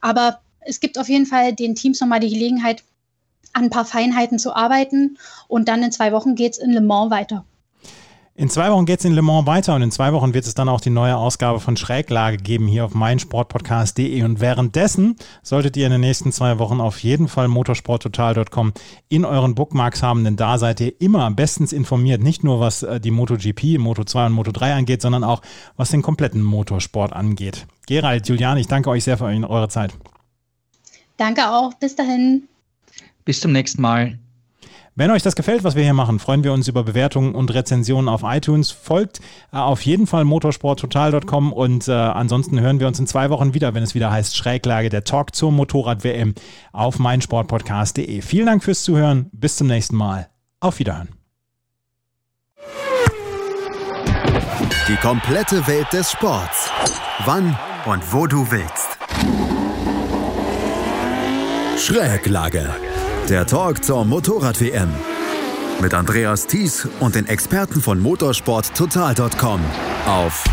Aber 0.02 0.40
es 0.62 0.80
gibt 0.80 0.98
auf 0.98 1.10
jeden 1.10 1.26
Fall 1.26 1.54
den 1.54 1.76
Teams 1.76 2.00
nochmal 2.00 2.20
die 2.20 2.30
Gelegenheit, 2.30 2.84
an 3.54 3.66
ein 3.66 3.70
paar 3.70 3.86
Feinheiten 3.86 4.38
zu 4.38 4.56
arbeiten. 4.56 5.18
Und 5.48 5.68
dann 5.68 5.84
in 5.84 5.92
zwei 5.92 6.12
Wochen 6.12 6.36
geht 6.36 6.54
es 6.54 6.60
in 6.60 6.72
Le 6.72 6.82
Mans 6.82 7.12
weiter. 7.12 7.46
In 8.40 8.50
zwei 8.50 8.72
Wochen 8.72 8.86
geht 8.86 9.00
es 9.00 9.06
in 9.06 9.12
Le 9.12 9.22
Mans 9.22 9.48
weiter 9.48 9.76
und 9.76 9.82
in 9.82 9.92
zwei 9.92 10.14
Wochen 10.14 10.34
wird 10.34 10.46
es 10.46 10.54
dann 10.54 10.70
auch 10.70 10.80
die 10.80 10.92
neue 10.92 11.18
Ausgabe 11.18 11.60
von 11.60 11.76
Schräglage 11.76 12.38
geben 12.38 12.68
hier 12.68 12.86
auf 12.86 12.94
meinsportpodcast.de. 12.94 14.24
Und 14.24 14.40
währenddessen 14.40 15.18
solltet 15.44 15.76
ihr 15.76 15.86
in 15.86 15.92
den 15.92 16.00
nächsten 16.00 16.32
zwei 16.32 16.58
Wochen 16.58 16.80
auf 16.80 17.04
jeden 17.04 17.28
Fall 17.28 17.50
motorsporttotal.com 17.50 18.72
in 19.10 19.26
euren 19.26 19.56
Bookmarks 19.56 20.04
haben, 20.04 20.24
denn 20.24 20.38
da 20.38 20.58
seid 20.58 20.80
ihr 20.80 21.02
immer 21.02 21.30
bestens 21.32 21.74
informiert, 21.74 22.24
nicht 22.24 22.46
nur 22.46 22.62
was 22.62 22.82
äh, 22.82 23.02
die 23.02 23.12
MotoGP, 23.12 23.78
Moto2 23.78 24.28
und 24.28 24.40
Moto3 24.40 24.74
angeht, 24.74 25.02
sondern 25.02 25.26
auch 25.26 25.42
was 25.76 25.90
den 25.90 26.02
kompletten 26.02 26.42
Motorsport 26.42 27.12
angeht. 27.12 27.68
Gerald, 27.88 28.30
Julian, 28.30 28.58
ich 28.58 28.68
danke 28.68 28.90
euch 28.90 29.04
sehr 29.04 29.18
für 29.18 29.26
eure 29.26 29.68
Zeit. 29.68 29.92
Danke 31.18 31.50
auch. 31.50 31.74
Bis 31.74 31.94
dahin. 31.98 32.44
Bis 33.26 33.42
zum 33.42 33.52
nächsten 33.52 33.82
Mal. 33.82 34.18
Wenn 34.96 35.12
euch 35.12 35.24
das 35.24 35.36
gefällt, 35.36 35.64
was 35.64 35.76
wir 35.76 35.84
hier 35.84 35.94
machen, 35.94 36.20
freuen 36.20 36.44
wir 36.44 36.52
uns 36.52 36.68
über 36.68 36.84
Bewertungen 36.84 37.36
und 37.36 37.54
Rezensionen 37.54 38.10
auf 38.10 38.22
iTunes. 38.24 38.72
Folgt 38.72 39.20
äh, 39.54 39.58
auf 39.58 39.82
jeden 39.82 40.08
Fall 40.08 40.26
motorsporttotal.com 40.26 41.54
und 41.54 41.88
äh, 41.88 41.92
ansonsten 41.92 42.60
hören 42.60 42.80
wir 42.80 42.88
uns 42.88 43.00
in 43.00 43.08
zwei 43.08 43.30
Wochen 43.30 43.54
wieder, 43.54 43.74
wenn 43.74 43.84
es 43.84 43.96
wieder 43.96 44.12
heißt 44.12 44.36
Schräglage, 44.36 44.90
der 44.90 45.04
Talk 45.04 45.36
zur 45.36 45.52
Motorrad-WM 45.52 46.34
auf 46.74 47.00
meinsportpodcast.de. 47.00 48.22
Vielen 48.22 48.46
Dank 48.48 48.64
fürs 48.64 48.84
Zuhören. 48.84 49.30
Bis 49.32 49.56
zum 49.56 49.68
nächsten 49.68 49.96
Mal. 49.96 50.28
Auf 50.60 50.80
Wiederhören. 50.80 51.10
Die 54.88 54.96
komplette 54.96 55.68
Welt 55.68 55.94
des 55.94 56.12
Sports. 56.12 56.72
Wann 57.26 57.56
und 57.86 58.14
wo 58.14 58.28
du 58.28 58.50
willst. 58.50 58.98
Schräglage. 61.78 62.70
Der 63.30 63.46
Talk 63.46 63.84
zur 63.84 64.06
Motorrad-WM. 64.06 64.90
Mit 65.82 65.94
Andreas 65.94 66.48
Thies 66.48 66.88
und 67.00 67.14
den 67.14 67.28
Experten 67.28 67.80
von 67.80 68.00
motorsporttotal.com 68.00 69.62
auf 70.08 70.44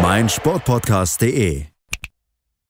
meinsportpodcast.de. 0.00 1.73